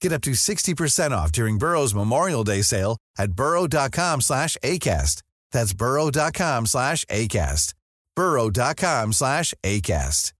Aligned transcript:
Get 0.00 0.12
up 0.12 0.22
to 0.22 0.32
60% 0.32 1.10
off 1.10 1.32
during 1.32 1.58
Burrow's 1.58 1.94
Memorial 1.94 2.44
Day 2.44 2.62
sale 2.62 2.96
at 3.18 3.32
burrow.com 3.32 4.20
slash 4.20 4.56
ACAST. 4.62 5.22
That's 5.52 5.72
burrow.com 5.74 6.66
slash 6.66 7.04
ACAST. 7.06 7.74
burrow.com 8.14 9.12
slash 9.12 9.54
ACAST. 9.62 10.32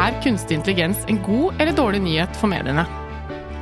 Er 0.00 0.22
kunstig 0.22 0.54
intelligens 0.54 0.96
en 1.08 1.18
god 1.22 1.60
eller 1.60 1.72
dårlig 1.76 2.00
nyhet 2.02 2.36
for 2.36 2.48
mediene? 2.48 2.86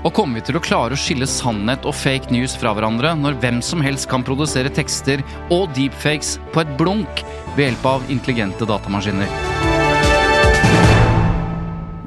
Og 0.07 0.15
kommer 0.15 0.39
vi 0.39 0.45
til 0.47 0.59
å 0.59 0.63
klare 0.63 0.95
å 0.95 1.01
skille 1.01 1.27
sannhet 1.27 1.87
og 1.89 1.97
fake 1.99 2.31
news 2.31 2.55
fra 2.59 2.71
hverandre 2.77 3.17
når 3.19 3.41
hvem 3.43 3.59
som 3.65 3.83
helst 3.83 4.07
kan 4.11 4.23
produsere 4.27 4.71
tekster 4.71 5.25
og 5.51 5.67
deepfakes 5.77 6.37
på 6.55 6.63
et 6.63 6.77
blunk 6.79 7.25
ved 7.57 7.65
hjelp 7.67 7.89
av 7.97 8.13
intelligente 8.15 8.69
datamaskiner? 8.71 9.98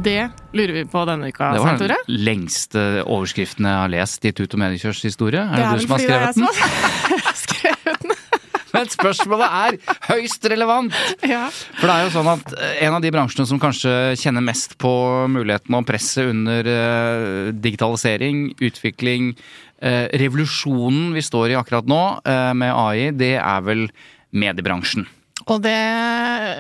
Det 0.02 0.30
lurer 0.58 0.74
vi 0.74 0.86
på 0.90 1.04
denne 1.06 1.30
uka, 1.30 1.52
Det 1.54 1.62
var 1.62 1.78
den 1.78 2.22
lengste 2.26 3.04
overskriften 3.04 3.68
jeg 3.70 3.78
har 3.84 3.92
lest 3.94 4.26
i 4.26 4.32
Tut 4.34 4.56
og 4.56 4.62
Mediekjørs 4.64 5.02
historie. 5.06 5.44
Er 5.46 5.62
det, 5.62 5.68
vel 5.68 5.84
du 5.84 5.86
som 5.86 5.94
har 5.94 6.02
det 6.02 6.16
er 6.16 6.34
skrevet 6.34 6.40
den? 6.40 6.48
jeg 7.12 7.22
har 7.28 7.38
skrevet 7.46 8.02
den. 8.06 8.16
Men 8.72 8.90
spørsmålet 8.90 9.58
er 9.60 9.78
høyst 10.08 10.48
relevant! 10.50 10.98
Ja. 11.28 11.44
For 11.52 11.86
det 11.86 11.94
er 11.94 12.08
jo 12.08 12.14
sånn 12.16 12.32
at 12.34 12.54
eh, 12.56 12.82
en 12.88 12.98
av 12.98 13.06
de 13.06 13.12
bransjene 13.14 13.46
som 13.52 13.62
kanskje 13.62 13.94
kjenner 14.18 14.46
mest 14.46 14.78
på 14.82 14.94
muligheten 15.30 15.78
og 15.78 15.86
presset 15.86 16.32
under 16.32 16.72
eh, 16.72 17.52
digitalisering, 17.54 18.46
utvikling, 18.58 19.36
eh, 19.86 20.08
revolusjonen 20.24 21.12
vi 21.14 21.26
står 21.26 21.54
i 21.54 21.60
akkurat 21.62 21.86
nå 21.86 22.04
med 22.58 22.74
AI, 22.74 23.12
det 23.14 23.36
er 23.38 23.66
vel 23.68 23.90
mediebransjen. 24.32 25.06
Og 25.50 25.62
det, 25.64 25.74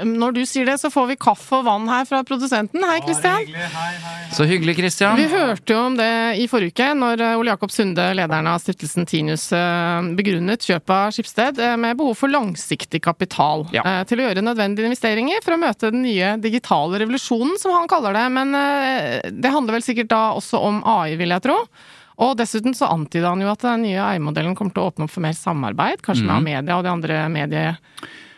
når 0.07 0.33
du 0.35 0.41
sier 0.49 0.65
det, 0.65 0.77
så 0.81 0.89
får 0.91 1.09
vi 1.11 1.17
kaffe 1.21 1.59
og 1.59 1.65
vann 1.67 1.85
her 1.91 2.05
fra 2.09 2.21
produsenten. 2.27 2.81
Hei, 2.87 2.97
Kristian. 3.05 3.45
Så 4.33 4.47
hyggelig, 4.49 4.75
Kristian. 4.79 5.17
Vi 5.19 5.27
hørte 5.31 5.75
jo 5.75 5.81
om 5.89 5.97
det 5.99 6.07
i 6.41 6.47
forrige 6.49 6.73
uke, 6.73 6.87
når 6.97 7.21
eh, 7.21 7.35
Ole 7.39 7.53
Jakob 7.53 7.73
Sunde, 7.73 8.07
lederen 8.17 8.49
av 8.49 8.61
stiftelsen 8.63 9.05
Tinius, 9.09 9.47
eh, 9.53 10.09
begrunnet 10.17 10.65
kjøpet 10.65 10.95
av 10.95 11.13
Skipsted 11.15 11.61
eh, 11.61 11.75
med 11.81 11.99
behov 11.99 12.17
for 12.19 12.31
langsiktig 12.33 13.03
kapital 13.05 13.67
Ja. 13.75 13.83
eh, 13.85 14.02
til 14.09 14.21
å 14.23 14.27
gjøre 14.29 14.43
nødvendige 14.45 14.89
investeringer 14.89 15.43
for 15.45 15.55
å 15.57 15.61
møte 15.61 15.91
den 15.93 16.03
nye 16.07 16.33
digitale 16.41 17.03
revolusjonen, 17.03 17.57
som 17.61 17.75
han 17.77 17.89
kaller 17.91 18.15
det. 18.17 18.25
Men 18.33 18.55
det 19.41 19.52
handler 19.53 19.77
vel 19.77 19.85
sikkert 19.85 20.09
da 20.11 20.21
også 20.37 20.59
om 20.63 20.81
AI, 20.87 21.15
vil 21.19 21.33
jeg 21.36 21.43
tro. 21.45 21.58
Og 22.21 22.36
dessuten 22.37 22.75
så 22.77 22.89
antyda 22.93 23.31
han 23.33 23.41
jo 23.41 23.49
at 23.52 23.64
den 23.65 23.86
nye 23.87 24.02
AI-modellen 24.03 24.53
kommer 24.58 24.73
til 24.75 24.83
å 24.83 24.89
åpne 24.91 25.08
opp 25.08 25.14
for 25.14 25.23
mer 25.25 25.33
samarbeid, 25.37 26.03
kanskje 26.05 26.27
med 26.27 26.45
media 26.45 26.77
og 26.77 26.86
de 26.86 26.91
andre 26.91 27.21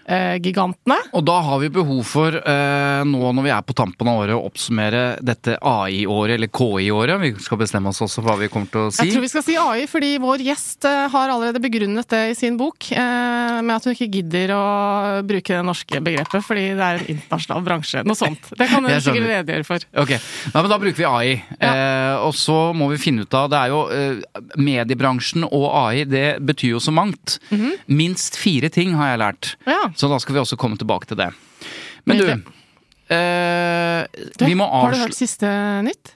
mediegigantene. 0.07 0.97
Og 1.13 1.23
da 1.25 1.39
har 1.41 1.59
vi 1.61 1.69
behov 1.69 2.03
for, 2.05 2.35
eh, 2.35 3.03
nå 3.05 3.33
når 3.33 3.43
vi 3.43 3.49
er 3.49 3.61
på 3.61 3.73
tampen 3.73 4.07
av 4.07 4.21
året, 4.23 4.35
å 4.35 4.49
oppsummere 4.49 5.19
dette 5.23 5.57
AI-året, 5.61 6.35
eller 6.35 6.47
KI-året. 6.47 7.19
Vi 7.21 7.33
skal 7.39 7.57
bestemme 7.57 7.87
oss 7.89 8.01
også 8.01 8.21
for 8.21 8.31
hva 8.33 8.37
vi 8.39 8.47
kommer 8.47 8.69
til 8.69 8.87
å 8.87 8.91
si. 8.91 9.05
Jeg 9.05 9.13
tror 9.13 9.21
vi 9.21 9.27
skal 9.31 9.43
si 9.43 9.55
AI, 9.55 9.85
fordi 9.87 10.17
vår 10.19 10.43
gjest 10.43 10.85
eh, 10.85 11.07
har 11.09 11.29
allerede 11.29 11.61
begrunnet 11.61 12.07
det 12.09 12.31
i 12.31 12.33
sin 12.33 12.57
bok, 12.57 12.91
eh, 12.91 13.61
med 13.61 13.75
at 13.75 13.83
hun 13.85 13.93
ikke 13.93 14.11
gidder 14.11 14.53
å 14.55 15.23
bruke 15.25 15.53
det 15.53 15.63
norske 15.65 16.01
begrepet, 16.03 16.43
fordi 16.43 16.75
det 16.75 16.83
er 16.83 16.99
en 16.99 17.15
internasjonal 17.15 17.63
bransje. 17.63 18.03
Noe 18.05 18.15
sånt. 18.15 18.51
Det 18.57 18.67
kan 18.69 18.83
hun 18.83 18.99
sikkert 18.99 19.29
redegjøre 19.29 19.65
for. 19.65 19.79
Ok, 20.03 20.13
Nei, 20.53 20.61
men 20.61 20.69
Da 20.73 20.77
bruker 20.79 20.97
vi 20.97 21.05
AI. 21.05 21.43
Eh, 21.59 22.15
og 22.23 22.33
så 22.33 22.73
må 22.73 22.89
vi 22.89 22.97
finne 22.97 23.21
ut 23.23 23.33
av 23.33 23.49
Det 23.49 23.57
er 23.59 23.69
jo 23.69 23.81
eh, 23.93 24.41
Mediebransjen 24.57 25.43
og 25.45 25.65
AI, 25.69 26.03
det 26.09 26.39
betyr 26.43 26.73
jo 26.75 26.81
så 26.81 26.91
mangt. 26.93 27.37
Minst 27.87 28.37
fire 28.39 28.69
ting 28.73 28.93
har 28.97 29.13
jeg 29.13 29.19
lært. 29.21 29.51
Ja. 29.69 29.92
Så 29.95 30.09
da 30.11 30.19
skal 30.21 30.35
vi 30.37 30.41
også 30.43 30.57
komme 30.59 30.77
tilbake 30.79 31.09
til 31.09 31.19
det. 31.19 31.29
Men 32.09 32.19
du, 32.19 32.27
eh, 33.13 34.03
Du, 34.39 34.45
vi 34.45 34.55
må 34.57 34.67
har 34.69 34.93
du 34.93 35.01
hørt 35.03 35.15
siste 35.17 35.47
nytt? 35.85 36.13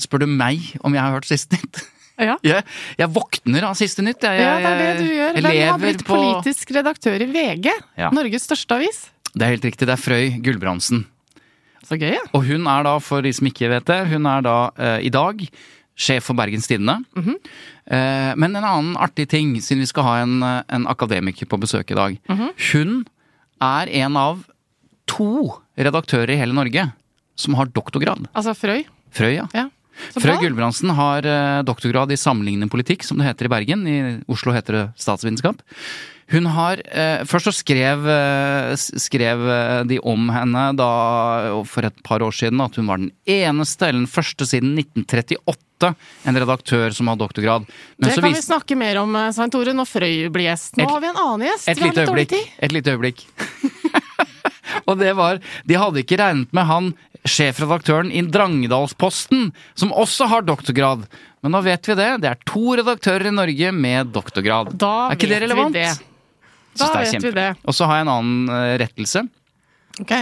Spør 0.00 0.24
du 0.24 0.26
meg 0.30 0.74
om 0.84 0.94
jeg 0.96 1.02
har 1.02 1.12
hørt 1.12 1.28
Siste 1.28 1.58
Nytt? 1.58 1.82
Ja. 2.14 2.36
Jeg, 2.46 2.62
jeg 2.94 3.08
våkner 3.10 3.64
av 3.66 3.74
Siste 3.74 4.04
Nytt. 4.06 4.22
Jeg, 4.22 4.38
Ja, 4.38 4.52
det 4.62 4.68
er 4.70 4.78
det 4.78 4.92
du 5.02 5.08
gjør. 5.10 5.38
Hvem 5.42 5.56
har 5.66 5.80
blitt 5.82 6.04
på 6.06 6.14
politisk 6.14 6.70
redaktør 6.76 7.24
i 7.24 7.26
VG? 7.26 7.72
Ja. 7.98 8.12
Norges 8.14 8.46
største 8.46 8.76
avis. 8.78 9.00
Det 9.34 9.42
er 9.42 9.56
helt 9.56 9.66
riktig. 9.66 9.88
Det 9.90 9.96
er 9.96 9.98
Frøy 9.98 10.28
Gulbrandsen. 10.44 11.02
Så 11.84 11.98
gøy, 11.98 12.12
ja. 12.14 12.22
Og 12.32 12.46
hun 12.46 12.68
er 12.70 12.86
da, 12.86 12.92
for 13.02 13.24
de 13.26 13.32
som 13.34 13.48
ikke 13.50 13.68
vet 13.72 13.88
det, 13.90 13.98
hun 14.12 14.28
er 14.30 14.44
da 14.46 14.54
eh, 14.78 15.00
i 15.08 15.10
dag 15.12 15.42
sjef 15.96 16.24
for 16.28 16.34
Bergens 16.38 16.66
Tidende. 16.66 17.00
Mhm. 17.16 17.36
eh, 17.86 18.32
men 18.36 18.56
en 18.56 18.64
annen 18.64 18.96
artig 18.96 19.28
ting, 19.28 19.54
siden 19.60 19.80
vi 19.84 19.86
skal 19.86 20.02
ha 20.04 20.16
en, 20.22 20.42
eh, 20.42 20.62
en 20.68 20.86
akademiker 20.86 21.46
på 21.46 21.60
besøk 21.60 21.90
i 21.90 21.94
dag. 21.94 22.18
Mhm. 22.28 22.50
Hun 22.72 23.06
er 23.60 23.88
en 23.88 24.16
av 24.16 24.44
to 25.06 25.60
redaktører 25.78 26.30
i 26.30 26.36
hele 26.40 26.52
Norge 26.54 26.92
som 27.36 27.54
har 27.54 27.66
doktorgrad. 27.66 28.28
Altså 28.34 28.54
Frøy. 28.56 28.84
Frøy, 29.12 29.34
ja. 29.36 29.46
Ja. 29.54 29.68
Frøy 30.14 30.34
bra. 30.34 30.40
Gulbrandsen 30.42 30.90
har 30.94 31.18
eh, 31.24 31.62
doktorgrad 31.62 32.10
i 32.10 32.18
sammenlignende 32.18 32.70
politikk, 32.70 33.04
som 33.06 33.18
det 33.18 33.26
heter 33.28 33.46
i 33.46 33.52
Bergen. 33.52 33.86
I 33.86 34.24
Oslo 34.28 34.52
heter 34.52 34.72
det 34.72 34.84
statsvitenskap. 34.98 35.62
Hun 36.32 36.46
har 36.54 36.80
eh, 36.88 37.24
Først 37.28 37.50
så 37.50 37.52
skrev, 37.52 38.06
eh, 38.08 38.72
skrev 38.78 39.42
eh, 39.50 39.82
de 39.90 39.98
om 40.00 40.30
henne 40.32 40.62
da 40.78 40.88
for 41.68 41.84
et 41.84 41.96
par 42.06 42.24
år 42.24 42.32
siden 42.32 42.62
at 42.64 42.76
hun 42.80 42.88
var 42.88 43.02
den 43.02 43.10
eneste, 43.28 43.88
eller 43.88 44.00
den 44.04 44.10
første 44.10 44.46
siden 44.48 44.72
1938, 44.80 45.90
en 46.24 46.38
redaktør 46.40 46.94
som 46.96 47.10
har 47.12 47.18
doktorgrad. 47.20 47.66
Men 47.98 48.08
Det 48.08 48.14
så 48.16 48.22
kan 48.24 48.32
vi 48.32 48.40
snakke 48.46 48.78
mer 48.80 49.02
om, 49.02 49.14
eh, 49.20 49.30
Svein 49.36 49.52
Tore, 49.52 49.74
når 49.76 49.90
Frøy 49.90 50.28
blir 50.32 50.48
gjest. 50.48 50.78
Nå 50.78 50.84
Et- 50.86 50.90
har 50.90 51.00
vi 51.04 51.10
en 51.12 51.20
annen 51.26 51.46
gjest. 51.50 51.68
Et 51.68 51.76
vi 51.76 51.82
har 51.82 51.92
lite 51.92 52.00
litt 52.00 52.08
dårlig 52.14 52.28
tid. 52.28 52.54
Et 52.58 52.72
lite 52.72 52.94
øyeblikk. 52.96 53.24
Og 54.88 54.98
det 54.98 55.12
var 55.16 55.38
De 55.64 55.76
hadde 55.78 56.02
ikke 56.02 56.18
regnet 56.18 56.50
med 56.56 56.66
han 56.68 56.94
sjefredaktøren 57.24 58.10
i 58.12 58.20
Drangedalsposten, 58.28 59.52
som 59.74 59.92
også 59.96 60.26
har 60.28 60.42
doktorgrad. 60.44 61.06
Men 61.44 61.52
nå 61.52 61.60
vet 61.64 61.88
vi 61.88 61.94
det. 61.96 62.08
Det 62.20 62.30
er 62.32 62.40
to 62.48 62.74
redaktører 62.76 63.28
i 63.30 63.32
Norge 63.32 63.70
med 63.72 64.12
doktorgrad. 64.12 64.74
Da 64.80 65.10
er 65.10 65.16
ikke 65.16 65.30
det 65.30 65.40
vet 65.48 65.56
vi 65.56 65.70
det. 65.78 66.13
Da 66.78 66.88
vet 66.94 67.12
kjempe. 67.12 67.28
vi 67.30 67.34
det. 67.38 67.48
Og 67.64 67.74
så 67.76 67.86
har 67.90 68.00
jeg 68.00 68.06
en 68.06 68.12
annen 68.14 68.54
eh, 68.54 68.74
rettelse. 68.82 69.22
Ok. 70.02 70.14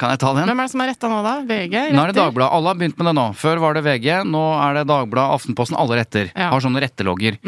Kan 0.00 0.10
jeg 0.14 0.18
ta 0.22 0.32
den? 0.34 0.48
Hvem 0.50 0.60
er 0.62 0.66
det 0.66 0.72
som 0.72 0.82
er 0.82 0.88
retta 0.90 1.08
nå, 1.10 1.18
da? 1.22 1.32
VG? 1.46 1.72
Nå 1.72 1.78
er 1.78 1.92
det 1.92 2.02
retter? 2.12 2.18
Dagbladet. 2.22 2.52
Alle 2.56 2.70
har 2.72 2.78
begynt 2.80 2.98
med 2.98 3.08
det 3.10 3.14
nå. 3.18 3.24
Før 3.38 3.60
var 3.62 3.76
det 3.76 3.82
VG, 3.86 4.06
nå 4.26 4.42
er 4.58 4.78
det 4.80 4.84
Dagbladet, 4.90 5.36
Aftenposten. 5.38 5.78
Alle 5.78 5.98
retter. 6.00 6.30
Ja. 6.34 6.48
Har 6.54 6.64
sånne 6.64 6.82
rettelogger. 6.82 7.38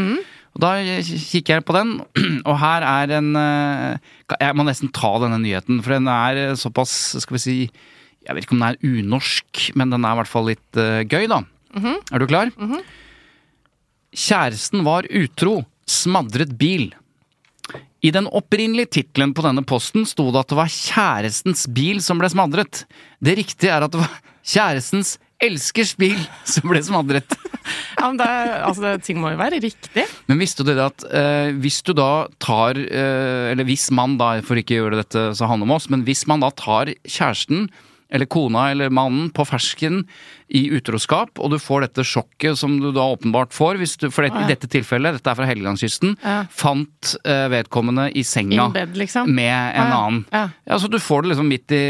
Og 0.55 0.61
Da 0.63 0.75
kikker 1.03 1.57
jeg 1.59 1.65
på 1.67 1.75
den, 1.75 1.97
og 2.49 2.55
her 2.63 2.85
er 2.87 3.17
en 3.17 3.33
eh, 3.41 4.13
Jeg 4.39 4.55
må 4.55 4.63
nesten 4.69 4.93
ta 4.95 5.11
denne 5.25 5.41
nyheten, 5.43 5.81
for 5.83 5.97
den 5.97 6.07
er 6.13 6.43
eh, 6.45 6.55
såpass, 6.61 6.93
skal 7.25 7.35
vi 7.35 7.43
si 7.43 7.57
Jeg 7.65 8.37
vet 8.37 8.47
ikke 8.47 8.55
om 8.55 8.63
den 8.63 8.69
er 8.77 9.01
unorsk, 9.03 9.65
men 9.75 9.91
den 9.91 10.07
er 10.07 10.15
i 10.15 10.21
hvert 10.23 10.31
fall 10.31 10.47
litt 10.53 10.79
gøy, 11.11 11.27
da. 11.33 11.41
Er 12.15 12.23
du 12.23 12.29
klar? 12.31 12.53
Kjæresten 14.15 14.85
var 14.87 15.09
utro, 15.11 15.65
smadret 15.91 16.55
bil. 16.59 16.93
I 18.05 18.13
den 18.13 18.29
opprinnelige 18.29 18.99
tittelen 18.99 19.33
på 19.37 19.45
denne 19.47 19.65
posten 19.65 20.05
sto 20.09 20.29
det 20.29 20.43
at 20.43 20.53
det 20.53 20.59
var 20.59 20.73
kjærestens 20.73 21.65
bil 21.73 22.03
som 22.05 22.21
ble 22.21 22.29
smadret. 22.33 22.85
Det 23.25 23.37
riktige 23.39 23.73
er 23.73 23.87
at 23.87 23.95
det 23.95 24.03
var 24.03 24.19
kjærestens 24.45 25.15
elskers 25.43 25.95
bil 25.99 26.19
som 26.49 26.69
ble 26.71 26.85
smadret. 26.85 27.39
Ja, 27.95 28.11
men 28.11 28.19
det, 28.19 28.27
altså, 28.67 28.91
ting 29.01 29.17
må 29.23 29.31
jo 29.33 29.39
være 29.41 29.57
riktig. 29.63 30.03
Men 30.29 30.41
visste 30.43 30.67
du 30.67 30.75
det 30.75 30.83
at 30.85 31.05
eh, 31.09 31.55
hvis 31.57 31.79
du 31.87 31.95
da 31.97 32.27
tar 32.43 32.77
eh, 32.77 33.53
Eller 33.55 33.65
hvis 33.65 33.87
man 33.95 34.19
da, 34.21 34.35
for 34.45 34.61
ikke 34.61 34.75
å 34.75 34.83
gjøre 34.83 34.99
dette 34.99 35.23
så 35.39 35.49
handler 35.49 35.71
om 35.71 35.73
oss, 35.79 35.87
men 35.89 36.03
hvis 36.05 36.27
man 36.29 36.45
da 36.45 36.51
tar 36.53 36.93
kjæresten 37.07 37.71
eller 38.15 38.29
kona 38.31 38.69
eller 38.71 38.93
mannen 38.95 39.31
på 39.35 39.45
fersken 39.49 40.05
i 40.55 40.69
utroskap, 40.77 41.41
og 41.43 41.51
du 41.51 41.57
får 41.59 41.87
dette 41.87 42.05
sjokket 42.07 42.59
som 42.61 42.77
du 42.79 42.91
da 42.95 43.07
åpenbart 43.15 43.55
får, 43.57 43.81
hvis 43.81 43.97
du, 43.99 44.07
for 44.15 44.27
det, 44.27 44.31
i 44.39 44.51
dette 44.53 44.69
tilfellet, 44.71 45.17
dette 45.19 45.33
er 45.33 45.39
fra 45.39 45.49
Helgelandskysten, 45.49 46.15
Ja. 46.23 46.37
fant 46.53 47.15
uh, 47.27 47.49
vedkommende 47.51 48.07
i 48.15 48.23
senga 48.23 48.69
bed, 48.75 48.95
liksom. 49.01 49.33
med 49.35 49.51
en 49.51 49.91
ja. 49.91 49.99
annen. 49.99 50.23
Ja. 50.31 50.45
Ja, 50.69 50.79
så 50.79 50.91
du 50.93 51.01
får 51.03 51.25
det 51.25 51.35
liksom 51.35 51.51
midt 51.51 51.75
i 51.75 51.83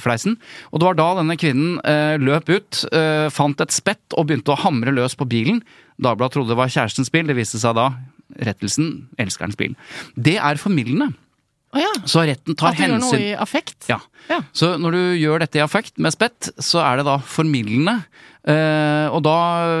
fleisen. 0.00 0.38
Og 0.72 0.80
det 0.80 0.88
var 0.88 0.98
da 0.98 1.08
denne 1.20 1.36
kvinnen 1.40 1.76
uh, 1.84 2.16
løp 2.22 2.48
ut, 2.48 2.84
uh, 2.94 3.28
fant 3.34 3.60
et 3.60 3.74
spett 3.74 4.16
og 4.16 4.30
begynte 4.30 4.54
å 4.54 4.60
hamre 4.64 4.94
løs 4.94 5.18
på 5.18 5.28
bilen. 5.28 5.60
Dagbladet 5.98 6.38
trodde 6.38 6.54
det 6.54 6.60
var 6.60 6.72
kjærestens 6.72 7.12
bil, 7.12 7.28
det 7.28 7.36
viste 7.36 7.60
seg 7.60 7.76
da, 7.76 7.90
rettelsen, 8.46 9.08
elskerens 9.20 9.58
bil. 9.58 9.74
Det 10.16 10.38
er 10.38 10.60
formildende. 10.60 11.12
Å 11.68 11.82
ja. 11.82 11.90
Så 12.08 12.24
retten 12.24 12.56
tar 12.56 12.72
At 12.72 12.78
du 12.78 12.84
gjør 12.86 12.94
noe 12.94 13.02
hensyn 13.02 13.26
i 13.26 13.34
affekt? 13.36 13.82
ja. 13.90 14.00
Ja. 14.28 14.42
Så 14.52 14.74
når 14.76 14.92
du 14.92 15.02
gjør 15.16 15.40
dette 15.40 15.56
i 15.56 15.62
affekt 15.64 15.96
med 15.96 16.12
spett, 16.12 16.50
så 16.60 16.82
er 16.84 17.00
det 17.00 17.06
da 17.08 17.16
formildende. 17.24 17.94
Eh, 18.48 19.06
og 19.12 19.22
da 19.26 19.36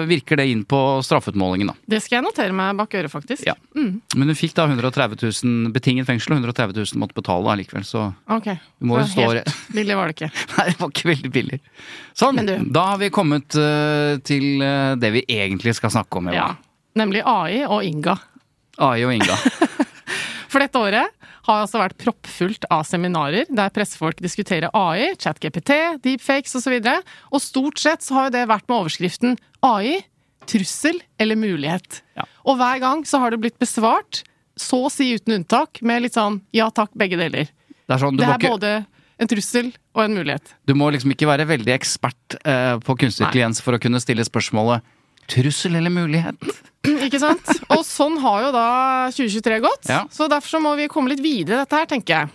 virker 0.08 0.40
det 0.40 0.48
inn 0.50 0.62
på 0.68 0.78
straffeutmålingen, 1.04 1.70
da. 1.70 1.74
Det 1.88 2.00
skal 2.04 2.18
jeg 2.18 2.26
notere 2.26 2.56
meg 2.56 2.76
bak 2.76 2.96
øret, 2.98 3.12
faktisk. 3.12 3.44
Ja. 3.46 3.54
Men 3.76 4.28
du 4.28 4.34
fikk 4.36 4.56
da 4.56 4.66
130 4.68 5.20
000 5.20 5.72
betinget 5.72 6.08
fengsel, 6.08 6.34
og 6.34 6.42
130 6.42 6.80
000 6.80 7.00
måtte 7.00 7.16
betale 7.16 7.44
da 7.44 7.56
likevel, 7.60 7.84
så 7.88 8.06
okay. 8.38 8.58
du 8.80 8.88
må 8.90 9.02
jo 9.02 9.06
stå 9.12 9.28
helt 9.28 9.52
billig 9.76 9.98
var 10.00 10.10
det 10.10 10.16
ikke. 10.18 10.30
Nei, 10.56 10.66
det 10.70 10.78
var 10.80 10.94
ikke 10.94 11.10
veldig 11.12 11.32
billig. 11.36 11.60
Sånn, 12.18 12.40
du- 12.48 12.56
da 12.74 12.86
har 12.94 13.02
vi 13.04 13.12
kommet 13.14 13.56
eh, 13.60 14.16
til 14.24 14.64
eh, 14.64 14.96
det 15.00 15.12
vi 15.16 15.24
egentlig 15.38 15.76
skal 15.78 15.92
snakke 15.94 16.20
om. 16.20 16.32
Ja. 16.34 16.50
Nemlig 16.98 17.24
AI 17.28 17.62
og 17.68 17.84
Inga. 17.84 18.16
AI 18.80 19.04
og 19.06 19.14
Inga. 19.16 19.38
For 20.52 20.64
dette 20.64 20.80
året 20.80 21.17
har 21.48 21.64
altså 21.64 21.80
vært 21.80 21.96
proppfullt 22.02 22.66
av 22.72 22.84
seminarer 22.88 23.48
der 23.48 23.72
pressefolk 23.74 24.20
diskuterer 24.24 24.72
AI, 24.76 25.14
ChatGPT, 25.20 25.72
deepfakes 26.04 26.56
osv. 26.58 26.76
Og, 26.76 26.84
så 26.84 27.32
og 27.32 27.44
stort 27.44 27.82
sett 27.82 28.04
så 28.04 28.18
har 28.18 28.28
jo 28.28 28.34
det 28.36 28.44
vært 28.50 28.68
med 28.68 28.76
overskriften 28.82 29.38
AI, 29.64 29.98
trussel 30.48 31.00
eller 31.20 31.38
mulighet. 31.40 32.02
Ja. 32.18 32.26
Og 32.48 32.60
hver 32.60 32.82
gang 32.84 33.04
så 33.08 33.20
har 33.22 33.32
det 33.32 33.40
blitt 33.42 33.58
besvart, 33.60 34.22
så 34.58 34.84
å 34.88 34.92
si 34.92 35.10
uten 35.14 35.38
unntak, 35.38 35.82
med 35.86 36.04
litt 36.04 36.16
sånn 36.18 36.40
ja 36.56 36.68
takk, 36.74 36.92
begge 36.98 37.18
deler. 37.20 37.50
Det 37.88 37.96
er 37.96 38.02
sånn, 38.02 38.18
Det 38.20 38.26
er 38.26 38.36
ikke, 38.36 38.54
både 38.58 38.72
en 39.18 39.30
trussel 39.30 39.72
og 39.96 40.04
en 40.04 40.14
mulighet. 40.14 40.54
du 40.68 40.74
må 40.78 40.90
liksom 40.94 41.10
ikke 41.14 41.26
være 41.26 41.48
veldig 41.48 41.72
ekspert 41.74 42.38
eh, 42.44 42.76
på 42.78 42.96
kunstig 43.00 43.24
intelligens 43.26 43.62
for 43.64 43.74
å 43.74 43.80
kunne 43.82 44.00
stille 44.02 44.22
spørsmålet 44.26 44.84
trussel 45.28 45.76
eller 45.76 45.92
mulighet? 45.92 46.36
Ikke 47.06 47.20
sant? 47.22 47.54
Og 47.74 47.84
sånn 47.86 48.18
har 48.22 48.48
jo 48.48 48.50
da 48.54 48.66
2023 49.14 49.62
gått. 49.64 49.88
Ja. 49.90 50.04
Så 50.12 50.28
derfor 50.30 50.56
så 50.56 50.60
må 50.62 50.74
vi 50.78 50.90
komme 50.92 51.12
litt 51.12 51.24
videre 51.24 51.58
i 51.58 51.62
dette 51.64 51.80
her, 51.80 51.88
tenker 51.90 52.14
jeg. 52.16 52.34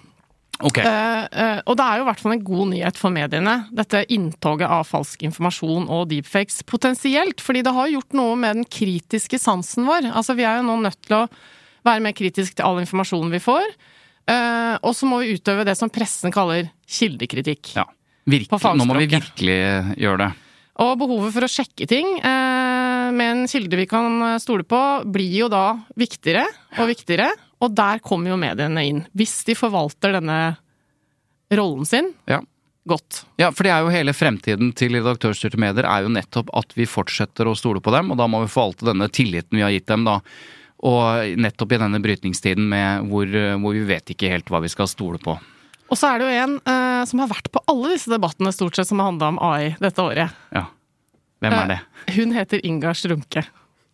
Okay. 0.63 0.85
Uh, 0.85 1.23
uh, 1.33 1.59
og 1.67 1.77
det 1.79 1.85
er 1.85 1.97
jo 1.97 2.03
i 2.03 2.07
hvert 2.07 2.21
fall 2.21 2.35
en 2.35 2.44
god 2.45 2.69
nyhet 2.71 3.00
for 3.00 3.11
mediene, 3.11 3.55
dette 3.75 4.03
inntoget 4.13 4.69
av 4.69 4.85
falsk 4.88 5.25
informasjon 5.27 5.89
og 5.91 6.05
deepfakes 6.11 6.61
potensielt. 6.69 7.44
Fordi 7.44 7.63
det 7.65 7.73
har 7.75 7.91
gjort 7.91 8.15
noe 8.15 8.38
med 8.39 8.61
den 8.61 8.69
kritiske 8.69 9.41
sansen 9.41 9.89
vår. 9.89 10.11
Altså 10.13 10.38
vi 10.38 10.45
er 10.47 10.61
jo 10.61 10.69
nå 10.69 10.77
nødt 10.85 11.01
til 11.03 11.23
å 11.23 11.25
være 11.83 12.05
mer 12.05 12.15
kritisk 12.15 12.55
til 12.55 12.69
all 12.69 12.79
informasjonen 12.83 13.33
vi 13.33 13.44
får. 13.44 13.67
Uh, 14.23 14.79
og 14.79 14.94
så 14.95 15.09
må 15.09 15.19
vi 15.19 15.35
utøve 15.35 15.65
det 15.67 15.75
som 15.75 15.91
pressen 15.91 16.31
kaller 16.31 16.69
kildekritikk. 16.88 17.73
Ja. 17.75 17.89
Virkelig, 18.23 18.77
nå 18.79 18.85
må 18.88 18.95
vi 19.01 19.09
virkelig 19.11 19.59
gjøre 20.00 20.21
det. 20.21 20.29
Og 20.81 20.94
behovet 20.97 21.33
for 21.35 21.45
å 21.45 21.51
sjekke 21.51 21.85
ting 21.89 22.07
eh, 22.17 22.52
med 23.15 23.31
en 23.31 23.44
kilde 23.50 23.77
vi 23.80 23.86
kan 23.89 24.18
eh, 24.25 24.39
stole 24.44 24.65
på, 24.68 24.80
blir 25.13 25.36
jo 25.44 25.50
da 25.51 25.65
viktigere 26.00 26.45
og 26.80 26.89
viktigere. 26.92 27.30
Og 27.63 27.71
der 27.77 28.01
kommer 28.04 28.33
jo 28.33 28.39
mediene 28.42 28.83
inn. 28.89 29.04
Hvis 29.15 29.38
de 29.48 29.56
forvalter 29.56 30.18
denne 30.18 30.39
rollen 31.54 31.86
sin 31.88 32.10
Ja. 32.27 32.42
godt. 32.88 33.21
Ja, 33.39 33.51
for 33.56 33.63
det 33.63 33.71
er 33.71 33.86
jo 33.86 33.94
hele 33.94 34.12
fremtiden 34.12 34.74
til 34.75 34.92
redaktørstyrte 34.98 35.60
medier 35.62 35.86
er 35.88 36.04
jo 36.04 36.10
nettopp 36.12 36.50
at 36.57 36.74
vi 36.75 36.83
fortsetter 36.89 37.48
å 37.48 37.56
stole 37.56 37.80
på 37.80 37.94
dem, 37.95 38.12
og 38.12 38.18
da 38.19 38.27
må 38.27 38.42
vi 38.44 38.51
forvalte 38.51 38.89
denne 38.89 39.07
tilliten 39.07 39.56
vi 39.56 39.63
har 39.63 39.71
gitt 39.71 39.88
dem, 39.88 40.04
da. 40.04 40.18
Og 40.83 41.38
nettopp 41.39 41.71
i 41.71 41.80
denne 41.80 42.01
brytningstiden 42.04 42.65
med 42.68 43.07
hvor, 43.07 43.30
hvor 43.63 43.77
vi 43.77 43.86
vet 43.88 44.12
ikke 44.12 44.33
helt 44.33 44.51
hva 44.51 44.60
vi 44.65 44.71
skal 44.74 44.89
stole 44.92 45.21
på. 45.24 45.38
Og 45.88 45.95
så 46.00 46.10
er 46.10 46.19
det 46.19 46.27
jo 46.27 46.44
en 46.44 46.56
eh, 46.60 47.06
som 47.07 47.21
har 47.24 47.30
vært 47.31 47.48
på 47.54 47.62
alle 47.71 47.94
disse 47.94 48.12
debattene 48.12 48.51
stort 48.51 48.75
sett 48.75 48.89
som 48.89 49.00
har 49.00 49.12
handla 49.13 49.30
om 49.31 49.39
AI 49.39 49.75
dette 49.80 50.04
året. 50.04 50.36
Ja. 50.51 50.65
Hvem 51.44 51.56
er 51.60 51.72
det? 51.74 51.80
Eh, 52.07 52.13
Hun 52.18 52.31
heter 52.36 52.62
Inga 52.63 52.94
Strumke. 52.95 53.44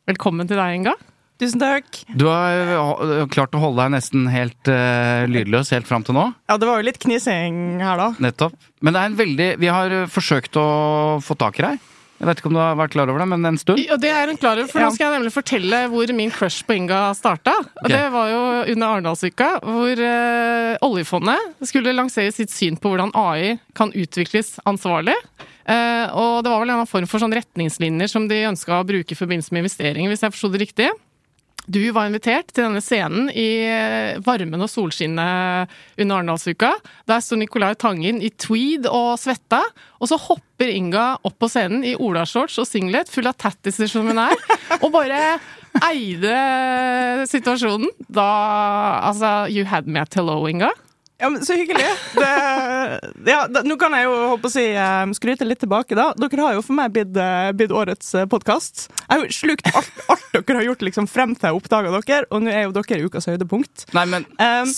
Velkommen 0.10 0.50
til 0.50 0.60
deg, 0.60 0.76
Inga. 0.80 0.94
Tusen 1.40 1.62
takk. 1.62 2.02
Du 2.20 2.26
har 2.28 2.74
øh, 2.76 3.24
klart 3.32 3.54
å 3.56 3.62
holde 3.64 3.80
deg 3.80 3.94
nesten 3.96 4.26
helt 4.28 4.70
uh, 4.70 5.24
lydløs 5.32 5.72
helt 5.72 5.88
fram 5.88 6.04
til 6.04 6.18
nå. 6.18 6.26
Ja, 6.52 6.58
det 6.60 6.68
var 6.68 6.82
jo 6.82 6.88
litt 6.90 7.00
knising 7.00 7.80
her, 7.80 7.96
da. 7.98 8.10
Nettopp. 8.20 8.58
Men 8.84 8.96
det 8.96 9.02
er 9.02 9.10
en 9.12 9.20
veldig 9.20 9.48
Vi 9.62 9.70
har 9.72 9.96
forsøkt 10.12 10.60
å 10.60 10.66
få 11.24 11.38
tak 11.40 11.62
i 11.62 11.66
deg. 11.70 11.86
Jeg 12.20 12.28
vet 12.28 12.42
ikke 12.42 12.50
om 12.52 12.58
du 12.58 12.60
har 12.60 12.76
vært 12.76 12.92
klar 12.92 13.08
over 13.12 13.22
det, 13.24 13.28
men 13.32 13.48
en 13.48 13.58
stund. 13.60 13.80
Ja, 13.80 13.96
det 13.96 14.10
er 14.12 14.28
hun 14.28 14.40
klar 14.40 14.60
over, 14.60 14.68
for 14.68 14.82
Ja. 14.82 14.90
nå 14.90 14.96
skal 14.96 15.08
jeg 15.08 15.20
nemlig 15.22 15.32
fortelle 15.32 15.78
hvor 15.88 16.12
min 16.18 16.32
crush 16.36 16.66
på 16.68 16.76
Inga 16.76 17.14
starta. 17.16 17.54
Okay. 17.80 17.94
Det 17.94 18.12
var 18.12 18.28
jo 18.28 18.42
under 18.74 18.88
Arendalsuka, 18.88 19.50
hvor 19.64 20.02
uh, 20.04 20.76
oljefondet 20.84 21.66
skulle 21.70 21.96
lansere 21.96 22.34
sitt 22.36 22.52
syn 22.52 22.76
på 22.76 22.92
hvordan 22.92 23.16
AI 23.16 23.58
kan 23.74 23.94
utvikles 23.96 24.58
ansvarlig. 24.68 25.16
Uh, 25.70 26.12
og 26.12 26.44
det 26.44 26.52
var 26.52 26.64
vel 26.66 26.74
en 26.76 26.90
form 26.90 27.08
for 27.08 27.24
sånn 27.24 27.36
retningslinjer 27.40 28.12
som 28.12 28.28
de 28.28 28.44
ønska 28.50 28.82
å 28.82 28.88
bruke 28.88 29.16
i 29.16 29.20
forbindelse 29.20 29.54
med 29.56 29.64
investeringer, 29.64 30.12
hvis 30.12 30.26
jeg 30.26 30.36
forsto 30.36 30.52
det 30.52 30.66
riktig. 30.68 30.90
Du 31.70 31.82
var 31.94 32.08
invitert 32.10 32.50
til 32.50 32.66
denne 32.66 32.82
scenen 32.82 33.28
i 33.30 33.62
eh, 33.62 34.18
varmen 34.26 34.64
og 34.66 34.72
solskinnet 34.72 35.70
under 36.02 36.16
Arendalsuka. 36.16 36.72
Der 37.10 37.22
sto 37.22 37.38
Nicolai 37.38 37.76
Tangen 37.78 38.24
i 38.26 38.32
tweed 38.34 38.88
og 38.90 39.20
svetta, 39.22 39.62
og 40.02 40.10
så 40.10 40.18
hopper 40.18 40.72
Inga 40.74 41.06
opp 41.22 41.38
på 41.38 41.50
scenen 41.52 41.86
i 41.86 41.94
olashorts 41.94 42.58
og 42.62 42.66
singlet, 42.68 43.12
full 43.14 43.30
av 43.30 43.38
tattiser 43.38 43.92
som 43.92 44.10
hun 44.10 44.18
er, 44.22 44.34
og 44.84 44.90
bare 44.96 45.22
eide 45.92 46.36
situasjonen. 47.30 47.94
Da 48.10 48.30
Altså, 49.10 49.48
you 49.54 49.66
had 49.70 49.86
me 49.86 50.02
at 50.02 50.18
hello, 50.18 50.42
Inga. 50.50 50.74
Ja, 51.20 51.30
men 51.30 51.44
Så 51.46 51.54
hyggelig. 51.60 51.84
Det, 52.16 52.30
ja, 53.32 53.42
da, 53.52 53.62
nå 53.68 53.76
kan 53.80 53.92
jeg 53.98 54.06
jo 54.08 54.14
håpe 54.32 54.48
å 54.48 54.52
si 54.54 54.64
eh, 54.72 55.12
skryte 55.18 55.44
litt 55.48 55.60
tilbake, 55.60 55.96
da. 55.98 56.10
Dere 56.16 56.46
har 56.46 56.54
jo 56.56 56.62
for 56.64 56.78
meg 56.78 56.94
blitt, 56.96 57.12
eh, 57.20 57.50
blitt 57.60 57.74
årets 57.76 58.14
podkast. 58.32 58.86
Jeg 59.04 59.10
har 59.12 59.26
jo 59.26 59.36
slukt 59.36 59.68
alt, 59.76 59.90
alt 60.14 60.26
dere 60.48 60.58
har 60.62 60.68
gjort 60.70 60.86
liksom 60.88 61.10
frem 61.12 61.34
til 61.36 61.50
jeg 61.50 61.58
oppdaga 61.60 61.92
dere, 62.00 62.28
og 62.32 62.44
nå 62.46 62.54
er 62.54 62.64
jo 62.68 62.72
dere 62.78 63.02
ukas 63.10 63.28
høydepunkt. 63.30 63.86
Nei, 63.98 64.06
men 64.06 64.26
Um, 64.40 64.70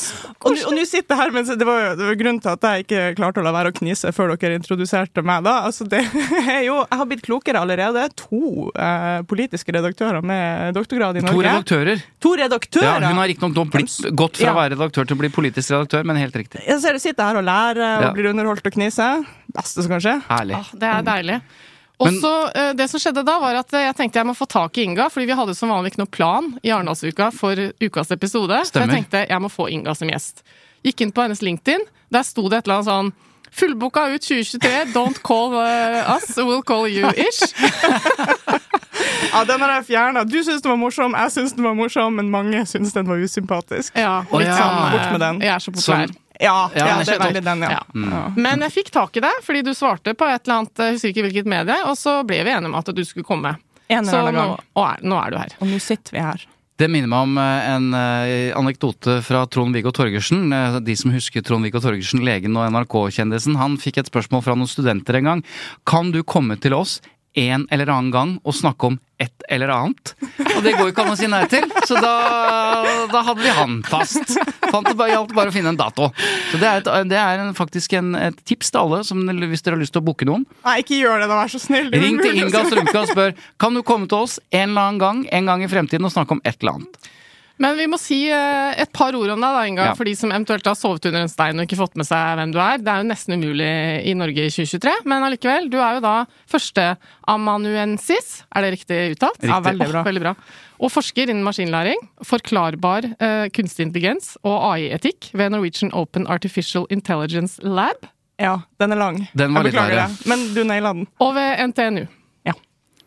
og 0.41 0.55
nå- 0.55 0.63
og 0.67 0.73
nå 0.73 0.83
sitter 0.89 1.13
jeg 1.15 1.19
her, 1.21 1.31
men 1.35 1.45
det 1.45 1.65
var 1.67 1.79
jo 1.83 1.89
det 1.99 2.05
var 2.07 2.15
grunnen 2.17 2.41
til 2.41 2.49
at 2.55 2.65
jeg 2.65 2.85
ikke 2.85 3.01
klarte 3.19 3.41
å 3.41 3.45
la 3.45 3.51
være 3.53 3.69
å 3.71 3.75
knise 3.77 4.09
før 4.15 4.33
dere 4.33 4.57
introduserte 4.57 5.21
meg. 5.23 5.43
da. 5.45 5.53
Altså, 5.67 5.85
det 5.87 6.01
er 6.55 6.63
jo, 6.65 6.79
Jeg 6.89 6.97
har 7.01 7.05
blitt 7.11 7.21
klokere 7.27 7.61
allerede. 7.61 8.07
To 8.23 8.71
eh, 8.73 9.21
politiske 9.29 9.71
redaktører 9.75 10.23
med 10.25 10.73
doktorgrad 10.77 11.17
i 11.21 11.25
Norge. 11.25 11.37
to 11.37 11.45
redaktører. 11.45 12.03
To 12.25 12.33
redaktører? 12.41 13.01
Ja, 13.05 13.11
hun 13.13 13.21
har 13.21 13.29
riktignok 13.29 13.71
gått 14.17 14.37
fra 14.41 14.47
Ja. 14.49 14.53
å 14.55 14.59
være 14.63 14.73
redaktør 14.75 15.05
til 15.05 15.15
å 15.17 15.21
bli 15.21 15.29
politisk 15.29 15.75
redaktør, 15.75 16.03
men 16.09 16.17
helt 16.17 16.30
riktig. 16.35 16.61
Jeg 16.67 16.79
ser 16.81 16.93
du 16.93 16.99
sitter 16.99 17.23
her 17.23 17.37
og 17.37 17.43
lærer 17.43 17.81
og 17.97 18.03
Ja. 18.03 18.11
blir 18.13 18.29
underholdt 18.31 18.65
og 18.65 18.73
kniser. 18.73 19.25
Beste 19.53 19.81
som 19.83 19.89
kan 19.91 19.99
skje. 19.99 20.15
Ah, 20.29 20.43
det 20.45 20.83
er 20.83 21.01
deilig. 21.03 21.41
Og 22.01 22.07
Men- 22.07 22.21
så, 22.21 22.51
eh, 22.55 22.73
Det 22.73 22.89
som 22.89 22.99
skjedde 22.99 23.23
da, 23.25 23.39
var 23.39 23.55
at 23.55 23.73
eh, 23.73 23.85
jeg 23.85 23.95
tenkte 23.95 24.15
jeg 24.15 24.25
må 24.25 24.35
få 24.35 24.47
tak 24.47 24.77
i 24.77 24.83
Inga, 24.83 25.07
fordi 25.09 25.25
vi 25.27 25.33
hadde 25.37 25.55
som 25.55 25.69
vanlig 25.69 25.91
ikke 25.93 25.99
noe 25.99 26.07
plan 26.07 26.59
i 26.63 26.69
Arendalsuka 26.69 27.31
for 27.31 27.55
ukas 27.55 28.11
episode. 28.11 28.49
Stemmer. 28.65 28.71
Så 28.71 28.73
jeg 28.73 28.89
tenkte 28.89 29.27
jeg 29.29 29.39
må 29.41 29.49
få 29.51 29.69
Inga 29.69 29.93
som 29.93 30.07
gjest. 30.09 30.41
Gikk 30.83 31.01
inn 31.01 31.11
på 31.11 31.21
hennes 31.21 31.41
LinkedIn. 31.41 31.81
Der 32.11 32.23
sto 32.23 32.49
det 32.49 32.57
et 32.59 32.67
eller 32.67 32.81
annet 32.81 32.87
sånn 32.87 33.13
Fullboka 33.51 34.07
ut 34.15 34.21
2023, 34.21 34.93
don't 34.93 35.21
call 35.21 35.53
eh, 35.59 36.15
us, 36.15 36.37
we'll 36.37 36.63
call 36.63 36.87
you-ish. 36.87 37.43
Ja, 39.31 39.43
Den 39.47 39.61
har 39.61 39.73
jeg 39.79 39.85
fjerna. 39.91 40.23
Du 40.27 40.37
syns 40.43 40.61
den 40.63 40.71
var 40.73 40.79
morsom, 40.81 41.15
jeg 41.17 41.31
syns 41.35 41.53
den 41.57 41.65
var 41.67 41.75
morsom, 41.77 42.15
men 42.19 42.29
mange 42.33 42.63
syns 42.69 42.93
den 42.95 43.07
var 43.09 43.21
usympatisk. 43.21 43.95
Ja, 43.97 44.21
litt 44.31 44.47
ja. 44.49 44.57
sånn, 44.57 44.91
Bort 44.95 45.11
med 45.15 45.23
den. 45.25 45.41
Jeg 45.45 45.53
er 45.55 45.63
så 45.63 45.73
populær. 45.75 46.07
Som 46.11 46.17
Ja, 46.41 46.55
Ja, 46.73 46.85
ja, 46.87 46.95
det 47.05 47.13
er 47.15 47.19
veldig 47.21 47.43
den, 47.45 47.61
ja. 47.67 47.71
Ja. 47.77 47.81
ja. 48.15 48.21
Men 48.35 48.63
jeg 48.65 48.73
fikk 48.79 48.89
tak 48.95 49.17
i 49.17 49.21
deg 49.21 49.43
fordi 49.45 49.61
du 49.67 49.73
svarte 49.77 50.15
på 50.17 50.25
et 50.25 50.41
eller 50.47 50.61
annet, 50.63 50.73
jeg 50.81 50.95
husker 50.97 51.13
ikke 51.13 51.25
hvilket 51.27 51.45
medie, 51.53 51.75
og 51.85 51.93
så 51.99 52.21
ble 52.25 52.39
vi 52.47 52.49
enige 52.55 52.71
om 52.71 52.79
at 52.79 52.89
du 52.97 53.03
skulle 53.05 53.27
komme. 53.27 53.57
En 53.91 54.05
Så 54.07 54.15
eller 54.17 54.31
annen 54.31 54.39
nå, 54.39 54.55
gang. 54.55 54.65
og 54.79 54.87
er, 54.87 55.05
nå 55.05 55.19
er 55.21 55.29
du 55.31 55.37
her. 55.37 55.53
Og 55.61 55.67
nå 55.69 55.79
sitter 55.83 56.15
vi 56.17 56.23
her. 56.25 56.47
Det 56.81 56.87
minner 56.89 57.11
meg 57.11 57.25
om 57.27 57.35
eh, 57.37 57.65
en 57.75 57.87
eh, 57.93 58.53
anekdote 58.57 59.19
fra 59.21 59.43
Trond-Viggo 59.45 59.91
Torgersen. 59.93 60.47
Eh, 60.55 60.79
De 60.81 60.95
som 60.97 61.11
husker 61.13 61.43
Trond-Viggo 61.45 61.77
Torgersen, 61.83 62.23
legen 62.25 62.55
og 62.57 62.65
NRK-kjendisen. 62.73 63.59
Han 63.59 63.75
fikk 63.77 63.99
et 64.01 64.09
spørsmål 64.09 64.41
fra 64.47 64.55
noen 64.57 64.71
studenter 64.71 65.19
en 65.19 65.27
gang. 65.29 65.43
Kan 65.85 66.09
du 66.15 66.23
komme 66.23 66.57
til 66.57 66.73
oss 66.73 66.95
en 67.39 67.63
eller 67.71 67.89
annen 67.89 68.11
gang 68.11 68.31
og 68.43 68.55
snakke 68.55 68.89
om 68.91 68.97
et 69.21 69.45
eller 69.53 69.71
annet? 69.71 70.13
Og 70.55 70.63
det 70.65 70.73
går 70.75 70.89
jo 70.89 70.91
ikke 70.91 71.03
an 71.05 71.13
å 71.13 71.17
si 71.19 71.29
nei 71.31 71.43
til, 71.51 71.67
så 71.87 71.99
da, 72.01 72.11
da 73.11 73.21
hadde 73.27 73.43
vi 73.43 73.53
han 73.55 73.77
fast. 73.87 74.33
Fant 74.71 74.87
det 74.87 74.95
bare, 74.97 75.13
gjaldt 75.13 75.35
bare 75.37 75.53
å 75.53 75.55
finne 75.55 75.71
en 75.73 75.79
dato. 75.79 76.09
Så 76.51 76.59
det 76.61 76.67
er, 76.67 76.81
et, 76.81 76.91
det 77.11 77.19
er 77.21 77.43
en, 77.43 77.53
faktisk 77.57 77.95
en, 77.99 78.13
et 78.19 78.43
tips 78.47 78.73
til 78.73 78.81
alle 78.83 79.01
som, 79.07 79.23
hvis 79.23 79.63
dere 79.63 79.77
har 79.77 79.83
lyst 79.83 79.95
til 79.95 80.03
å 80.03 80.07
booke 80.09 80.27
noen. 80.27 80.45
Nei, 80.65 80.79
ikke 80.83 80.99
gjør 80.99 81.23
det, 81.23 81.29
da, 81.31 81.39
vær 81.43 81.53
så 81.53 81.61
snill. 81.61 81.91
Ring 81.93 82.19
til 82.21 82.33
å 82.33 82.45
Inga. 82.47 82.65
Strømke 82.71 82.99
og 83.03 83.09
spør 83.11 83.33
kan 83.61 83.77
du 83.77 83.83
komme 83.85 84.09
til 84.11 84.25
oss 84.25 84.39
en 84.51 84.71
eller 84.71 84.89
annen 84.89 85.01
gang 85.01 85.25
en 85.31 85.49
gang 85.51 85.65
i 85.65 85.71
fremtiden 85.71 86.07
og 86.07 86.13
snakke 86.13 86.37
om 86.37 86.43
et 86.43 86.57
eller 86.59 86.79
annet. 86.81 87.11
Men 87.61 87.75
vi 87.77 87.85
må 87.91 87.97
si 88.01 88.17
eh, 88.33 88.71
et 88.81 88.89
par 88.95 89.13
ord 89.13 89.29
om 89.35 89.41
deg, 89.43 89.53
da, 89.53 89.63
Inga, 89.69 89.83
Ja. 89.91 89.93
for 89.97 90.07
de 90.09 90.15
som 90.17 90.31
eventuelt 90.33 90.65
har 90.65 90.73
sovet 90.79 91.05
under 91.05 91.21
en 91.27 91.29
stein 91.29 91.59
og 91.61 91.67
ikke 91.67 91.77
fått 91.77 91.95
med 91.99 92.07
seg 92.09 92.37
hvem 92.39 92.53
du 92.55 92.57
er. 92.63 92.79
Det 92.81 92.89
er 92.89 93.03
jo 93.03 93.09
nesten 93.11 93.35
umulig 93.37 93.67
i 94.09 94.15
Norge 94.17 94.47
i 94.47 94.49
2023, 94.49 94.93
men 95.05 95.25
allikevel. 95.27 95.69
Du 95.69 95.77
er 95.77 95.99
jo 95.99 96.01
da 96.07 96.15
førsteamanuensis, 96.49 98.31
er 98.55 98.65
det 98.65 98.71
riktig 98.77 98.99
uttalt? 99.15 99.37
Riktig. 99.37 99.51
Ja, 99.53 99.59
veldig 99.65 99.89
bra. 99.91 100.03
veldig 100.09 100.23
bra. 100.25 100.33
Og 100.81 100.89
forsker 100.91 101.29
innen 101.29 101.45
maskinlæring, 101.45 101.99
forklarbar 102.25 103.05
eh, 103.21 103.45
kunstig 103.53 103.85
intelligens 103.89 104.33
og 104.41 104.57
AI-etikk 104.73 105.29
ved 105.37 105.53
Norwegian 105.53 105.93
Open 105.93 106.25
Artificial 106.27 106.87
Intelligence 106.89 107.61
Lab 107.61 108.07
Ja, 108.41 108.55
den 108.81 108.95
er 108.95 108.97
lang. 108.97 109.19
Den 109.37 109.53
var 109.53 109.67
jeg 109.67 109.75
beklager 109.75 109.99
litt 110.09 110.23
det, 110.23 110.31
men 110.31 110.47
du 110.55 110.63
naila 110.65 110.93
den. 110.97 111.05
og 111.21 111.35
ved 111.37 111.61
NTNU. 111.69 112.07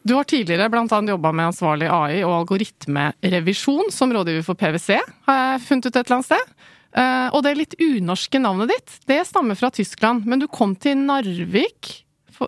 Du 0.05 0.13
har 0.15 0.25
tidligere 0.29 0.69
annet 0.69 1.15
jobba 1.15 1.33
med 1.33 1.47
ansvarlig 1.49 1.89
AI 1.89 2.19
og 2.27 2.35
algoritmerevisjon 2.43 3.89
som 3.93 4.13
rådgiver 4.13 4.45
for 4.45 4.55
PwC, 4.61 4.99
har 5.25 5.39
jeg 5.41 5.63
funnet 5.65 5.87
ut 5.89 5.97
et 5.97 6.01
eller 6.03 6.19
annet 6.19 6.29
sted. 6.29 6.55
Eh, 6.95 7.29
og 7.35 7.41
det 7.43 7.51
litt 7.59 7.77
unorske 7.81 8.39
navnet 8.39 8.69
ditt, 8.71 8.99
det 9.09 9.23
stammer 9.27 9.57
fra 9.59 9.71
Tyskland, 9.75 10.27
men 10.29 10.43
du 10.43 10.47
kom 10.47 10.77
til 10.77 10.99
Narvik 11.01 11.95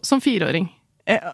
som 0.04 0.20
fireåring. 0.20 0.68
Eh, 1.08 1.32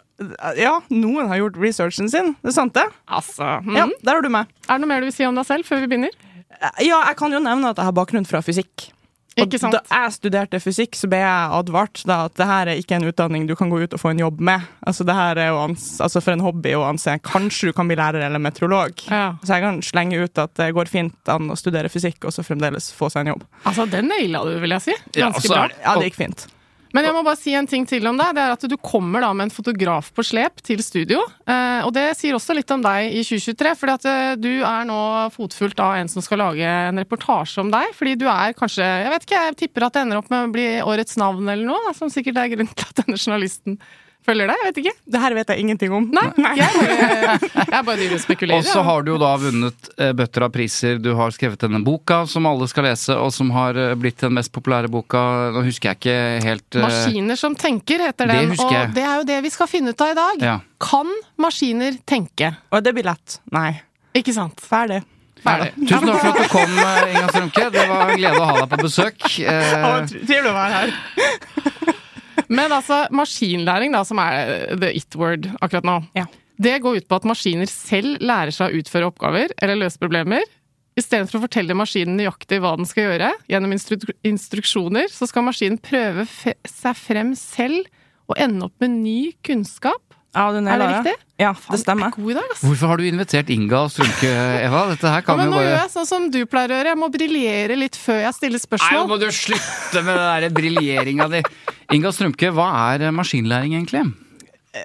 Ja, 0.57 0.77
noen 0.93 1.27
har 1.27 1.41
gjort 1.41 1.59
researchen 1.59 2.07
sin. 2.09 2.33
Det 2.41 2.53
er 2.53 2.55
sant, 2.55 2.73
det? 2.77 2.85
Altså, 3.11 3.59
mm. 3.65 3.75
Ja, 3.75 3.87
der 4.01 4.15
har 4.15 4.23
du 4.23 4.29
meg. 4.31 4.47
Er 4.69 4.77
det 4.77 4.85
noe 4.85 4.91
mer 4.93 5.03
du 5.03 5.09
vil 5.09 5.15
si 5.17 5.25
om 5.27 5.35
deg 5.35 5.45
selv 5.49 5.67
før 5.67 5.83
vi 5.83 5.91
begynner? 5.91 6.15
Eh, 6.55 6.85
Ja, 6.87 7.03
jeg 7.09 7.17
kan 7.19 7.35
jo 7.35 7.43
nevne 7.43 7.73
at 7.73 7.77
jeg 7.81 7.89
har 7.89 7.97
bakgrunn 7.99 8.25
fra 8.29 8.39
fysikk. 8.45 8.93
Og 9.37 9.47
Ikke 9.47 9.59
sant? 9.61 9.75
Da 9.75 9.81
jeg 10.03 10.13
studerte 10.17 10.59
fysikk, 10.61 10.97
så 10.97 11.09
ble 11.09 11.19
jeg 11.23 11.53
advart 11.57 12.03
da 12.09 12.19
at 12.27 12.35
det 12.37 12.47
her 12.49 12.69
er 12.69 12.81
ikke 12.81 12.99
en 12.99 13.07
utdanning 13.09 13.47
du 13.49 13.55
kan 13.57 13.71
gå 13.71 13.81
ut 13.81 13.95
og 13.95 14.01
få 14.01 14.13
en 14.13 14.21
jobb 14.21 14.43
med. 14.45 14.67
Altså, 14.85 15.05
det 15.07 15.15
her 15.17 15.41
er 15.41 15.51
jo 15.51 15.61
ans 15.63 15.87
altså 16.03 16.21
for 16.21 16.35
en 16.35 16.45
hobby 16.45 16.75
å 16.77 16.85
anse. 16.85 17.17
Kanskje 17.25 17.71
du 17.71 17.77
kan 17.77 17.89
bli 17.89 17.97
lærer 17.99 18.27
eller 18.27 18.41
meteorolog. 18.43 19.05
Ja. 19.09 19.35
Så 19.41 19.55
jeg 19.55 19.65
kan 19.65 19.81
slenge 19.85 20.21
ut 20.21 20.43
at 20.43 20.53
det 20.59 20.69
går 20.77 20.91
fint 20.91 21.33
an 21.33 21.49
å 21.49 21.57
studere 21.59 21.91
fysikk 21.93 22.29
og 22.29 22.35
så 22.35 22.45
fremdeles 22.45 22.91
få 22.93 23.09
seg 23.13 23.25
en 23.25 23.33
jobb. 23.35 23.47
Altså, 23.63 23.87
den 23.89 24.11
naila 24.11 24.45
du, 24.45 24.53
vil 24.61 24.77
jeg 24.77 24.87
si. 24.89 24.99
Ganske 25.17 25.41
ja, 25.41 25.47
så 25.49 25.55
bra. 25.55 25.69
Ja, 25.81 25.97
det 25.97 26.11
gikk 26.11 26.21
fint. 26.21 26.45
Men 26.93 27.07
jeg 27.07 27.15
må 27.15 27.23
bare 27.25 27.39
si 27.39 27.55
en 27.57 27.67
ting 27.69 27.87
til 27.89 28.05
om 28.05 28.19
deg. 28.19 28.35
Det 28.37 28.43
er 28.43 28.53
at 28.53 28.65
du 28.69 28.75
kommer 28.77 29.23
da 29.23 29.31
med 29.33 29.47
en 29.47 29.53
fotograf 29.53 30.11
på 30.13 30.25
slep 30.25 30.61
til 30.65 30.81
studio. 30.85 31.23
Eh, 31.49 31.81
og 31.87 31.89
det 31.95 32.05
sier 32.19 32.37
også 32.37 32.53
litt 32.53 32.69
om 32.73 32.83
deg 32.85 33.15
i 33.17 33.23
2023, 33.25 33.73
fordi 33.79 33.95
at 33.95 34.05
eh, 34.11 34.35
du 34.37 34.51
er 34.61 34.85
nå 34.85 34.99
fotfulgt 35.33 35.81
av 35.81 35.97
en 35.97 36.11
som 36.11 36.25
skal 36.25 36.43
lage 36.43 36.61
en 36.61 37.01
reportasje 37.01 37.65
om 37.65 37.73
deg. 37.73 37.95
Fordi 37.97 38.13
du 38.21 38.27
er 38.29 38.53
kanskje 38.57 38.85
Jeg 38.85 39.09
vet 39.09 39.25
ikke, 39.25 39.41
jeg 39.47 39.59
tipper 39.63 39.87
at 39.87 39.97
det 39.97 40.05
ender 40.05 40.21
opp 40.21 40.29
med 40.33 40.45
å 40.45 40.53
bli 40.53 40.67
årets 40.85 41.17
navn 41.17 41.49
eller 41.49 41.65
noe. 41.65 41.95
Som 41.97 42.13
sikkert 42.13 42.37
er 42.43 42.53
grunnen 42.53 42.77
til 42.77 42.89
at 42.91 43.01
denne 43.01 43.17
journalisten 43.17 43.81
følger 44.25 44.49
deg. 44.51 44.59
Jeg 44.61 44.67
vet 44.69 44.79
ikke. 44.83 44.93
Det 45.15 45.21
her 45.23 45.35
vet 45.37 45.51
jeg 45.53 45.63
ingenting 45.63 45.93
om. 45.97 46.07
Nei, 46.13 46.25
jeg 46.57 46.57
jeg, 46.57 47.51
jeg 47.59 47.85
bare 47.87 47.95
driver 47.99 48.15
og 48.17 48.23
spekulerer. 48.23 48.59
Og 48.63 48.67
så 48.67 48.83
har 48.87 49.05
du 49.05 49.11
jo 49.13 49.17
da 49.21 49.31
vunnet 49.41 49.89
eh, 49.97 50.11
bøtter 50.17 50.45
av 50.47 50.51
priser. 50.55 50.99
Du 51.03 51.11
har 51.19 51.33
skrevet 51.35 51.61
denne 51.65 51.81
boka 51.85 52.21
som 52.31 52.47
alle 52.49 52.67
skal 52.71 52.87
lese, 52.89 53.15
og 53.19 53.31
som 53.35 53.51
har 53.55 53.77
eh, 53.79 53.93
blitt 53.99 54.19
den 54.23 54.35
mest 54.37 54.51
populære 54.55 54.91
boka. 54.93 55.23
Nå 55.55 55.63
husker 55.67 55.91
jeg 55.93 56.01
ikke 56.01 56.17
helt 56.49 56.79
eh, 56.79 56.85
Maskiner 56.87 57.39
som 57.39 57.55
tenker, 57.59 58.03
heter 58.09 58.29
Det 58.31 58.37
den. 58.41 58.53
jeg. 58.57 58.67
Og 58.67 58.93
det 58.97 59.05
er 59.07 59.15
jo 59.21 59.29
det 59.33 59.39
vi 59.47 59.53
skal 59.53 59.71
finne 59.71 59.93
ut 59.95 60.05
av 60.07 60.13
i 60.13 60.19
dag. 60.19 60.45
Ja. 60.51 60.57
Kan 60.83 61.09
maskiner 61.39 61.97
tenke? 62.09 62.53
Og 62.71 62.83
det 62.85 62.93
blir 62.97 63.07
lett. 63.11 63.39
Nei. 63.55 63.71
Ikke 64.17 64.33
sant? 64.35 64.59
Ferdig. 64.61 65.01
Ferdig. 65.43 65.73
Tusen 65.89 66.07
takk 66.07 66.21
for 66.21 66.29
at 66.29 66.37
du 66.39 66.51
kom, 66.53 66.75
Inga 67.11 67.25
Strømke. 67.33 67.65
Det 67.73 67.81
var 67.89 68.11
en 68.13 68.19
glede 68.21 68.39
å 68.39 68.45
ha 68.47 68.53
deg 68.61 68.69
på 68.71 68.79
besøk. 68.85 69.25
Eh, 69.43 69.73
Trivelig 70.13 70.53
å 70.53 70.55
være 70.55 70.85
her. 70.85 71.99
Men 72.49 72.71
altså, 72.71 73.03
maskinlæring, 73.13 73.93
da, 73.95 74.03
som 74.07 74.19
er 74.23 74.75
the 74.79 74.91
it-word 74.97 75.47
akkurat 75.61 75.85
nå, 75.87 75.99
Ja. 76.17 76.25
det 76.59 76.81
går 76.83 76.97
ut 77.01 77.07
på 77.07 77.15
at 77.15 77.23
maskiner 77.29 77.69
selv 77.69 78.19
lærer 78.21 78.51
seg 78.55 78.71
å 78.73 78.81
utføre 78.81 79.09
oppgaver 79.11 79.53
eller 79.61 79.79
løse 79.85 79.99
problemer. 80.01 80.43
Istedenfor 80.99 81.39
å 81.39 81.45
fortelle 81.47 81.73
maskinen 81.73 82.17
nøyaktig 82.19 82.59
hva 82.61 82.75
den 82.77 82.85
skal 82.85 83.07
gjøre, 83.07 83.31
gjennom 83.49 83.71
instru 83.73 83.97
instruksjoner, 84.23 85.07
så 85.09 85.25
skal 85.25 85.47
maskinen 85.47 85.79
prøve 85.81 86.27
seg 86.29 86.95
frem 86.99 87.33
selv 87.35 87.87
og 88.29 88.37
ende 88.37 88.67
opp 88.67 88.75
med 88.83 88.93
ny 89.01 89.31
kunnskap. 89.43 90.12
Ja, 90.33 90.47
du 90.51 90.57
Er 90.57 90.61
det 90.65 90.77
Lara. 90.79 90.97
riktig? 91.03 91.13
Ja, 91.37 91.51
det 91.53 91.79
stemmer. 91.81 92.07
Er 92.07 92.15
god 92.15 92.31
i 92.31 92.33
dag, 92.37 92.47
ass. 92.53 92.61
hvorfor 92.63 92.87
har 92.87 92.97
du 92.97 93.03
invitert 93.05 93.49
Inga 93.53 93.83
og 93.85 93.91
Strømke, 93.93 94.31
Eva? 94.65 94.79
Dette 94.89 95.11
her 95.13 95.21
Ja, 95.27 95.35
men 95.37 95.45
jo 95.45 95.51
nå 95.51 95.61
gjør 95.61 95.77
jeg 95.77 95.91
sånn 95.93 96.07
som 96.09 96.25
du 96.33 96.39
pleier 96.49 96.69
å 96.73 96.77
gjøre. 96.79 96.91
Jeg 96.93 96.97
må 97.03 97.09
briljere 97.13 97.77
litt 97.77 97.95
før 97.99 98.19
jeg 98.23 98.33
stiller 98.39 98.59
spørsmål. 98.63 98.91
Nei, 98.91 99.03
nå 99.03 99.07
må 99.13 99.19
du 99.21 99.27
slutte 99.31 100.03
med 100.03 100.17
den 100.17 100.25
der 100.41 100.49
briljeringa 100.57 101.29
di. 101.29 101.43
Inga 101.93 102.11
Strømke, 102.15 102.49
hva 102.55 102.69
er 102.95 103.11
maskinlæring 103.13 103.75
egentlig? 103.77 104.05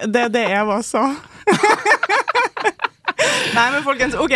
Det 0.05 0.25
er 0.27 0.29
det 0.29 0.45
Eva 0.53 0.81
sa. 0.85 1.07
Nei, 3.55 3.69
men 3.73 3.81
folkens, 3.83 4.13
ok. 4.19 4.35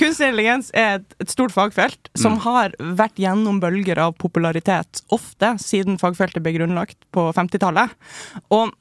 Kunstig 0.00 0.26
intelligens 0.30 0.70
er 0.74 0.96
et, 0.98 1.12
et 1.22 1.30
stort 1.30 1.52
fagfelt 1.54 2.08
som 2.18 2.38
har 2.42 2.72
vært 2.80 3.20
gjennom 3.20 3.60
bølger 3.62 4.00
av 4.02 4.16
popularitet, 4.18 5.04
ofte 5.14 5.52
siden 5.62 6.00
fagfeltet 6.00 6.42
ble 6.42 6.56
grunnlagt 6.56 6.96
på 7.14 7.28
50-tallet. 7.36 7.92
Og 8.50 8.72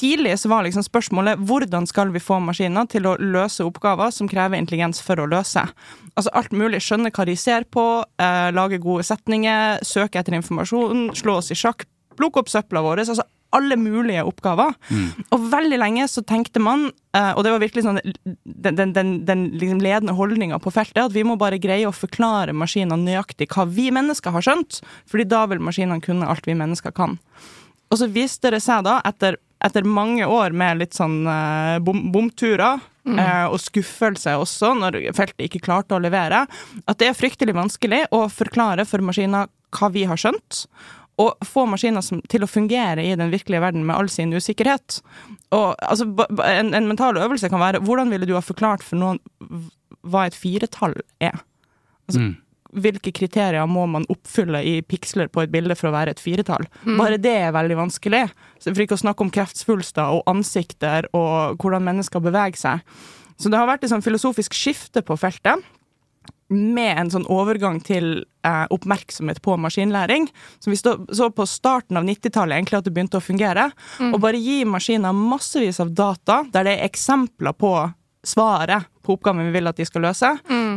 tidlig 0.00 0.36
så 0.40 0.50
var 0.50 0.64
liksom 0.66 0.84
spørsmålet 0.86 1.42
hvordan 1.46 1.86
skal 1.88 2.12
vi 2.14 2.22
få 2.22 2.40
maskiner 2.42 2.88
til 2.90 3.08
å 3.08 3.16
løse 3.20 3.66
oppgaver 3.66 4.12
som 4.14 4.28
krever 4.30 4.58
intelligens 4.58 5.02
for 5.04 5.20
å 5.20 5.28
løse. 5.30 5.66
Altså 6.16 6.32
alt 6.36 6.54
mulig. 6.56 6.82
Skjønne 6.84 7.12
hva 7.14 7.26
de 7.28 7.36
ser 7.38 7.68
på, 7.68 7.86
eh, 8.18 8.48
lage 8.56 8.80
gode 8.82 9.04
setninger, 9.06 9.84
søke 9.84 10.20
etter 10.20 10.38
informasjon, 10.38 11.10
slå 11.14 11.36
oss 11.38 11.52
i 11.52 11.58
sjakk, 11.58 11.86
plukke 12.16 12.42
opp 12.42 12.50
søpla 12.52 12.82
vår. 12.82 13.04
Altså 13.04 13.28
alle 13.52 13.76
mulige 13.76 14.22
oppgaver. 14.26 14.74
Og 15.34 15.46
veldig 15.52 15.78
lenge 15.80 16.06
så 16.10 16.22
tenkte 16.26 16.62
man, 16.62 16.90
eh, 17.16 17.32
og 17.34 17.44
det 17.44 17.52
var 17.54 17.62
virkelig 17.62 17.84
sånn 17.86 18.00
den, 18.02 18.76
den, 18.78 18.92
den, 18.94 19.12
den 19.26 19.46
liksom 19.58 19.82
ledende 19.82 20.14
holdninga 20.14 20.60
på 20.62 20.72
feltet, 20.74 21.02
at 21.02 21.16
vi 21.16 21.24
må 21.26 21.36
bare 21.40 21.60
greie 21.62 21.88
å 21.88 21.94
forklare 21.94 22.54
maskinene 22.56 23.00
nøyaktig 23.02 23.50
hva 23.50 23.66
vi 23.66 23.90
mennesker 23.94 24.34
har 24.34 24.46
skjønt, 24.46 24.80
fordi 25.10 25.26
da 25.30 25.44
vil 25.50 25.62
maskinene 25.62 26.02
kunne 26.04 26.28
alt 26.30 26.46
vi 26.46 26.54
mennesker 26.58 26.94
kan. 26.94 27.18
Og 27.90 27.98
så 27.98 28.06
viste 28.10 28.52
det 28.54 28.62
seg 28.62 28.84
da, 28.86 29.00
etter, 29.06 29.40
etter 29.64 29.84
mange 29.84 30.26
år 30.26 30.54
med 30.56 30.80
litt 30.80 30.96
sånn 30.96 31.18
eh, 31.28 31.78
bom, 31.84 32.06
bomturer, 32.14 32.80
eh, 33.10 33.46
og 33.48 33.58
skuffelse 33.60 34.36
også, 34.40 34.72
når 34.78 35.00
feltet 35.16 35.46
ikke 35.48 35.62
klarte 35.66 35.96
å 35.96 36.02
levere, 36.02 36.46
at 36.86 36.98
det 37.00 37.10
er 37.10 37.18
fryktelig 37.18 37.54
vanskelig 37.56 38.06
å 38.16 38.24
forklare 38.32 38.86
for 38.88 39.04
maskiner 39.04 39.48
hva 39.76 39.90
vi 39.94 40.06
har 40.10 40.18
skjønt. 40.20 40.64
Og 41.20 41.36
få 41.44 41.66
maskiner 41.68 42.00
som, 42.00 42.22
til 42.32 42.42
å 42.46 42.48
fungere 42.48 43.02
i 43.04 43.12
den 43.18 43.28
virkelige 43.32 43.60
verden 43.60 43.84
med 43.84 43.96
all 43.98 44.08
sin 44.08 44.32
usikkerhet. 44.32 45.02
Og 45.52 45.74
altså, 45.84 46.06
en, 46.46 46.72
en 46.74 46.88
mental 46.88 47.18
øvelse 47.20 47.50
kan 47.52 47.60
være 47.60 47.82
hvordan 47.84 48.08
ville 48.14 48.24
du 48.28 48.32
ha 48.38 48.40
forklart 48.40 48.82
for 48.86 48.96
noen 48.96 49.20
hva 50.00 50.24
et 50.30 50.38
firetall 50.38 50.96
er? 51.20 51.36
Altså, 52.08 52.20
Mm. 52.30 52.36
Hvilke 52.72 53.10
kriterier 53.12 53.66
må 53.66 53.86
man 53.90 54.04
oppfylle 54.12 54.60
i 54.62 54.76
piksler 54.86 55.26
på 55.32 55.42
et 55.42 55.50
bilde 55.50 55.74
for 55.74 55.90
å 55.90 55.94
være 55.96 56.14
et 56.14 56.20
firetall? 56.22 56.66
Bare 57.00 57.18
det 57.18 57.32
er 57.48 57.52
veldig 57.56 57.76
vanskelig. 57.80 58.28
Så 58.62 58.70
For 58.74 58.84
ikke 58.84 58.98
å 58.98 59.02
snakke 59.02 59.24
om 59.26 59.32
kreftsvulster 59.34 60.14
og 60.14 60.22
ansikter 60.30 61.08
og 61.16 61.58
hvordan 61.58 61.82
mennesker 61.88 62.22
beveger 62.22 62.56
seg. 62.60 62.80
Så 63.40 63.48
det 63.48 63.58
har 63.58 63.66
vært 63.66 63.84
et 63.84 63.90
sånn 63.90 64.04
filosofisk 64.04 64.54
skifte 64.54 65.02
på 65.02 65.16
feltet. 65.16 65.62
Med 66.50 66.98
en 66.98 67.10
sånn 67.10 67.28
overgang 67.30 67.78
til 67.86 68.24
eh, 68.44 68.66
oppmerksomhet 68.74 69.38
på 69.42 69.54
maskinlæring. 69.62 70.26
Så 70.58 70.70
vi 70.72 70.76
stå, 70.76 70.96
så 71.14 71.30
på 71.30 71.46
starten 71.46 71.96
av 71.96 72.04
90-tallet 72.04 72.58
egentlig 72.58 72.78
at 72.80 72.84
det 72.88 72.92
begynte 72.96 73.20
å 73.20 73.24
fungere. 73.24 73.68
Og 74.10 74.18
bare 74.20 74.38
gi 74.42 74.64
maskiner 74.66 75.14
massevis 75.14 75.78
av 75.80 75.92
data 75.94 76.42
der 76.50 76.66
det 76.66 76.74
er 76.80 76.88
eksempler 76.90 77.54
på 77.54 77.74
svaret 78.26 78.84
på 79.06 79.14
oppgaven 79.16 79.46
vi 79.46 79.54
vil 79.54 79.70
at 79.70 79.78
de 79.78 79.86
skal 79.88 80.02
løse. 80.04 80.28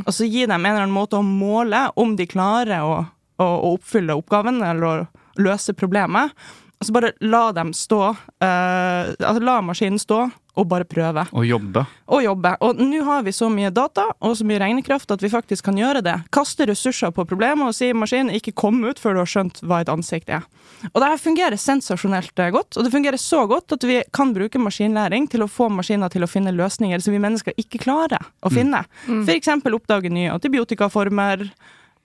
Og 0.01 0.15
så 0.15 0.27
gi 0.27 0.45
dem 0.45 0.59
en 0.65 0.71
eller 0.71 0.85
annen 0.87 0.95
måte 0.95 1.19
å 1.19 1.25
måle 1.25 1.85
om 1.99 2.15
de 2.19 2.27
klarer 2.29 2.83
å, 2.85 2.97
å, 3.37 3.45
å 3.45 3.73
oppfylle 3.77 4.17
oppgaven 4.17 4.61
eller 4.63 4.87
å 4.87 4.95
løse 5.43 5.75
problemet. 5.77 6.33
Og 6.79 6.87
så 6.87 6.95
bare 6.95 7.13
la 7.23 7.45
dem 7.55 7.71
stå. 7.77 8.01
Uh, 8.43 9.13
altså 9.15 9.39
la 9.43 9.59
maskinen 9.63 10.01
stå 10.01 10.25
og 10.55 10.67
bare 10.69 10.85
prøve 10.85 11.23
Og 11.33 11.45
jobbe. 11.47 11.85
og 12.07 12.23
jobbe. 12.23 12.51
Og 12.61 12.77
nå 12.77 12.99
har 13.03 13.23
vi 13.25 13.31
så 13.33 13.49
mye 13.49 13.71
data 13.73 14.05
og 14.21 14.35
så 14.37 14.45
mye 14.45 14.59
regnekraft 14.61 15.09
at 15.11 15.23
vi 15.23 15.29
faktisk 15.33 15.65
kan 15.65 15.77
gjøre 15.79 16.03
det. 16.05 16.13
Kaste 16.31 16.67
ressurser 16.69 17.11
på 17.11 17.25
problemet 17.25 17.65
og 17.65 17.73
si 17.73 17.89
maskinen 17.93 18.29
ikke 18.37 18.53
kom 18.53 18.83
ut 18.85 18.99
før 19.01 19.13
du 19.17 19.23
har 19.23 19.31
skjønt 19.31 19.63
hva 19.65 19.81
et 19.81 19.89
ansikt 19.89 20.29
er. 20.29 20.45
Og 20.93 21.01
det 21.01 21.09
her 21.09 21.17
fungerer 21.17 21.57
sensasjonelt 21.57 22.37
eh, 22.39 22.51
godt, 22.53 22.77
og 22.77 22.85
det 22.85 22.93
fungerer 22.93 23.17
så 23.17 23.47
godt 23.49 23.73
at 23.73 23.83
vi 23.87 24.01
kan 24.13 24.33
bruke 24.35 24.61
maskinlæring 24.61 25.25
til 25.31 25.41
å 25.45 25.49
få 25.49 25.69
maskiner 25.73 26.11
til 26.13 26.23
å 26.25 26.29
finne 26.29 26.53
løsninger 26.53 27.01
som 27.01 27.13
vi 27.15 27.21
mennesker 27.23 27.57
ikke 27.57 27.81
klarer 27.81 28.21
å 28.43 28.51
finne. 28.53 28.83
For 29.07 29.33
eksempel 29.33 29.73
oppdage 29.77 30.11
nye 30.13 30.31
antibiotikaformer, 30.35 31.47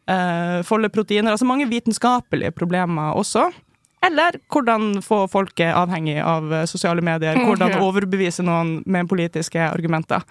eh, 0.09 0.62
folde 0.64 0.88
proteiner, 0.88 1.33
altså 1.35 1.45
mange 1.49 1.69
vitenskapelige 1.69 2.55
problemer 2.57 3.12
også. 3.19 3.50
Eller 4.09 4.38
hvordan 4.50 4.99
få 5.05 5.23
folket 5.31 5.73
avhengig 5.77 6.19
av 6.25 6.53
eh, 6.53 6.67
sosiale 6.71 7.05
medier. 7.05 7.38
Hvordan 7.45 7.79
overbevise 7.85 8.45
noen 8.47 8.79
med 8.88 9.09
politiske 9.11 9.61
argumenter. 9.69 10.25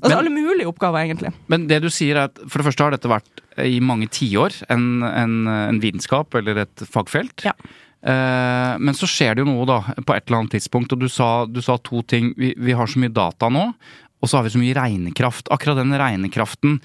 Altså 0.00 0.10
Men- 0.10 0.18
alle 0.18 0.34
mulige 0.34 0.66
oppgaver, 0.66 1.04
egentlig. 1.04 1.30
Men 1.46 1.68
det 1.70 1.82
du 1.84 1.90
sier 1.92 2.16
er 2.16 2.30
at 2.30 2.38
for 2.48 2.58
det 2.58 2.66
første 2.66 2.82
har 2.86 2.94
dette 2.96 3.10
vært 3.10 3.44
i 3.62 3.78
mange 3.78 4.08
tiår 4.10 4.56
en, 4.74 5.02
en, 5.06 5.34
en 5.46 5.78
vitenskap 5.82 6.34
eller 6.34 6.64
et 6.64 6.86
fagfelt. 6.90 7.44
Ja. 7.46 7.54
Eh, 8.04 8.74
men 8.84 8.96
så 8.96 9.06
skjer 9.08 9.36
det 9.36 9.44
jo 9.44 9.48
noe 9.48 9.64
da, 9.68 9.78
på 10.04 10.12
et 10.16 10.26
eller 10.26 10.42
annet 10.42 10.56
tidspunkt, 10.58 10.92
og 10.92 11.00
du 11.00 11.08
sa, 11.08 11.46
du 11.48 11.62
sa 11.64 11.78
to 11.80 12.02
ting. 12.10 12.34
Vi, 12.36 12.52
vi 12.58 12.74
har 12.76 12.90
så 12.90 13.00
mye 13.00 13.12
data 13.14 13.48
nå, 13.52 13.70
og 14.24 14.30
så 14.30 14.38
har 14.40 14.46
vi 14.46 14.54
så 14.54 14.62
mye 14.62 14.76
regnekraft. 14.76 15.50
Akkurat 15.52 15.82
den 15.82 15.92
regnekraften, 16.00 16.78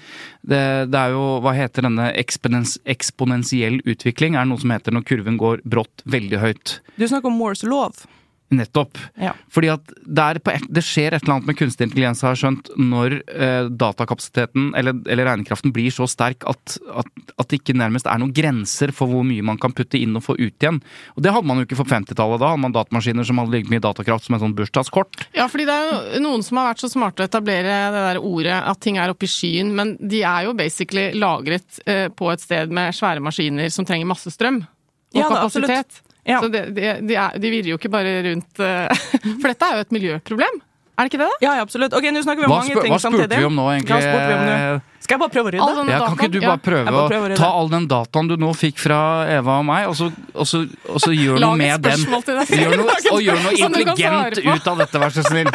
det, 0.44 0.62
det 0.92 1.00
er 1.00 1.16
jo 1.16 1.24
Hva 1.40 1.54
heter 1.56 1.88
denne 1.88 2.10
eksponens, 2.20 2.76
eksponentiell 2.84 3.80
utvikling? 3.88 4.36
Er 4.36 4.44
det 4.44 4.52
noe 4.52 4.60
som 4.60 4.74
heter 4.74 4.94
når 4.94 5.06
kurven 5.08 5.40
går 5.40 5.64
brått 5.64 6.04
veldig 6.04 6.42
høyt? 6.44 6.78
Du 7.00 7.06
snakker 7.08 7.32
om 7.32 7.38
Moores 7.40 7.64
lov. 7.64 8.04
Nettopp. 8.50 8.98
Ja. 9.20 9.32
Fordi 9.52 9.68
at 9.70 9.92
det, 10.02 10.42
på 10.42 10.50
et, 10.50 10.64
det 10.66 10.82
skjer 10.82 11.14
et 11.14 11.22
eller 11.22 11.36
annet 11.36 11.50
med 11.50 11.58
kunstig 11.58 11.86
intelligens, 11.86 12.22
har 12.26 12.34
jeg 12.34 12.42
skjønt, 12.42 12.70
når 12.82 13.14
eh, 13.30 13.68
datakapasiteten 13.70 14.72
eller, 14.78 14.96
eller 15.06 15.28
regnekraften 15.28 15.70
blir 15.74 15.92
så 15.94 16.08
sterk 16.10 16.42
at, 16.50 16.76
at, 16.90 17.10
at 17.36 17.50
det 17.50 17.60
ikke 17.60 17.76
nærmest 17.78 18.08
er 18.10 18.18
noen 18.18 18.34
grenser 18.34 18.90
for 18.96 19.10
hvor 19.10 19.22
mye 19.26 19.44
man 19.46 19.60
kan 19.60 19.74
putte 19.76 20.00
inn 20.00 20.18
og 20.18 20.24
få 20.26 20.34
ut 20.40 20.50
igjen. 20.50 20.80
Og 21.14 21.22
det 21.22 21.34
hadde 21.34 21.46
man 21.46 21.62
jo 21.62 21.68
ikke 21.68 21.78
for 21.78 21.90
50-tallet. 21.90 22.42
Da 22.42 22.50
hadde 22.50 22.64
man 22.64 22.74
datamaskiner 22.74 23.28
som 23.28 23.38
hadde 23.42 23.54
like 23.54 23.70
mye 23.70 23.84
datakraft 23.86 24.26
som 24.26 24.34
et 24.34 24.42
sånt 24.42 24.58
bursdagskort. 24.58 25.22
Ja, 25.38 25.46
fordi 25.52 25.68
det 25.70 25.78
er 25.78 25.94
jo 26.16 26.24
noen 26.26 26.44
som 26.46 26.58
har 26.58 26.72
vært 26.72 26.82
så 26.82 26.90
smarte 26.90 27.22
å 27.22 27.30
etablere 27.30 27.78
det 27.94 28.04
der 28.08 28.22
ordet 28.24 28.58
at 28.58 28.82
ting 28.82 28.98
er 28.98 29.14
oppe 29.14 29.28
i 29.28 29.30
skyen, 29.30 29.70
men 29.78 29.94
de 30.00 30.24
er 30.26 30.48
jo 30.48 30.58
basically 30.58 31.10
lagret 31.14 31.80
eh, 31.86 32.08
på 32.10 32.34
et 32.34 32.42
sted 32.42 32.74
med 32.74 32.98
svære 32.98 33.22
maskiner 33.22 33.70
som 33.70 33.86
trenger 33.86 34.10
masse 34.10 34.34
strøm 34.34 34.64
og 35.10 35.18
Ja, 35.18 35.26
da, 35.26 35.42
kapasitet. 35.42 36.02
Ja. 36.28 36.40
Så 36.42 36.50
det, 36.52 36.66
de, 36.76 36.90
de, 37.06 37.14
er, 37.16 37.38
de 37.40 37.52
virrer 37.52 37.72
jo 37.72 37.78
ikke 37.80 37.92
bare 37.92 38.18
rundt 38.26 38.60
eh, 38.60 39.06
For 39.40 39.48
dette 39.48 39.70
er 39.70 39.78
jo 39.78 39.86
et 39.86 39.96
miljøproblem. 39.96 40.60
Er 41.00 41.06
det 41.06 41.14
ikke 41.14 41.22
det, 41.22 41.30
da? 41.32 41.36
Ja, 41.40 41.52
ja, 41.56 41.64
absolutt. 41.64 41.94
Ok, 41.96 42.04
Nå 42.12 42.20
snakker 42.20 42.42
vi 42.42 42.46
om 42.46 42.52
Hva, 42.52 42.60
mange 42.60 42.74
ting 42.74 42.84
ting 42.84 42.92
hva 42.92 43.00
samtidig. 43.00 43.24
spurte 43.24 43.40
vi 43.40 43.48
om 43.48 43.54
nå, 43.56 43.66
egentlig? 43.72 44.00
Vi 44.04 44.34
om 44.34 44.42
nå? 44.44 44.56
Skal 45.00 45.14
jeg 45.16 45.20
bare 45.22 45.32
prøve 45.32 45.48
å 45.48 45.52
rydde? 45.54 45.84
Ja, 45.88 46.00
kan 46.04 46.18
ikke 46.18 46.28
du 46.34 46.42
bare 46.44 46.60
prøve 46.60 46.82
ja. 46.84 46.92
bare 46.92 47.20
å 47.20 47.28
rydde. 47.30 47.38
ta 47.40 47.48
all 47.56 47.70
den 47.72 47.86
dataen 47.88 48.28
du 48.28 48.34
nå 48.38 48.50
fikk 48.52 48.82
fra 48.82 48.98
Eva 49.32 49.56
og 49.62 49.64
meg, 49.70 49.86
og 49.88 49.96
så, 49.96 50.10
og 50.34 50.46
så, 50.46 50.60
og 50.92 51.00
så 51.00 51.14
gjør 51.16 51.40
noe 51.46 51.56
med 51.56 51.86
den? 51.86 52.04
Gjør 52.04 52.76
noe, 52.82 52.98
og 53.14 53.24
gjør 53.24 53.40
noe 53.46 53.54
intelligent 53.56 54.42
ut 54.44 54.68
av 54.74 54.84
dette, 54.84 55.00
vær 55.00 55.16
så 55.16 55.24
snill. 55.24 55.48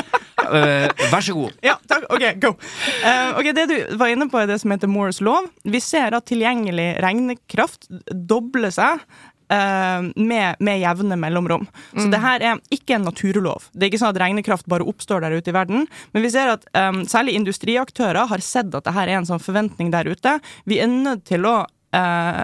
Uh, 0.46 0.90
vær 1.14 1.24
så 1.26 1.38
god. 1.38 1.54
Ja, 1.66 1.78
takk. 1.94 2.10
Ok, 2.10 2.26
go. 2.42 2.56
Uh, 3.06 3.38
ok, 3.38 3.52
Det 3.56 3.68
du 3.70 3.78
var 4.02 4.12
inne 4.12 4.28
på, 4.34 4.42
er 4.42 4.50
det 4.50 4.58
som 4.66 4.74
heter 4.74 4.90
Moores 4.90 5.22
lov. 5.22 5.48
Vi 5.62 5.82
ser 5.84 6.18
at 6.18 6.26
tilgjengelig 6.30 6.90
regnekraft 7.06 7.86
dobler 8.10 8.74
seg. 8.74 9.06
Eh, 9.54 10.08
med, 10.16 10.56
med 10.60 10.80
jevne 10.82 11.18
mellomrom. 11.20 11.68
Så 11.94 12.08
det 12.12 12.22
her 12.24 12.46
er 12.46 12.62
ikke 12.74 12.98
en 12.98 13.08
naturlov. 13.08 13.70
Det 13.74 13.86
er 13.86 13.94
ikke 13.94 14.02
sånn 14.04 14.16
at 14.16 14.22
regnekraft 14.24 14.70
bare 14.72 14.88
oppstår 14.88 15.26
der 15.26 15.38
ute 15.38 15.52
i 15.52 15.56
verden. 15.56 15.88
Men 16.16 16.26
vi 16.26 16.32
ser 16.34 16.54
at 16.56 16.66
um, 16.78 17.04
særlig 17.10 17.38
industriaktører 17.40 18.30
har 18.32 18.44
sett 18.44 18.74
at 18.76 18.88
det 18.88 18.96
her 18.96 19.12
er 19.12 19.20
en 19.20 19.30
sånn 19.30 19.44
forventning 19.44 19.92
der 19.94 20.10
ute. 20.10 20.38
Vi 20.70 20.80
er 20.82 20.92
nødt 20.92 21.26
til 21.30 21.48
å 21.50 21.58
uh, 21.66 22.44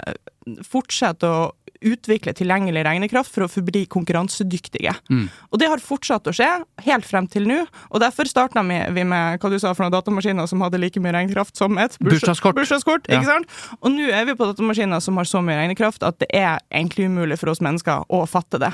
fortsette 0.67 1.27
å 1.27 1.41
utvikle 1.81 2.33
tilgjengelig 2.37 2.83
regnekraft 2.85 3.31
for 3.33 3.45
å 3.45 3.49
forbli 3.51 3.85
konkurransedyktige. 3.91 4.93
Og 5.51 5.59
det 5.59 5.67
har 5.71 5.81
fortsatt 5.81 6.27
å 6.29 6.33
skje, 6.35 6.49
helt 6.85 7.05
frem 7.07 7.27
til 7.31 7.47
nå. 7.49 7.61
Og 7.91 7.99
derfor 8.03 8.29
starta 8.29 8.61
vi, 8.63 9.03
med 9.03 9.39
hva 9.41 9.49
du 9.51 9.57
sa 9.59 9.73
for 9.73 9.85
noen 9.85 9.95
datamaskiner 9.95 10.47
som 10.49 10.61
hadde 10.61 10.79
like 10.81 10.99
mye 11.01 11.13
regnekraft 11.15 11.57
som 11.57 11.77
et 11.81 11.97
burs- 11.99 12.19
Bursdagskort. 12.21 12.55
bursdagskort, 12.55 13.07
Ja. 13.09 13.19
ikke 13.19 13.25
sant? 13.31 13.47
Og 13.81 13.91
nå 13.91 14.09
er 14.11 14.25
vi 14.25 14.33
på 14.37 14.45
datamaskiner 14.53 15.01
som 15.01 15.17
har 15.17 15.25
så 15.25 15.41
mye 15.43 15.57
regnekraft 15.57 16.03
at 16.05 16.19
det 16.19 16.29
er 16.33 16.59
egentlig 16.71 17.07
umulig 17.09 17.37
for 17.39 17.49
oss 17.49 17.59
mennesker 17.61 18.05
å 18.09 18.27
fatte 18.29 18.59
det. 18.59 18.71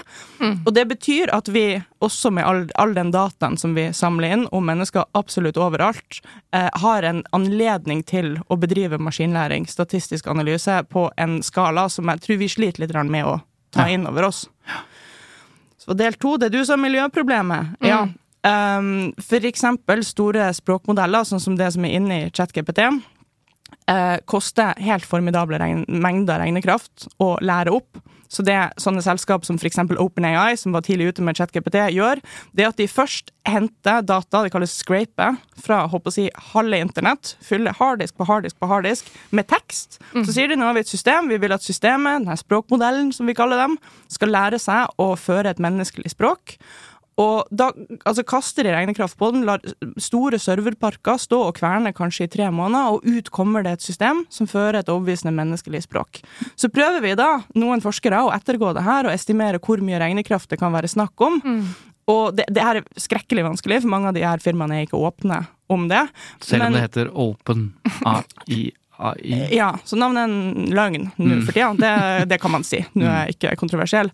Og 0.65 0.73
det 0.73 0.87
betyr 0.87 1.29
at 1.33 1.47
vi, 1.47 1.81
også 2.01 2.31
med 2.31 2.43
all, 2.45 2.65
all 2.75 2.93
den 2.93 3.11
dataen 3.11 3.57
som 3.57 3.73
vi 3.73 3.89
samler 3.93 4.33
inn 4.33 4.47
om 4.51 4.65
mennesker 4.65 5.05
absolutt 5.15 5.57
overalt, 5.57 6.19
eh, 6.53 6.69
har 6.73 7.03
en 7.03 7.23
anledning 7.33 8.03
til 8.05 8.37
å 8.49 8.57
bedrive 8.59 8.97
maskinlæring, 8.99 9.65
statistisk 9.67 10.27
analyse, 10.27 10.83
på 10.89 11.09
en 11.17 11.41
skala 11.41 11.89
som 11.89 12.05
jeg 12.05 12.19
tror 12.21 12.37
vi 12.37 12.47
sliter 12.47 12.79
litt 12.83 12.93
med 13.05 13.25
å 13.25 13.41
ta 13.71 13.87
Ja. 13.87 13.93
inn 13.93 14.07
over 14.07 14.23
oss. 14.23 14.49
Så 15.77 15.93
del 15.95 16.13
to, 16.13 16.37
det 16.37 16.45
er 16.47 16.49
du 16.57 16.65
som 16.65 16.83
er 16.83 16.89
miljøproblemet. 16.89 17.77
Mm. 17.79 17.87
Ja. 17.87 18.07
Um, 18.77 19.13
for 19.19 19.39
eksempel 19.39 20.03
store 20.03 20.53
språkmodeller, 20.53 21.23
sånn 21.23 21.39
som 21.39 21.55
det 21.55 21.71
som 21.73 21.85
er 21.85 21.89
inne 21.99 22.25
i 22.25 22.29
ChatGPT, 22.29 22.79
uh, 23.89 24.17
koster 24.25 24.73
helt 24.79 25.05
formidable 25.05 25.57
mengder 25.87 26.39
regnekraft 26.39 27.07
å 27.19 27.37
lære 27.41 27.71
opp. 27.71 27.97
Så 28.31 28.43
det 28.45 28.57
sånne 28.81 29.03
selskap 29.05 29.45
som 29.47 29.59
f.eks. 29.59 29.79
OpenAI, 29.97 30.57
som 30.59 30.75
var 30.75 30.85
tidlig 30.85 31.13
ute 31.13 31.25
med 31.25 31.37
ChatGPT, 31.39 31.79
gjør, 31.95 32.21
det 32.55 32.65
er 32.65 32.71
at 32.71 32.79
de 32.79 32.87
først 32.91 33.31
henter 33.47 34.03
data, 34.03 34.43
det 34.43 34.51
kalles 34.51 34.73
scrape, 34.75 35.29
fra 35.63 35.79
håper 35.91 36.11
å 36.11 36.15
si, 36.17 36.27
halve 36.53 36.81
internett, 36.83 37.35
fyller 37.43 37.75
harddisk 37.79 38.17
på 38.19 38.27
harddisk 38.27 38.59
på 38.59 38.69
harddisk 38.69 39.07
med 39.35 39.47
tekst. 39.49 40.01
Så 40.27 40.35
sier 40.35 40.51
de 40.51 40.59
nå 40.59 40.67
har 40.67 40.75
vi 40.77 40.83
et 40.83 40.91
system, 40.91 41.31
vi 41.31 41.39
vil 41.41 41.55
at 41.55 41.63
systemet, 41.65 42.25
denne 42.25 42.37
språkmodellen 42.39 43.13
som 43.15 43.29
vi 43.29 43.37
kaller 43.37 43.63
dem, 43.63 43.79
skal 44.11 44.33
lære 44.35 44.59
seg 44.61 44.91
å 44.99 45.13
føre 45.19 45.55
et 45.55 45.63
menneskelig 45.63 46.11
språk. 46.15 46.57
Og 47.17 47.47
da 47.49 47.71
altså, 48.05 48.21
kaster 48.27 48.67
de 48.67 48.73
regnekraft 48.75 49.17
på 49.17 49.31
den, 49.33 49.41
lar 49.47 49.63
store 49.97 50.37
serverparker 50.41 51.17
stå 51.17 51.39
og 51.47 51.55
kverne 51.57 51.89
kanskje 51.97 52.27
i 52.27 52.31
tre 52.35 52.51
måneder, 52.53 52.93
og 52.93 53.05
ut 53.09 53.31
kommer 53.33 53.65
det 53.65 53.71
et 53.79 53.85
system 53.87 54.21
som 54.29 54.45
fører 54.49 54.79
et 54.83 54.91
overbevisende 54.93 55.33
menneskelig 55.33 55.81
språk. 55.87 56.21
Så 56.55 56.69
prøver 56.69 57.01
vi 57.01 57.15
da, 57.17 57.39
noen 57.57 57.81
forskere, 57.81 58.21
å 58.21 58.33
ettergå 58.35 58.69
det 58.77 58.85
her 58.85 59.09
og 59.09 59.15
estimere 59.17 59.57
hvor 59.63 59.81
mye 59.81 59.97
regnekraft 60.03 60.51
det 60.53 60.59
kan 60.61 60.75
være 60.75 60.91
snakk 60.93 61.25
om. 61.25 61.41
Og 62.07 62.37
det, 62.37 62.45
det 62.53 62.63
her 62.63 62.79
er 62.79 62.85
skrekkelig 63.01 63.43
vanskelig, 63.49 63.81
for 63.83 63.91
mange 63.91 64.11
av 64.11 64.15
de 64.15 64.21
her 64.23 64.43
firmaene 64.43 64.77
er 64.77 64.85
ikke 64.85 65.01
åpne 65.01 65.41
om 65.73 65.87
det. 65.89 66.05
Selv 66.39 66.67
om 66.67 66.69
Men- 66.69 66.77
det 66.77 66.85
heter 66.85 67.09
Open 67.17 67.71
AI. 68.05 68.69
AI. 68.97 69.41
ja, 69.53 69.71
så 69.85 69.97
navnet 69.99 70.23
er 70.23 70.29
en 70.29 70.69
løgn 70.73 71.09
nå 71.17 71.41
for 71.45 71.53
tida. 71.53 71.73
Det, 71.77 72.29
det 72.31 72.39
kan 72.41 72.53
man 72.53 72.63
si. 72.65 72.79
Nå 72.97 73.05
er 73.05 73.25
jeg 73.27 73.35
ikke 73.35 73.57
kontroversiell. 73.59 74.09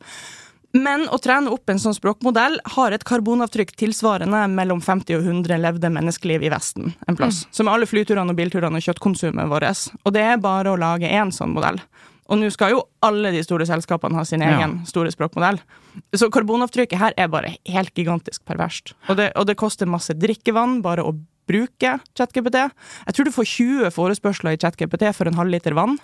Men 0.74 1.06
å 1.14 1.20
trene 1.22 1.52
opp 1.54 1.70
en 1.70 1.78
sånn 1.82 1.94
språkmodell 1.94 2.56
har 2.76 2.96
et 2.96 3.04
karbonavtrykk 3.06 3.76
tilsvarende 3.78 4.40
mellom 4.50 4.80
50 4.82 5.20
og 5.20 5.28
100 5.28 5.60
levde 5.62 5.92
menneskeliv 5.94 6.46
i 6.48 6.50
Vesten 6.50 6.96
en 7.08 7.18
plass. 7.20 7.44
Som 7.54 7.70
alle 7.70 7.86
flyturene 7.86 8.34
og 8.34 8.40
bilturene 8.40 8.80
og 8.82 8.86
kjøttkonsumet 8.88 9.52
vårt. 9.52 9.84
Og 10.02 10.16
det 10.16 10.24
er 10.26 10.42
bare 10.42 10.74
å 10.74 10.80
lage 10.82 11.06
én 11.14 11.30
sånn 11.36 11.54
modell. 11.54 11.78
Og 12.32 12.40
nå 12.40 12.50
skal 12.56 12.72
jo 12.74 12.80
alle 13.06 13.30
de 13.36 13.44
store 13.46 13.68
selskapene 13.70 14.18
ha 14.18 14.24
sin 14.26 14.42
Ja. 14.42 14.56
egen 14.58 14.80
store 14.90 15.12
språkmodell. 15.12 15.60
Så 16.16 16.32
karbonavtrykket 16.32 16.98
her 16.98 17.14
er 17.18 17.28
bare 17.28 17.58
helt 17.68 17.94
gigantisk 17.94 18.42
perverst. 18.46 18.94
Og 19.10 19.18
det, 19.18 19.32
og 19.36 19.46
det 19.46 19.58
koster 19.58 19.86
masse 19.86 20.14
drikkevann 20.18 20.82
bare 20.82 21.04
å 21.04 21.14
bruke 21.48 22.00
ChatGPT. 22.18 22.72
Jeg 23.06 23.14
tror 23.14 23.26
du 23.26 23.32
får 23.32 23.46
20 23.46 23.92
forespørsler 23.92 24.54
i 24.54 24.58
ChatGPT 24.58 25.14
for 25.14 25.28
en 25.28 25.36
halvliter 25.36 25.76
vann. 25.76 26.00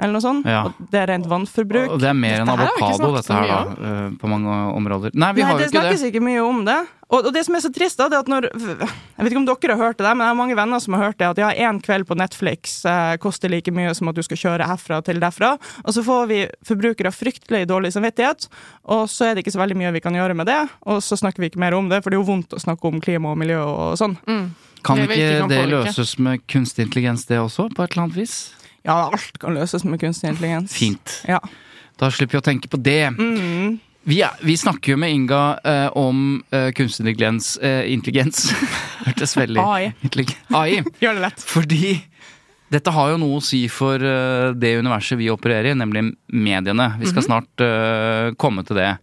Eller 0.00 0.14
noe 0.16 0.22
sånt. 0.24 0.46
Ja. 0.48 0.62
Og 0.64 0.86
det 0.92 0.96
er 0.96 1.10
rent 1.10 1.26
vannforbruk. 1.28 1.90
Og 1.92 1.98
det 2.00 2.08
er 2.08 2.14
mer 2.16 2.38
enn 2.40 2.48
avokado, 2.48 3.10
dette 3.18 3.34
her, 3.36 3.50
da. 3.50 3.88
eh, 3.90 4.06
På 4.16 4.30
mange 4.32 4.48
områder. 4.72 5.10
Nei, 5.12 5.32
vi 5.36 5.42
Nei, 5.42 5.48
har 5.50 5.58
det 5.58 5.66
jo 5.66 5.68
ikke 5.68 5.76
snakkes 5.80 6.00
det. 6.00 6.08
ikke 6.14 6.22
mye 6.24 6.40
om 6.40 6.62
det. 6.64 6.76
Og, 7.10 7.26
og 7.26 7.34
det 7.34 7.42
som 7.44 7.56
er 7.58 7.60
så 7.60 7.72
trist, 7.74 7.98
da, 7.98 8.06
det 8.08 8.16
er 8.16 8.22
at 8.22 8.30
når 8.30 8.46
Jeg 8.54 9.24
vet 9.26 9.28
ikke 9.34 9.40
om 9.42 9.48
dere 9.50 9.74
har 9.76 9.82
hørt 9.90 9.98
det, 9.98 10.06
men 10.14 10.22
jeg 10.24 10.30
har 10.30 10.38
mange 10.38 10.56
venner 10.56 10.80
som 10.80 10.94
har 10.96 11.02
hørt 11.10 11.18
det, 11.20 11.26
at 11.34 11.40
ja, 11.42 11.50
én 11.68 11.80
kveld 11.84 12.06
på 12.08 12.16
Netflix 12.16 12.78
eh, 12.88 13.16
koster 13.20 13.50
like 13.52 13.74
mye 13.76 13.92
som 13.98 14.08
at 14.08 14.16
du 14.16 14.22
skal 14.24 14.40
kjøre 14.40 14.68
herfra 14.70 15.02
til 15.04 15.20
derfra. 15.20 15.52
Og 15.84 15.92
så 15.92 16.04
får 16.06 16.30
vi 16.30 16.38
forbrukere 16.70 17.12
fryktelig 17.12 17.66
dårlig 17.68 17.92
samvittighet, 17.92 18.48
og 18.96 19.04
så 19.10 19.28
er 19.28 19.34
det 19.36 19.44
ikke 19.44 19.52
så 19.58 19.60
veldig 19.60 19.76
mye 19.82 19.92
vi 19.98 20.00
kan 20.06 20.16
gjøre 20.16 20.38
med 20.38 20.48
det. 20.48 20.62
Og 20.88 21.02
så 21.04 21.18
snakker 21.20 21.44
vi 21.44 21.50
ikke 21.52 21.60
mer 21.60 21.76
om 21.76 21.90
det, 21.92 22.00
for 22.00 22.08
det 22.08 22.16
er 22.16 22.22
jo 22.24 22.30
vondt 22.30 22.56
å 22.56 22.62
snakke 22.62 22.88
om 22.88 23.02
klima 23.04 23.34
og 23.34 23.42
miljø 23.42 23.60
og 23.66 23.98
sånn. 24.00 24.16
Kan 24.80 24.96
Det 24.96 25.10
ikke 25.10 25.18
ikke 25.20 25.40
kan 25.42 25.50
det 25.52 25.60
løses 25.74 26.14
med 26.24 26.40
kunstig 26.48 26.86
intelligens, 26.88 27.26
det 27.28 27.36
også, 27.42 27.68
på 27.76 27.84
et 27.84 27.92
eller 27.92 28.06
annet 28.06 28.16
vis? 28.22 28.38
Ja, 28.86 29.10
alt 29.10 29.38
kan 29.40 29.56
løses 29.56 29.84
med 29.84 30.00
kunstig 30.00 30.32
intelligens. 30.32 30.74
Fint. 30.76 31.20
Ja. 31.28 31.40
Da 32.00 32.08
slipper 32.12 32.38
vi 32.38 32.40
å 32.40 32.46
tenke 32.46 32.70
på 32.72 32.80
det. 32.80 33.12
Mm. 33.12 33.78
Vi, 34.08 34.22
er, 34.24 34.36
vi 34.40 34.56
snakker 34.56 34.94
jo 34.94 35.00
med 35.00 35.12
Inga 35.12 35.40
eh, 35.60 35.88
om 36.00 36.40
eh, 36.50 36.70
kunstig 36.76 37.04
intelligens. 37.04 37.56
Eh, 37.60 37.92
intelligens. 37.92 38.46
Hørtes 39.06 39.36
veldig 39.36 39.60
AI. 39.60 39.90
AI. 40.56 40.80
Gjør 41.02 41.18
det 41.18 41.26
lett. 41.26 41.44
Fordi 41.44 41.98
dette 42.70 42.94
har 42.94 43.12
jo 43.12 43.20
noe 43.20 43.40
å 43.40 43.44
si 43.44 43.64
for 43.72 44.00
eh, 44.00 44.54
det 44.56 44.76
universet 44.80 45.20
vi 45.20 45.28
opererer 45.32 45.72
i, 45.72 45.76
nemlig 45.76 46.06
mediene. 46.32 46.92
Vi 47.02 47.10
skal 47.10 47.26
snart 47.26 47.64
eh, 47.66 48.32
komme 48.40 48.64
til 48.64 48.80
det. 48.80 48.94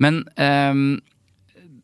Men 0.00 0.22
ehm, 0.40 1.00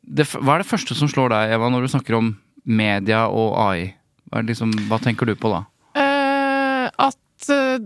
det, 0.07 0.29
hva 0.39 0.57
er 0.57 0.63
det 0.63 0.71
første 0.71 0.97
som 0.97 1.11
slår 1.11 1.35
deg, 1.35 1.57
Eva, 1.59 1.69
når 1.69 1.85
du 1.85 1.93
snakker 1.93 2.17
om 2.17 2.33
media 2.65 3.27
og 3.29 3.59
AI? 3.61 3.91
Hva, 4.31 4.41
liksom, 4.47 4.73
hva 4.89 5.03
tenker 5.03 5.29
du 5.29 5.35
på 5.37 5.51
da? 5.53 5.67
Eh, 7.51 7.79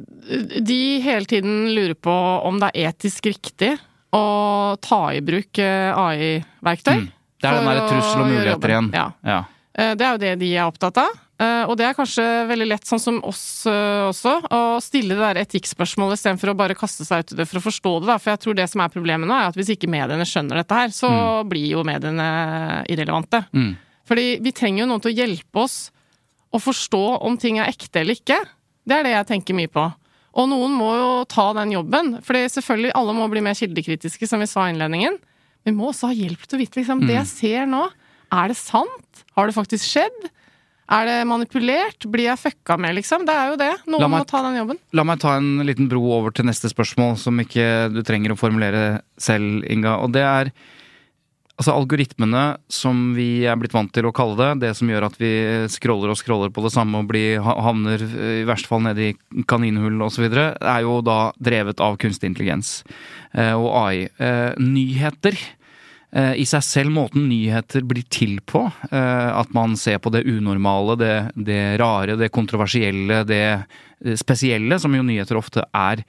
de 0.61 0.81
hele 1.05 1.27
tiden 1.29 1.71
lurer 1.75 1.95
på 1.95 2.13
om 2.47 2.61
det 2.61 2.71
er 2.75 2.91
etisk 2.91 3.27
riktig 3.31 3.73
å 4.15 4.77
ta 4.83 5.01
i 5.15 5.23
bruk 5.25 5.59
eh, 5.63 5.91
AI-verktøy. 5.95 7.01
Mm. 7.01 7.09
Det 7.41 7.49
er 7.49 7.57
den 7.57 7.69
derre 7.71 7.89
trussel 7.89 8.23
og 8.25 8.29
muligheter 8.29 8.75
igjen. 8.75 8.89
Ja. 8.97 9.07
Ja. 9.25 9.41
Eh, 9.75 9.95
Det 9.97 10.07
er 10.07 10.15
jo 10.17 10.23
det 10.23 10.33
de 10.43 10.53
er 10.57 10.69
opptatt 10.69 11.03
av. 11.03 11.19
Og 11.41 11.73
det 11.81 11.87
er 11.89 11.95
kanskje 11.97 12.25
veldig 12.51 12.67
lett, 12.69 12.85
sånn 12.85 13.01
som 13.01 13.17
oss 13.25 13.65
også, 13.65 14.33
å 14.53 14.59
stille 14.85 15.15
det 15.17 15.23
der 15.23 15.39
etikkspørsmålet 15.41 16.19
istedenfor 16.19 16.51
å 16.53 16.55
bare 16.59 16.75
kaste 16.77 17.07
seg 17.09 17.23
ut 17.25 17.33
i 17.33 17.39
det 17.39 17.47
for 17.49 17.57
å 17.57 17.63
forstå 17.65 17.93
det. 18.03 18.09
Da. 18.11 18.17
For 18.21 18.35
jeg 18.35 18.41
tror 18.43 18.59
det 18.59 18.67
som 18.69 18.83
er 18.85 18.93
problemet 18.93 19.25
nå, 19.25 19.33
er 19.33 19.49
at 19.49 19.57
hvis 19.57 19.71
ikke 19.73 19.89
mediene 19.89 20.27
skjønner 20.29 20.61
dette 20.61 20.77
her, 20.77 20.93
så 20.93 21.09
blir 21.49 21.65
jo 21.79 21.85
mediene 21.89 22.27
irrelevante. 22.93 23.41
Mm. 23.57 23.71
Fordi 24.05 24.27
vi 24.45 24.53
trenger 24.53 24.83
jo 24.85 24.91
noen 24.91 25.01
til 25.01 25.15
å 25.15 25.17
hjelpe 25.17 25.65
oss 25.65 25.79
å 26.53 26.61
forstå 26.61 27.03
om 27.25 27.41
ting 27.41 27.57
er 27.63 27.73
ekte 27.73 28.03
eller 28.03 28.21
ikke. 28.21 28.37
Det 28.89 28.97
er 28.97 29.07
det 29.07 29.15
jeg 29.17 29.29
tenker 29.35 29.57
mye 29.59 29.71
på. 29.73 29.87
Og 30.41 30.47
noen 30.51 30.73
må 30.79 30.91
jo 30.95 31.09
ta 31.31 31.49
den 31.59 31.73
jobben. 31.75 32.13
For 32.23 32.39
selvfølgelig, 32.39 32.93
alle 32.95 33.15
må 33.17 33.27
bli 33.33 33.43
mer 33.45 33.57
kildekritiske, 33.59 34.29
som 34.31 34.41
vi 34.43 34.47
sa 34.51 34.69
i 34.69 34.75
innledningen. 34.75 35.19
Vi 35.67 35.73
må 35.77 35.91
også 35.91 36.11
ha 36.13 36.17
hjelp 36.17 36.47
til 36.47 36.57
å 36.57 36.61
vite 36.63 36.81
liksom, 36.81 37.03
det 37.05 37.17
jeg 37.19 37.29
ser 37.29 37.67
nå, 37.69 37.83
er 38.33 38.53
det 38.53 38.57
sant? 38.57 39.25
Har 39.37 39.51
det 39.51 39.57
faktisk 39.57 39.85
skjedd? 39.85 40.31
Er 40.91 41.07
det 41.07 41.17
manipulert? 41.29 42.07
Blir 42.11 42.31
jeg 42.31 42.41
fucka 42.41 42.77
med, 42.81 42.95
liksom? 42.97 43.27
Det 43.27 43.35
er 43.35 43.51
jo 43.53 43.59
det. 43.61 43.73
Noen 43.91 44.07
meg- 44.07 44.23
må 44.23 44.27
ta 44.31 44.41
den 44.47 44.57
jobben. 44.59 44.79
La 44.97 45.05
meg 45.07 45.21
ta 45.23 45.37
en 45.37 45.59
liten 45.67 45.89
bro 45.91 46.01
over 46.17 46.31
til 46.35 46.47
neste 46.49 46.71
spørsmål, 46.71 47.19
som 47.19 47.37
ikke 47.43 47.93
du 47.93 48.01
trenger 48.07 48.33
å 48.35 48.39
formulere 48.39 49.03
selv, 49.19 49.65
Inga. 49.71 49.99
Og 50.03 50.13
det 50.15 50.23
er 50.23 50.53
altså 51.61 51.75
algoritmene 51.77 52.45
som 52.73 53.11
vi 53.13 53.45
er 53.45 53.59
blitt 53.61 53.75
vant 53.77 53.93
til 53.93 54.09
å 54.09 54.15
kalle 54.17 54.39
det, 54.39 54.51
det 54.65 54.73
som 54.79 54.89
gjør 54.89 55.11
at 55.11 55.19
vi 55.21 55.31
scroller 55.73 56.13
og 56.13 56.19
scroller 56.19 56.53
på 56.55 56.65
det 56.65 56.73
samme 56.73 57.03
og 57.03 57.11
blir, 57.11 57.37
havner 57.45 58.01
eh, 58.01 58.41
i 58.41 58.49
verste 58.49 58.71
fall 58.71 58.85
nede 58.87 59.11
i 59.11 59.45
kaninhull 59.51 60.01
osv., 60.07 60.25
er 60.31 60.81
jo 60.87 61.01
da 61.05 61.21
drevet 61.37 61.83
av 61.85 62.01
kunstig 62.01 62.33
intelligens 62.33 62.81
eh, 63.37 63.53
og 63.53 63.69
AI. 63.83 64.09
Eh, 64.17 64.57
nyheter 64.57 65.37
i 66.11 66.43
seg 66.49 66.65
selv, 66.67 66.91
måten 66.91 67.29
nyheter 67.31 67.85
blir 67.87 68.03
til 68.11 68.41
på, 68.43 68.65
eh, 68.91 69.31
at 69.31 69.53
man 69.55 69.77
ser 69.79 70.01
på 70.03 70.11
det 70.11 70.25
unormale, 70.27 70.97
det, 70.99 71.15
det 71.39 71.61
rare, 71.79 72.17
det 72.19 72.33
kontroversielle, 72.35 73.23
det 73.29 73.45
eh, 73.47 74.17
spesielle, 74.19 74.79
som 74.83 74.95
jo 74.97 75.05
nyheter 75.07 75.39
ofte 75.39 75.63
er. 75.71 76.03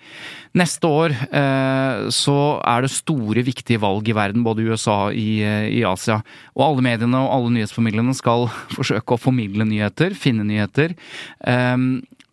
Neste 0.58 0.90
år 0.90 1.14
eh, 1.14 2.10
så 2.14 2.38
er 2.66 2.86
det 2.86 2.94
store, 2.96 3.46
viktige 3.46 3.82
valg 3.84 4.10
i 4.10 4.18
verden, 4.18 4.46
både 4.48 4.64
i 4.64 4.72
USA 4.72 4.98
og 5.12 5.18
i, 5.18 5.42
eh, 5.46 5.70
i 5.70 5.84
Asia. 5.86 6.22
Og 6.58 6.66
alle 6.66 6.88
mediene 6.90 7.22
og 7.22 7.34
alle 7.38 7.56
nyhetsformidlene 7.60 8.18
skal 8.18 8.50
forsøke 8.78 9.18
å 9.18 9.22
formidle 9.22 9.70
nyheter, 9.70 10.18
finne 10.18 10.48
nyheter. 10.50 10.98
Eh, 11.46 11.78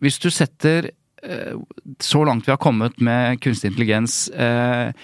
hvis 0.00 0.20
du 0.22 0.31
setter 0.33 0.88
eh, 1.20 1.57
så 2.00 2.24
langt 2.24 2.48
vi 2.48 2.54
har 2.54 2.62
kommet 2.62 2.96
med 3.04 3.42
kunstig 3.44 3.74
intelligens 3.74 4.28
eh, 4.33 4.94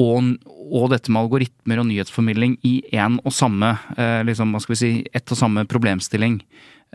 og, 0.00 0.32
og 0.70 0.90
dette 0.92 1.12
med 1.12 1.22
algoritmer 1.24 1.82
og 1.82 1.88
nyhetsformidling 1.90 2.56
i 2.66 2.78
én 2.94 3.18
og 3.24 3.34
samme 3.34 3.74
eh, 3.96 4.20
liksom, 4.28 4.54
hva 4.54 4.62
skal 4.64 4.76
vi 4.76 4.80
si, 4.80 4.92
ett 5.12 5.34
og 5.34 5.38
samme 5.38 5.66
problemstilling. 5.68 6.40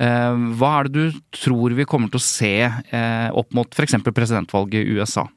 Eh, 0.01 0.43
hva 0.59 0.73
er 0.79 0.89
det 0.89 0.95
du 0.95 1.23
tror 1.35 1.75
vi 1.77 1.87
kommer 1.87 2.11
til 2.11 2.21
å 2.21 2.25
se 2.25 2.53
eh, 2.65 3.29
opp 3.31 3.55
mot 3.55 3.69
f.eks. 3.71 3.99
presidentvalget 4.09 4.81
i 4.81 4.97
USA? 4.97 5.27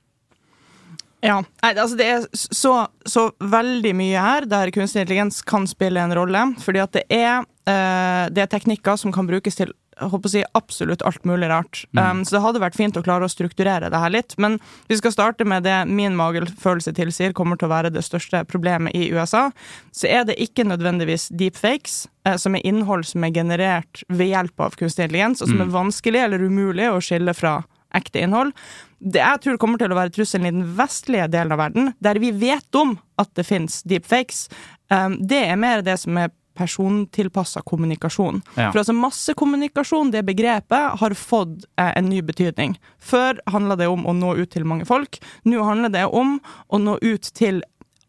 Ja, 1.18 1.40
Nei, 1.64 1.72
altså 1.72 1.96
det 1.98 2.06
er 2.06 2.26
så, 2.30 2.72
så 3.02 3.24
veldig 3.42 3.90
mye 3.98 4.22
her 4.22 4.46
der 4.46 4.70
kunstig 4.74 5.02
intelligens 5.02 5.40
kan 5.42 5.66
spille 5.66 6.02
en 6.02 6.14
rolle. 6.14 6.44
Fordi 6.62 6.82
at 6.84 6.94
det 6.94 7.04
er, 7.10 7.42
eh, 7.66 8.24
det 8.34 8.44
er 8.44 8.52
teknikker 8.52 8.98
som 9.00 9.14
kan 9.14 9.26
brukes 9.26 9.58
til 9.58 9.74
jeg 9.98 10.10
håper 10.12 10.30
å 10.30 10.32
si 10.32 10.42
absolutt 10.58 11.02
alt 11.06 11.24
mulig 11.28 11.48
rart. 11.50 11.82
Um, 11.98 12.22
så 12.24 12.36
det 12.36 12.42
hadde 12.44 12.62
vært 12.62 12.78
fint 12.78 12.96
å 12.98 13.02
klare 13.04 13.26
å 13.26 13.32
strukturere 13.32 13.90
det 13.90 14.02
her 14.02 14.12
litt. 14.14 14.36
Men 14.40 14.58
vi 14.90 14.98
skal 15.00 15.14
starte 15.14 15.46
med 15.48 15.66
det 15.66 15.76
min 15.90 16.16
magefølelse 16.18 16.94
tilsier 16.96 17.34
kommer 17.36 17.58
til 17.58 17.68
å 17.68 17.74
være 17.74 17.92
det 17.94 18.04
største 18.06 18.44
problemet 18.48 18.94
i 18.96 19.08
USA. 19.14 19.48
Så 19.94 20.10
er 20.10 20.28
det 20.28 20.38
ikke 20.42 20.66
nødvendigvis 20.68 21.28
deepfakes, 21.34 22.06
eh, 22.28 22.38
som 22.38 22.54
er 22.54 22.66
innhold 22.68 23.08
som 23.08 23.26
er 23.26 23.34
generert 23.34 24.04
ved 24.08 24.30
hjelp 24.30 24.68
av 24.68 24.78
kunstig 24.78 25.08
intelligens, 25.08 25.42
og 25.42 25.50
som 25.50 25.64
er 25.64 25.74
vanskelig 25.74 26.22
eller 26.26 26.46
umulig 26.46 26.90
å 26.92 27.02
skille 27.02 27.34
fra 27.36 27.60
ekte 27.96 28.22
innhold. 28.22 28.54
Det 28.98 29.22
jeg 29.22 29.42
tror 29.44 29.60
kommer 29.62 29.80
til 29.80 29.92
å 29.94 29.98
være 29.98 30.12
trusselen 30.14 30.48
i 30.48 30.54
den 30.54 30.74
vestlige 30.78 31.28
delen 31.32 31.54
av 31.54 31.62
verden, 31.62 31.92
der 32.04 32.20
vi 32.22 32.32
vet 32.34 32.78
om 32.78 32.96
at 33.18 33.30
det 33.38 33.46
fins 33.48 33.80
deepfakes, 33.88 34.48
um, 34.92 35.16
det 35.18 35.44
er 35.46 35.60
mer 35.60 35.84
det 35.86 35.96
som 36.02 36.18
er 36.20 36.34
persontilpassa 36.58 37.62
kommunikasjon. 37.66 38.42
Ja. 38.56 38.70
For 38.72 38.82
altså 38.82 38.96
massekommunikasjon, 38.98 40.12
det 40.14 40.24
begrepet, 40.28 40.98
har 41.00 41.16
fått 41.18 41.64
eh, 41.78 41.92
en 41.94 42.10
ny 42.10 42.20
betydning. 42.26 42.76
Før 42.98 43.40
handla 43.50 43.78
det 43.78 43.88
om 43.90 44.06
å 44.08 44.14
nå 44.16 44.34
ut 44.40 44.52
til 44.54 44.66
mange 44.68 44.88
folk. 44.88 45.20
Nå 45.48 45.62
handler 45.64 45.94
det 45.94 46.06
om 46.06 46.38
å 46.68 46.82
nå 46.82 46.98
ut 47.02 47.32
til 47.38 47.62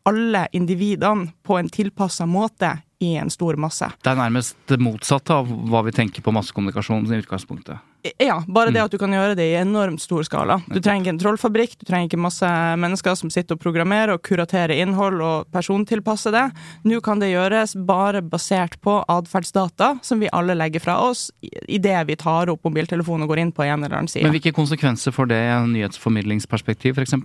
alle 0.09 0.47
individene 0.55 1.29
på 1.45 1.59
en 1.59 1.69
tilpassa 1.69 2.25
måte 2.25 2.79
i 2.99 3.13
en 3.19 3.29
stor 3.29 3.59
masse. 3.61 3.87
Det 4.03 4.11
er 4.11 4.17
nærmest 4.19 4.57
det 4.67 4.79
motsatte 4.81 5.35
av 5.35 5.51
hva 5.69 5.83
vi 5.87 5.93
tenker 5.95 6.25
på 6.25 6.33
massekommunikasjon 6.35 7.07
i 7.13 7.21
utgangspunktet. 7.21 7.85
Ja, 8.17 8.37
bare 8.47 8.71
det 8.71 8.79
at 8.79 8.93
du 8.93 8.97
kan 8.99 9.11
gjøre 9.11 9.35
det 9.35 9.43
i 9.49 9.57
enormt 9.59 9.99
stor 9.99 10.23
skala. 10.23 10.59
Du 10.71 10.77
trenger 10.79 11.03
ikke 11.03 11.13
en 11.17 11.19
trollfabrikk, 11.19 11.73
du 11.81 11.85
trenger 11.87 12.07
ikke 12.07 12.21
masse 12.21 12.47
mennesker 12.79 13.17
som 13.19 13.31
sitter 13.33 13.57
og 13.57 13.63
programmerer 13.63 14.13
og 14.13 14.23
kuraterer 14.23 14.71
innhold 14.79 15.19
og 15.19 15.49
persontilpasser 15.51 16.31
det. 16.35 16.45
Nå 16.87 17.01
kan 17.03 17.19
det 17.19 17.33
gjøres 17.33 17.75
bare 17.89 18.21
basert 18.23 18.77
på 18.85 19.01
atferdsdata 19.03 19.97
som 20.05 20.23
vi 20.23 20.31
alle 20.31 20.55
legger 20.55 20.83
fra 20.83 20.95
oss 21.09 21.27
idet 21.43 22.05
vi 22.07 22.15
tar 22.19 22.51
opp 22.53 22.63
mobiltelefonen 22.67 23.27
og 23.27 23.33
går 23.33 23.43
inn 23.43 23.51
på 23.55 23.67
en 23.67 23.83
eller 23.83 23.97
annen 23.97 24.11
side. 24.11 24.23
Men 24.23 24.37
hvilke 24.37 24.55
konsekvenser 24.55 25.15
får 25.15 25.33
det 25.33 25.39
i 25.43 25.49
en 25.57 25.73
nyhetsformidlingsperspektiv, 25.75 26.95
f.eks.? 26.95 27.17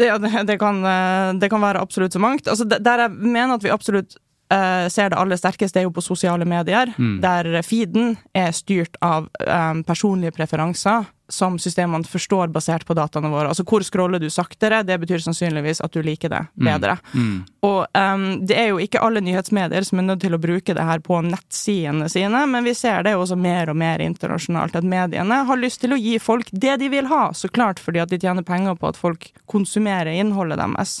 Ja, 0.00 0.18
det, 0.18 0.32
det, 0.50 0.58
kan, 0.58 0.82
eh, 0.84 1.30
det 1.38 1.48
kan 1.52 1.62
være 1.62 1.80
absolutt 1.80 2.12
så 2.12 2.20
mangt. 2.22 2.50
Altså, 2.50 2.66
der 2.66 3.06
jeg 3.06 3.14
mener 3.14 3.54
at 3.54 3.64
vi 3.64 3.70
absolutt 3.72 4.18
eh, 4.52 4.88
ser 4.92 5.12
det 5.12 5.18
aller 5.20 5.40
sterkest, 5.40 5.74
det 5.74 5.82
er 5.82 5.88
jo 5.88 5.94
på 5.94 6.04
sosiale 6.04 6.46
medier, 6.48 6.92
der 7.22 7.62
feeden 7.66 8.16
er 8.36 8.52
styrt 8.56 8.98
av 9.04 9.28
um, 9.46 9.84
personlige 9.86 10.34
preferanser 10.36 11.08
som 11.30 11.58
systemene 11.58 12.04
forstår 12.04 12.50
basert 12.50 12.86
på 12.86 12.94
dataene 12.98 13.30
våre. 13.30 13.50
Altså 13.50 13.64
hvor 13.68 13.84
scroller 13.86 14.18
du 14.18 14.28
saktere, 14.30 14.82
det 14.86 14.98
betyr 15.02 15.22
sannsynligvis 15.22 15.80
at 15.84 15.94
du 15.94 16.02
liker 16.02 16.32
det 16.32 16.40
bedre. 16.58 16.96
Og 17.66 17.86
um, 17.94 18.24
det 18.46 18.56
er 18.58 18.70
jo 18.72 18.80
ikke 18.82 19.02
alle 19.04 19.22
nyhetsmedier 19.24 19.86
som 19.86 20.02
er 20.02 20.08
nødt 20.08 20.24
til 20.24 20.34
å 20.34 20.40
bruke 20.42 20.74
det 20.76 20.86
her 20.86 21.02
på 21.04 21.20
nettsidene 21.26 22.08
sine, 22.10 22.42
men 22.50 22.66
vi 22.66 22.74
ser 22.74 23.04
det 23.06 23.14
jo 23.14 23.22
også 23.24 23.38
mer 23.38 23.70
og 23.70 23.78
mer 23.80 24.02
internasjonalt, 24.04 24.76
at 24.76 24.86
mediene 24.86 25.42
har 25.46 25.60
lyst 25.60 25.82
til 25.84 25.94
å 25.94 26.00
gi 26.00 26.18
folk 26.22 26.50
det 26.50 26.80
de 26.82 26.90
vil 26.92 27.10
ha, 27.10 27.30
så 27.36 27.48
klart 27.48 27.82
fordi 27.82 28.02
at 28.02 28.10
de 28.10 28.20
tjener 28.20 28.46
penger 28.46 28.78
på 28.80 28.90
at 28.90 28.98
folk 28.98 29.30
konsumerer 29.50 30.12
innholdet 30.12 30.58
deres. 30.60 31.00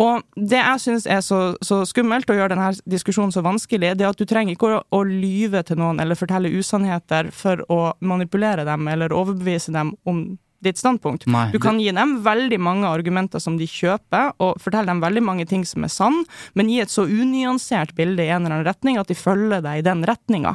Og 0.00 0.22
det 0.36 0.56
jeg 0.56 0.80
syns 0.80 1.06
er 1.10 1.20
så, 1.24 1.40
så 1.64 1.82
skummelt 1.88 2.30
og 2.32 2.38
gjør 2.38 2.54
denne 2.54 2.70
diskusjonen 2.88 3.32
så 3.34 3.42
vanskelig, 3.44 3.92
det 3.98 4.06
er 4.06 4.12
at 4.12 4.20
du 4.20 4.24
trenger 4.28 4.56
ikke 4.56 4.70
å, 4.70 4.78
å 4.88 5.02
lyve 5.04 5.60
til 5.68 5.80
noen 5.82 6.00
eller 6.00 6.18
fortelle 6.18 6.52
usannheter 6.52 7.28
for 7.36 7.60
å 7.72 7.80
manipulere 8.00 8.64
dem 8.68 8.88
eller 8.88 9.12
overbevise 9.12 9.74
dem 9.74 9.92
om 10.08 10.24
ditt 10.62 10.78
standpunkt. 10.78 11.26
Nei, 11.26 11.48
du 11.52 11.58
kan 11.62 11.80
gi 11.82 11.90
dem 11.94 12.20
veldig 12.24 12.58
mange 12.62 12.88
argumenter 12.88 13.42
som 13.42 13.56
de 13.58 13.66
kjøper, 13.66 14.30
og 14.42 14.60
fortelle 14.62 14.86
dem 14.92 15.02
veldig 15.02 15.22
mange 15.26 15.46
ting 15.50 15.64
som 15.66 15.84
er 15.84 15.90
sann, 15.92 16.20
men 16.54 16.70
gi 16.70 16.78
et 16.84 16.92
så 16.92 17.02
unyansert 17.02 17.96
bilde 17.98 18.22
i 18.22 18.30
en 18.30 18.46
eller 18.46 18.60
annen 18.60 18.68
retning 18.70 19.00
at 19.00 19.10
de 19.10 19.18
følger 19.18 19.64
deg 19.64 19.82
i 19.82 19.86
den 19.86 20.06
retninga. 20.08 20.54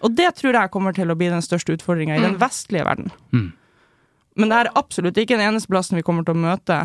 Og 0.00 0.14
det 0.16 0.30
tror 0.38 0.56
jeg 0.56 0.72
kommer 0.72 0.94
til 0.96 1.10
å 1.12 1.18
bli 1.18 1.28
den 1.28 1.42
største 1.44 1.74
utfordringa 1.74 2.16
i 2.16 2.22
den 2.22 2.38
vestlige 2.40 2.86
verden. 2.86 3.10
Men 4.38 4.48
det 4.48 4.62
er 4.62 4.70
absolutt 4.78 5.18
ikke 5.20 5.36
den 5.36 5.50
eneste 5.50 5.68
plassen 5.68 5.98
vi 5.98 6.06
kommer 6.06 6.24
til 6.24 6.38
å 6.38 6.44
møte 6.46 6.78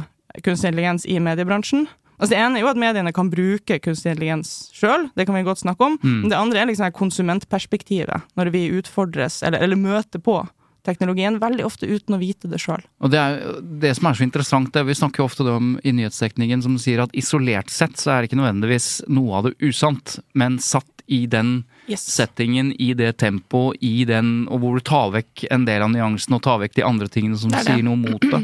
kunstig 0.46 0.72
intelligens 0.72 1.06
i 1.06 1.20
mediebransjen. 1.24 1.88
Altså 2.18 2.34
Det 2.34 2.40
ene 2.42 2.58
er 2.58 2.64
jo 2.66 2.70
at 2.72 2.80
mediene 2.82 3.14
kan 3.14 3.30
bruke 3.30 3.78
kunstig 3.84 4.16
intelligens 4.16 4.72
sjøl, 4.74 5.10
det 5.16 5.28
kan 5.28 5.36
vi 5.38 5.44
godt 5.46 5.62
snakke 5.62 5.86
om. 5.86 6.00
Men 6.02 6.30
det 6.32 6.38
andre 6.40 6.64
er 6.64 6.70
liksom 6.72 6.90
konsumentperspektivet, 6.98 8.24
når 8.38 8.52
vi 8.54 8.68
utfordres 8.80 9.44
eller, 9.46 9.62
eller 9.62 9.78
møter 9.78 10.20
på 10.24 10.42
teknologien, 10.88 11.36
veldig 11.42 11.66
ofte 11.68 11.88
uten 11.90 12.16
å 12.16 12.20
vite 12.22 12.48
det 12.50 12.62
sjøl. 12.64 12.82
Det 13.12 13.20
er 13.20 13.42
det 13.62 13.92
som 13.98 14.08
er 14.08 14.18
så 14.18 14.24
interessant, 14.24 14.72
det, 14.74 14.86
vi 14.88 14.96
snakker 14.96 15.22
jo 15.22 15.28
ofte 15.28 15.44
om 15.52 15.74
i 15.84 15.92
nyhetsdekningen 15.92 16.64
som 16.64 16.78
sier 16.80 17.04
at 17.04 17.14
isolert 17.18 17.70
sett 17.74 18.00
så 18.00 18.14
er 18.14 18.22
det 18.24 18.32
ikke 18.32 18.40
nødvendigvis 18.40 18.88
noe 19.12 19.42
av 19.42 19.50
det 19.50 19.58
usant, 19.68 20.20
men 20.34 20.58
satt 20.64 20.88
i 21.08 21.26
den 21.32 21.66
Yes. 21.88 22.02
settingen, 22.04 22.74
i 22.84 22.90
det 23.00 23.14
tempoet, 23.22 23.78
i 23.80 24.04
den 24.04 24.48
Og 24.52 24.60
hvor 24.60 24.74
du 24.76 24.84
tar 24.84 25.14
vekk 25.14 25.46
en 25.56 25.64
del 25.64 25.86
av 25.86 25.94
nyansene 25.94 26.36
og 26.36 26.42
tar 26.44 26.58
vekk 26.60 26.74
de 26.76 26.84
andre 26.84 27.08
tingene 27.08 27.38
som 27.40 27.54
er 27.56 27.64
sier 27.64 27.86
noe 27.88 27.96
mot 27.96 28.20
det. 28.20 28.42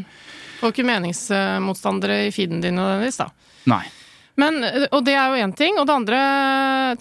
Får 0.63 0.73
ikke 0.73 0.88
meningsmotstandere 0.88 2.23
i 2.30 2.32
feeden 2.36 2.63
din 2.63 2.80
nødvendigvis, 2.80 3.19
da. 3.19 3.30
Nei. 3.69 3.84
Men, 4.39 4.63
og 4.89 5.04
det 5.06 5.13
er 5.13 5.30
jo 5.30 5.41
én 5.45 5.52
ting. 5.54 5.76
Og 5.78 5.86
det 5.86 5.93
andre 5.93 6.19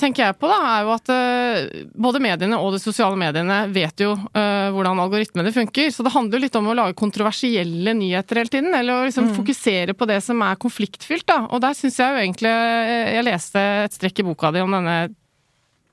tenker 0.01 0.27
jeg 0.27 0.37
på, 0.41 0.49
da, 0.51 0.59
er 0.75 0.85
jo 0.85 0.93
at 0.93 1.13
eh, 1.15 1.85
både 1.97 2.21
mediene 2.23 2.59
og 2.61 2.75
de 2.75 2.81
sosiale 2.83 3.17
mediene 3.19 3.63
vet 3.73 4.05
jo 4.05 4.13
uh, 4.13 4.69
hvordan 4.75 5.01
algoritmene 5.01 5.55
funker. 5.55 5.89
Så 5.95 6.05
det 6.05 6.13
handler 6.13 6.39
jo 6.39 6.45
litt 6.45 6.59
om 6.61 6.69
å 6.69 6.77
lage 6.77 6.99
kontroversielle 6.99 7.97
nyheter 7.97 8.43
hele 8.43 8.53
tiden. 8.53 8.77
Eller 8.77 8.99
å 8.99 9.07
liksom 9.09 9.33
fokusere 9.39 9.97
på 9.97 10.09
det 10.11 10.21
som 10.25 10.45
er 10.45 10.61
konfliktfylt, 10.61 11.27
da. 11.31 11.47
Og 11.49 11.65
der 11.65 11.79
syns 11.79 12.01
jeg 12.03 12.13
jo 12.13 12.21
egentlig 12.27 12.53
eh, 12.53 13.15
Jeg 13.17 13.29
leste 13.31 13.65
et 13.87 13.97
strekk 13.97 14.21
i 14.21 14.29
boka 14.29 14.53
di 14.53 14.65
om 14.65 14.77
denne 14.77 14.99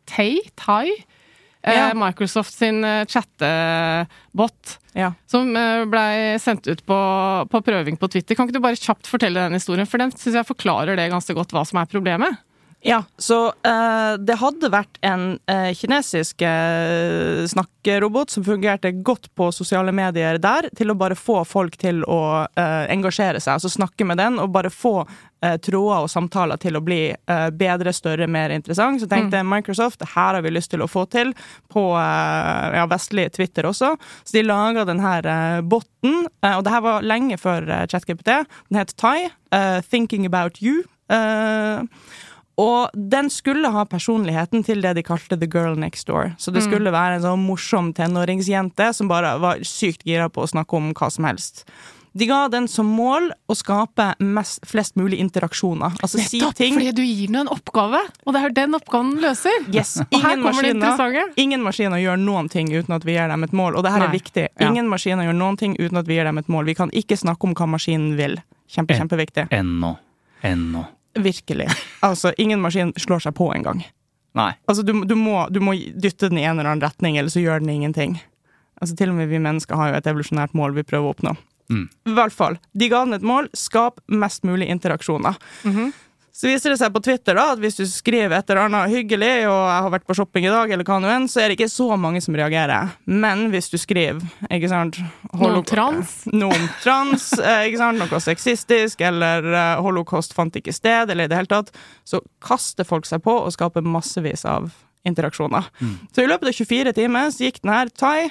Tay, 0.09 0.41
Tai, 0.59 0.89
eh, 0.89 1.18
Ja. 1.61 1.89
Microsoft 1.97 2.53
sin 2.55 2.83
eh, 2.87 3.05
chattebot. 3.05 4.77
Ja. 4.95 5.11
Som 5.27 5.51
eh, 5.57 5.85
blei 5.91 6.39
sendt 6.39 6.67
ut 6.67 6.85
på, 6.87 6.99
på 7.51 7.61
prøving 7.65 7.99
på 7.99 8.09
Twitter. 8.11 8.35
Kan 8.37 8.47
ikke 8.47 8.59
du 8.59 8.63
bare 8.63 8.79
kjapt 8.79 9.09
fortelle 9.11 9.47
den 9.47 9.57
historien? 9.59 9.89
For 9.89 10.01
den 10.01 10.13
syns 10.15 10.39
jeg 10.39 10.47
forklarer 10.47 10.99
det 10.99 11.09
ganske 11.11 11.35
godt, 11.35 11.51
hva 11.55 11.65
som 11.67 11.81
er 11.81 11.91
problemet. 11.91 12.39
Ja, 12.81 13.03
så 13.17 13.47
eh, 13.47 14.13
det 14.23 14.37
hadde 14.39 14.69
vært 14.71 14.99
en 15.03 15.33
eh, 15.51 15.73
kinesisk 15.75 16.45
eh, 16.47 17.43
snakkerobot 17.51 18.31
som 18.31 18.45
fungerte 18.47 18.93
godt 19.03 19.27
på 19.35 19.49
sosiale 19.51 19.91
medier 19.91 20.37
der, 20.39 20.69
til 20.79 20.93
å 20.93 20.95
bare 20.95 21.17
få 21.19 21.41
folk 21.43 21.75
til 21.81 22.05
å 22.07 22.45
eh, 22.47 22.85
engasjere 22.93 23.41
seg, 23.43 23.57
altså 23.57 23.71
snakke 23.73 24.07
med 24.07 24.21
den, 24.21 24.37
og 24.39 24.53
bare 24.55 24.71
få 24.71 24.93
eh, 25.03 25.57
tråder 25.59 26.05
og 26.05 26.11
samtaler 26.13 26.61
til 26.63 26.79
å 26.79 26.83
bli 26.85 27.01
eh, 27.11 27.49
bedre, 27.51 27.91
større, 27.91 28.29
mer 28.31 28.53
interessant. 28.55 29.03
Så 29.03 29.09
tenkte 29.11 29.41
Microsoft 29.43 29.99
det 29.99 30.13
her 30.13 30.37
har 30.37 30.45
vi 30.45 30.53
lyst 30.55 30.71
til 30.71 30.85
å 30.85 30.87
få 30.87 31.03
til 31.11 31.33
på 31.67 31.83
ja, 31.99 32.85
vestlig 32.87 33.27
Twitter 33.35 33.67
også. 33.67 33.89
Så 34.23 34.37
de 34.37 34.45
laga 34.45 34.87
den 34.87 35.03
her 35.03 35.27
eh, 35.27 35.57
botten, 35.67 36.29
og 36.47 36.63
det 36.63 36.77
her 36.77 36.87
var 36.87 37.03
lenge 37.03 37.41
før 37.43 37.67
ChatGPT. 37.91 38.39
Den 38.71 38.79
het 38.79 38.95
Tai, 38.95 39.33
Thinking 39.89 40.29
About 40.29 40.63
You. 40.63 40.85
Eh, 41.09 41.83
Og 42.59 42.89
den 42.93 43.29
skulle 43.31 43.69
ha 43.71 43.85
personligheten 43.87 44.65
til 44.67 44.81
det 44.83 44.95
de 44.97 45.03
kalte 45.07 45.37
The 45.39 45.47
Girl 45.47 45.77
Next 45.79 46.09
Door. 46.09 46.33
Så 46.37 46.51
det 46.51 46.65
skulle 46.65 46.91
være 46.91 47.19
en 47.19 47.23
sånn 47.23 47.45
morsom 47.47 47.93
tenåringsjente 47.95 48.89
som 48.97 49.07
bare 49.07 49.37
var 49.39 49.61
sykt 49.63 50.03
gira 50.07 50.27
på 50.29 50.43
å 50.43 50.49
snakke 50.51 50.75
om 50.75 50.91
hva 50.93 51.07
som 51.13 51.23
helst. 51.29 51.63
De 52.19 52.25
ga 52.25 52.47
den 52.49 52.65
som 52.67 52.87
mål 52.89 53.27
å 53.47 53.55
skape 53.55 54.15
mest, 54.19 54.63
flest 54.67 54.95
mulig 54.97 55.19
interaksjoner. 55.21 55.93
Altså 56.03 56.17
si 56.19 56.39
Nettopp, 56.41 56.55
ting 56.57 56.73
fordi 56.73 56.91
du 56.97 57.03
gir 57.05 57.27
den 57.29 57.37
en 57.43 57.51
oppgave, 57.53 58.01
og 58.25 58.33
det 58.33 58.41
er 58.47 58.55
den 58.57 58.73
oppgaven 58.75 59.11
den 59.13 59.21
løser. 59.27 59.69
Yes, 59.71 59.93
Og 60.01 60.17
her 60.19 60.41
kommer 60.41 60.65
det 60.65 60.73
interessante. 60.73 61.27
ingen 61.37 61.61
maskiner 61.63 62.01
gjør 62.01 62.17
noen 62.19 62.49
ting 62.49 62.73
uten 62.73 62.95
at 62.97 63.05
vi 63.05 63.13
gir 63.13 63.29
dem 63.29 63.45
et 63.45 63.53
mål, 63.53 63.77
og 63.77 63.85
det 63.85 63.91
her 63.93 63.99
Nei. 64.03 64.09
er 64.09 64.17
viktig. 64.17 64.47
Ja. 64.59 64.67
Ingen 64.71 64.89
maskiner 64.89 65.29
gjør 65.29 65.37
noen 65.37 65.57
ting 65.61 65.77
uten 65.79 66.01
at 66.01 66.07
vi 66.09 66.17
gir 66.17 66.25
dem 66.25 66.41
et 66.41 66.49
mål. 66.49 66.65
Vi 66.65 66.75
kan 66.81 66.89
ikke 66.91 67.15
snakke 67.15 67.45
om 67.45 67.53
hva 67.53 67.69
maskinen 67.77 68.17
vil. 68.17 68.39
Kjempe, 68.67 68.97
Eh. 68.97 68.99
kjempeviktig. 68.99 69.47
Ennå. 69.53 69.97
Ennå. 70.43 70.87
Virkelig. 71.17 71.69
Altså, 72.05 72.33
ingen 72.37 72.61
maskin 72.61 72.93
slår 72.97 73.23
seg 73.25 73.35
på 73.37 73.49
engang. 73.55 73.81
Altså, 74.69 74.83
du, 74.85 74.93
du, 75.05 75.15
må, 75.17 75.47
du 75.49 75.59
må 75.63 75.73
dytte 75.73 76.29
den 76.29 76.37
i 76.41 76.45
en 76.45 76.59
eller 76.59 76.71
annen 76.71 76.85
retning, 76.85 77.17
eller 77.17 77.33
så 77.33 77.41
gjør 77.41 77.63
den 77.63 77.71
ingenting. 77.73 78.19
Altså, 78.79 78.95
til 78.95 79.11
og 79.11 79.17
med 79.17 79.31
vi 79.31 79.41
mennesker 79.41 79.75
har 79.79 79.91
jo 79.91 79.99
et 79.99 80.09
evolusjonært 80.11 80.53
mål 80.57 80.77
vi 80.77 80.85
prøver 80.87 81.09
å 81.09 81.15
oppnå. 81.15 81.35
Mm. 81.69 81.87
I 82.09 82.13
hvert 82.17 82.33
fall. 82.33 82.57
De 82.77 82.89
ga 82.89 83.03
den 83.05 83.17
et 83.17 83.25
mål. 83.25 83.49
Skap 83.57 83.99
mest 84.09 84.45
mulig 84.47 84.69
interaksjoner. 84.73 85.37
Så 86.39 86.47
viser 86.47 86.71
det 86.71 86.77
seg 86.79 86.93
på 86.95 87.01
Twitter 87.03 87.35
da, 87.35 87.49
at 87.51 87.59
hvis 87.59 87.75
du 87.75 87.83
skriver 87.83 88.37
et 88.37 88.51
eller 88.53 88.69
annet 88.69 88.93
hyggelig, 88.93 89.31
og 89.49 89.57
jeg 89.59 89.83
har 89.83 89.91
vært 89.91 90.05
på 90.07 90.15
shopping 90.15 90.45
i 90.47 90.53
dag, 90.53 90.71
eller 90.71 90.87
hva 90.87 90.99
nå 91.03 91.09
enn, 91.11 91.27
så 91.27 91.41
er 91.43 91.51
det 91.51 91.57
ikke 91.57 91.67
så 91.73 91.97
mange 91.99 92.21
som 92.23 92.37
reagerer. 92.39 92.93
Men 93.11 93.49
hvis 93.51 93.67
du 93.67 93.75
skriver 93.75 94.23
ikke 94.47 94.69
sant, 94.71 95.01
Noe 95.33 95.57
om 95.59 95.65
trans. 95.67 96.13
Noe 96.31 96.55
om 96.55 96.69
trans, 96.79 97.33
eh, 97.43 97.65
ikke 97.67 97.81
sant, 97.81 97.99
noe 97.99 98.23
sexistisk, 98.23 99.03
eller 99.03 99.51
eh, 99.51 99.81
holocaust 99.83 100.31
fant 100.37 100.55
ikke 100.55 100.71
sted, 100.75 101.11
eller 101.11 101.27
i 101.27 101.33
det 101.33 101.41
hele 101.41 101.51
tatt, 101.51 101.75
så 102.07 102.23
kaster 102.39 102.87
folk 102.87 103.09
seg 103.09 103.19
på 103.25 103.35
og 103.35 103.51
skaper 103.57 103.83
massevis 103.83 104.47
av 104.47 104.71
interaksjoner. 105.07 105.63
Så 106.13 106.23
i 106.23 106.27
løpet 106.29 106.51
av 106.51 106.53
24 106.59 106.93
timer 106.93 107.31
så 107.31 107.47
gikk 107.47 107.61
den 107.63 107.71
her 107.73 107.89
Tai, 107.89 108.29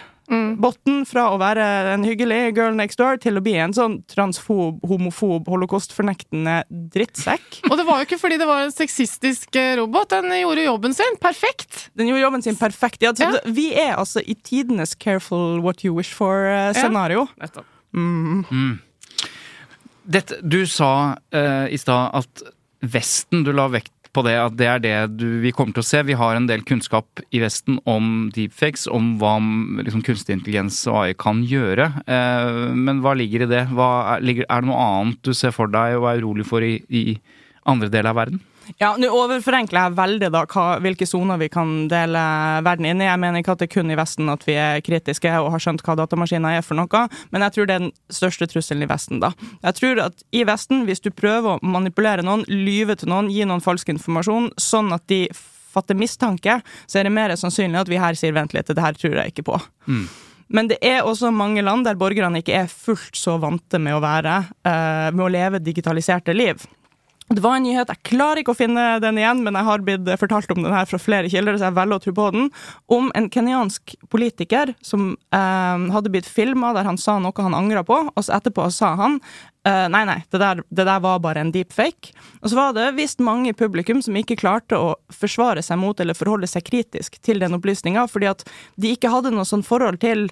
botten, 0.61 1.07
fra 1.09 1.31
å 1.33 1.38
være 1.40 1.64
en 1.94 2.02
hyggelig 2.04 2.52
girl 2.52 2.74
next 2.76 2.98
door 3.00 3.16
til 3.16 3.38
å 3.38 3.40
bli 3.40 3.54
en 3.57 3.72
sånn 3.72 3.94
transfob, 4.12 4.83
homofob, 4.85 5.48
holocaustfornektende 5.48 6.59
drittsekk. 6.92 7.62
Og 7.70 7.78
det 7.81 7.87
var 7.88 8.02
jo 8.02 8.09
ikke 8.11 8.18
fordi 8.20 8.37
det 8.37 8.48
var 8.50 8.66
en 8.66 8.74
sexistisk 8.74 9.57
eh, 9.57 9.76
robot, 9.81 10.11
den 10.12 10.28
gjorde 10.42 10.66
jobben 10.66 10.94
sin. 10.98 11.16
Perfekt! 11.22 11.88
Den 11.96 12.11
gjorde 12.11 12.26
jobben 12.26 12.44
sin 12.44 12.61
perfekt. 12.61 13.00
Ja, 13.02 13.14
så 13.16 13.31
Ja. 13.31 13.40
Vi 13.46 13.70
er 13.72 13.96
altså 13.96 14.20
i 14.20 14.35
tidenes 14.35 14.94
'careful 14.94 15.62
what 15.64 15.83
you 15.85 15.94
wish 15.96 16.12
for'-scenario. 16.12 17.26
Dette, 20.09 20.38
du 20.42 20.66
sa 20.66 21.16
uh, 21.35 21.66
i 21.68 21.76
stad 21.76 22.11
at 22.14 22.42
Vesten, 22.81 23.42
du 23.44 23.50
la 23.52 23.66
vekt 23.68 23.98
på 24.16 24.25
det, 24.27 24.35
at 24.40 24.57
det 24.59 24.68
er 24.68 24.83
det 24.83 24.94
du, 25.21 25.27
vi 25.42 25.53
kommer 25.55 25.77
til 25.77 25.85
å 25.85 25.88
se. 25.88 26.03
Vi 26.09 26.16
har 26.18 26.37
en 26.37 26.49
del 26.49 26.64
kunnskap 26.66 27.23
i 27.35 27.42
Vesten 27.42 27.79
om 27.88 28.29
deepfakes, 28.35 28.87
om 28.90 29.14
hva 29.21 29.37
liksom, 29.83 30.05
kunstig 30.07 30.38
intelligens 30.38 30.81
og 30.90 31.01
AI 31.03 31.16
kan 31.18 31.42
gjøre. 31.47 31.90
Eh, 32.09 32.53
men 32.77 33.03
hva 33.05 33.14
ligger 33.18 33.47
i 33.47 33.51
det? 33.51 33.64
Hva 33.75 33.90
er, 34.16 34.44
er 34.44 34.64
det 34.64 34.71
noe 34.71 34.85
annet 34.85 35.23
du 35.27 35.35
ser 35.37 35.55
for 35.57 35.71
deg 35.73 35.99
og 36.01 36.09
er 36.11 36.23
urolig 36.23 36.49
for 36.49 36.64
i, 36.64 36.79
i 36.88 37.18
andre 37.68 37.90
deler 37.92 38.14
av 38.14 38.23
verden? 38.25 38.42
Ja, 38.76 38.92
Nå 39.00 39.09
overforenkler 39.14 39.87
jeg 39.87 39.96
veldig 39.96 40.31
da 40.35 40.42
hva, 40.50 40.66
hvilke 40.85 41.07
soner 41.09 41.40
vi 41.40 41.48
kan 41.52 41.88
dele 41.90 42.20
verden 42.66 42.88
inn 42.90 43.02
i. 43.02 43.09
Jeg 43.09 43.20
mener 43.22 43.40
ikke 43.40 43.57
at 43.57 43.62
det 43.62 43.70
er 43.70 43.74
kun 43.78 43.92
i 43.92 43.98
Vesten 43.98 44.28
at 44.33 44.44
vi 44.46 44.59
er 44.61 44.83
kritiske 44.85 45.33
og 45.40 45.50
har 45.54 45.64
skjønt 45.64 45.85
hva 45.87 45.96
datamaskiner 46.02 46.59
er 46.59 46.66
for 46.66 46.78
noe, 46.78 47.04
men 47.33 47.46
jeg 47.46 47.57
tror 47.57 47.68
det 47.68 47.76
er 47.76 47.85
den 47.87 47.94
største 48.12 48.48
trusselen 48.50 48.85
i 48.85 48.90
Vesten. 48.90 49.22
da. 49.24 49.33
Jeg 49.64 49.78
tror 49.81 50.02
at 50.09 50.24
i 50.37 50.44
Vesten, 50.48 50.85
hvis 50.88 51.02
du 51.04 51.11
prøver 51.11 51.57
å 51.57 51.61
manipulere 51.64 52.26
noen, 52.26 52.44
lyve 52.48 52.98
til 52.98 53.11
noen, 53.12 53.33
gi 53.33 53.48
noen 53.48 53.64
falsk 53.64 53.88
informasjon, 53.94 54.52
sånn 54.61 54.92
at 54.94 55.07
de 55.09 55.24
fatter 55.72 55.98
mistanke, 55.98 56.61
så 56.87 57.00
er 57.00 57.09
det 57.09 57.14
mer 57.14 57.35
sannsynlig 57.37 57.83
at 57.83 57.90
vi 57.92 58.00
her 58.00 58.16
sier 58.18 58.35
vent 58.37 58.54
litt, 58.57 58.68
det 58.68 58.85
her 58.85 58.96
tror 58.98 59.20
jeg 59.20 59.33
ikke 59.35 59.46
på. 59.50 59.61
Men 60.48 60.70
det 60.70 60.78
er 60.85 61.04
også 61.04 61.28
mange 61.35 61.61
land 61.64 61.85
der 61.85 61.98
borgerne 62.00 62.40
ikke 62.40 62.57
er 62.62 62.70
fullt 62.72 63.16
så 63.16 63.37
vante 63.40 63.81
med 63.83 63.98
å 63.98 64.00
være, 64.00 64.38
eh, 64.64 65.09
med 65.12 65.24
å 65.26 65.33
leve 65.33 65.61
digitaliserte 65.61 66.33
liv. 66.37 66.64
Det 67.29 67.43
var 67.45 67.59
en 67.59 67.67
nyhet, 67.67 67.91
jeg 67.93 68.05
klarer 68.09 68.41
ikke 68.41 68.55
å 68.55 68.57
finne 68.57 68.85
den 69.05 69.19
igjen, 69.21 69.43
men 69.45 69.57
jeg 69.59 69.67
har 69.67 69.83
blitt 69.85 70.07
fortalt 70.21 70.53
om 70.55 70.62
den 70.64 70.73
her 70.73 70.87
fra 70.88 71.01
flere 71.03 71.29
kilder, 71.29 71.59
så 71.61 71.69
jeg 71.69 71.77
velger 71.77 72.01
å 72.01 72.05
tro 72.07 72.14
på 72.17 72.29
den, 72.33 72.49
om 72.88 73.11
en 73.19 73.29
kenyansk 73.33 73.93
politiker 74.09 74.73
som 74.81 75.11
eh, 75.37 75.85
hadde 75.93 76.12
blitt 76.14 76.29
filma 76.29 76.73
der 76.77 76.88
han 76.88 76.97
sa 77.01 77.19
noe 77.21 77.45
han 77.45 77.57
angra 77.59 77.85
på, 77.85 78.01
og 78.09 78.25
så 78.25 78.38
etterpå 78.38 78.71
sa 78.73 78.95
han 78.97 79.21
eh, 79.69 79.85
nei, 79.93 80.07
nei, 80.09 80.17
det 80.33 80.41
der, 80.41 80.64
det 80.73 80.88
der 80.88 81.05
var 81.05 81.21
bare 81.21 81.45
en 81.45 81.53
deepfake. 81.53 82.17
Og 82.41 82.49
så 82.49 82.62
var 82.62 82.73
det 82.79 82.88
visst 82.97 83.21
mange 83.21 83.53
i 83.53 83.59
publikum 83.61 84.01
som 84.05 84.17
ikke 84.17 84.41
klarte 84.41 84.81
å 84.81 84.95
forsvare 85.12 85.61
seg 85.64 85.83
mot 85.85 86.01
eller 86.01 86.17
forholde 86.17 86.49
seg 86.49 86.64
kritisk 86.64 87.21
til 87.21 87.45
den 87.45 87.61
opplysninga, 87.61 88.09
fordi 88.09 88.33
at 88.33 88.49
de 88.81 88.97
ikke 88.97 89.12
hadde 89.12 89.37
noe 89.37 89.45
sånn 89.49 89.67
forhold 89.67 90.01
til 90.01 90.31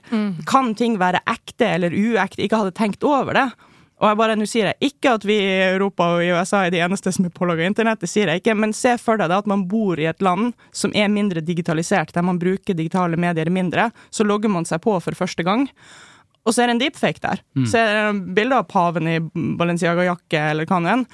kan 0.48 0.72
ting 0.78 0.96
være 1.02 1.20
ekte 1.28 1.74
eller 1.76 1.92
uekte, 1.92 2.46
ikke 2.46 2.64
hadde 2.64 2.78
tenkt 2.78 3.04
over 3.04 3.36
det. 3.36 3.50
Og 3.96 4.10
jeg 4.10 4.18
bare, 4.20 4.34
nå 4.36 4.44
sier 4.48 4.68
jeg 4.68 4.90
ikke 4.90 5.14
at 5.16 5.22
vi 5.24 5.38
i 5.40 5.52
Europa 5.70 6.10
og 6.16 6.24
i 6.24 6.28
USA 6.28 6.66
er 6.66 6.74
de 6.74 6.82
eneste 6.84 7.12
som 7.16 7.24
er 7.24 7.32
pålogga 7.32 7.64
internett, 7.64 8.02
det 8.02 8.10
sier 8.12 8.28
jeg 8.28 8.42
ikke, 8.42 8.56
men 8.58 8.74
se 8.76 8.92
for 9.00 9.16
deg 9.16 9.30
da 9.32 9.38
at 9.40 9.48
man 9.48 9.64
bor 9.70 9.96
i 9.96 10.08
et 10.10 10.20
land 10.24 10.50
som 10.76 10.92
er 10.92 11.08
mindre 11.12 11.40
digitalisert, 11.40 12.12
der 12.12 12.26
man 12.26 12.40
bruker 12.42 12.76
digitale 12.76 13.16
medier 13.16 13.48
mindre, 13.48 13.88
så 14.12 14.26
logger 14.28 14.52
man 14.52 14.68
seg 14.68 14.82
på 14.84 14.98
for 15.00 15.16
første 15.16 15.46
gang. 15.46 15.64
Og 16.46 16.54
så 16.54 16.62
er 16.62 16.68
det 16.68 16.76
en 16.76 16.82
deepfake 16.84 17.22
der. 17.24 17.40
Så 17.66 17.80
er 17.80 17.96
det 17.96 18.34
bilde 18.36 18.60
av 18.60 18.68
paven 18.70 19.08
i 19.10 19.16
Balenciaga-jakke 19.58 20.44
eller 20.52 20.68
hva 20.68 20.78
nå 20.78 20.92
enn. 20.92 21.06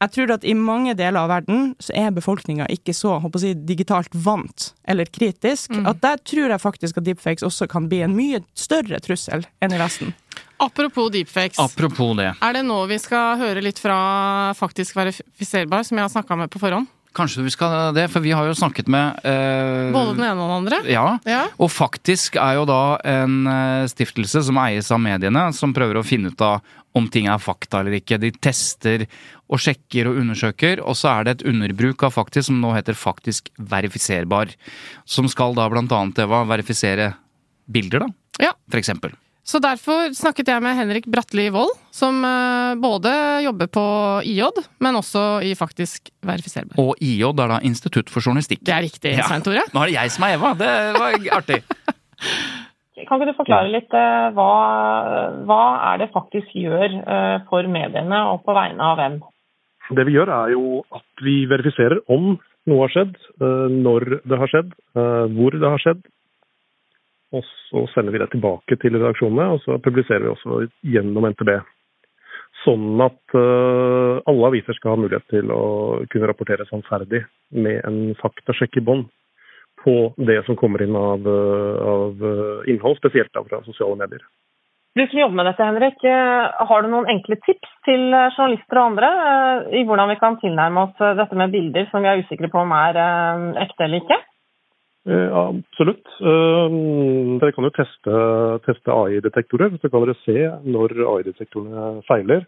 Jeg 0.00 0.12
tror 0.14 0.30
at 0.32 0.44
i 0.48 0.54
mange 0.56 0.94
deler 0.96 1.20
av 1.20 1.28
verden 1.28 1.74
så 1.82 1.92
er 1.98 2.14
befolkninga 2.16 2.70
ikke 2.72 2.94
så 2.96 3.18
håper 3.20 3.36
jeg, 3.36 3.56
å 3.56 3.60
si, 3.60 3.66
digitalt 3.68 4.14
vant 4.24 4.70
eller 4.88 5.10
kritisk. 5.12 5.74
At 5.84 6.00
der 6.00 6.22
tror 6.24 6.54
jeg 6.54 6.62
faktisk 6.62 7.00
at 7.00 7.04
deepfakes 7.04 7.44
også 7.44 7.68
kan 7.68 7.90
bli 7.90 8.00
en 8.06 8.16
mye 8.16 8.40
større 8.56 9.00
trussel 9.04 9.44
enn 9.60 9.76
i 9.76 9.80
Vesten. 9.80 10.14
Apropos 10.60 11.10
deepfakes. 11.12 11.60
Apropos 11.60 12.14
det. 12.16 12.30
Er 12.40 12.56
det 12.56 12.64
nå 12.64 12.78
vi 12.88 12.96
skal 13.00 13.36
høre 13.40 13.64
litt 13.64 13.80
fra 13.80 13.98
Faktisk 14.56 14.96
verifiserbar, 14.96 15.84
som 15.84 16.00
jeg 16.00 16.08
har 16.08 16.12
snakka 16.12 16.36
med 16.36 16.52
på 16.52 16.60
forhånd? 16.60 16.88
Kanskje 17.16 17.42
vi 17.42 17.50
skal 17.50 17.90
det, 17.96 18.04
for 18.12 18.22
vi 18.22 18.30
har 18.30 18.46
jo 18.46 18.54
snakket 18.54 18.86
med 18.92 19.24
eh, 19.26 19.88
Både 19.90 20.12
den 20.14 20.22
ene 20.28 20.38
og 20.44 20.46
den 20.46 20.56
andre? 20.60 20.78
Ja. 20.86 21.06
Ja. 21.26 21.40
Og 21.58 21.72
faktisk 21.74 22.36
er 22.38 22.60
jo 22.60 22.66
da 22.70 22.82
en 23.02 23.40
eh, 23.50 23.86
stiftelse 23.90 24.44
som 24.46 24.60
eies 24.62 24.90
av 24.94 25.00
mediene, 25.02 25.48
som 25.56 25.74
prøver 25.74 25.98
å 25.98 26.04
finne 26.06 26.30
ut 26.30 26.44
av 26.46 26.60
om 26.94 27.06
ting 27.10 27.26
er 27.30 27.38
fakta 27.42 27.80
eller 27.82 27.98
ikke. 27.98 28.18
De 28.22 28.30
tester 28.42 29.04
og 29.50 29.58
sjekker 29.62 30.08
og 30.10 30.20
undersøker, 30.22 30.82
og 30.82 30.94
så 30.98 31.10
er 31.16 31.26
det 31.26 31.34
et 31.38 31.44
underbruk 31.50 32.02
av 32.06 32.14
faktisk 32.14 32.48
som 32.48 32.58
nå 32.62 32.72
heter 32.74 32.94
Faktisk 32.98 33.50
verifiserbar. 33.58 34.54
Som 35.06 35.28
skal 35.30 35.54
da 35.58 35.66
blant 35.70 35.90
annet 35.94 36.18
Eva, 36.22 36.44
verifisere 36.50 37.12
bilder, 37.70 38.06
da, 38.06 38.10
Ja. 38.46 38.52
for 38.70 38.78
eksempel. 38.82 39.14
Så 39.46 39.58
derfor 39.62 40.12
snakket 40.14 40.50
jeg 40.52 40.62
med 40.62 40.76
Henrik 40.76 41.06
Bratli 41.10 41.46
Wold, 41.54 41.72
som 41.96 42.20
eh, 42.26 42.74
både 42.80 43.10
jobber 43.46 43.70
på 43.72 43.84
IJ, 44.28 44.44
men 44.84 44.98
også 45.00 45.22
i 45.46 45.54
Faktisk 45.58 46.10
verifiserbar. 46.26 46.76
Og 46.78 47.00
IJ 47.02 47.24
er 47.30 47.54
da 47.54 47.58
Institutt 47.66 48.12
for 48.12 48.20
journalistikk. 48.22 48.60
Det 48.66 48.74
er 48.76 48.84
riktig, 48.86 49.14
Ja. 49.16 49.26
Svein 49.26 49.42
Tore. 49.46 49.64
Nå 49.72 49.82
er 49.82 49.90
det 49.90 49.96
jeg 49.96 50.12
som 50.14 50.26
er 50.28 50.36
Eva, 50.36 50.52
det 50.60 50.70
var 50.98 51.16
artig. 51.40 51.62
Kan 53.08 53.16
ikke 53.16 53.30
du 53.30 53.38
forklare 53.38 53.72
litt 53.72 53.94
eh, 53.96 54.28
hva, 54.36 54.48
hva 55.48 55.60
er 55.94 56.02
det 56.02 56.10
faktisk 56.12 56.52
gjør 56.52 56.98
eh, 57.00 57.36
for 57.48 57.64
mediene, 57.64 58.20
og 58.34 58.44
på 58.44 58.54
vegne 58.54 58.90
av 58.92 59.00
hvem? 59.00 59.18
Det 59.96 60.04
vi 60.06 60.14
gjør 60.18 60.30
er 60.36 60.52
jo 60.52 60.64
at 60.94 61.24
vi 61.24 61.40
verifiserer 61.50 62.04
om 62.12 62.34
noe 62.68 62.84
har 62.84 62.92
skjedd, 62.92 63.16
når 63.40 64.04
det 64.28 64.36
har 64.38 64.50
skjedd, 64.52 64.74
hvor 65.34 65.56
det 65.56 65.70
har 65.72 65.80
skjedd. 65.82 66.02
Og 67.36 67.44
så 67.46 67.84
sender 67.94 68.14
vi 68.14 68.22
det 68.22 68.32
tilbake 68.32 68.78
til 68.82 68.96
redaksjonene, 68.96 69.52
og 69.54 69.62
så 69.62 69.78
publiserer 69.82 70.24
vi 70.24 70.32
også 70.32 70.64
gjennom 70.94 71.28
NTB. 71.30 71.52
Sånn 72.64 73.00
at 73.00 73.38
eh, 73.38 74.18
alle 74.28 74.50
aviser 74.50 74.76
skal 74.76 74.96
ha 74.96 75.00
mulighet 75.00 75.24
til 75.32 75.52
å 75.54 75.62
kunne 76.12 76.28
rapportere 76.28 76.66
sannferdig 76.68 77.22
med 77.56 77.80
en 77.88 78.00
faktasjekk 78.20 78.80
i 78.80 78.84
bånn 78.84 79.06
på 79.80 79.94
det 80.20 80.42
som 80.44 80.58
kommer 80.60 80.82
inn 80.84 80.96
av, 80.98 81.24
eh, 81.24 81.78
av 81.94 82.26
eh, 82.30 82.70
innhold, 82.72 82.98
spesielt 82.98 83.32
fra 83.32 83.62
sosiale 83.64 83.96
medier. 84.02 84.26
Du 84.98 85.04
som 85.06 85.20
jobber 85.22 85.38
med 85.38 85.46
dette, 85.46 85.62
Henrik, 85.62 86.00
har 86.02 86.82
du 86.82 86.88
noen 86.90 87.06
enkle 87.12 87.36
tips 87.46 87.70
til 87.86 88.08
journalister 88.10 88.80
og 88.80 88.88
andre 88.88 89.10
i 89.78 89.84
hvordan 89.86 90.10
vi 90.10 90.16
kan 90.18 90.34
tilnærme 90.42 90.82
oss 90.82 91.04
dette 91.14 91.38
med 91.38 91.54
bilder 91.54 91.86
som 91.92 92.02
vi 92.02 92.10
er 92.10 92.24
usikre 92.24 92.50
på 92.50 92.58
om 92.58 92.74
er 92.74 92.98
ekte 93.62 93.86
eller 93.86 94.02
ikke? 94.02 94.18
Eh, 95.08 95.32
absolutt. 95.32 96.08
Eh, 96.20 96.74
dere 97.40 97.54
kan 97.56 97.64
jo 97.64 97.72
teste, 97.72 98.16
teste 98.66 98.92
AI-detektorer. 98.92 99.78
Så 99.80 99.88
kan 99.88 100.04
dere 100.04 100.16
se 100.26 100.42
når 100.68 100.96
AI-detektorene 101.14 102.02
feiler. 102.08 102.44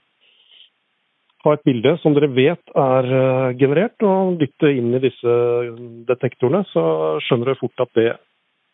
Ha 1.42 1.54
et 1.56 1.64
bilde 1.66 1.96
som 2.02 2.14
dere 2.14 2.28
vet 2.36 2.74
er 2.78 3.08
eh, 3.08 3.54
generert, 3.58 3.96
og 4.04 4.36
dytte 4.42 4.68
inn 4.68 4.92
i 4.92 5.02
disse 5.02 5.38
detektorene. 6.10 6.62
Så 6.74 6.84
skjønner 7.24 7.52
dere 7.52 7.62
fort 7.62 7.86
at 7.86 7.96
det 7.98 8.12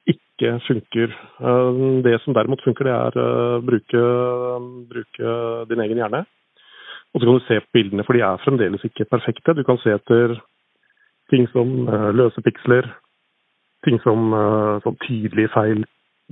ikke 0.09 0.55
funker. 0.65 1.13
Det 2.01 2.15
som 2.23 2.33
derimot 2.33 2.63
funker, 2.65 2.87
det 2.89 2.93
er 2.95 3.17
å 3.21 3.59
bruke, 3.61 4.05
bruke 4.89 5.33
din 5.69 5.83
egen 5.85 6.01
hjerne. 6.01 6.23
Og 7.13 7.21
så 7.21 7.27
kan 7.27 7.37
du 7.37 7.45
se 7.45 7.59
på 7.61 7.77
bildene, 7.77 8.07
for 8.07 8.17
de 8.17 8.23
er 8.25 8.41
fremdeles 8.41 8.87
ikke 8.89 9.05
perfekte. 9.11 9.53
Du 9.59 9.61
kan 9.69 9.81
se 9.83 9.93
etter 9.93 10.39
Ting 11.29 11.45
som 11.53 11.69
løse 12.17 12.41
piksler. 12.41 12.87
Ting 13.87 14.01
som 14.03 14.33
eh, 14.35 14.79
sånn 14.83 14.99
tydelige 15.05 15.53
feil 15.55 15.85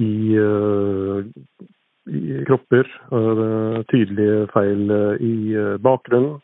i, 0.03 0.15
eh, 0.41 1.29
i 2.11 2.41
kropper. 2.49 2.89
eh, 3.19 3.77
tydelige 3.93 4.49
feil 4.55 4.91
i 5.23 5.35
bakgrunnen. 5.83 6.41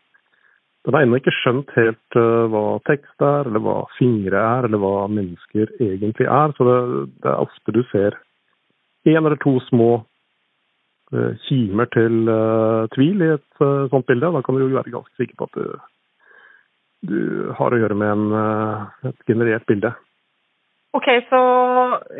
Den 0.82 0.94
har 0.94 1.04
ennå 1.04 1.18
ikke 1.20 1.34
skjønt 1.34 1.70
helt 1.78 2.16
hva 2.50 2.80
tekst 2.88 3.22
er, 3.22 3.46
eller 3.46 3.62
hva 3.62 3.74
fingre 3.94 4.34
er, 4.34 4.66
eller 4.66 4.80
hva 4.82 5.06
mennesker 5.06 5.70
egentlig 5.78 6.26
er. 6.26 6.54
Så 6.56 6.66
det, 6.66 6.78
det 7.22 7.30
er 7.30 7.42
ofte 7.44 7.74
du 7.74 7.84
ser 7.92 8.18
én 9.06 9.20
eller 9.20 9.38
to 9.38 9.60
små 9.68 10.02
kimer 11.46 11.86
til 11.94 12.26
tvil 12.96 13.22
i 13.22 13.30
et 13.36 13.62
sånt 13.94 14.08
bilde. 14.10 14.32
Da 14.34 14.42
kan 14.42 14.58
du 14.58 14.64
jo 14.64 14.72
være 14.74 14.90
ganske 14.90 15.22
sikker 15.22 15.38
på 15.38 15.46
at 15.46 15.54
du, 15.60 15.70
du 17.12 17.20
har 17.54 17.70
å 17.70 17.78
gjøre 17.78 18.00
med 18.02 18.16
en, 18.16 18.82
et 19.12 19.22
generert 19.30 19.68
bilde. 19.70 19.94
Ok, 20.92 21.06
så 21.30 21.38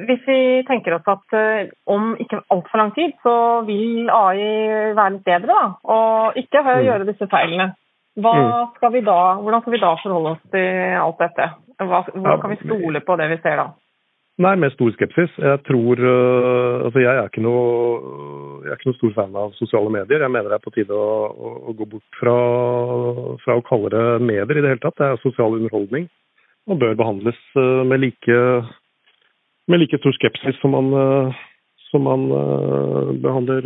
hvis 0.09 0.23
vi 0.25 0.39
tenker 0.65 0.95
oss 0.97 1.09
at 1.13 1.35
eh, 1.37 1.73
om 1.93 2.15
ikke 2.17 2.41
altfor 2.55 2.81
lang 2.81 2.95
tid, 2.97 3.13
så 3.21 3.35
vil 3.69 4.09
AI 4.09 4.95
være 4.97 5.19
litt 5.19 5.27
bedre, 5.29 5.53
da, 5.53 5.93
og 5.93 6.39
ikke 6.41 6.63
Mm. 6.65 6.85
gjøre 6.87 7.09
disse 7.11 7.29
feilene. 7.29 7.75
Hva 8.17 8.33
skal 8.77 8.93
vi 8.93 9.01
da, 9.05 9.21
hvordan 9.41 9.61
skal 9.61 9.73
vi 9.73 9.81
da 9.81 9.93
forholde 10.01 10.33
oss 10.37 10.43
til 10.53 10.97
alt 11.01 11.21
dette? 11.21 11.51
Hva, 11.81 12.01
hvordan 12.13 12.41
kan 12.41 12.51
vi 12.51 12.61
stole 12.65 13.01
på 13.01 13.17
det 13.17 13.29
vi 13.29 13.39
ser 13.45 13.57
da? 13.61 13.69
Nei, 14.39 14.55
med 14.57 14.73
stor 14.73 14.91
skepsis. 14.97 15.33
Jeg 15.39 15.61
tror 15.69 16.01
øh, 16.01 16.85
Altså, 16.85 16.99
jeg 17.01 17.17
er 17.17 17.29
ikke 17.29 17.45
noe 17.45 18.63
jeg 18.63 18.71
er 18.71 18.79
ikke 18.79 18.89
noe 18.89 18.99
stor 19.01 19.13
fan 19.17 19.37
av 19.37 19.53
sosiale 19.59 19.91
medier. 19.91 20.23
Jeg 20.23 20.31
mener 20.31 20.49
det 20.49 20.57
er 20.57 20.65
på 20.65 20.73
tide 20.73 20.97
å, 20.97 21.29
å, 21.29 21.49
å 21.69 21.73
gå 21.77 21.85
bort 21.93 22.19
fra, 22.21 22.37
fra 23.45 23.57
å 23.59 23.65
kalle 23.67 23.91
det 23.93 24.05
medier 24.23 24.57
i 24.57 24.63
det 24.63 24.71
hele 24.73 24.83
tatt. 24.85 24.97
Det 24.97 25.09
er 25.09 25.25
sosial 25.25 25.59
underholdning 25.59 26.09
og 26.69 26.79
bør 26.79 26.95
behandles 26.95 27.41
øh, 27.57 27.83
med 27.87 27.99
like, 27.99 28.39
med 29.69 29.79
like 29.79 29.99
stor 29.99 30.15
skepsis 30.19 30.57
som 30.61 30.75
man, 30.77 30.93
øh, 30.95 31.35
som 31.91 32.07
man 32.07 32.31
øh, 32.31 33.23
behandler 33.23 33.61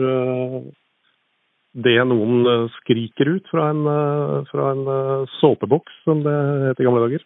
det 1.76 1.96
noen 2.08 2.68
skriker 2.78 3.34
ut 3.36 3.48
fra 3.52 3.70
en, 3.70 3.82
fra 4.48 4.70
en 4.72 5.26
såpeboks, 5.40 5.92
som 6.04 6.22
det 6.24 6.36
het 6.70 6.80
i 6.80 6.86
gamle 6.88 7.02
dager. 7.04 7.24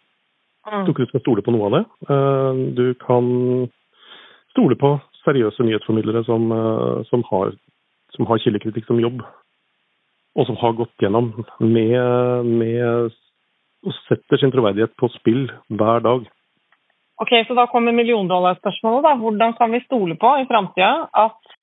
Jeg 0.66 0.84
tror 0.84 0.92
ikke 0.92 1.06
du 1.06 1.10
skal 1.10 1.22
stole 1.24 1.42
på 1.42 1.52
noe 1.54 1.68
av 1.68 1.74
det. 1.76 1.84
Eh, 2.12 2.58
Du 2.76 2.86
kan 3.00 3.24
stole 4.52 4.76
på 4.76 4.98
seriøse 5.24 5.64
nyhetsformidlere 5.64 6.24
som, 6.24 6.52
eh, 6.52 7.00
som, 7.08 7.24
har, 7.30 7.54
som 8.14 8.26
har 8.26 8.42
kildekritikk 8.44 8.86
som 8.86 9.00
jobb, 9.00 9.22
og 10.36 10.46
som 10.46 10.56
har 10.60 10.76
gått 10.76 10.94
gjennom 11.00 11.32
med, 11.60 12.46
med 12.46 13.16
og 13.86 13.96
setter 14.06 14.40
sin 14.40 14.52
troverdighet 14.52 14.92
på 15.00 15.08
spill 15.14 15.46
hver 15.68 16.04
dag. 16.04 16.26
Ok, 17.20 17.32
så 17.46 17.56
da 17.56 17.66
kommer 17.68 17.92
milliondollarspørsmålet 17.96 19.04
da. 19.04 19.14
Hvordan 19.20 19.54
kan 19.58 19.72
vi 19.72 19.82
stole 19.84 20.16
på 20.20 20.34
i 20.40 20.46
fremtiden 20.48 21.06
at 21.24 21.56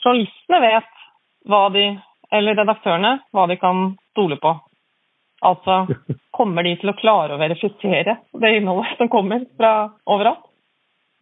journalistene 0.00 0.60
vet 0.64 0.92
hva 1.48 1.66
de, 1.74 1.86
eller 2.32 2.56
redaktørene, 2.56 3.18
hva 3.34 3.46
de 3.50 3.58
kan 3.60 3.90
stole 4.14 4.38
på? 4.40 4.54
Altså, 5.42 5.82
kommer 6.38 6.64
de 6.64 6.76
til 6.80 6.92
å 6.92 6.96
klare 6.96 7.36
å 7.36 7.40
verifisere 7.42 8.16
det 8.32 8.54
innholdet 8.56 8.96
som 9.00 9.12
kommer 9.12 9.44
fra 9.58 9.74
overalt? 10.06 10.48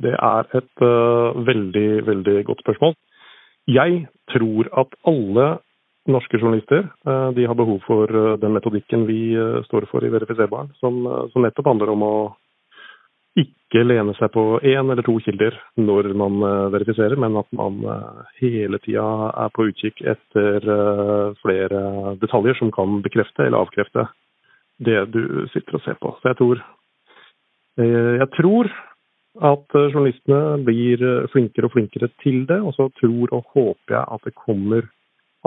Det 0.00 0.14
er 0.16 0.46
et 0.56 0.84
uh, 0.84 1.36
veldig, 1.44 1.88
veldig 2.06 2.36
godt 2.48 2.62
spørsmål. 2.64 2.94
Jeg 3.68 4.06
tror 4.32 4.70
at 4.80 4.94
alle 5.10 5.48
norske 6.12 6.38
journalister 6.38 6.86
eh, 7.06 7.30
de 7.36 7.46
har 7.46 7.56
behov 7.58 7.80
for 7.86 8.10
eh, 8.10 8.36
den 8.42 8.54
metodikken 8.56 9.06
vi 9.08 9.32
eh, 9.34 9.62
står 9.66 9.88
for 9.90 10.04
i 10.04 10.12
Verifiserbaren, 10.12 10.72
som, 10.80 11.02
som 11.32 11.44
nettopp 11.44 11.70
handler 11.72 11.92
om 11.94 12.06
å 12.06 12.14
ikke 13.40 13.84
lene 13.86 14.12
seg 14.18 14.32
på 14.34 14.42
én 14.66 14.90
eller 14.90 15.06
to 15.06 15.14
kilder 15.22 15.54
når 15.78 16.08
man 16.18 16.40
verifiserer, 16.74 17.14
men 17.14 17.36
at 17.38 17.46
man 17.54 17.76
hele 18.40 18.80
tida 18.82 19.04
er 19.44 19.52
på 19.54 19.68
utkikk 19.68 20.02
etter 20.02 20.66
flere 21.38 22.16
detaljer 22.18 22.58
som 22.58 22.72
kan 22.74 22.98
bekrefte 23.04 23.46
eller 23.46 23.62
avkrefte 23.62 24.08
det 24.82 24.98
du 25.14 25.46
sitter 25.54 25.78
og 25.78 25.84
ser 25.86 26.00
på. 26.02 26.10
Så 26.18 26.32
jeg 26.32 26.40
tror, 26.42 26.64
jeg 27.78 28.28
tror 28.34 28.72
at 29.54 29.78
journalistene 29.78 30.42
blir 30.66 31.06
flinkere 31.30 31.70
og 31.70 31.76
flinkere 31.78 32.10
til 32.26 32.42
det. 32.50 32.58
Og 32.58 32.74
så 32.74 32.90
tror 32.98 33.30
og 33.38 33.54
håper 33.54 33.94
jeg 33.94 34.04
at 34.18 34.26
det 34.26 34.34
kommer 34.42 34.90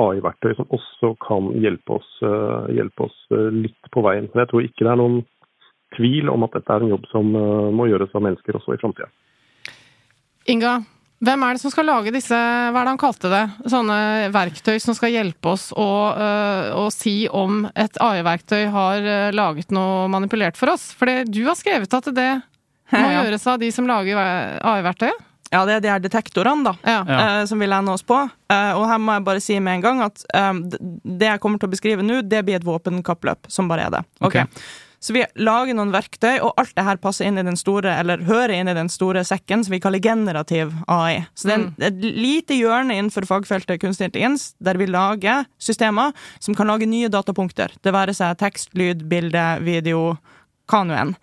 AI-verktøy 0.01 0.56
som 0.58 0.71
også 0.73 1.13
kan 1.21 1.51
hjelpe 1.62 1.99
oss, 1.99 2.10
eh, 2.25 2.73
hjelpe 2.77 3.06
oss 3.06 3.17
eh, 3.34 3.49
litt 3.65 3.91
på 3.93 4.01
veien. 4.06 4.29
Men 4.32 4.43
jeg 4.43 4.51
tror 4.51 4.65
ikke 4.65 4.86
det 4.86 4.93
er 4.93 5.01
noen 5.01 5.19
tvil 5.93 6.32
om 6.34 6.45
at 6.47 6.56
dette 6.58 6.73
er 6.73 6.86
en 6.86 6.93
jobb 6.95 7.06
som 7.12 7.29
eh, 7.38 7.69
må 7.77 7.86
gjøres 7.91 8.15
av 8.17 8.25
mennesker 8.25 8.58
også 8.58 8.73
i 8.73 8.82
framtida. 8.82 9.12
Inga, 10.49 10.71
hvem 11.23 11.45
er 11.45 11.56
det 11.56 11.62
som 11.62 11.71
skal 11.71 11.88
lage 11.88 12.13
disse, 12.15 12.36
hva 12.36 12.73
er 12.73 12.88
det 12.88 12.93
han 12.95 13.01
kalte 13.03 13.29
det, 13.32 13.43
sånne 13.71 13.99
verktøy 14.34 14.79
som 14.82 14.97
skal 14.97 15.13
hjelpe 15.13 15.53
oss 15.53 15.69
å, 15.71 15.89
å 16.75 16.88
si 16.91 17.29
om 17.32 17.62
et 17.79 17.95
AI-verktøy 18.01 18.65
har 18.73 19.08
laget 19.32 19.71
noe 19.71 20.10
manipulert 20.12 20.60
for 20.60 20.73
oss? 20.73 20.89
For 20.97 21.23
du 21.23 21.45
har 21.45 21.56
skrevet 21.56 21.95
at 21.95 22.10
det 22.17 22.32
må 22.91 23.06
gjøres 23.15 23.47
av 23.47 23.62
de 23.62 23.71
som 23.71 23.88
lager 23.88 24.19
AI-verktøyet? 24.19 25.29
Ja, 25.53 25.63
det 25.69 25.77
er 25.77 25.83
de 25.83 25.91
her 25.91 26.01
detektorene, 26.03 26.71
da. 26.71 26.75
Ja. 26.81 27.01
Eh, 27.17 27.41
som 27.49 27.61
vi 27.61 27.69
lener 27.69 27.93
oss 27.93 28.05
på. 28.05 28.17
Eh, 28.51 28.71
og 28.73 28.87
her 28.89 29.01
må 29.01 29.17
jeg 29.17 29.27
bare 29.27 29.43
si 29.43 29.59
med 29.61 29.79
en 29.79 29.85
gang 29.85 30.05
at 30.07 30.25
eh, 30.33 30.53
det 31.03 31.29
jeg 31.29 31.43
kommer 31.43 31.61
til 31.61 31.69
å 31.69 31.75
beskrive 31.75 32.05
nå, 32.05 32.23
det 32.25 32.41
blir 32.47 32.57
et 32.57 32.65
våpenkappløp 32.65 33.51
som 33.53 33.69
bare 33.69 33.87
er 33.87 33.93
det. 33.99 34.03
Ok. 34.19 34.33
okay. 34.33 34.65
Så 35.03 35.11
vi 35.11 35.25
lager 35.35 35.75
noen 35.75 35.91
verktøy, 35.91 36.37
og 36.39 36.53
alt 36.61 36.71
det 36.77 36.85
her 36.87 36.99
passer 37.03 37.27
inn 37.27 37.35
i 37.35 37.43
den 37.43 37.57
store, 37.59 37.91
eller 37.99 38.21
hører 38.23 38.53
inn 38.55 38.71
i 38.71 38.75
den 38.77 38.87
store 38.87 39.25
sekken 39.27 39.65
som 39.65 39.73
vi 39.75 39.81
kaller 39.83 39.99
generativ 39.99 40.71
AI. 40.87 41.25
Så 41.35 41.49
det 41.49 41.55
er 41.57 41.59
en, 41.59 41.65
et 41.89 42.05
lite 42.23 42.55
hjørne 42.55 42.95
innenfor 42.95 43.27
fagfeltet 43.27 43.81
kunstig 43.83 44.07
intelligens 44.07 44.53
der 44.63 44.79
vi 44.79 44.87
lager 44.87 45.43
systemer 45.59 46.15
som 46.39 46.55
kan 46.55 46.71
lage 46.71 46.87
nye 46.87 47.11
datapunkter. 47.11 47.75
Det 47.83 47.91
være 47.91 48.15
seg 48.15 48.39
tekst, 48.39 48.71
lyd, 48.79 49.03
bilde, 49.11 49.43
video, 49.67 50.13
hva 50.71 50.85
nå 50.87 50.95
enn. 50.95 51.13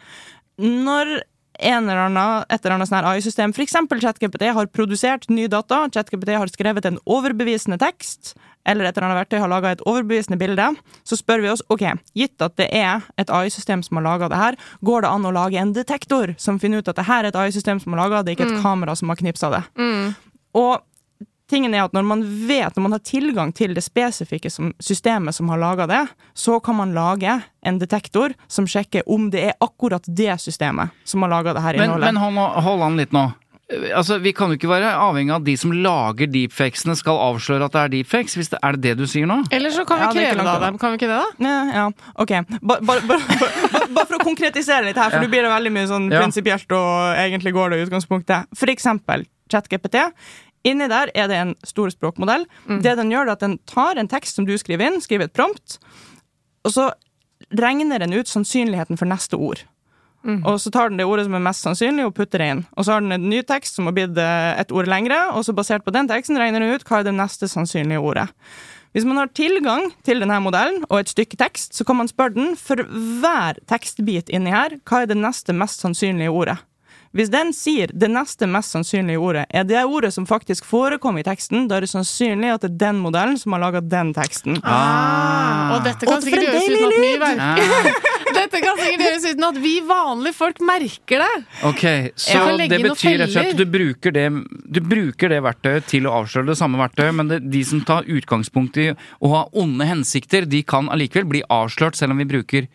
Når 0.60 1.16
en 1.60 1.88
eller 1.88 2.06
annen, 2.08 2.44
et 2.48 2.60
eller 2.60 2.76
annet 2.76 2.90
sånn 2.90 3.08
AI-system, 3.10 3.54
f.eks. 3.56 3.76
ChatGPT, 4.00 4.46
har 4.56 4.70
produsert 4.72 5.28
ny 5.32 5.46
data, 5.52 5.82
ChatGPT 5.92 6.34
har 6.36 6.52
skrevet 6.52 6.88
en 6.88 6.98
overbevisende 7.06 7.78
tekst, 7.80 8.34
eller 8.68 8.84
et 8.84 8.96
eller 8.96 9.08
annet 9.08 9.20
verktøy 9.22 9.38
har 9.40 9.50
laga 9.50 9.72
et 9.72 9.84
overbevisende 9.88 10.38
bilde, 10.40 10.66
så 11.04 11.16
spør 11.16 11.44
vi 11.44 11.52
oss 11.52 11.64
ok, 11.72 11.86
gitt 12.18 12.44
at 12.44 12.56
det 12.60 12.68
er 12.76 13.06
et 13.20 13.32
AI-system 13.32 13.84
som 13.86 14.00
har 14.00 14.06
laga 14.08 14.28
det 14.32 14.40
her, 14.40 14.58
går 14.84 15.06
det 15.06 15.12
an 15.12 15.28
å 15.28 15.34
lage 15.34 15.60
en 15.60 15.72
detektor 15.76 16.34
som 16.40 16.60
finner 16.60 16.82
ut 16.82 16.90
at 16.92 17.00
det 17.00 17.08
her 17.08 17.24
er 17.24 17.32
et 17.32 17.40
AI-system 17.40 17.80
som 17.82 17.96
har 17.96 18.04
laga 18.04 18.24
det, 18.24 18.36
ikke 18.36 18.50
et 18.50 18.62
kamera 18.64 18.96
som 18.98 19.12
har 19.12 19.20
knipsa 19.20 19.52
det. 19.54 19.62
Og 20.58 20.82
tingen 21.50 21.74
er 21.74 21.84
at 21.88 21.92
når 21.96 22.06
man 22.06 22.22
vet, 22.48 22.76
når 22.76 22.82
man 22.86 22.92
har 22.96 23.02
tilgang 23.04 23.52
til 23.56 23.74
det 23.76 23.82
spesifikke 23.84 24.50
som, 24.50 24.72
systemet 24.82 25.34
som 25.36 25.50
har 25.52 25.58
laga 25.60 25.86
det, 25.90 26.04
så 26.34 26.60
kan 26.62 26.78
man 26.78 26.94
lage 26.96 27.40
en 27.66 27.78
detektor 27.82 28.32
som 28.48 28.66
sjekker 28.70 29.02
om 29.10 29.28
det 29.34 29.44
er 29.50 29.58
akkurat 29.60 30.06
det 30.06 30.38
systemet 30.40 30.94
som 31.04 31.22
har 31.26 31.34
laga 31.34 31.54
det 31.58 31.62
her 31.66 31.74
innholdet. 31.82 32.06
men 32.12 32.16
hold, 32.22 32.62
hold 32.64 32.82
an 32.88 32.96
litt 33.02 33.12
nå. 33.12 33.28
Altså, 33.94 34.16
Vi 34.18 34.32
kan 34.34 34.50
jo 34.50 34.56
ikke 34.58 34.66
være 34.66 34.88
avhengig 34.98 35.30
av 35.30 35.42
at 35.42 35.46
de 35.46 35.52
som 35.56 35.70
lager 35.70 36.26
deepfakesene 36.26 36.96
skal 36.98 37.20
avsløre 37.22 37.68
at 37.68 37.76
det 37.76 37.82
er 37.84 37.92
deepfakes. 37.92 38.34
Hvis 38.34 38.48
det, 38.50 38.58
er 38.66 38.74
det 38.74 38.80
det 38.82 38.94
du 38.98 39.04
sier 39.06 39.28
nå? 39.30 39.36
Eller 39.54 39.70
så 39.70 39.84
kan 39.86 40.00
vi 40.00 40.08
Ja, 40.08 40.10
kreve 40.16 40.42
det 40.42 40.50
av 40.56 40.64
dem, 40.64 40.78
kan 40.82 40.90
vi 40.90 40.98
ikke 40.98 41.06
det 41.12 41.20
da? 41.20 41.28
Ja, 41.46 41.60
ja, 41.76 41.84
ok. 42.18 42.32
Bare 42.66 42.82
ba, 42.82 42.96
ba, 43.06 43.18
ba, 43.38 43.86
ba 43.94 44.04
for 44.10 44.18
å 44.18 44.24
konkretisere 44.26 44.88
litt 44.88 44.98
her, 44.98 45.10
for 45.14 45.20
Ja. 45.20 45.22
du 45.22 45.30
blir 45.30 45.46
det 45.46 45.52
veldig 45.54 45.70
mye 45.76 45.86
sånn 45.86 46.10
Ja. 46.10 46.18
prinsipielt, 46.18 46.66
og 46.74 47.14
egentlig 47.14 47.52
går 47.54 47.70
det 47.70 47.78
i 47.78 47.86
utgangspunktet. 47.86 48.50
For 48.58 48.66
eksempel 48.74 49.22
ChatGPT. 49.50 50.02
Inni 50.64 50.88
der 50.92 51.10
er 51.16 51.28
det 51.30 51.36
en 51.40 51.54
stor 51.64 51.88
språkmodell. 51.92 52.46
Det 52.84 52.96
den 52.98 53.10
gjør, 53.10 53.26
er 53.30 53.32
at 53.32 53.40
den 53.40 53.58
tar 53.66 53.96
en 53.96 54.08
tekst 54.08 54.36
som 54.36 54.44
du 54.44 54.56
skriver 54.60 54.90
inn, 54.90 55.00
skriver 55.00 55.28
et 55.30 55.32
prompt, 55.36 55.78
og 56.64 56.74
så 56.74 56.90
regner 57.56 57.98
den 57.98 58.12
ut 58.12 58.28
sannsynligheten 58.28 58.98
for 59.00 59.08
neste 59.08 59.36
ord. 59.40 59.62
Og 60.44 60.58
så 60.60 60.68
tar 60.70 60.90
den 60.90 60.98
det 61.00 61.06
ordet 61.08 61.24
som 61.24 61.34
er 61.38 61.40
mest 61.40 61.64
sannsynlig, 61.64 62.04
og 62.04 62.12
putter 62.14 62.42
det 62.42 62.48
inn. 62.52 62.66
Og 62.76 62.84
så 62.84 62.92
har 62.92 63.00
den 63.00 63.12
en 63.16 63.30
ny 63.30 63.40
tekst 63.48 63.78
som 63.78 63.88
har 63.88 63.94
blitt 63.96 64.18
eh, 64.20 64.60
et 64.60 64.72
ord 64.76 64.86
lengre, 64.86 65.16
og 65.32 65.46
så 65.46 65.54
basert 65.56 65.84
på 65.86 65.94
den 65.96 66.10
teksten 66.10 66.36
regner 66.36 66.60
den 66.60 66.74
ut 66.76 66.84
hva 66.84 67.00
er 67.00 67.08
det 67.08 67.16
neste 67.16 67.48
sannsynlige 67.48 68.02
ordet. 68.04 68.28
Hvis 68.92 69.06
man 69.06 69.16
har 69.16 69.30
tilgang 69.32 69.92
til 70.04 70.20
denne 70.20 70.36
modellen 70.42 70.82
og 70.90 70.98
et 71.00 71.12
stykke 71.12 71.38
tekst, 71.40 71.76
så 71.78 71.86
kan 71.86 71.96
man 71.96 72.10
spørre 72.10 72.34
den 72.34 72.56
for 72.58 72.82
hver 73.22 73.60
tekstbit 73.70 74.28
inni 74.34 74.52
her, 74.52 74.76
hva 74.84 75.04
er 75.04 75.12
det 75.12 75.16
neste 75.16 75.54
mest 75.56 75.80
sannsynlige 75.80 76.32
ordet? 76.34 76.58
Hvis 77.10 77.26
den 77.26 77.48
sier 77.50 77.90
det 77.90 78.06
neste 78.12 78.46
mest 78.46 78.70
sannsynlige 78.70 79.18
ordet 79.18 79.42
er 79.50 79.64
det 79.66 79.80
ordet 79.82 80.12
som 80.14 80.28
faktisk 80.30 80.66
forekom 80.68 81.16
i 81.18 81.24
teksten, 81.26 81.64
da 81.66 81.80
er 81.80 81.82
det 81.82 81.90
sannsynlig 81.90 82.52
at 82.54 82.62
det 82.62 82.68
er 82.70 82.76
den 82.84 83.00
modellen 83.02 83.38
som 83.40 83.56
har 83.56 83.64
laga 83.64 83.80
den 83.82 84.12
teksten. 84.14 84.60
Ah, 84.62 85.74
og 85.74 85.88
dette 85.88 86.06
kan 86.06 86.20
Og 86.20 86.22
sikkert 86.22 86.46
gjøres 86.46 86.68
uten 86.70 86.86
at 86.86 86.94
vi 86.94 87.08
lyd! 87.08 87.24
merker 87.24 87.98
Dette 88.38 88.60
kan 88.62 88.78
sikkert 88.78 89.02
gjøres 89.08 89.26
uten 89.32 89.46
at 89.48 89.58
vi 89.64 89.72
vanlige 89.88 90.38
folk 90.38 90.62
merker 90.70 91.24
det! 91.24 91.32
Ok, 91.66 91.82
Så 92.14 92.44
det 92.62 92.78
betyr 92.78 93.18
rett 93.18 93.26
og 93.26 93.34
slett 93.34 93.52
at 93.56 93.58
du 93.58 93.66
bruker 93.74 94.14
det, 94.14 94.28
du 94.70 94.80
bruker 94.86 95.34
det 95.34 95.42
verktøyet 95.48 95.90
til 95.90 96.06
å 96.06 96.14
avsløre 96.20 96.52
det 96.52 96.58
samme 96.62 96.78
verktøyet, 96.78 97.16
men 97.18 97.34
det, 97.34 97.40
de 97.50 97.64
som 97.66 97.82
tar 97.90 98.06
utgangspunkt 98.06 98.78
i 98.78 98.92
å 98.94 99.34
ha 99.34 99.42
onde 99.58 99.90
hensikter, 99.90 100.46
de 100.46 100.62
kan 100.62 100.86
allikevel 100.94 101.26
bli 101.34 101.42
avslørt, 101.50 101.98
selv 101.98 102.14
om 102.14 102.22
vi 102.22 102.30
bruker 102.36 102.70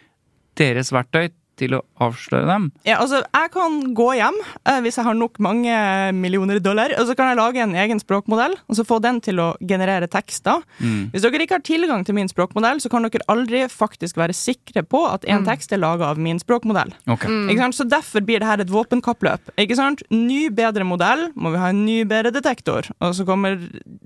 deres 0.59 0.91
verktøy 0.91 1.31
til 1.59 1.77
å 1.77 1.81
avsløre 2.03 2.47
dem? 2.49 2.69
Ja, 2.87 2.99
altså, 3.01 3.23
Jeg 3.25 3.51
kan 3.53 3.79
gå 3.97 4.09
hjem 4.17 4.37
eh, 4.65 4.79
hvis 4.85 4.99
jeg 4.99 5.07
har 5.07 5.17
nok 5.17 5.39
mange 5.43 5.75
millioner 6.15 6.59
dollar, 6.63 6.93
og 6.99 7.07
så 7.07 7.15
kan 7.17 7.31
jeg 7.31 7.39
lage 7.39 7.63
en 7.63 7.75
egen 7.75 8.01
språkmodell 8.01 8.55
og 8.65 8.77
så 8.77 8.85
få 8.87 8.99
den 9.03 9.21
til 9.23 9.39
å 9.41 9.47
generere 9.59 10.09
tekster. 10.11 10.63
Mm. 10.79 11.11
Hvis 11.13 11.25
dere 11.25 11.45
ikke 11.45 11.59
har 11.59 11.65
tilgang 11.65 12.05
til 12.07 12.17
min 12.17 12.29
språkmodell, 12.31 12.81
så 12.83 12.91
kan 12.91 13.05
dere 13.05 13.25
aldri 13.31 13.63
faktisk 13.71 14.19
være 14.19 14.35
sikre 14.35 14.83
på 14.85 15.05
at 15.09 15.25
en 15.31 15.45
tekst 15.47 15.73
er 15.75 15.81
laga 15.81 16.11
av 16.11 16.21
min 16.21 16.39
språkmodell. 16.41 16.93
Ok. 17.11 17.27
Ikke 17.49 17.61
sant? 17.61 17.77
Så 17.79 17.87
Derfor 17.95 18.23
blir 18.25 18.41
det 18.41 18.47
her 18.49 18.61
et 18.63 18.71
våpenkappløp. 18.71 19.53
Ikke 19.61 19.77
sant? 19.77 20.01
Ny, 20.11 20.49
bedre 20.55 20.85
modell, 20.87 21.29
må 21.35 21.53
vi 21.53 21.61
ha 21.61 21.69
en 21.71 21.83
ny, 21.85 22.01
bedre 22.09 22.33
detektor. 22.33 22.89
Og 22.99 23.13
så 23.15 23.25
kommer 23.27 23.59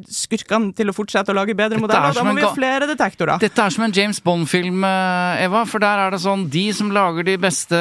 skurkene 0.09 0.73
til 0.77 0.91
å 0.91 0.95
fortsette 0.95 1.33
å 1.33 1.37
lage 1.37 1.55
bedre 1.57 1.79
Dette 1.79 1.79
er 1.79 1.85
modeller, 1.87 2.11
og 2.11 2.19
da 2.19 2.25
må 2.27 2.35
vi 2.37 2.45
ha 2.45 2.51
flere 2.55 2.89
detektorer. 2.89 3.41
Dette 3.41 3.65
er 3.65 3.73
som 3.73 3.85
en 3.87 3.95
James 3.95 4.19
Bond-film, 4.23 4.83
eh, 4.85 5.45
Eva. 5.45 5.63
For 5.69 5.81
der 5.83 6.05
er 6.05 6.13
det 6.15 6.21
sånn 6.23 6.47
De 6.49 6.65
som 6.75 6.91
lager 6.93 7.25
de 7.27 7.37
beste 7.41 7.77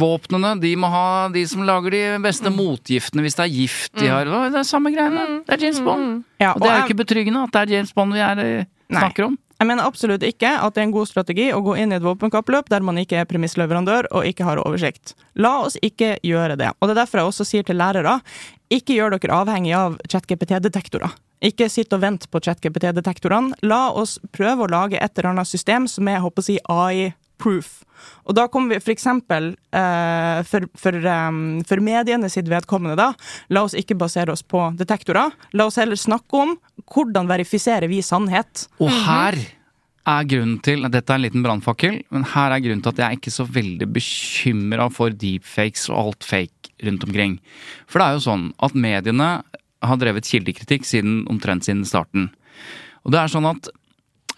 våpnene, 0.00 0.54
de 0.60 0.72
må 0.78 0.90
ha 0.92 1.28
de 1.32 1.44
som 1.48 1.62
lager 1.66 1.94
de 1.94 2.02
beste 2.24 2.52
motgiftene 2.52 3.24
hvis 3.24 3.38
det 3.38 3.46
er 3.46 3.54
gift 3.54 4.00
de 4.00 4.10
har. 4.10 4.30
Det 4.50 4.60
er 4.62 4.66
samme 4.68 4.92
greiene. 4.94 5.42
Det 5.46 5.56
er 5.56 5.66
James 5.66 5.84
Bond. 5.84 6.24
Ja, 6.40 6.54
Og 6.54 6.64
det 6.64 6.72
er 6.72 6.80
jo 6.80 6.88
ikke 6.88 7.02
betryggende 7.04 7.44
at 7.46 7.54
det 7.54 7.62
er 7.62 7.76
James 7.78 7.94
Bond 7.96 8.16
vi 8.16 8.24
er, 8.24 8.42
eh, 8.44 8.68
snakker 8.90 9.30
om. 9.30 9.38
Jeg 9.60 9.68
mener 9.68 9.84
absolutt 9.84 10.22
ikke 10.24 10.48
at 10.56 10.72
det 10.72 10.80
er 10.80 10.86
en 10.86 10.94
god 10.94 11.08
strategi 11.10 11.50
å 11.52 11.60
gå 11.60 11.74
inn 11.76 11.92
i 11.92 11.98
et 11.98 12.04
våpenkappløp 12.04 12.70
der 12.72 12.80
man 12.80 12.96
ikke 12.96 13.18
er 13.20 13.26
premissleverandør 13.28 14.08
og 14.08 14.24
ikke 14.24 14.46
har 14.48 14.62
oversikt. 14.62 15.12
La 15.36 15.58
oss 15.66 15.76
ikke 15.84 16.14
gjøre 16.24 16.56
det. 16.56 16.70
Og 16.80 16.88
det 16.88 16.94
er 16.96 17.02
derfor 17.02 17.20
jeg 17.20 17.28
også 17.28 17.44
sier 17.44 17.66
til 17.68 17.76
lærere, 17.76 18.22
ikke 18.72 18.96
gjør 18.96 19.18
dere 19.18 19.42
avhengig 19.42 19.74
av 19.76 19.98
ChatGPT-detektorer. 20.08 21.12
Ikke 21.44 21.68
sitt 21.72 21.92
og 21.92 22.00
vent 22.00 22.24
på 22.32 22.40
ChatGPT-detektorene. 22.40 23.52
La 23.68 23.90
oss 23.92 24.18
prøve 24.32 24.64
å 24.64 24.70
lage 24.72 24.96
et 24.96 25.18
eller 25.18 25.34
annet 25.34 25.48
system 25.48 25.86
som 25.88 26.08
er 26.08 26.24
håper 26.24 26.40
å 26.40 26.46
si, 26.46 26.56
AI-proof. 27.40 27.84
Og 28.24 28.34
da 28.34 28.46
kommer 28.48 28.74
vi 28.74 28.80
for 28.80 28.92
eksempel 28.94 29.52
eh, 29.76 30.40
for, 30.48 30.66
for, 30.78 30.96
um, 31.04 31.60
for 31.66 31.80
mediene 31.80 32.30
sitt 32.30 32.48
vedkommende, 32.48 32.96
da. 32.96 33.12
La 33.50 33.64
oss 33.64 33.74
ikke 33.74 33.98
basere 33.98 34.32
oss 34.32 34.42
på 34.42 34.70
detektorer. 34.78 35.32
La 35.52 35.66
oss 35.66 35.78
heller 35.80 35.96
snakke 35.96 36.36
om 36.36 36.56
hvordan 36.90 37.28
verifiserer 37.28 37.88
vi 37.90 38.00
sannhet. 38.02 38.68
Og 38.80 38.90
her 38.90 39.36
er 40.10 40.24
grunnen 40.26 40.58
til 40.64 40.86
Dette 40.88 41.12
er 41.12 41.20
en 41.20 41.26
liten 41.26 41.44
brannfakkel, 41.44 42.00
men 42.10 42.24
her 42.32 42.54
er 42.54 42.62
grunnen 42.64 42.82
til 42.82 42.94
at 42.94 43.02
jeg 43.02 43.06
er 43.06 43.20
ikke 43.20 43.34
så 43.34 43.44
veldig 43.44 43.90
bekymra 43.92 44.88
for 44.92 45.12
deepfakes 45.12 45.90
og 45.92 46.00
alt 46.00 46.26
fake 46.26 46.72
rundt 46.86 47.04
omkring. 47.04 47.38
For 47.86 48.00
det 48.00 48.06
er 48.06 48.16
jo 48.16 48.28
sånn 48.30 48.48
at 48.64 48.78
mediene 48.78 49.30
har 49.80 50.00
drevet 50.00 50.28
kildekritikk 50.28 50.88
siden 50.88 51.22
omtrent 51.30 51.68
siden 51.68 51.84
starten. 51.88 52.30
Og 53.04 53.12
det 53.14 53.20
er 53.20 53.32
sånn 53.32 53.48
at 53.48 53.70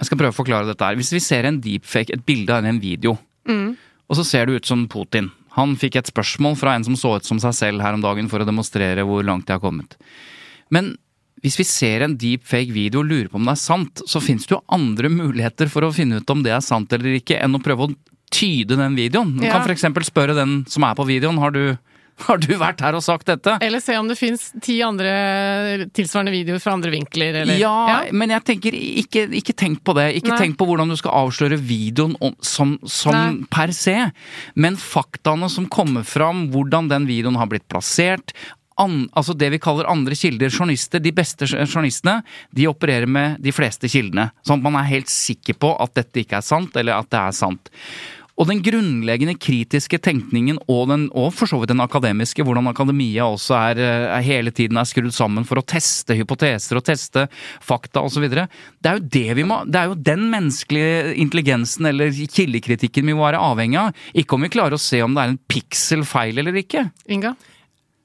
Jeg 0.02 0.08
skal 0.10 0.18
prøve 0.18 0.34
å 0.34 0.40
forklare 0.40 0.66
dette 0.66 0.82
her. 0.82 0.96
Hvis 0.98 1.12
vi 1.14 1.20
ser 1.22 1.46
en 1.46 1.60
deepfake, 1.62 2.10
et 2.16 2.24
bilde 2.26 2.50
av 2.56 2.66
en 2.66 2.80
video, 2.82 3.14
og 3.46 4.18
så 4.18 4.24
ser 4.26 4.46
det 4.50 4.58
ut 4.60 4.66
som 4.68 4.82
Putin. 4.90 5.30
Han 5.54 5.76
fikk 5.78 5.96
et 6.00 6.08
spørsmål 6.10 6.56
fra 6.58 6.74
en 6.74 6.84
som 6.84 6.96
så 6.98 7.16
ut 7.20 7.24
som 7.28 7.38
seg 7.42 7.54
selv 7.54 7.84
her 7.84 7.94
om 7.94 8.02
dagen 8.02 8.28
for 8.32 8.42
å 8.42 8.46
demonstrere 8.48 9.04
hvor 9.06 9.22
langt 9.24 9.46
de 9.46 9.54
har 9.54 9.60
kommet. 9.62 9.94
Men 10.72 10.94
hvis 11.42 11.58
vi 11.60 11.64
ser 11.68 12.04
en 12.06 12.16
deepfake 12.16 12.72
video 12.74 13.02
og 13.02 13.08
lurer 13.10 13.28
på 13.30 13.38
om 13.38 13.46
det 13.46 13.54
er 13.56 13.60
sant, 13.62 14.02
så 14.08 14.20
finnes 14.22 14.46
det 14.48 14.54
jo 14.56 14.62
andre 14.72 15.10
muligheter 15.12 15.68
for 15.70 15.84
å 15.86 15.92
finne 15.94 16.20
ut 16.22 16.30
om 16.34 16.42
det 16.44 16.52
er 16.54 16.62
sant 16.64 16.92
eller 16.96 17.18
ikke, 17.18 17.38
enn 17.42 17.58
å 17.58 17.62
prøve 17.62 17.88
å 17.88 17.94
tyde 18.32 18.78
den 18.80 18.94
videoen. 18.96 19.34
Du 19.38 19.44
Ja. 19.46 19.52
kan 19.58 19.66
f.eks. 19.68 19.84
spørre 20.08 20.34
den 20.34 20.64
som 20.66 20.84
er 20.88 20.94
på 20.96 21.04
videoen, 21.06 21.38
har 21.38 21.50
du, 21.52 21.76
har 22.26 22.40
du 22.42 22.52
vært 22.60 22.82
her 22.84 22.96
og 22.96 23.04
sagt 23.04 23.28
dette? 23.30 23.56
Eller 23.64 23.82
se 23.82 23.96
om 23.98 24.08
det 24.10 24.16
fins 24.18 24.48
ti 24.62 24.78
andre 24.84 25.88
tilsvarende 25.94 26.34
videoer 26.34 26.62
fra 26.62 26.76
andre 26.76 26.92
vinkler, 26.94 27.42
eller 27.42 27.60
Ja, 27.60 28.02
men 28.14 28.32
jeg 28.34 28.46
tenker 28.48 28.76
ikke, 28.76 29.26
ikke 29.42 29.56
tenk 29.58 29.82
på 29.86 29.96
det. 29.98 30.08
Ikke 30.20 30.34
Nei. 30.34 30.40
tenk 30.46 30.58
på 30.60 30.68
hvordan 30.68 30.92
du 30.92 30.96
skal 31.00 31.16
avsløre 31.24 31.60
videoen 31.60 32.16
om, 32.22 32.34
som, 32.44 32.76
som 32.88 33.42
per 33.52 33.74
se. 33.76 33.96
Men 34.54 34.78
faktaene 34.80 35.50
som 35.52 35.68
kommer 35.72 36.06
fram, 36.06 36.48
hvordan 36.52 36.90
den 36.92 37.08
videoen 37.10 37.38
har 37.40 37.50
blitt 37.50 37.68
plassert. 37.72 38.34
An, 38.80 39.04
altså 39.12 39.34
det 39.36 39.50
vi 39.52 39.60
kaller 39.62 39.88
andre 39.90 40.16
kilder. 40.16 40.50
Journalister, 40.50 41.02
de 41.02 41.12
beste 41.14 41.46
journalistene, 41.50 42.22
de 42.56 42.66
opererer 42.70 43.10
med 43.10 43.42
de 43.44 43.52
fleste 43.54 43.90
kildene. 43.92 44.30
Sånn 44.46 44.62
at 44.62 44.66
man 44.66 44.80
er 44.80 44.88
helt 44.94 45.12
sikker 45.12 45.58
på 45.60 45.74
at 45.82 45.94
dette 45.98 46.24
ikke 46.24 46.40
er 46.40 46.46
sant, 46.46 46.76
eller 46.80 46.96
at 46.96 47.10
det 47.12 47.20
er 47.20 47.36
sant. 47.36 47.72
Og 48.40 48.48
den 48.48 48.62
grunnleggende 48.64 49.34
kritiske 49.36 49.98
tenkningen, 50.02 50.56
og, 50.64 50.86
den, 50.88 51.04
og 51.12 51.30
for 51.36 51.50
så 51.50 51.58
vidt 51.60 51.72
den 51.74 51.82
akademiske, 51.84 52.44
hvordan 52.46 52.70
akademia 52.70 53.26
også 53.28 53.56
er, 53.58 53.80
eh, 53.82 54.06
er 54.16 54.24
hele 54.24 54.52
tiden 54.54 54.80
er 54.80 54.88
skrudd 54.88 55.12
sammen 55.12 55.44
for 55.48 55.60
å 55.60 55.66
teste 55.66 56.16
hypoteser 56.16 56.80
og 56.80 56.86
teste 56.88 57.26
fakta 57.60 58.02
osv. 58.02 58.24
Det 58.32 58.88
er 58.88 58.98
jo 58.98 59.06
det 59.18 59.36
vi 59.36 59.46
må 59.48 59.62
Det 59.68 59.78
er 59.78 59.90
jo 59.90 59.98
den 60.10 60.26
menneskelige 60.32 61.14
intelligensen 61.20 61.86
eller 61.86 62.10
kildekritikken 62.10 63.06
vi 63.06 63.14
må 63.14 63.26
være 63.26 63.42
avhengig 63.42 63.78
av. 63.78 64.04
Ikke 64.16 64.36
om 64.36 64.46
vi 64.46 64.52
klarer 64.52 64.78
å 64.78 64.80
se 64.80 65.02
om 65.04 65.14
det 65.14 65.22
er 65.22 65.34
en 65.34 65.42
piksel 65.52 66.06
feil 66.08 66.40
eller 66.40 66.56
ikke. 66.56 66.88
Inga? 67.12 67.36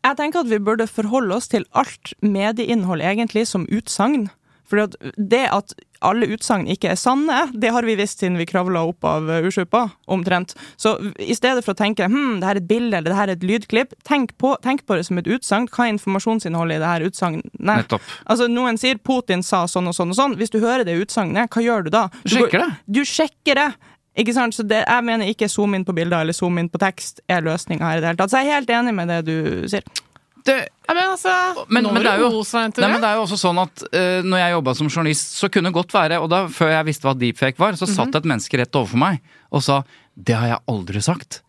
Jeg 0.08 0.18
tenker 0.20 0.44
at 0.44 0.52
vi 0.52 0.60
burde 0.64 0.88
forholde 0.88 1.36
oss 1.36 1.50
til 1.52 1.66
alt 1.76 2.14
medieinnhold 2.24 3.02
egentlig 3.04 3.48
som 3.50 3.66
utsagn. 3.68 4.28
For 4.68 4.84
det 5.16 5.46
at 5.48 5.76
alle 6.06 6.28
utsagn 6.36 6.68
ikke 6.70 6.92
er 6.92 7.00
sanne, 7.00 7.48
det 7.58 7.72
har 7.74 7.86
vi 7.88 7.96
visst 7.98 8.22
siden 8.22 8.38
vi 8.38 8.46
kravla 8.50 8.84
opp 8.90 9.06
av 9.08 9.30
uh, 9.30 9.40
ursuppa, 9.48 9.88
omtrent. 10.06 10.54
Så 10.78 10.94
i 11.18 11.36
stedet 11.38 11.64
for 11.66 11.74
å 11.74 11.80
tenke 11.80 12.06
hm, 12.06 12.38
det 12.42 12.50
her 12.50 12.60
er 12.60 12.62
et 12.62 12.70
bilde 12.70 13.00
eller 13.00 13.10
det 13.10 13.18
her 13.18 13.32
er 13.32 13.40
et 13.40 13.48
lydklipp, 13.48 13.96
tenk 14.08 14.36
på, 14.42 14.54
tenk 14.66 14.86
på 14.86 15.00
det 15.00 15.08
som 15.08 15.18
et 15.22 15.30
utsagn. 15.32 15.70
Hva 15.72 15.88
er 15.88 15.96
informasjonsinnholdet 15.96 16.78
i 16.78 16.84
det 16.84 16.94
her 16.94 17.08
utsagnet? 17.08 17.52
Nettopp. 17.58 18.16
Altså, 18.28 18.50
noen 18.52 18.80
sier 18.82 19.02
Putin 19.02 19.46
sa 19.46 19.66
sånn 19.72 19.90
og 19.90 19.98
sånn 19.98 20.14
og 20.14 20.20
sånn. 20.20 20.38
Hvis 20.40 20.54
du 20.54 20.60
hører 20.62 20.86
det 20.88 21.00
utsagnet, 21.02 21.50
hva 21.54 21.64
gjør 21.64 21.88
du 21.88 21.94
da? 21.96 22.08
Du 22.24 22.36
sjekker 22.36 22.66
det. 22.66 22.72
Du 22.86 23.02
sjekker 23.08 23.64
det. 23.64 23.70
Ikke 24.18 24.34
sant? 24.34 24.56
Så 24.58 24.66
det, 24.66 24.82
jeg 24.82 25.06
mener 25.06 25.30
ikke 25.30 25.50
zoom 25.52 25.76
inn 25.78 25.86
på 25.86 25.94
bilder 25.96 26.26
eller 26.26 26.34
zoom 26.34 26.58
inn 26.58 26.70
på 26.74 26.82
tekst 26.82 27.22
er 27.30 27.44
løsninga 27.46 27.86
her 27.86 28.00
i 28.00 28.02
det 28.02 28.12
hele 28.12 28.20
tatt. 28.22 28.34
Så 28.34 28.42
jeg 28.42 28.50
er 28.50 28.58
helt 28.58 28.72
enig 28.74 28.94
med 28.98 29.12
det 29.14 29.20
du 29.28 29.36
sier. 29.70 29.86
Det, 30.48 30.56
Ja, 30.88 30.94
men 30.96 31.04
altså, 31.12 31.32
Men- 31.68 31.84
men 31.94 32.04
det 32.04 32.12
jo- 32.24 32.30
Nei, 32.82 32.92
men 32.94 33.02
det 33.04 33.10
er 33.10 33.16
jo 33.20 33.24
også 33.28 33.40
sånn 33.42 33.60
at 33.62 33.84
uh, 33.92 34.22
når 34.24 34.38
jeg 34.40 34.54
jobba 34.56 34.76
som 34.80 34.88
journalist, 34.90 35.34
så 35.42 35.50
kunne 35.52 35.68
det 35.70 35.76
godt 35.76 35.92
være, 35.98 36.22
og 36.24 36.30
da 36.32 36.46
før 36.48 36.72
jeg 36.72 36.86
visste 36.88 37.04
hva 37.10 37.14
deepfake 37.20 37.60
var, 37.60 37.74
så 37.76 37.86
satt 37.88 38.16
et 38.16 38.24
menneske 38.32 38.58
rett 38.62 38.72
overfor 38.80 38.98
meg 38.98 39.20
og 39.52 39.62
sa 39.64 39.84
'det 40.18 40.36
har 40.36 40.48
jeg 40.48 40.60
aldri 40.68 41.00
sagt'. 41.04 41.42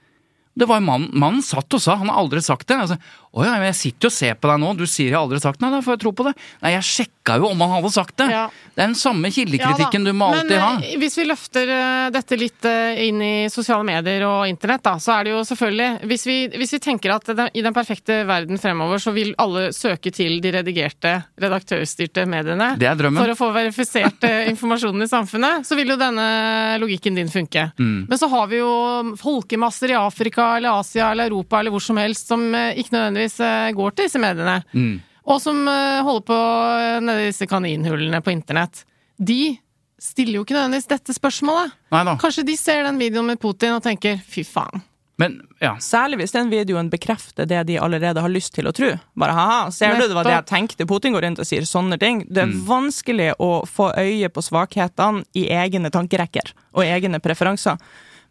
Det 0.59 0.67
var 0.67 0.81
mannen, 0.83 1.11
mannen 1.15 1.41
satt 1.41 1.73
og 1.73 1.81
sa, 1.81 1.95
han 1.95 2.09
har 2.09 2.17
aldri 2.19 2.41
sagt 2.43 2.67
det. 2.67 2.77
Altså, 2.77 2.99
'Å 3.29 3.45
ja, 3.45 3.53
men 3.61 3.69
jeg 3.69 3.77
sitter 3.77 4.09
jo 4.09 4.11
og 4.11 4.17
ser 4.17 4.35
på 4.41 4.49
deg 4.49 4.61
nå, 4.63 4.71
du 4.79 4.87
sier 4.89 5.13
jeg 5.13 5.19
aldri 5.19 5.37
har 5.37 5.45
sagt 5.45 5.61
noe, 5.61 5.69
Nei, 5.69 5.79
da 5.79 5.85
får 5.85 5.97
jeg 5.99 6.01
tro 6.01 6.13
på 6.17 6.25
det. 6.25 6.33
Nei, 6.65 6.71
jeg 6.73 6.87
sjekka 6.89 7.35
jo 7.43 7.51
om 7.53 7.61
han 7.61 7.75
hadde 7.77 7.91
sagt 7.93 8.15
det. 8.17 8.27
Ja. 8.33 8.47
Det 8.73 8.81
er 8.81 8.87
den 8.89 8.97
samme 8.97 9.29
kildekritikken 9.35 10.07
Ja 10.07 10.09
du 10.09 10.17
må 10.17 10.31
alltid 10.33 10.55
Men 10.55 10.63
ha. 10.63 10.71
eh, 10.81 10.95
hvis 11.03 11.19
vi 11.19 11.27
løfter 11.29 11.73
eh, 11.75 12.05
dette 12.15 12.39
litt 12.41 12.65
eh, 12.65 13.03
inn 13.05 13.21
i 13.21 13.33
sosiale 13.53 13.85
medier 13.85 14.25
og 14.25 14.47
internett, 14.49 14.85
da, 14.87 14.95
så 15.03 15.19
er 15.19 15.29
det 15.29 15.35
jo 15.35 15.43
selvfølgelig 15.45 16.09
Hvis 16.09 16.25
vi, 16.29 16.37
hvis 16.57 16.73
vi 16.77 16.81
tenker 16.87 17.13
at 17.13 17.29
det, 17.29 17.49
i 17.59 17.65
den 17.67 17.77
perfekte 17.77 18.23
verden 18.29 18.61
fremover, 18.63 19.03
så 19.03 19.13
vil 19.13 19.35
alle 19.37 19.67
søke 19.77 20.13
til 20.15 20.39
de 20.41 20.55
redigerte, 20.57 21.13
redaktørstyrte 21.43 22.25
mediene 22.31 22.71
Det 22.81 22.89
er 22.89 22.97
drømmen. 22.97 23.21
for 23.21 23.35
å 23.35 23.39
få 23.39 23.51
verifisert 23.53 24.25
informasjonen 24.49 25.05
i 25.05 25.11
samfunnet, 25.11 25.67
så 25.69 25.77
vil 25.77 25.93
jo 25.93 25.99
denne 26.01 26.79
logikken 26.81 27.19
din 27.19 27.29
funke. 27.29 27.69
Mm. 27.79 28.07
Men 28.09 28.19
så 28.19 28.31
har 28.33 28.49
vi 28.49 28.63
jo 28.63 28.73
folkemasser 29.21 29.93
i 29.93 29.99
Afrika 29.99 30.55
eller 30.57 30.81
Asia 30.81 31.11
eller 31.13 31.29
Europa 31.29 31.61
eller 31.61 31.75
hvor 31.75 31.85
som 31.85 32.01
helst 32.01 32.31
som 32.31 32.47
ikke 32.49 32.95
nødvendigvis 32.95 33.18
eh, 33.27 33.71
går 33.77 33.95
til 33.95 34.09
disse 34.09 34.21
mediene. 34.23 34.61
Mm. 34.73 34.99
Og 35.29 35.41
som 35.43 35.61
eh, 35.69 36.03
holder 36.07 36.27
på 36.29 36.43
eh, 36.81 36.99
nede 37.05 37.25
i 37.27 37.31
disse 37.33 37.49
kaninhullene 37.51 38.21
på 38.25 38.33
internett. 38.33 38.85
De 39.19 39.57
stiller 39.99 40.39
jo 40.39 40.45
ikke 40.47 40.57
nødvendigvis 40.57 40.91
dette 40.93 41.17
spørsmålet. 41.17 41.75
Neida. 41.93 42.15
Kanskje 42.23 42.47
de 42.47 42.55
ser 42.57 42.87
den 42.87 43.01
videoen 43.01 43.33
med 43.33 43.41
Putin 43.43 43.77
og 43.77 43.83
tenker 43.85 44.21
fy 44.31 44.47
faen. 44.47 44.85
Men 45.19 45.41
ja. 45.59 45.73
Særlig 45.83 46.21
hvis 46.21 46.33
den 46.37 46.51
videoen 46.53 46.89
bekrefter 46.93 47.47
det 47.51 47.65
de 47.67 47.79
allerede 47.83 48.23
har 48.23 48.31
lyst 48.31 48.53
til 48.55 48.71
å 48.71 48.73
tro. 48.75 48.93
Bare 49.19 49.35
ha-ha, 49.35 49.63
ser 49.75 49.99
du 49.99 50.05
det 50.05 50.15
var 50.15 50.29
det 50.29 50.37
jeg 50.37 50.47
tenkte? 50.47 50.87
Putin 50.87 51.17
går 51.17 51.27
rundt 51.27 51.43
og 51.43 51.49
sier 51.49 51.67
sånne 51.67 51.99
ting. 51.99 52.23
Det 52.31 52.45
er 52.45 52.53
vanskelig 52.69 53.33
å 53.43 53.51
få 53.67 53.91
øye 53.99 54.31
på 54.31 54.45
svakhetene 54.47 55.27
i 55.35 55.49
egne 55.51 55.91
tankerekker 55.91 56.55
og 56.79 56.87
egne 56.87 57.19
preferanser. 57.25 57.83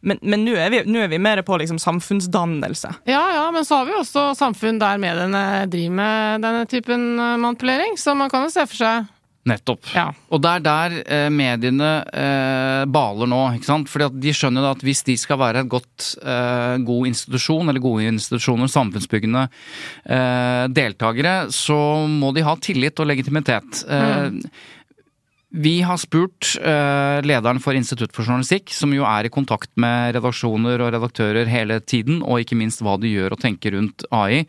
Men 0.01 0.19
men 0.21 0.45
nå 0.45 0.53
er, 0.55 0.69
vi- 0.69 0.83
nå 0.85 0.99
er 1.03 1.07
vi 1.09 1.17
mer 1.17 1.41
på 1.41 1.57
liksom 1.57 1.79
samfunnsdannelse. 1.81 2.91
Ja 3.09 3.23
ja, 3.33 3.51
men 3.51 3.65
så 3.65 3.79
har 3.79 3.85
vi 3.89 3.95
jo 3.95 4.03
også 4.03 4.29
samfunn 4.37 4.77
der 4.79 4.97
mediene 5.01 5.65
driver 5.67 5.95
med 5.97 6.41
denne 6.45 6.65
typen 6.69 7.19
eh, 7.19 7.37
manipulering, 7.41 7.97
så 7.97 8.13
man 8.15 8.29
kan 8.29 8.43
jo 8.45 8.49
se 8.53 8.65
for 8.67 8.75
seg 8.85 9.13
Nettopp. 9.47 9.85
Ja. 9.95 10.09
Og 10.35 10.41
det 10.43 10.49
er 10.57 10.63
der 10.65 10.95
eh, 11.07 11.29
mediene 11.31 12.03
eh, 12.11 12.81
baler 12.91 13.29
nå. 13.31 13.37
ikke 13.55 13.63
sant? 13.69 13.87
Fordi 13.87 14.03
at 14.09 14.17
De 14.19 14.33
skjønner 14.35 14.65
da 14.65 14.73
at 14.75 14.81
hvis 14.83 15.05
de 15.07 15.15
skal 15.15 15.39
være 15.39 15.61
en 15.63 15.69
godt, 15.71 16.07
eh, 16.19 16.73
god 16.83 17.07
institusjon, 17.07 17.69
eller 17.71 17.79
gode 17.79 18.09
institusjoner, 18.11 18.67
samfunnsbyggende 18.67 19.45
eh, 20.03 20.65
deltakere, 20.67 21.37
så 21.55 21.77
må 22.11 22.33
de 22.35 22.43
ha 22.43 22.57
tillit 22.59 22.99
og 22.99 23.07
legitimitet. 23.07 23.85
Eh, 23.87 24.35
Vi 25.47 25.77
har 25.79 25.95
spurt 25.95 26.57
eh, 26.59 27.17
lederen 27.23 27.61
for 27.63 27.77
Institutt 27.77 28.11
for 28.11 28.27
journalistikk, 28.27 28.73
som 28.75 28.91
jo 28.91 29.05
er 29.07 29.29
i 29.29 29.31
kontakt 29.31 29.69
med 29.79 30.17
redaksjoner 30.17 30.83
og 30.83 30.91
redaktører 30.91 31.47
hele 31.47 31.79
tiden, 31.79 32.19
og 32.19 32.43
ikke 32.43 32.57
minst 32.59 32.83
hva 32.83 32.97
de 32.99 33.13
gjør 33.13 33.37
og 33.37 33.39
tenker 33.39 33.77
rundt 33.77 34.03
AI, 34.11 34.41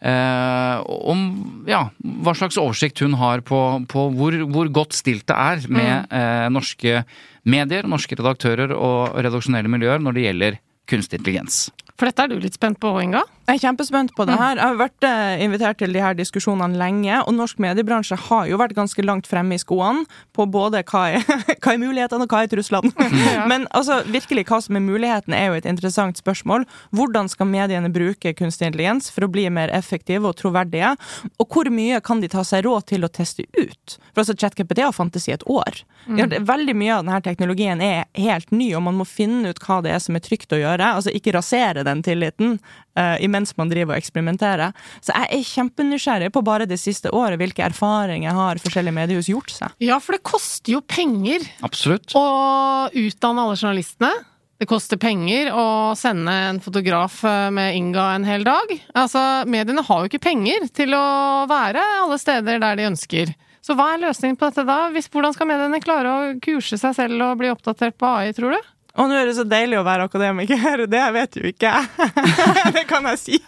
eh, 0.00 0.80
om 1.12 1.26
ja, 1.68 1.82
hva 2.00 2.36
slags 2.38 2.56
oversikt 2.62 3.04
hun 3.04 3.18
har 3.20 3.44
på, 3.44 3.60
på 3.92 4.08
hvor, 4.16 4.38
hvor 4.48 4.72
godt 4.80 4.96
stilt 4.96 5.28
det 5.28 5.36
er 5.36 5.68
med 5.68 6.08
eh, 6.08 6.48
norske 6.48 7.02
medier, 7.44 7.84
norske 7.84 8.16
redaktører 8.16 8.72
og 8.72 9.12
redaksjonelle 9.20 9.70
miljøer 9.70 10.00
når 10.00 10.16
det 10.16 10.28
gjelder 10.30 10.60
kunstig 10.88 11.20
intelligens. 11.20 11.66
For 12.00 12.08
dette 12.08 12.24
er 12.24 12.32
du 12.32 12.40
litt 12.40 12.56
spent 12.56 12.80
på, 12.80 12.96
Inga? 13.04 13.26
Jeg 13.46 13.60
er 13.60 13.62
kjempespent 13.62 14.10
på 14.16 14.24
det 14.26 14.34
her. 14.40 14.58
Jeg 14.58 14.66
har 14.72 14.78
vært 14.80 15.04
eh, 15.06 15.42
invitert 15.44 15.78
til 15.78 15.92
de 15.94 16.00
her 16.02 16.16
diskusjonene 16.18 16.74
lenge, 16.80 17.20
og 17.28 17.34
norsk 17.36 17.60
mediebransje 17.62 18.16
har 18.26 18.48
jo 18.50 18.56
vært 18.58 18.74
ganske 18.74 19.04
langt 19.06 19.28
fremme 19.30 19.54
i 19.54 19.60
skoene 19.62 20.02
på 20.34 20.48
både 20.50 20.80
hva 20.88 21.02
er, 21.14 21.22
hva 21.62 21.74
er 21.76 21.78
mulighetene 21.78 22.26
og 22.26 22.32
hva 22.34 22.40
er 22.42 22.50
truslene. 22.50 22.90
Men 23.52 23.68
altså, 23.70 24.00
virkelig, 24.10 24.48
hva 24.50 24.58
som 24.64 24.74
er 24.80 24.82
muligheten, 24.82 25.36
er 25.36 25.52
jo 25.52 25.60
et 25.60 25.68
interessant 25.70 26.18
spørsmål. 26.18 26.66
Hvordan 26.96 27.30
skal 27.30 27.46
mediene 27.52 27.92
bruke 27.94 28.34
kunstig 28.34 28.66
intelligens 28.72 29.12
for 29.14 29.28
å 29.28 29.30
bli 29.30 29.46
mer 29.54 29.70
effektive 29.78 30.26
og 30.26 30.34
troverdige? 30.42 30.96
Og 31.38 31.46
hvor 31.54 31.70
mye 31.70 32.02
kan 32.02 32.24
de 32.24 32.32
ta 32.32 32.42
seg 32.46 32.66
råd 32.66 32.88
til 32.90 33.06
å 33.06 33.12
teste 33.14 33.46
ut? 33.54 33.96
For 34.10 34.24
altså, 34.24 34.34
ChatKPT 34.42 34.82
har 34.88 34.96
fantasi 34.96 35.36
et 35.36 35.46
år. 35.46 35.84
Ja, 36.18 36.26
det- 36.26 36.42
veldig 36.46 36.74
mye 36.78 36.98
av 36.98 37.06
denne 37.06 37.22
teknologien 37.22 37.80
er 37.82 38.04
helt 38.18 38.50
ny, 38.50 38.72
og 38.74 38.82
man 38.90 38.98
må 38.98 39.06
finne 39.06 39.54
ut 39.54 39.62
hva 39.62 39.78
det 39.86 39.94
er 39.94 40.02
som 40.02 40.18
er 40.18 40.26
trygt 40.26 40.50
å 40.54 40.58
gjøre. 40.60 40.92
Altså 40.98 41.14
ikke 41.14 41.34
rasere 41.38 41.86
den 41.86 42.02
tilliten 42.06 42.58
eh, 42.96 43.16
imens 43.36 43.56
man 43.58 43.70
driver 43.72 43.94
og 43.94 44.00
eksperimenterer. 44.00 44.72
Så 45.04 45.12
jeg 45.14 45.28
er 45.36 45.48
kjempenysgjerrig 45.50 46.32
på 46.34 46.44
bare 46.46 46.68
det 46.68 46.78
siste 46.80 47.12
året 47.14 47.40
hvilke 47.40 47.64
erfaringer 47.66 48.36
har 48.36 48.62
forskjellige 48.62 48.96
mediehus 48.96 49.28
gjort 49.30 49.52
seg. 49.52 49.76
Ja, 49.84 50.00
for 50.02 50.16
det 50.16 50.24
koster 50.26 50.76
jo 50.76 50.82
penger 50.82 51.44
Absolutt. 51.66 52.14
å 52.16 52.88
utdanne 52.96 53.44
alle 53.44 53.58
journalistene. 53.58 54.12
Det 54.56 54.68
koster 54.70 54.96
penger 54.96 55.50
å 55.52 55.92
sende 56.00 56.32
en 56.48 56.62
fotograf 56.64 57.18
eh, 57.28 57.48
med 57.52 57.76
Inga 57.76 58.06
en 58.14 58.24
hel 58.24 58.46
dag. 58.46 58.70
Altså, 58.96 59.20
mediene 59.52 59.84
har 59.84 60.00
jo 60.00 60.08
ikke 60.08 60.22
penger 60.30 60.64
til 60.72 60.96
å 60.96 61.44
være 61.50 61.82
alle 62.00 62.16
steder 62.20 62.62
der 62.62 62.78
de 62.80 62.86
ønsker. 62.88 63.34
Så 63.66 63.74
hva 63.76 63.90
er 63.92 64.00
løsningen 64.06 64.38
på 64.38 64.48
dette 64.48 64.64
da? 64.64 64.86
Hvis, 64.94 65.10
hvordan 65.12 65.34
skal 65.34 65.50
mediene 65.50 65.82
klare 65.82 66.08
å 66.08 66.32
kurse 66.40 66.78
seg 66.80 66.94
selv 66.96 67.20
og 67.26 67.40
bli 67.42 67.50
oppdatert 67.52 67.98
på 68.00 68.08
AI, 68.08 68.32
tror 68.36 68.54
du? 68.56 68.72
Og 68.96 69.10
nå 69.10 69.16
er 69.20 69.28
det 69.28 69.34
så 69.36 69.44
deilig 69.48 69.76
å 69.80 69.84
være 69.86 70.06
akademiker, 70.08 70.86
det 70.94 71.02
vet 71.16 71.36
jo 71.36 71.44
ikke 71.50 71.72
jeg. 71.72 72.10
det 72.76 72.86
kan 72.88 73.04
jeg 73.12 73.18
si. 73.22 73.40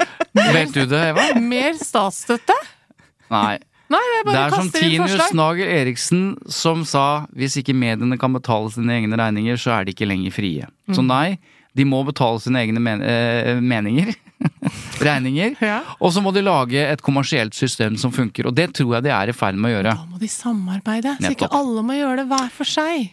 Vet 0.56 0.74
du 0.74 0.82
det, 0.90 0.98
Eva? 1.14 1.28
Mer 1.40 1.76
statsstøtte? 1.80 2.54
Nei. 3.32 3.56
Nei, 3.88 4.00
Det 4.16 4.22
bare 4.26 4.40
er 4.48 4.54
som 4.58 4.68
Tinius 4.74 5.30
Nager 5.38 5.68
Eriksen 5.70 6.24
som 6.50 6.82
sa 6.84 7.04
hvis 7.38 7.54
ikke 7.62 7.74
mediene 7.78 8.18
kan 8.18 8.34
betale 8.34 8.68
sine 8.74 8.96
egne 8.98 9.14
regninger, 9.20 9.56
så 9.62 9.76
er 9.78 9.86
de 9.86 9.94
ikke 9.94 10.08
lenger 10.10 10.34
frie. 10.34 10.66
Så 10.90 11.04
Mm. 11.04 11.06
nei, 11.12 11.38
de 11.76 11.84
må 11.86 12.00
betale 12.04 12.40
sine 12.42 12.64
egne 12.66 12.82
men 12.82 13.00
eh, 13.06 13.60
meninger. 13.62 14.10
regninger. 15.00 15.54
Ja. 15.62 15.80
Og 16.00 16.12
så 16.12 16.20
må 16.24 16.32
de 16.34 16.42
lage 16.44 16.82
et 16.82 17.02
kommersielt 17.04 17.54
system 17.56 17.96
som 18.00 18.12
funker. 18.12 18.48
Og 18.50 18.54
det 18.58 18.72
tror 18.76 18.96
jeg 18.98 19.06
de 19.06 19.12
er 19.14 19.30
i 19.30 19.36
ferd 19.36 19.54
med 19.60 19.70
å 19.70 19.76
gjøre. 19.78 19.94
Da 19.96 20.06
må 20.10 20.18
de 20.20 20.28
samarbeide, 20.30 21.16
så 21.22 21.32
ikke 21.32 21.48
alle 21.54 21.84
må 21.86 21.96
gjøre 21.96 22.22
det 22.24 22.28
hver 22.32 22.50
for 22.52 22.68
seg. 22.68 23.12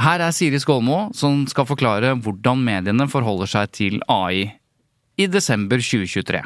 Her 0.00 0.22
er 0.24 0.32
Siri 0.32 0.60
Skålmo 0.60 1.10
som 1.16 1.42
skal 1.50 1.68
forklare 1.68 2.14
hvordan 2.24 2.62
mediene 2.64 3.08
forholder 3.10 3.50
seg 3.50 3.74
til 3.76 4.00
AI 4.08 4.46
i 5.20 5.26
desember 5.28 5.82
2023. 5.82 6.40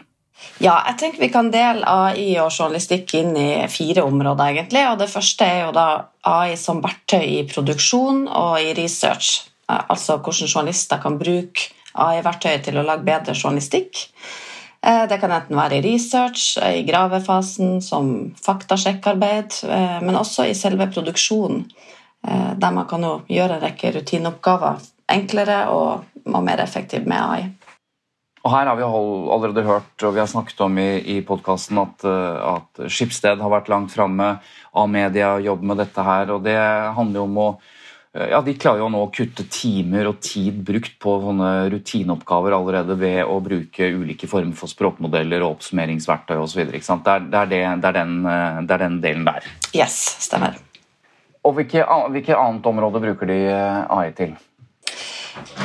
Ja, 0.63 0.75
jeg 0.89 0.97
tenker 1.01 1.23
vi 1.23 1.31
kan 1.33 1.51
dele 1.55 1.87
AI 1.89 2.35
og 2.43 2.51
journalistikk 2.51 3.15
inn 3.17 3.37
i 3.39 3.65
fire 3.71 4.05
områder, 4.05 4.51
egentlig. 4.51 4.83
Og 4.91 4.99
det 5.01 5.11
første 5.13 5.47
er 5.47 5.61
jo 5.67 5.75
da 5.77 5.87
AI 6.27 6.57
som 6.61 6.83
verktøy 6.85 7.23
i 7.23 7.45
produksjon 7.49 8.27
og 8.29 8.59
i 8.61 8.75
research. 8.77 9.47
Eh, 9.71 9.85
Altså 9.89 10.19
hvordan 10.19 10.51
journalister 10.51 11.01
kan 11.03 11.19
bruke 11.19 11.71
AI-verktøyet 11.95 12.67
til 12.67 12.79
å 12.79 12.85
lage 12.87 13.07
bedre 13.07 13.35
journalistikk. 13.35 14.09
Eh, 14.83 15.07
Det 15.09 15.21
kan 15.21 15.31
enten 15.31 15.57
være 15.57 15.79
i 15.79 15.85
research, 15.87 16.59
i 16.59 16.83
gravefasen, 16.85 17.81
som 17.81 18.35
faktasjekkarbeid, 18.35 19.65
eh, 19.65 20.01
men 20.03 20.15
også 20.17 20.51
i 20.51 20.55
selve 20.55 20.91
produksjonen, 20.91 21.65
der 22.25 22.71
man 22.73 22.87
kan 22.89 23.03
jo 23.05 23.19
gjøre 23.29 23.59
en 23.59 23.65
rekke 23.67 23.93
rutineoppgaver 23.99 24.81
enklere 25.13 25.67
og 25.69 26.05
mer 26.45 26.63
effektivt 26.65 27.05
med 27.07 27.21
AI. 27.21 27.43
Og 28.45 28.53
her 28.53 28.67
har 28.69 28.77
vi 28.77 28.83
all- 28.85 29.31
allerede 29.33 29.63
hørt, 29.65 30.03
og 30.05 30.13
vi 30.15 30.21
har 30.21 30.29
snakket 30.29 30.59
om 30.61 30.79
i, 30.79 30.89
i 31.17 31.21
podkasten, 31.25 31.79
at, 31.81 32.05
eh, 32.05 32.43
at 32.55 32.91
Skipsted 32.93 33.41
har 33.41 33.53
vært 33.53 33.71
langt 33.73 33.93
framme. 33.93 34.35
A-media 34.77 35.39
jobber 35.41 35.71
med 35.71 35.81
dette 35.81 36.05
her, 36.05 36.33
og 36.35 36.43
det 36.45 36.57
handler 36.97 37.21
jo 37.23 37.25
om 37.25 37.39
å 37.41 37.47
eh, 38.15 38.29
ja, 38.35 38.43
De 38.45 38.55
klarer 38.61 38.85
jo 38.85 38.91
nå 38.93 39.01
å 39.07 39.11
kutte 39.13 39.47
timer 39.49 40.11
og 40.13 40.21
tid 40.25 40.61
brukt 40.65 40.99
på 41.01 41.17
sånne 41.25 41.71
rutineoppgaver 41.73 42.53
allerede 42.59 42.99
ved 43.01 43.25
å 43.25 43.41
bruke 43.45 43.89
ulike 43.97 44.29
former 44.29 44.53
for 44.61 44.69
språkmodeller 44.73 45.41
og 45.45 45.57
oppsummeringsverktøy 45.57 46.37
osv. 46.37 46.67
Det, 46.69 46.85
er- 46.85 47.29
det, 47.31 47.41
er 47.41 47.51
det, 47.55 47.65
det, 47.81 47.89
er 47.95 47.99
den, 48.03 48.15
eh, 48.29 48.61
det 48.69 48.77
er 48.77 48.85
den 48.89 49.01
delen 49.05 49.25
der. 49.33 49.49
Yes, 49.73 49.97
stemmer. 50.29 50.61
Og 51.45 51.57
hvilke, 51.59 51.85
hvilke 52.11 52.37
annet 52.37 52.67
område 52.67 53.03
bruker 53.05 53.29
de 53.29 53.41
eh, 53.53 53.81
AI 53.93 54.13
til? 54.17 54.35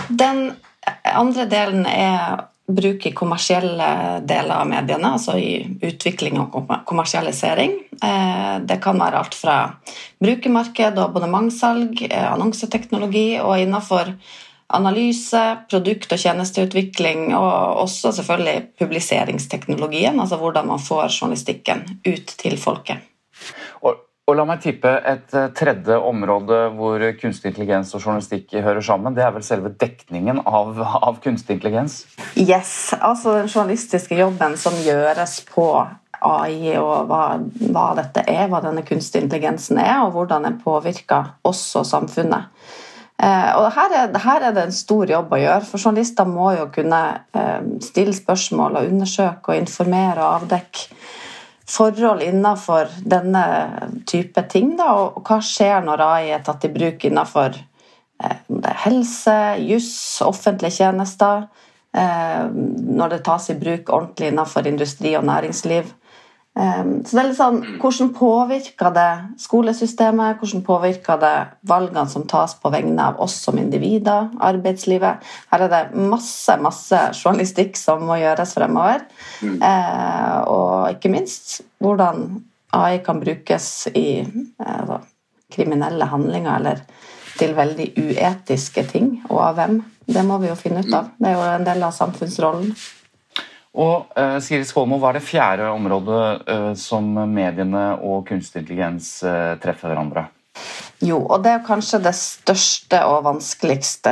Den 0.10 0.50
andre 1.06 1.46
delen 1.50 1.86
er 1.88 2.50
bruk 2.70 3.06
i 3.06 3.14
kommersielle 3.18 4.20
deler 4.30 4.60
av 4.60 4.68
mediene, 4.70 5.14
altså 5.16 5.38
i 5.40 5.64
utvikling 5.86 6.38
og 6.42 6.70
kommersialisering. 6.86 7.80
Eh, 8.04 8.60
Det 8.70 8.82
kan 8.84 9.00
være 9.00 9.18
alt 9.18 9.36
fra 9.36 9.56
brukermarked 10.22 11.00
og 11.00 11.10
abonnementssalg, 11.10 12.04
eh, 12.12 12.28
annonseteknologi 12.34 13.40
og 13.40 13.58
innenfor 13.58 14.14
analyse, 14.70 15.58
produkt- 15.70 16.12
og 16.14 16.20
tjenesteutvikling, 16.20 17.36
og 17.36 17.82
også 17.86 18.12
selvfølgelig 18.12 18.68
publiseringsteknologien, 18.78 20.20
altså 20.20 20.38
hvordan 20.38 20.68
man 20.68 20.80
får 20.80 21.10
journalistikken 21.10 22.02
ut 22.06 22.36
til 22.38 22.58
folket. 22.58 23.09
Og, 24.30 24.36
la 24.38 24.46
meg 24.46 24.60
tippe 24.62 24.92
et 25.10 25.34
eh, 25.34 25.48
tredje 25.58 25.96
område 26.06 26.58
hvor 26.78 27.02
kunstig 27.18 27.50
intelligens 27.50 27.96
og 27.98 28.04
journalistikk 28.04 28.54
hører 28.62 28.84
sammen. 28.86 29.16
Det 29.18 29.24
er 29.26 29.34
vel 29.34 29.46
selve 29.46 29.72
dekningen 29.74 30.44
av, 30.46 30.78
av 30.78 31.18
kunstig 31.24 31.58
intelligens? 31.58 32.04
Yes, 32.38 32.94
altså 33.00 33.40
den 33.40 33.50
journalistiske 33.50 34.20
jobben 34.20 34.54
som 34.62 34.78
gjøres 34.86 35.40
på 35.50 35.66
AI, 36.20 36.76
og 36.78 37.10
hva, 37.10 37.24
hva 37.72 37.88
dette 37.98 38.22
er, 38.28 38.46
hva 38.52 38.62
denne 38.62 38.84
kunstige 38.86 39.26
intelligensen 39.26 39.80
er, 39.82 40.04
og 40.04 40.14
hvordan 40.14 40.46
den 40.46 40.60
påvirker 40.62 41.34
oss 41.48 41.64
og 41.80 41.88
samfunnet. 41.90 42.52
Eh, 43.20 43.50
og 43.58 43.72
her 43.76 43.98
er, 44.04 44.14
her 44.24 44.46
er 44.46 44.54
det 44.56 44.68
en 44.68 44.76
stor 44.76 45.10
jobb 45.10 45.34
å 45.34 45.42
gjøre, 45.42 45.66
for 45.68 45.82
journalister 45.82 46.30
må 46.30 46.54
jo 46.56 46.70
kunne 46.76 47.02
eh, 47.34 47.72
stille 47.84 48.14
spørsmål 48.16 48.78
og 48.78 48.94
undersøke 48.94 49.56
og 49.56 49.64
informere 49.64 50.22
og 50.22 50.44
avdekke 50.44 51.00
forhold 51.70 52.24
innenfor 52.26 52.90
denne 53.06 53.46
type 54.10 54.44
ting. 54.52 54.76
Da, 54.80 54.92
og 54.96 55.24
hva 55.28 55.40
skjer 55.46 55.86
når 55.86 56.06
AI 56.06 56.30
er 56.36 56.44
tatt 56.46 56.66
i 56.66 56.74
bruk 56.74 57.06
innenfor 57.06 57.58
eh, 58.24 58.70
helse, 58.86 59.40
juss, 59.70 59.94
offentlige 60.26 60.80
tjenester? 60.82 61.48
Eh, 61.98 62.46
når 63.00 63.16
det 63.16 63.24
tas 63.26 63.50
i 63.50 63.58
bruk 63.58 63.90
ordentlig 63.90 64.34
innenfor 64.34 64.68
industri 64.70 65.16
og 65.18 65.26
næringsliv. 65.30 65.94
Eh, 66.60 66.84
så 67.06 67.16
det 67.16 67.22
er 67.22 67.28
litt 67.30 67.38
sånn, 67.40 67.60
Hvordan 67.80 68.12
påvirker 68.16 68.94
det 68.96 69.10
skolesystemet? 69.42 70.42
Hvordan 70.42 70.64
påvirker 70.68 71.22
det 71.22 71.36
valgene 71.70 72.06
som 72.12 72.26
tas 72.30 72.56
på 72.60 72.72
vegne 72.74 73.10
av 73.12 73.22
oss 73.24 73.38
som 73.46 73.60
individer? 73.62 74.30
Arbeidslivet? 74.50 75.24
Her 75.54 75.66
er 75.66 75.74
det 75.74 75.84
masse 76.10 76.58
masse 76.60 77.04
journalistikk 77.16 77.80
som 77.80 78.04
må 78.10 78.20
gjøres 78.20 78.56
fremover. 78.58 79.06
Eh, 79.46 80.40
og 80.50 80.98
ikke 80.98 81.14
minst 81.14 81.62
hvordan 81.80 82.44
AI 82.76 83.00
kan 83.06 83.22
brukes 83.24 83.88
i 83.96 84.22
eh, 84.22 84.98
kriminelle 85.50 86.06
handlinger 86.12 86.60
eller 86.60 86.84
til 87.40 87.56
veldig 87.56 87.94
uetiske 87.96 88.84
ting, 88.92 89.12
og 89.30 89.40
av 89.46 89.56
hvem. 89.56 89.80
Det 90.10 90.24
må 90.26 90.40
vi 90.42 90.50
jo 90.50 90.58
finne 90.60 90.82
ut 90.84 90.94
av. 90.94 91.12
Det 91.16 91.30
er 91.30 91.38
jo 91.38 91.44
en 91.54 91.68
del 91.68 91.84
av 91.86 91.94
samfunnsrollen. 91.96 92.74
Og 93.78 94.10
uh, 94.18 94.40
Siri 94.42 94.66
Skålmo, 94.66 94.98
hva 94.98 95.12
er 95.12 95.20
det 95.20 95.28
fjerde 95.28 95.70
området 95.70 96.24
uh, 96.50 96.74
som 96.80 97.06
mediene 97.30 97.92
og 98.02 98.26
kunstig 98.30 98.64
intelligens 98.64 99.20
uh, 99.22 99.60
treffer 99.62 99.92
hverandre? 99.92 100.26
Jo, 101.06 101.22
og 101.22 101.46
det 101.46 101.54
er 101.54 101.68
kanskje 101.68 102.02
det 102.04 102.16
største 102.18 103.00
og 103.08 103.22
vanskeligste, 103.28 104.12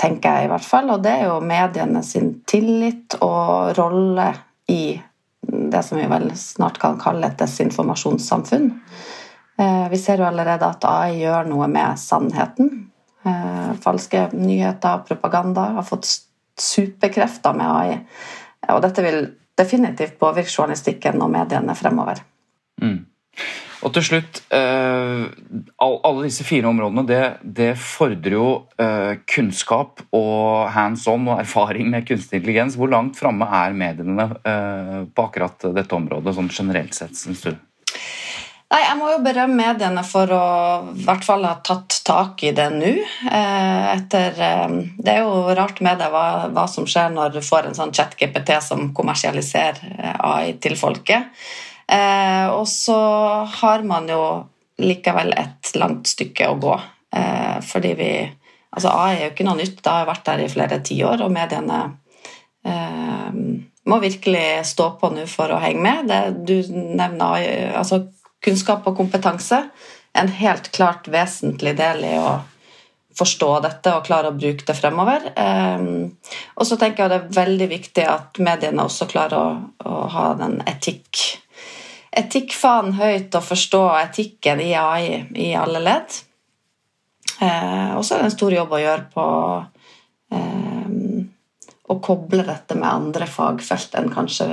tenker 0.00 0.38
jeg 0.38 0.48
i 0.48 0.50
hvert 0.50 0.66
fall. 0.66 0.88
Og 0.90 1.04
det 1.04 1.12
er 1.12 1.28
jo 1.28 1.36
mediene 1.44 2.02
sin 2.02 2.32
tillit 2.48 3.14
og 3.20 3.76
rolle 3.78 4.32
i 4.72 4.96
det 5.42 5.84
som 5.86 6.00
vi 6.00 6.08
vel 6.10 6.32
snart 6.38 6.80
kan 6.82 6.98
kalle 6.98 7.28
et 7.28 7.38
desinformasjonssamfunn. 7.38 8.66
Vi 9.92 10.00
ser 10.00 10.18
jo 10.18 10.26
allerede 10.26 10.66
at 10.74 10.88
AI 10.88 11.20
gjør 11.20 11.46
noe 11.52 11.70
med 11.70 12.00
sannheten. 12.02 12.72
Falske 13.84 14.24
nyheter, 14.34 15.04
propaganda, 15.06 15.68
har 15.78 15.86
fått 15.86 16.08
superkrefter 16.58 17.54
med 17.54 17.70
AI. 17.70 17.98
Og 18.70 18.82
dette 18.84 19.02
vil 19.04 19.24
definitivt 19.58 20.18
påvirke 20.20 20.52
journalistikken 20.52 21.22
og 21.24 21.32
mediene 21.32 21.74
fremover. 21.76 22.22
Mm. 22.82 23.00
Og 23.82 23.90
til 23.96 24.04
slutt, 24.06 24.38
eh, 24.54 25.24
alle 25.82 26.22
disse 26.22 26.44
fire 26.46 26.70
områdene 26.70 27.02
det, 27.08 27.22
det 27.42 27.72
fordrer 27.82 28.36
jo 28.36 28.46
eh, 28.78 29.18
kunnskap 29.26 30.04
og 30.14 30.70
hands 30.70 31.08
on 31.10 31.26
og 31.26 31.40
erfaring 31.42 31.90
med 31.90 32.06
kunstig 32.06 32.38
intelligens. 32.38 32.78
Hvor 32.78 32.92
langt 32.92 33.18
framme 33.18 33.48
er 33.50 33.74
mediene 33.74 34.28
eh, 34.38 34.98
på 35.10 35.26
akkurat 35.26 35.66
dette 35.74 35.98
området, 35.98 36.36
sånn 36.38 36.52
generelt 36.54 36.94
sett, 36.94 37.18
syns 37.18 37.42
du? 37.48 37.56
Nei, 38.72 38.80
Jeg 38.86 38.96
må 38.96 39.10
jo 39.10 39.18
berømme 39.20 39.58
mediene 39.58 40.02
for 40.06 40.30
å 40.32 40.44
i 40.94 41.02
hvert 41.04 41.26
fall 41.26 41.42
ha 41.44 41.58
tatt 41.60 41.98
tak 42.06 42.40
i 42.46 42.54
det 42.56 42.70
nå. 42.72 42.92
Eh, 43.28 43.88
etter, 43.92 44.38
eh, 44.40 44.76
det 44.96 45.12
er 45.12 45.26
jo 45.26 45.52
rart 45.52 45.82
med 45.84 46.00
det 46.00 46.08
hva, 46.12 46.48
hva, 46.48 46.64
som 46.70 46.86
skjer 46.88 47.12
når 47.12 47.34
du 47.34 47.42
får 47.44 47.68
en 47.68 47.76
sånn 47.76 47.92
chat-GPT 47.92 48.56
som 48.64 48.88
kommersialiserer 48.96 49.92
eh, 49.98 50.14
AI 50.24 50.54
til 50.62 50.78
folket. 50.80 51.28
Og 51.92 52.64
så 52.70 52.96
har 53.58 53.82
man 53.84 54.06
jo 54.08 54.22
likevel 54.80 55.34
et 55.36 55.74
langt 55.76 56.08
stykke 56.08 56.46
å 56.48 56.54
gå. 56.62 56.76
Fordi 57.68 57.90
vi 57.98 58.12
Altså 58.72 58.88
AI 58.88 59.18
er 59.18 59.26
jo 59.26 59.32
ikke 59.34 59.44
noe 59.44 59.58
nytt, 59.58 59.82
det 59.84 59.92
har 59.92 60.06
vært 60.08 60.24
der 60.24 60.40
i 60.40 60.48
flere 60.48 60.78
tiår, 60.80 61.20
og 61.26 61.34
mediene 61.34 61.80
eh, 62.64 63.34
må 63.84 63.98
virkelig 64.00 64.62
stå 64.70 64.86
på 64.96 65.10
nå 65.12 65.26
for 65.28 65.52
å 65.52 65.58
henge 65.60 65.84
med. 65.84 66.08
Det, 66.08 66.20
du 66.48 66.72
nevner 66.72 67.76
altså 67.76 68.00
kunnskap 68.42 68.86
og 68.88 68.96
kompetanse 68.98 69.64
en 70.18 70.28
helt 70.28 70.70
klart 70.74 71.08
vesentlig 71.08 71.76
del 71.78 72.04
i 72.04 72.16
å 72.20 72.40
forstå 73.16 73.50
dette 73.64 73.92
og 73.92 74.06
klare 74.06 74.30
å 74.30 74.36
bruke 74.36 74.64
det 74.68 74.76
fremover. 74.76 75.28
Um, 75.36 76.12
og 76.56 76.68
så 76.68 76.78
tenker 76.80 77.04
jeg 77.04 77.12
det 77.12 77.18
er 77.20 77.38
veldig 77.42 77.68
viktig 77.72 78.04
at 78.08 78.40
mediene 78.44 78.86
også 78.86 79.08
klarer 79.10 79.38
å, 79.38 79.48
å 79.88 80.02
ha 80.12 80.32
den 80.40 80.60
etikk 80.68 81.38
etikkfanen 82.12 82.98
høyt 82.98 83.32
og 83.38 83.44
forstå 83.46 83.80
etikken 84.02 84.60
i 84.60 84.74
AI 84.76 85.22
i 85.40 85.52
alle 85.56 85.80
ledd. 85.80 86.18
Uh, 87.40 87.96
og 87.96 88.04
så 88.04 88.14
er 88.14 88.22
det 88.22 88.28
en 88.28 88.34
stor 88.34 88.52
jobb 88.52 88.74
å 88.76 88.80
gjøre 88.82 89.06
på 89.14 89.26
um, 90.36 91.22
å 91.88 91.96
koble 92.04 92.44
dette 92.44 92.76
med 92.76 92.88
andre 92.90 93.28
fagfelt 93.28 93.96
enn 93.96 94.12
kanskje 94.12 94.48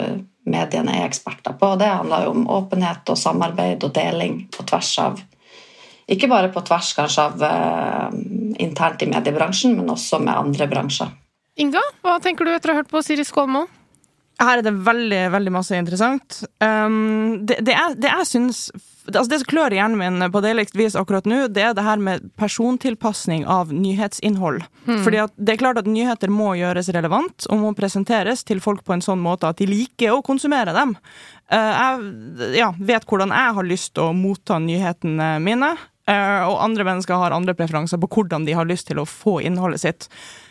mediene 0.50 1.00
er 1.00 1.08
eksperter 1.08 1.56
på. 1.60 1.74
Det 1.80 1.90
handler 1.90 2.28
jo 2.28 2.36
om 2.36 2.46
åpenhet 2.60 3.10
og 3.12 3.20
samarbeid 3.20 3.84
og 3.86 3.94
deling 3.96 4.44
på 4.54 4.66
tvers 4.70 4.94
av 5.04 5.20
Ikke 6.10 6.26
bare 6.26 6.50
på 6.50 6.62
tvers 6.66 6.94
kanskje 6.98 7.24
av 7.28 7.44
uh, 7.44 8.14
internt 8.58 9.04
i 9.06 9.10
mediebransjen, 9.12 9.76
men 9.78 9.92
også 9.94 10.18
med 10.24 10.34
andre 10.34 10.66
bransjer. 10.68 11.12
Inga, 11.62 11.84
hva 12.02 12.16
tenker 12.24 12.48
du 12.48 12.54
etter 12.56 12.72
å 12.72 12.74
ha 12.74 12.82
hørt 12.82 12.90
på 12.90 13.04
Siri 13.06 13.26
Skålmo? 13.28 13.68
Her 14.40 14.62
er 14.62 14.66
det 14.66 14.74
veldig 14.88 15.20
veldig 15.36 15.54
masse 15.54 15.78
interessant. 15.78 16.40
Um, 16.64 17.46
det, 17.46 17.60
det, 17.68 17.76
er, 17.76 17.94
det 18.00 18.10
jeg 18.10 18.30
syns 18.32 18.64
altså 19.16 19.30
Det 19.32 19.40
som 19.42 19.50
klør 19.52 19.76
hjernen 19.76 20.00
min 20.00 20.32
på 20.34 20.42
deiligst 20.44 20.78
vis 20.78 20.98
akkurat 21.00 21.28
nå, 21.30 21.46
det 21.54 21.64
er 21.66 21.76
det 21.78 21.86
her 21.86 22.02
med 22.02 22.30
persontilpasning 22.40 23.46
av 23.50 23.74
nyhetsinnhold. 23.74 24.64
Mm. 24.86 25.02
Fordi 25.06 25.26
det 25.38 25.56
er 25.56 25.62
klart 25.62 25.82
at 25.82 25.90
nyheter 25.90 26.32
må 26.34 26.54
gjøres 26.60 26.92
relevant 26.96 27.48
og 27.50 27.62
må 27.64 27.74
presenteres 27.78 28.46
til 28.48 28.62
folk 28.64 28.84
på 28.88 28.96
en 28.96 29.06
sånn 29.06 29.22
måte 29.24 29.50
at 29.50 29.62
de 29.62 29.70
liker 29.70 30.16
å 30.16 30.24
konsumere 30.26 30.76
dem. 30.76 30.96
Uh, 31.50 31.72
jeg 31.74 32.60
ja, 32.62 32.74
vet 32.78 33.08
hvordan 33.10 33.34
jeg 33.34 33.56
har 33.58 33.72
lyst 33.72 33.96
til 33.96 34.10
å 34.10 34.18
motta 34.18 34.60
nyhetene 34.62 35.38
mine. 35.44 35.74
Uh, 36.10 36.50
og 36.50 36.62
andre 36.66 36.86
mennesker 36.88 37.22
har 37.22 37.36
andre 37.36 37.54
preferanser 37.58 38.02
på 38.02 38.10
hvordan 38.16 38.46
de 38.48 38.56
har 38.58 38.70
lyst 38.70 38.90
til 38.90 39.02
å 39.02 39.10
få 39.10 39.40
innholdet 39.46 39.84
sitt. 39.84 40.10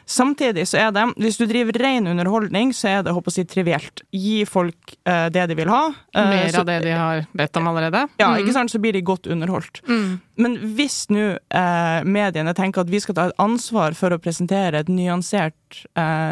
Samtidig 0.09 0.65
så 0.69 0.79
er 0.81 0.93
det, 0.97 1.03
hvis 1.21 1.37
du 1.37 1.45
driver 1.45 1.77
ren 1.83 2.07
underholdning, 2.09 2.71
så 2.73 2.89
er 2.89 3.03
det 3.05 3.13
håper 3.13 3.29
å 3.29 3.35
si, 3.35 3.45
trivielt. 3.45 4.01
Gi 4.17 4.39
folk 4.49 4.95
uh, 5.05 5.27
det 5.29 5.45
de 5.51 5.57
vil 5.59 5.69
ha. 5.69 5.83
Uh, 6.17 6.23
Mer 6.31 6.49
så, 6.49 6.63
av 6.63 6.71
det 6.71 6.79
de 6.87 6.95
har 6.97 7.27
bedt 7.37 7.61
om 7.61 7.69
allerede? 7.69 8.07
Ja, 8.17 8.31
mm. 8.33 8.39
ikke 8.41 8.55
sant, 8.57 8.73
så 8.73 8.81
blir 8.81 8.97
de 8.97 9.05
godt 9.05 9.29
underholdt. 9.29 9.83
Mm. 9.85 10.17
Men 10.41 10.57
hvis 10.79 10.97
nå 11.13 11.27
uh, 11.37 12.01
mediene 12.09 12.57
tenker 12.57 12.87
at 12.87 12.93
vi 12.95 13.03
skal 13.05 13.19
ta 13.19 13.29
et 13.29 13.37
ansvar 13.45 13.99
for 13.99 14.17
å 14.17 14.21
presentere 14.23 14.81
et 14.81 14.89
nyansert 14.89 15.55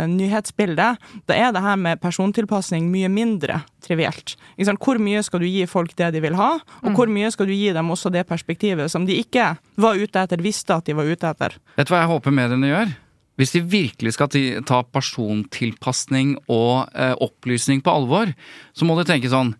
nyhetsbilde, 0.08 0.84
da 1.28 1.36
er 1.36 1.50
det 1.52 1.60
her 1.60 1.74
med 1.76 2.00
persontilpasning 2.00 2.86
mye 2.88 3.10
mindre 3.12 3.58
trivielt. 3.84 4.32
Hvor 4.56 4.96
mye 5.02 5.20
skal 5.26 5.42
du 5.44 5.48
gi 5.50 5.66
folk 5.68 5.92
det 5.98 6.14
de 6.14 6.22
vil 6.24 6.38
ha, 6.40 6.54
og 6.56 6.88
mm. 6.88 6.96
hvor 6.96 7.12
mye 7.12 7.28
skal 7.34 7.50
du 7.50 7.52
gi 7.52 7.74
dem 7.76 7.92
også 7.92 8.08
det 8.14 8.24
perspektivet 8.30 8.88
som 8.88 9.04
de 9.04 9.18
ikke 9.20 9.52
var 9.76 10.00
ute 10.00 10.22
etter, 10.24 10.40
visste 10.40 10.80
at 10.80 10.88
de 10.88 10.96
var 10.96 11.04
ute 11.04 11.28
etter? 11.28 11.58
Vet 11.76 11.90
du 11.90 11.92
hva 11.92 12.06
jeg 12.06 12.14
håper 12.14 12.40
mediene 12.40 12.72
gjør? 12.72 12.96
Hvis 13.36 13.52
de 13.52 13.60
virkelig 13.68 14.14
skal 14.16 14.30
ta 14.68 14.80
persontilpasning 14.88 16.36
og 16.48 16.88
eh, 16.96 17.12
opplysning 17.20 17.82
på 17.84 17.92
alvor, 17.92 18.32
så 18.72 18.88
må 18.88 18.96
du 18.96 19.04
tenke 19.08 19.32
sånn 19.32 19.54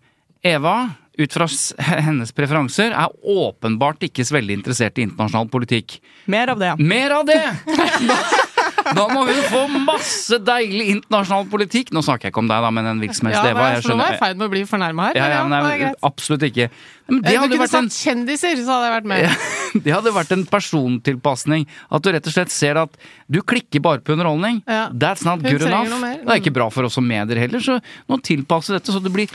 Eva, 0.45 0.97
ut 1.17 1.33
fra 1.33 1.47
hennes 2.05 2.33
preferanser, 2.35 2.93
er 2.93 3.13
åpenbart 3.25 4.05
ikke 4.05 4.25
så 4.25 4.37
veldig 4.37 4.59
interessert 4.59 4.99
i 5.01 5.07
internasjonal 5.07 5.49
politikk. 5.53 5.97
Mer 6.29 6.53
av 6.53 6.61
det. 6.61 6.75
Mer 6.81 7.17
av 7.19 7.25
det! 7.29 7.41
Da 8.95 9.05
må 9.11 9.23
hun 9.27 9.39
få 9.51 9.63
masse 9.87 10.39
deilig 10.43 10.87
internasjonal 10.95 11.47
politikk! 11.51 11.91
Nå 11.95 12.03
snakker 12.05 12.29
jeg 12.29 12.35
ikke 12.35 12.43
om 12.43 12.51
deg, 12.51 12.63
da, 12.63 12.71
men 12.73 12.89
en 12.93 13.01
virksomhetsdeva. 13.03 13.65
Ja, 13.65 13.77
jeg 13.77 13.85
skjønner. 13.85 13.99
Nå 13.99 14.05
er 14.05 14.13
jeg 14.13 14.19
i 14.19 14.21
ferd 14.21 14.39
med 14.39 14.47
å 14.47 14.53
bli 14.53 14.61
fornærma 14.69 15.09
her. 15.09 15.19
Ja, 15.19 15.27
ja, 15.33 15.41
men 15.47 15.67
nei, 15.67 15.91
absolutt 16.07 16.45
ikke. 16.47 16.69
Men 17.07 17.21
det 17.23 17.35
hadde 17.37 17.51
du 17.51 17.57
kunne 17.57 17.69
sagt 17.71 17.85
en... 17.85 17.91
kjendiser, 17.95 18.63
så 18.63 18.77
hadde 18.77 18.87
jeg 18.87 18.95
vært 18.95 19.09
med. 19.11 19.43
det 19.85 19.95
hadde 19.95 20.15
vært 20.15 20.33
en 20.35 20.45
persontilpasning. 20.51 21.67
At 21.93 22.05
du 22.05 22.11
rett 22.15 22.31
og 22.31 22.35
slett 22.35 22.53
ser 22.53 22.79
at 22.83 22.97
du 23.31 23.41
klikker 23.41 23.83
bare 23.83 24.03
på 24.03 24.15
underholdning. 24.15 24.63
Ja. 24.67 24.87
That's 24.91 25.27
not 25.27 25.43
good 25.45 25.67
enough. 25.67 25.93
Det 25.93 26.27
er 26.27 26.41
ikke 26.41 26.55
bra 26.55 26.69
for 26.73 26.87
oss 26.87 26.97
som 26.99 27.07
medier 27.07 27.39
heller, 27.47 27.63
så 27.63 27.79
nå 27.81 28.19
tilpasser 28.25 28.77
dette 28.77 28.93
så 28.93 29.03
det 29.03 29.13
blir 29.13 29.31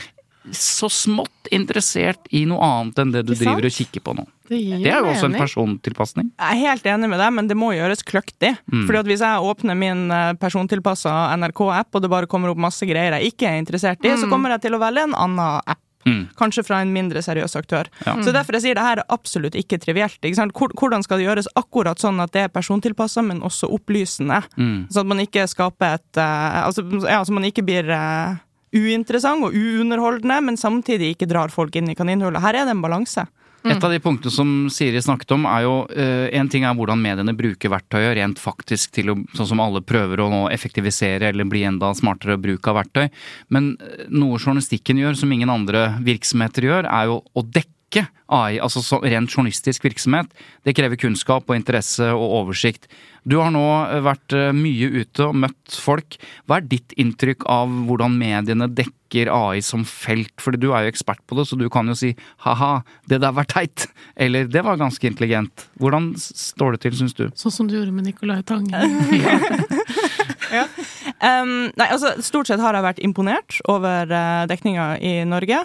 så 0.51 0.89
smått 0.91 1.47
interessert 1.53 2.27
i 2.35 2.43
noe 2.49 2.63
annet 2.65 2.99
enn 2.99 3.13
det 3.13 3.23
du 3.27 3.33
driver 3.35 3.67
og 3.67 3.75
kikker 3.75 4.03
på 4.03 4.15
nå. 4.17 4.25
Det, 4.49 4.59
det 4.83 4.91
er 4.91 4.99
jo 4.99 5.13
også 5.13 5.29
en 5.29 5.37
persontilpasning. 5.39 6.33
Jeg 6.35 6.57
er 6.57 6.73
helt 6.73 6.89
enig 6.93 7.09
med 7.13 7.21
deg, 7.21 7.31
men 7.37 7.47
det 7.47 7.57
må 7.57 7.71
gjøres 7.75 8.03
kløktig. 8.07 8.51
Mm. 8.67 8.83
Fordi 8.87 8.99
at 8.99 9.09
Hvis 9.13 9.23
jeg 9.23 9.47
åpner 9.53 9.79
min 9.79 10.03
eh, 10.11 10.33
persontilpassa 10.39 11.13
NRK-app, 11.39 11.93
og 11.95 12.03
det 12.03 12.11
bare 12.11 12.29
kommer 12.29 12.51
opp 12.51 12.59
masse 12.59 12.85
greier 12.89 13.15
jeg 13.17 13.33
ikke 13.33 13.49
er 13.49 13.61
interessert 13.61 14.03
i, 14.03 14.11
mm. 14.11 14.23
så 14.23 14.29
kommer 14.31 14.55
jeg 14.55 14.67
til 14.67 14.75
å 14.75 14.83
velge 14.83 15.07
en 15.07 15.17
annen 15.17 15.61
app. 15.63 15.79
Mm. 16.05 16.27
Kanskje 16.35 16.65
fra 16.67 16.81
en 16.83 16.91
mindre 16.93 17.21
seriøs 17.23 17.55
aktør. 17.55 17.87
Ja. 18.03 18.17
Så 18.23 18.33
derfor 18.35 18.57
jeg 18.57 18.65
sier 18.65 18.77
det 18.77 18.85
her 18.85 19.01
er 19.01 19.13
absolutt 19.13 19.55
ikke 19.55 19.79
trivielt. 19.79 20.19
Ikke 20.19 20.49
Hvordan 20.51 21.03
skal 21.05 21.21
det 21.21 21.27
gjøres 21.29 21.47
akkurat 21.59 22.01
sånn 22.01 22.19
at 22.23 22.33
det 22.35 22.47
er 22.47 22.53
persontilpassa, 22.53 23.23
men 23.23 23.43
også 23.45 23.71
opplysende? 23.71 24.41
Mm. 24.57 24.89
Sånn 24.91 25.05
at 25.05 25.11
man 25.13 25.23
ikke 25.23 25.47
skaper 25.47 25.99
et 25.99 26.19
uh, 26.19 26.65
altså, 26.67 26.83
ja, 27.07 27.21
så 27.23 27.35
man 27.35 27.47
ikke 27.47 27.63
blir 27.65 27.87
uh, 27.87 28.35
uinteressant 28.73 29.45
og 29.47 29.55
uunderholdende, 29.55 30.41
men 30.49 30.59
samtidig 30.59 31.13
ikke 31.13 31.29
drar 31.29 31.53
folk 31.53 31.75
inn 31.79 31.91
i 31.91 31.97
kaninhullet. 31.97 32.41
Her 32.43 32.61
er 32.61 32.67
det 32.67 32.75
en 32.75 32.83
balanse. 32.83 33.25
Et 33.63 33.79
av 33.79 33.93
de 33.93 33.99
punktene 34.03 34.33
som 34.33 34.49
Siri 34.73 34.99
snakket 34.99 35.31
om, 35.37 35.45
er 35.47 35.63
jo 35.63 35.75
uh, 35.87 36.25
En 36.35 36.49
ting 36.51 36.65
er 36.67 36.75
hvordan 36.75 36.99
mediene 36.99 37.35
bruker 37.37 37.71
verktøyet 37.71 38.17
rent 38.19 38.41
faktisk 38.41 38.91
til 38.97 39.13
å 39.13 39.17
Sånn 39.37 39.53
som 39.53 39.61
alle 39.63 39.79
prøver 39.87 40.19
å 40.19 40.29
nå 40.31 40.41
effektivisere 40.51 41.29
eller 41.31 41.47
bli 41.47 41.63
enda 41.67 41.93
smartere 41.95 42.35
bruk 42.41 42.67
av 42.67 42.81
verktøy. 42.81 43.07
Men 43.55 43.73
eh, 43.79 44.03
noe 44.11 44.39
journalistikken 44.39 44.99
gjør 44.99 45.15
som 45.17 45.31
ingen 45.31 45.51
andre 45.53 45.85
virksomheter 46.03 46.67
gjør, 46.67 46.89
er 46.91 47.07
jo 47.11 47.21
å 47.23 47.45
dekke 47.45 47.71
ikke 47.93 48.07
AI, 48.33 48.57
altså 48.57 48.81
rent 49.03 49.29
journalistisk 49.29 49.83
virksomhet. 49.85 50.31
Det 50.65 50.73
krever 50.73 50.97
kunnskap 50.97 51.45
og 51.45 51.57
interesse 51.57 52.07
og 52.15 52.39
oversikt. 52.41 52.87
Du 53.23 53.37
har 53.39 53.53
nå 53.53 53.63
eh, 53.85 54.01
vært 54.03 54.35
eh, 54.35 54.49
mye 54.55 55.03
ute 55.03 55.29
og 55.29 55.37
møtt 55.45 55.77
folk. 55.79 56.17
Hva 56.47 56.59
er 56.59 56.67
ditt 56.71 56.95
inntrykk 56.99 57.45
av 57.51 57.71
hvordan 57.87 58.17
mediene 58.19 58.67
dekker 58.67 59.29
AI 59.31 59.61
som 59.63 59.85
felt? 59.87 60.33
Fordi 60.41 60.59
du 60.59 60.71
er 60.73 60.87
jo 60.87 60.93
ekspert 60.95 61.21
på 61.29 61.37
det, 61.37 61.45
så 61.47 61.59
du 61.59 61.69
kan 61.71 61.87
jo 61.87 61.95
si 61.95 62.13
ha-ha, 62.47 62.73
det 63.11 63.21
der 63.23 63.35
var 63.37 63.47
teit. 63.51 63.87
Eller 64.25 64.49
det 64.49 64.65
var 64.65 64.81
ganske 64.81 65.07
intelligent. 65.07 65.67
Hvordan 65.79 66.11
står 66.19 66.75
det 66.75 66.83
til, 66.87 66.97
syns 66.99 67.15
du? 67.19 67.27
Sånn 67.39 67.55
som 67.61 67.69
du 67.69 67.77
gjorde 67.77 67.95
med 67.95 68.09
Nicolai 68.09 68.41
Tange. 68.47 68.81
ja. 70.57 70.65
Um, 71.23 71.69
nei, 71.79 71.87
altså, 71.87 72.11
stort 72.23 72.49
sett 72.49 72.59
har 72.59 72.75
jeg 72.75 72.83
vært 72.83 72.99
imponert 73.05 73.55
over 73.71 74.09
uh, 74.11 74.43
dekninga 74.49 74.87
i 74.99 75.13
Norge. 75.27 75.61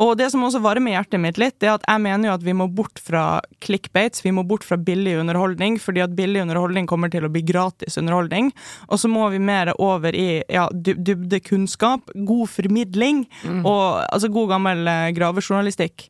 Og 0.00 0.14
det 0.16 0.30
som 0.32 0.44
også 0.46 0.62
varmer 0.64 0.94
hjertet 0.94 1.20
mitt 1.20 1.40
litt, 1.40 1.58
det 1.60 1.68
er 1.68 1.74
at 1.76 1.84
jeg 1.84 2.02
mener 2.04 2.30
jo 2.30 2.36
at 2.38 2.46
vi 2.46 2.54
må 2.56 2.68
bort 2.72 3.02
fra 3.02 3.42
clickbates. 3.64 4.24
Vi 4.24 4.32
må 4.32 4.46
bort 4.48 4.64
fra 4.64 4.80
billig 4.80 5.18
underholdning, 5.20 5.76
fordi 5.82 6.04
at 6.04 6.16
billig 6.16 6.46
underholdning 6.46 6.88
kommer 6.88 7.12
til 7.12 7.28
å 7.28 7.32
bli 7.32 7.44
gratis 7.44 8.00
underholdning. 8.00 8.52
Og 8.88 9.02
så 9.02 9.12
må 9.12 9.28
vi 9.34 9.42
mer 9.42 9.74
over 9.76 10.16
i 10.16 10.42
ja, 10.48 10.68
dybdekunnskap, 10.72 12.14
god 12.28 12.48
formidling 12.48 13.26
mm. 13.44 13.64
og 13.68 14.02
altså 14.08 14.32
god 14.32 14.54
gammel 14.56 14.86
uh, 14.88 15.10
gravejournalistikk. 15.12 16.08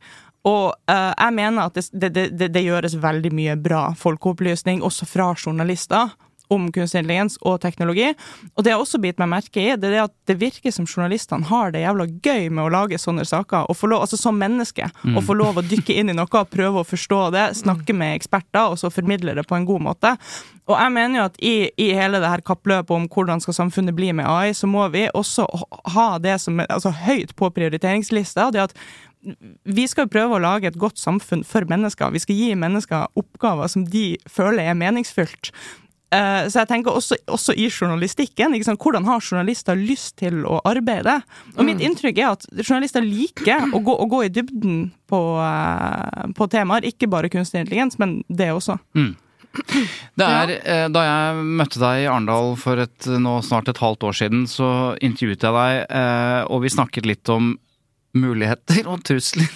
Og 0.48 0.72
uh, 0.90 1.12
jeg 1.14 1.34
mener 1.36 1.68
at 1.68 1.78
det, 1.78 2.10
det, 2.14 2.28
det, 2.38 2.48
det, 2.54 2.64
gjøres 2.66 2.98
veldig 3.02 3.30
mye 3.34 3.54
bra 3.62 3.88
folkeopplysning, 3.98 4.82
også 4.82 5.06
fra 5.06 5.32
journalister 5.38 6.14
om 6.52 6.68
kunstig 6.74 7.02
intelligens 7.02 7.38
og 7.42 7.60
teknologi. 7.62 8.12
Og 8.56 8.64
det 8.64 8.72
jeg 8.72 8.82
også 8.82 9.00
biter 9.02 9.24
meg 9.24 9.32
merke 9.34 9.62
i, 9.62 9.76
det 9.80 9.92
er 9.92 10.04
at 10.04 10.14
det 10.28 10.38
virker 10.40 10.74
som 10.74 10.86
journalistene 10.86 11.48
har 11.48 11.72
det 11.72 11.84
jævla 11.84 12.08
gøy 12.22 12.48
med 12.50 12.64
å 12.66 12.72
lage 12.72 13.00
sånne 13.00 13.24
saker. 13.28 13.68
Og 13.68 13.78
få 13.78 13.90
lov, 13.90 14.04
altså 14.06 14.20
Som 14.22 14.38
menneske. 14.38 14.88
Mm. 15.02 15.18
Å 15.18 15.24
få 15.24 15.34
lov 15.36 15.58
å 15.58 15.66
dykke 15.66 15.96
inn 15.98 16.12
i 16.12 16.16
noe, 16.16 16.44
prøve 16.52 16.82
å 16.82 16.86
forstå 16.86 17.20
det, 17.34 17.46
snakke 17.58 17.94
med 17.96 18.16
eksperter, 18.16 18.72
og 18.72 18.78
så 18.80 18.90
formidle 18.92 19.34
det 19.34 19.46
på 19.48 19.56
en 19.58 19.66
god 19.68 19.86
måte. 19.88 20.16
Og 20.70 20.76
jeg 20.78 20.94
mener 20.94 21.18
jo 21.18 21.28
at 21.28 21.38
i, 21.42 21.54
i 21.80 21.88
hele 21.96 22.20
det 22.22 22.30
her 22.30 22.44
kappløpet 22.46 22.94
om 22.94 23.08
hvordan 23.10 23.42
skal 23.42 23.56
samfunnet 23.56 23.96
bli 23.98 24.12
med 24.14 24.28
AI, 24.30 24.52
så 24.54 24.70
må 24.70 24.86
vi 24.94 25.08
også 25.12 25.48
ha 25.96 26.08
det 26.22 26.38
som 26.42 26.60
altså, 26.68 26.94
høyt 27.02 27.34
på 27.36 27.50
prioriteringslista. 27.50 28.50
det 28.54 28.68
at 28.70 28.78
vi 29.62 29.84
skal 29.86 30.10
prøve 30.10 30.36
å 30.36 30.42
lage 30.42 30.66
et 30.66 30.78
godt 30.80 30.98
samfunn 30.98 31.44
for 31.46 31.66
mennesker. 31.70 32.10
Vi 32.14 32.22
skal 32.22 32.38
gi 32.38 32.54
mennesker 32.58 33.12
oppgaver 33.18 33.70
som 33.70 33.84
de 33.86 34.16
føler 34.30 34.66
er 34.66 34.78
meningsfylt. 34.78 35.52
Eh, 36.12 36.46
så 36.52 36.60
jeg 36.60 36.68
tenker 36.68 36.92
også, 36.92 37.16
også 37.32 37.54
i 37.56 37.68
journalistikken. 37.70 38.52
Ikke 38.56 38.68
sant? 38.68 38.82
Hvordan 38.82 39.08
har 39.08 39.24
journalister 39.24 39.78
lyst 39.78 40.18
til 40.20 40.42
å 40.44 40.60
arbeide? 40.68 41.20
Og 41.56 41.64
mitt 41.68 41.80
inntrykk 41.84 42.20
er 42.20 42.30
at 42.34 42.46
journalister 42.60 43.04
liker 43.04 43.72
å 43.72 43.80
gå, 43.84 43.96
å 43.96 44.08
gå 44.10 44.24
i 44.26 44.32
dybden 44.32 44.84
på, 45.08 45.22
eh, 45.40 46.30
på 46.36 46.48
temaer. 46.52 46.88
Ikke 46.88 47.10
bare 47.10 47.32
kunstig 47.32 47.64
intelligens, 47.64 47.98
men 48.02 48.20
det 48.28 48.52
også. 48.52 48.78
Mm. 48.98 49.14
Det 50.16 50.24
er, 50.24 50.50
ja. 50.64 50.84
Da 50.88 51.00
jeg 51.04 51.42
møtte 51.60 51.80
deg 51.80 52.04
i 52.04 52.06
Arendal 52.08 52.54
for 52.60 52.80
et, 52.80 53.08
nå 53.20 53.34
snart 53.44 53.68
et 53.68 53.80
halvt 53.82 54.06
år 54.08 54.16
siden, 54.16 54.46
så 54.48 54.68
intervjuet 55.04 55.44
jeg 55.44 55.56
deg, 55.58 55.80
eh, 55.92 56.40
og 56.48 56.64
vi 56.64 56.72
snakket 56.72 57.08
litt 57.08 57.32
om 57.32 57.54
muligheter 58.16 58.88
og 58.88 59.04
trusler 59.08 59.48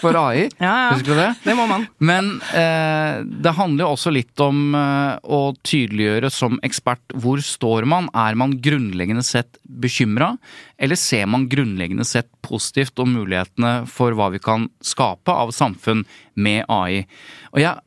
for 0.00 0.16
AI. 0.18 0.48
Ja, 0.62 0.72
ja. 0.72 0.90
Husker 0.94 1.14
du 1.14 1.18
det? 1.18 1.30
Det 1.44 1.54
må 1.58 1.66
man. 1.70 1.86
Men 1.98 2.28
eh, 2.54 3.22
det 3.24 3.54
handler 3.56 3.84
jo 3.84 3.92
også 3.96 4.12
litt 4.14 4.42
om 4.42 4.74
eh, 4.78 5.16
å 5.22 5.40
tydeliggjøre 5.66 6.30
som 6.32 6.58
ekspert 6.64 7.16
hvor 7.18 7.42
står 7.42 7.86
man? 7.90 8.08
Er 8.14 8.36
man 8.38 8.56
grunnleggende 8.62 9.24
sett 9.26 9.58
bekymra, 9.62 10.34
eller 10.78 10.98
ser 10.98 11.26
man 11.30 11.48
grunnleggende 11.50 12.06
sett 12.06 12.30
positivt 12.44 12.98
om 13.02 13.14
mulighetene 13.16 13.72
for 13.90 14.14
hva 14.18 14.30
vi 14.34 14.42
kan 14.42 14.68
skape 14.84 15.34
av 15.34 15.52
samfunn 15.56 16.04
med 16.34 16.64
AI? 16.72 17.04
Og 17.52 17.62
jeg, 17.62 17.78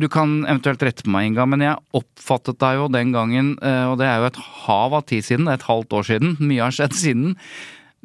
Du 0.00 0.08
kan 0.12 0.44
eventuelt 0.44 0.82
rette 0.86 1.06
på 1.06 1.10
meg, 1.10 1.30
Inga, 1.30 1.46
men 1.48 1.64
jeg 1.64 1.80
oppfattet 1.96 2.60
deg 2.62 2.78
jo 2.78 2.88
den 2.92 3.12
gangen, 3.14 3.54
eh, 3.62 3.84
og 3.90 3.98
det 4.00 4.08
er 4.08 4.20
jo 4.20 4.30
et 4.30 4.42
hav 4.66 4.96
av 4.98 5.06
tid 5.10 5.26
siden, 5.26 5.48
et 5.50 5.68
halvt 5.68 5.96
år 6.00 6.10
siden, 6.12 6.36
mye 6.40 6.66
har 6.66 6.74
skjedd 6.76 6.94
siden, 6.96 7.36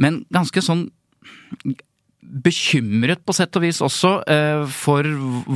men 0.02 0.24
ganske 0.34 0.64
sånn 0.64 0.88
bekymret 2.46 3.22
på 3.26 3.36
sett 3.36 3.56
og 3.58 3.66
vis 3.66 3.82
også 3.84 4.12
eh, 4.32 4.64
for 4.72 5.08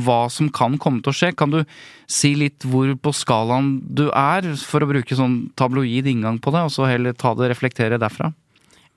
hva 0.04 0.20
som 0.32 0.50
kan 0.54 0.78
komme 0.80 1.02
til 1.04 1.12
å 1.12 1.16
skje. 1.16 1.32
Kan 1.36 1.54
du 1.54 1.60
si 2.10 2.34
litt 2.38 2.66
hvor 2.66 2.92
på 3.00 3.14
skalaen 3.16 3.78
du 3.86 4.08
er, 4.10 4.52
for 4.66 4.82
å 4.84 4.90
bruke 4.90 5.18
sånn 5.18 5.50
tabloid 5.58 6.08
inngang 6.10 6.40
på 6.42 6.54
det, 6.54 6.64
og 6.66 6.74
så 6.74 6.88
heller 6.90 7.16
ta 7.18 7.34
det 7.38 7.50
reflektere 7.52 8.00
derfra? 8.00 8.32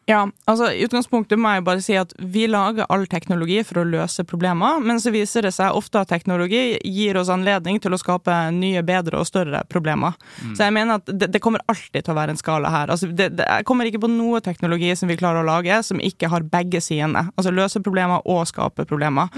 Ja, 0.10 0.26
altså 0.51 0.68
I 0.76 0.84
utgangspunktet 0.84 1.39
må 1.39 1.54
jeg 1.54 1.64
bare 1.64 1.82
si 1.84 1.95
at 1.95 2.12
vi 2.20 2.43
lager 2.51 2.89
all 2.91 3.06
teknologi 3.08 3.62
for 3.64 3.80
å 3.80 3.86
løse 3.88 4.26
problemer, 4.28 4.82
men 4.84 4.99
så 4.99 5.14
viser 5.16 5.47
det 5.47 5.54
seg 5.56 5.76
ofte 5.78 6.01
at 6.01 6.12
teknologi 6.12 6.76
gir 6.84 7.20
oss 7.20 7.32
anledning 7.32 7.80
til 7.84 7.95
å 7.95 7.99
skape 8.01 8.36
nye, 8.56 8.84
bedre 8.84 9.22
og 9.22 9.30
større 9.30 9.64
problemer. 9.72 10.18
Så 10.58 10.66
jeg 10.66 10.76
mener 10.76 10.99
at 10.99 11.08
det, 11.08 11.32
det 11.32 11.41
kommer 11.43 11.64
alltid 11.72 12.04
til 12.04 12.12
å 12.12 12.18
være 12.18 12.36
en 12.36 12.41
skala 12.41 12.72
her. 12.74 12.91
Altså, 12.91 13.08
det, 13.08 13.30
det, 13.38 13.47
jeg 13.47 13.68
kommer 13.70 13.88
ikke 13.88 14.04
på 14.04 14.12
noe 14.12 14.43
teknologi 14.43 14.91
som 14.99 15.12
vi 15.12 15.20
klarer 15.20 15.43
å 15.43 15.47
lage 15.47 15.80
som 15.88 16.01
ikke 16.04 16.32
har 16.34 16.43
begge 16.51 16.84
sidene. 16.84 17.30
Altså 17.38 17.56
løse 17.56 17.84
problemer 17.84 18.28
og 18.28 18.43
skape 18.51 18.88
problemer. 18.89 19.32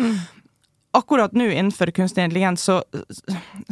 Akkurat 0.96 1.34
nå 1.36 1.50
innenfor 1.50 1.92
kunstig 1.96 2.24
intelligens 2.24 2.64
så 2.64 2.78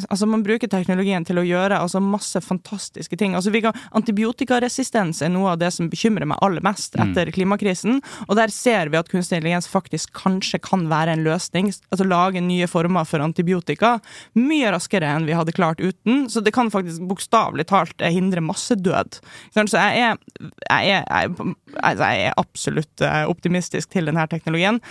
altså 0.09 0.25
Man 0.27 0.43
bruker 0.43 0.67
teknologien 0.67 1.23
til 1.25 1.39
å 1.39 1.45
gjøre 1.47 1.77
altså 1.79 2.01
masse 2.03 2.41
fantastiske 2.43 3.17
ting. 3.19 3.35
Altså 3.37 3.53
vi 3.53 3.61
kan, 3.63 3.77
Antibiotikaresistens 3.95 5.21
er 5.23 5.31
noe 5.31 5.53
av 5.53 5.61
det 5.61 5.71
som 5.75 5.89
bekymrer 5.91 6.27
meg 6.29 6.41
aller 6.43 6.63
mest 6.65 6.97
etter 6.99 7.31
klimakrisen. 7.35 8.01
Og 8.27 8.35
der 8.39 8.51
ser 8.53 8.91
vi 8.91 8.99
at 8.99 9.11
kunstig 9.11 9.39
intelligens 9.39 9.69
faktisk 9.71 10.11
kanskje 10.17 10.59
kan 10.63 10.87
være 10.91 11.15
en 11.15 11.23
løsning. 11.25 11.71
Altså 11.93 12.07
lage 12.07 12.43
nye 12.43 12.67
former 12.67 13.07
for 13.07 13.23
antibiotika 13.23 13.95
mye 14.39 14.73
raskere 14.75 15.09
enn 15.15 15.27
vi 15.29 15.37
hadde 15.37 15.55
klart 15.55 15.81
uten. 15.83 16.27
Så 16.29 16.43
det 16.43 16.53
kan 16.55 16.71
faktisk 16.73 17.07
bokstavelig 17.09 17.67
talt 17.71 18.03
hindre 18.03 18.43
massedød. 18.43 19.19
Så 19.55 19.65
jeg 19.71 20.03
er, 20.09 20.19
jeg 20.67 20.93
er, 20.97 21.07
jeg 21.07 21.07
er, 21.07 21.53
altså 21.79 22.11
jeg 22.11 22.27
er 22.27 22.39
absolutt 22.41 23.05
eh, 23.05 23.23
optimistisk 23.29 23.93
til 23.93 24.09
denne 24.09 24.27
teknologien. 24.31 24.81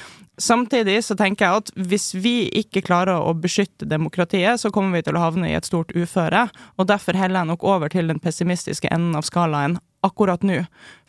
Samtidig 0.41 0.97
så 1.05 1.15
tenker 1.19 1.45
jeg 1.45 1.61
at 1.61 1.71
hvis 1.91 2.13
vi 2.17 2.37
ikke 2.63 2.81
klarer 2.87 3.21
å 3.21 3.35
beskytte 3.37 3.85
demokratiet, 3.89 4.61
så 4.61 4.71
kommer 4.73 4.97
vi 4.97 5.05
til 5.05 5.19
å 5.19 5.25
havne 5.27 5.51
i 5.51 5.57
et 5.59 5.69
stort 5.69 5.93
uføre. 5.93 6.47
Og 6.81 6.89
derfor 6.89 7.19
heller 7.21 7.43
jeg 7.43 7.53
nok 7.53 7.67
over 7.69 7.93
til 7.93 8.09
den 8.09 8.23
pessimistiske 8.23 8.89
enden 8.89 9.19
av 9.19 9.29
skalaen 9.29 9.77
akkurat 10.03 10.43
nå. 10.43 10.63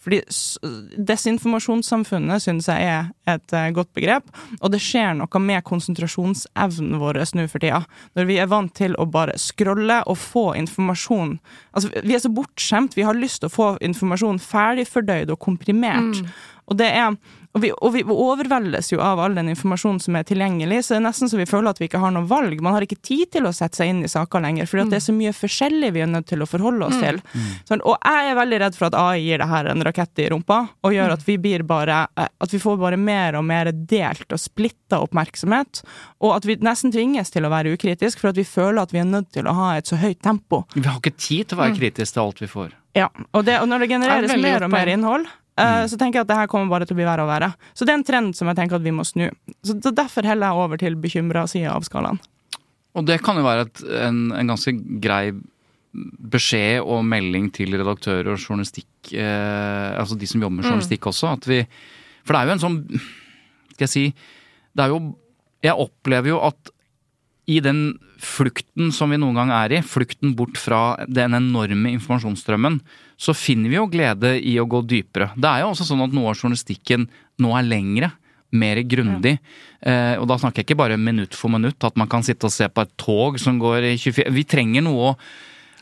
Fordi 0.03 0.19
desinformasjonssamfunnet 1.07 2.43
syns 2.43 2.67
jeg 2.69 2.85
er 2.85 3.07
et 3.31 3.55
eh, 3.55 3.69
godt 3.73 3.89
begrep, 3.95 4.27
og 4.59 4.73
det 4.73 4.81
skjer 4.83 5.15
noe 5.17 5.41
med 5.41 5.63
konsentrasjonsevnen 5.65 6.99
vår 7.01 7.21
nå 7.39 7.47
for 7.49 7.63
tida. 7.63 7.79
Når 8.19 8.27
vi 8.29 8.37
er 8.43 8.51
vant 8.51 8.73
til 8.75 8.97
å 8.99 9.07
bare 9.09 9.39
scrolle 9.39 10.01
og 10.03 10.19
få 10.19 10.49
informasjon. 10.59 11.37
Altså, 11.71 11.93
vi 12.03 12.17
er 12.17 12.21
så 12.21 12.33
bortskjemt, 12.35 12.97
vi 12.99 13.07
har 13.07 13.17
lyst 13.17 13.41
til 13.41 13.49
å 13.49 13.55
få 13.55 13.69
informasjon 13.87 14.43
ferdigfordøyd 14.43 15.31
og 15.33 15.41
komprimert. 15.47 16.21
Og 16.67 16.77
det 16.79 16.91
er 16.91 17.15
og 17.53 17.61
vi, 17.61 17.69
og 17.69 17.93
vi 17.93 18.01
overveldes 18.09 18.87
jo 18.89 18.97
av 19.05 19.19
all 19.21 19.35
den 19.37 19.51
informasjonen 19.51 19.99
som 20.01 20.15
er 20.17 20.25
tilgjengelig, 20.25 20.79
så 20.83 20.95
det 20.95 20.99
er 20.99 21.03
nesten 21.05 21.29
så 21.29 21.37
vi 21.37 21.45
føler 21.45 21.69
at 21.69 21.81
vi 21.81 21.85
ikke 21.85 22.01
har 22.01 22.13
noe 22.15 22.25
valg. 22.25 22.57
Man 22.65 22.73
har 22.73 22.85
ikke 22.85 22.97
tid 23.05 23.29
til 23.35 23.45
å 23.45 23.51
sette 23.53 23.77
seg 23.77 23.91
inn 23.91 23.99
i 24.07 24.09
saker 24.09 24.41
lenger, 24.41 24.65
for 24.69 24.81
det 24.81 24.97
er 24.97 25.03
så 25.05 25.13
mye 25.13 25.33
forskjellig 25.37 25.91
vi 25.93 26.01
er 26.01 26.09
nødt 26.09 26.31
til 26.31 26.41
å 26.41 26.49
forholde 26.49 26.87
oss 26.89 26.97
til. 26.97 27.21
Sånn, 27.69 27.83
og 27.85 27.99
jeg 28.01 28.31
er 28.31 28.39
veldig 28.39 28.61
redd 28.65 28.79
for 28.79 28.89
at 28.89 28.97
AI 28.97 29.21
gir 29.21 29.43
det 29.43 29.49
her 29.53 29.69
en 29.69 29.85
rakett 29.85 30.23
i 30.23 30.27
rumpa, 30.33 30.59
og 30.81 30.97
gjør 30.97 31.13
at 31.13 31.25
vi 31.27 31.37
blir 31.41 31.65
bare 31.67 32.03
eh, 32.17 32.29
At 32.43 32.53
vi 32.53 32.59
får 32.59 32.79
bare 32.81 32.97
mer 32.97 33.37
og 33.37 33.45
mer 33.45 33.69
delt 33.71 34.33
og 34.33 34.41
splitta 34.41 35.03
oppmerksomhet, 35.05 35.83
og 36.25 36.33
at 36.39 36.47
vi 36.49 36.57
nesten 36.65 36.91
tvinges 36.93 37.29
til 37.33 37.45
å 37.45 37.53
være 37.53 37.75
ukritisk, 37.77 38.23
for 38.23 38.33
at 38.33 38.39
vi 38.39 38.47
føler 38.47 38.81
at 38.81 38.95
vi 38.95 39.03
er 39.03 39.09
nødt 39.09 39.29
til 39.35 39.47
å 39.47 39.53
ha 39.55 39.75
et 39.77 39.89
så 39.89 39.99
høyt 40.01 40.23
tempo. 40.25 40.63
Vi 40.73 40.87
har 40.87 40.97
ikke 40.97 41.13
tid 41.15 41.51
til 41.51 41.59
å 41.59 41.61
være 41.61 41.77
kritisk 41.77 42.17
til 42.17 42.25
alt 42.25 42.41
vi 42.41 42.49
får. 42.49 42.73
Ja, 42.97 43.07
og, 43.31 43.45
det, 43.45 43.57
og 43.61 43.69
når 43.69 43.83
det 43.83 43.87
er 43.87 43.95
genereres 43.95 44.33
det 44.33 44.41
mer 44.41 44.65
og 44.65 44.73
mer 44.73 44.89
innhold, 44.91 45.29
eh, 45.59 45.85
så 45.89 45.99
tenker 45.99 46.19
jeg 46.19 46.27
at 46.27 46.31
det 46.31 46.39
her 46.41 46.51
kommer 46.51 46.71
bare 46.71 46.87
til 46.89 46.95
å 46.95 46.99
bli 47.01 47.07
verre 47.07 47.25
og 47.25 47.31
verre. 47.31 47.53
Så 47.73 47.85
det 47.85 47.93
er 47.93 48.01
en 48.01 48.07
trend 48.07 48.37
som 48.37 48.49
jeg 48.49 48.59
tenker 48.59 48.79
at 48.79 48.85
vi 48.85 48.95
må 48.95 49.05
snu. 49.07 49.27
Så 49.65 49.77
Derfor 49.93 50.27
heller 50.27 50.49
jeg 50.49 50.65
over 50.65 50.81
til 50.81 50.99
bekymra 50.99 51.45
sida 51.51 51.75
av 51.75 51.85
skalaen. 51.87 52.21
Og 52.93 53.07
det 53.07 53.19
kan 53.25 53.39
jo 53.39 53.45
være 53.45 53.65
et, 53.67 53.83
en, 54.05 54.27
en 54.37 54.53
ganske 54.53 54.73
grei 55.01 55.33
beskjed 55.93 56.81
og 56.81 57.03
melding 57.05 57.51
til 57.53 57.75
redaktører 57.77 58.31
og 58.33 58.41
journalistikk, 58.41 59.13
eh, 59.13 59.89
altså 59.99 60.17
de 60.17 60.29
som 60.29 60.41
jobber 60.41 60.57
med 60.57 60.65
journalistikk 60.65 61.09
også, 61.11 61.35
at 61.37 61.49
vi 61.49 61.59
For 62.23 62.33
det 62.33 62.39
er 62.39 62.47
jo 62.47 62.53
en 62.55 62.63
sånn 62.63 62.77
Skal 63.73 63.83
jeg 63.83 63.91
si 63.91 64.03
Det 64.73 64.85
er 64.85 64.93
jo 64.93 64.99
Jeg 65.61 65.75
opplever 65.85 66.31
jo 66.31 66.39
at 66.47 66.72
i 67.47 67.59
den 67.59 67.99
flukten 68.23 68.91
som 68.95 69.11
vi 69.11 69.17
noen 69.19 69.35
gang 69.35 69.49
er 69.51 69.73
i, 69.77 69.81
flukten 69.83 70.31
bort 70.37 70.55
fra 70.57 70.95
den 71.11 71.33
enorme 71.35 71.91
informasjonsstrømmen, 71.97 72.77
så 73.19 73.35
finner 73.35 73.69
vi 73.69 73.75
jo 73.75 73.87
glede 73.91 74.35
i 74.39 74.55
å 74.61 74.67
gå 74.69 74.79
dypere. 74.87 75.31
Det 75.35 75.49
er 75.49 75.63
jo 75.63 75.71
også 75.73 75.87
sånn 75.89 76.03
at 76.05 76.13
noe 76.15 76.31
av 76.31 76.39
journalistikken 76.39 77.09
nå 77.43 77.51
er 77.59 77.67
lengre. 77.67 78.11
Mer 78.53 78.77
grundig. 78.85 79.39
Eh, 79.81 80.13
og 80.21 80.27
da 80.29 80.37
snakker 80.37 80.61
jeg 80.61 80.67
ikke 80.69 80.77
bare 80.77 80.97
minutt 81.01 81.33
for 81.33 81.49
minutt, 81.49 81.81
at 81.83 81.95
man 81.97 82.07
kan 82.07 82.21
sitte 82.23 82.45
og 82.45 82.53
se 82.53 82.67
på 82.69 82.83
et 82.85 82.91
tog 83.01 83.39
som 83.41 83.57
går 83.59 83.87
i 83.89 83.95
24 83.97 84.29
Vi 84.31 84.43
trenger 84.45 84.85
noe 84.85 85.09
å 85.11 85.17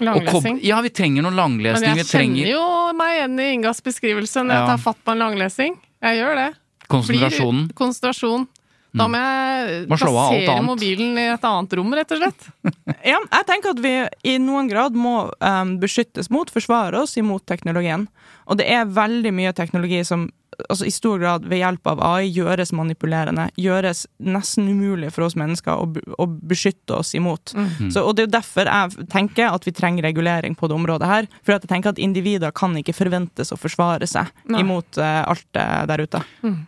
Langlesing. 0.01 0.57
Ja, 0.65 0.79
vi 0.81 0.89
trenger 0.89 1.21
noe 1.21 1.35
langlesning. 1.37 1.91
Men 1.91 1.99
jeg 1.99 2.07
kjenner 2.07 2.09
trenger 2.09 2.47
jo 2.49 2.63
meg 2.97 3.11
igjen 3.19 3.35
i 3.43 3.49
Ingas 3.53 3.83
beskrivelse 3.85 4.41
når 4.41 4.49
Ja. 4.55 4.61
jeg 4.61 4.69
tar 4.71 4.77
fatt 4.81 4.97
på 5.05 5.11
en 5.13 5.19
langlesing. 5.21 5.75
Jeg 6.01 6.17
gjør 6.17 6.35
det. 6.39 6.47
konsentrasjonen. 6.89 7.67
Blir 7.67 7.75
konsentrasjon. 7.77 8.47
Da 8.91 9.07
må 9.07 9.19
jeg 9.19 9.85
Må 9.87 9.95
alt 9.95 10.03
plassere 10.03 10.63
mobilen 10.65 11.15
i 11.15 11.27
et 11.31 11.45
annet 11.47 11.75
rom, 11.79 11.93
rett 11.95 12.11
og 12.11 12.19
slett. 12.23 12.49
Ja, 13.11 13.17
jeg 13.17 13.47
tenker 13.47 13.71
at 13.71 13.79
vi 13.81 13.93
i 14.27 14.35
noen 14.41 14.67
grad 14.69 14.97
må 14.99 15.31
um, 15.31 15.71
beskyttes 15.81 16.29
mot, 16.33 16.51
forsvare 16.51 16.99
oss 16.99 17.15
imot 17.17 17.45
teknologien. 17.49 18.05
Og 18.51 18.59
det 18.59 18.67
er 18.69 18.91
veldig 18.91 19.31
mye 19.33 19.53
teknologi 19.57 20.03
som 20.07 20.27
altså 20.67 20.85
i 20.85 20.91
stor 20.93 21.19
grad 21.21 21.45
ved 21.49 21.61
hjelp 21.61 21.87
av 21.87 22.01
AI 22.05 22.29
gjøres 22.31 22.73
manipulerende. 22.75 23.47
Gjøres 23.59 24.05
nesten 24.23 24.69
umulig 24.69 25.11
for 25.15 25.27
oss 25.27 25.37
mennesker 25.39 25.79
å, 25.79 25.87
å 26.21 26.27
beskytte 26.27 26.99
oss 26.99 27.13
imot. 27.17 27.53
Så, 27.93 28.03
og 28.03 28.15
det 28.15 28.25
er 28.25 28.27
jo 28.27 28.33
derfor 28.35 28.71
jeg 28.71 29.07
tenker 29.11 29.49
at 29.51 29.67
vi 29.67 29.73
trenger 29.75 30.05
regulering 30.09 30.55
på 30.57 30.69
det 30.69 30.77
området 30.77 31.09
her. 31.09 31.29
For 31.41 31.55
at 31.55 31.65
jeg 31.65 31.71
tenker 31.73 31.93
at 31.93 32.01
individer 32.01 32.53
kan 32.55 32.75
ikke 32.77 32.95
forventes 32.95 33.53
å 33.53 33.59
forsvare 33.59 34.07
seg 34.09 34.29
Nei. 34.51 34.63
imot 34.63 34.99
uh, 35.01 35.23
alt 35.31 35.59
uh, 35.59 35.83
der 35.89 36.05
ute. 36.05 36.23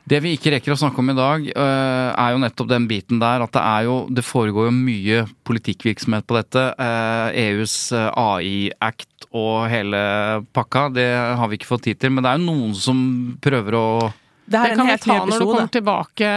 Det 0.10 0.22
vi 0.24 0.36
ikke 0.38 0.56
rekker 0.56 0.76
å 0.76 0.80
snakke 0.80 1.04
om 1.04 1.14
i 1.14 1.18
dag, 1.18 1.50
uh, 1.54 2.10
er 2.14 2.34
jo 2.36 2.44
nettopp 2.44 2.72
den 2.72 2.88
biten 2.90 3.22
der 3.24 3.44
at 3.44 3.54
det 3.54 3.64
er 3.64 3.88
jo 3.88 3.94
Det 4.14 4.24
foregår 4.26 4.70
jo 4.70 4.74
mye 4.76 5.24
politikkvirksomhet 5.48 6.26
på 6.28 6.38
dette. 6.38 6.64
EUs 7.40 7.74
EUs 7.74 7.92
eh, 7.92 8.10
Og 9.32 9.68
hele 9.72 10.00
pakka, 10.54 10.88
det 10.94 11.08
har 11.40 11.48
vi 11.52 11.58
ikke 11.60 11.70
fått 11.70 11.86
tid 11.88 12.00
til. 12.02 12.12
Men 12.16 12.24
det 12.26 12.32
er 12.34 12.42
jo 12.42 12.48
noen 12.52 12.74
som 12.78 13.00
prøver 13.44 13.78
å 13.80 13.86
Det 14.46 14.60
her 14.60 14.74
Det 14.74 14.78
kan 14.78 14.88
vi 14.90 14.98
ta 15.00 15.20
når 15.26 15.40
du 15.40 15.46
kommer 15.46 15.72
tilbake 15.72 16.32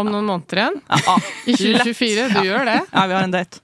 om 0.00 0.10
noen 0.10 0.26
måneder 0.26 0.62
igjen. 0.64 0.80
Ja, 0.90 1.16
I 1.52 1.54
2024. 1.60 2.26
Du 2.34 2.40
gjør 2.48 2.64
det. 2.66 2.80
ja, 2.96 3.06
vi 3.06 3.14
har 3.18 3.22
en 3.28 3.36
date. 3.36 3.62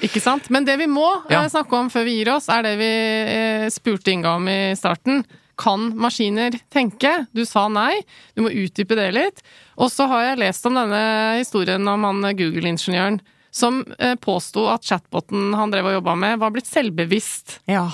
Ikke 0.00 0.22
sant? 0.24 0.48
Men 0.50 0.64
det 0.64 0.78
vi 0.80 0.86
må 0.88 1.04
Ja. 1.28 1.42
eh, 1.44 1.50
snakke 1.52 1.76
om 1.76 1.90
før 1.92 2.06
vi 2.08 2.16
gir 2.20 2.32
oss, 2.32 2.48
er 2.48 2.62
det 2.64 2.76
vi 2.80 2.90
eh, 3.34 3.66
spurte 3.70 4.14
Inga 4.14 4.36
om 4.38 4.48
i 4.48 4.72
starten. 4.78 5.24
Kan 5.60 5.90
maskiner 6.00 6.54
tenke? 6.72 7.26
Du 7.36 7.42
sa 7.44 7.66
nei. 7.68 7.98
Du 8.34 8.40
må 8.46 8.48
utdype 8.48 8.96
det 8.96 9.10
litt. 9.12 9.42
Og 9.76 9.90
så 9.92 10.06
har 10.08 10.30
jeg 10.30 10.38
lest 10.40 10.64
om 10.70 10.78
denne 10.78 11.02
historien 11.42 11.84
om 11.86 12.06
han 12.08 12.24
eh, 12.24 12.32
Google-ingeniøren 12.38 13.20
som 13.50 13.82
eh, 13.98 14.14
påsto 14.20 14.66
at 14.70 14.86
chatboten 14.86 15.54
han 15.58 15.72
drev 15.72 15.90
og 15.90 15.98
jobba 15.98 16.14
med, 16.18 16.38
var 16.42 16.54
blitt 16.54 16.70
selvbevisst. 16.70 17.60
Ja. 17.70 17.88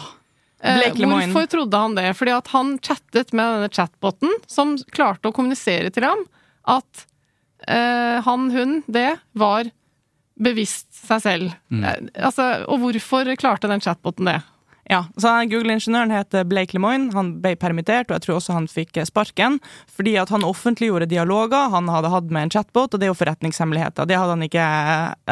Eh. 0.60 0.92
Hvorfor 0.96 1.48
trodde 1.52 1.80
han 1.80 1.96
det? 1.96 2.10
Fordi 2.18 2.34
at 2.36 2.50
han 2.54 2.76
chattet 2.78 3.32
med 3.36 3.56
denne 3.56 3.72
chatboten, 3.72 4.32
som 4.50 4.76
klarte 4.92 5.30
å 5.30 5.36
kommunisere 5.36 5.92
til 5.94 6.06
ham 6.08 6.26
at 6.66 7.06
eh, 7.68 8.18
han, 8.26 8.50
hun, 8.52 8.80
det 8.86 9.16
var 9.38 9.70
bevisst 10.36 10.90
seg 11.06 11.22
selv. 11.24 11.56
Mm. 11.72 11.84
Eh, 11.84 12.26
Altså, 12.28 12.48
og 12.68 12.82
hvorfor 12.82 13.32
klarte 13.40 13.70
den 13.70 13.84
chatboten 13.84 14.28
det? 14.28 14.40
Ja, 14.88 15.04
så 15.18 15.32
Google-ingeniøren 15.50 16.12
heter 16.14 16.44
Blake 16.46 16.76
Lemoine. 16.76 17.10
Han 17.16 17.32
ble 17.42 17.56
permittert, 17.58 18.10
og 18.10 18.16
jeg 18.16 18.26
tror 18.26 18.36
også 18.38 18.54
han 18.54 18.68
fikk 18.70 19.00
sparken. 19.08 19.58
Fordi 19.90 20.14
at 20.22 20.30
han 20.30 20.46
offentliggjorde 20.46 21.08
dialoger 21.10 21.72
han 21.72 21.90
hadde 21.90 22.12
hatt 22.12 22.28
med 22.30 22.46
en 22.46 22.52
chatbot, 22.54 22.94
og 22.94 23.00
det 23.00 23.08
er 23.08 23.10
jo 23.10 23.18
forretningshemmeligheter. 23.18 24.06
Det 24.06 24.18
hadde 24.18 24.36
han 24.36 24.46
ikke 24.46 24.66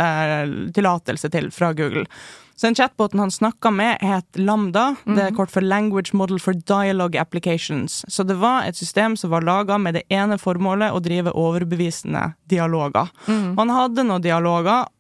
eh, 0.04 0.56
tillatelse 0.74 1.30
til 1.30 1.52
fra 1.54 1.70
Google. 1.76 2.08
Så 2.56 2.66
den 2.66 2.74
chatboten 2.74 3.18
han 3.18 3.30
snakka 3.30 3.70
med, 3.70 3.98
het 4.00 4.38
Lambda. 4.38 4.94
Det 5.04 5.22
er 5.22 5.34
kort 5.34 5.50
for 5.50 5.60
Language 5.60 6.14
Model 6.14 6.38
for 6.38 6.54
Dialogue 6.54 7.18
Applications. 7.20 8.04
Så 8.08 8.22
det 8.22 8.34
var 8.38 8.62
et 8.66 8.76
system 8.78 9.16
som 9.16 9.30
var 9.30 9.42
laga 9.42 9.78
med 9.78 9.94
det 9.98 10.04
ene 10.08 10.38
formålet 10.38 10.94
å 10.94 11.02
drive 11.02 11.34
overbevisende 11.34 12.32
dialoger. 12.50 13.10
Han 13.58 13.70
hadde 13.74 14.06
noen 14.06 14.22
dialoger 14.22 14.86
eh, 14.86 14.92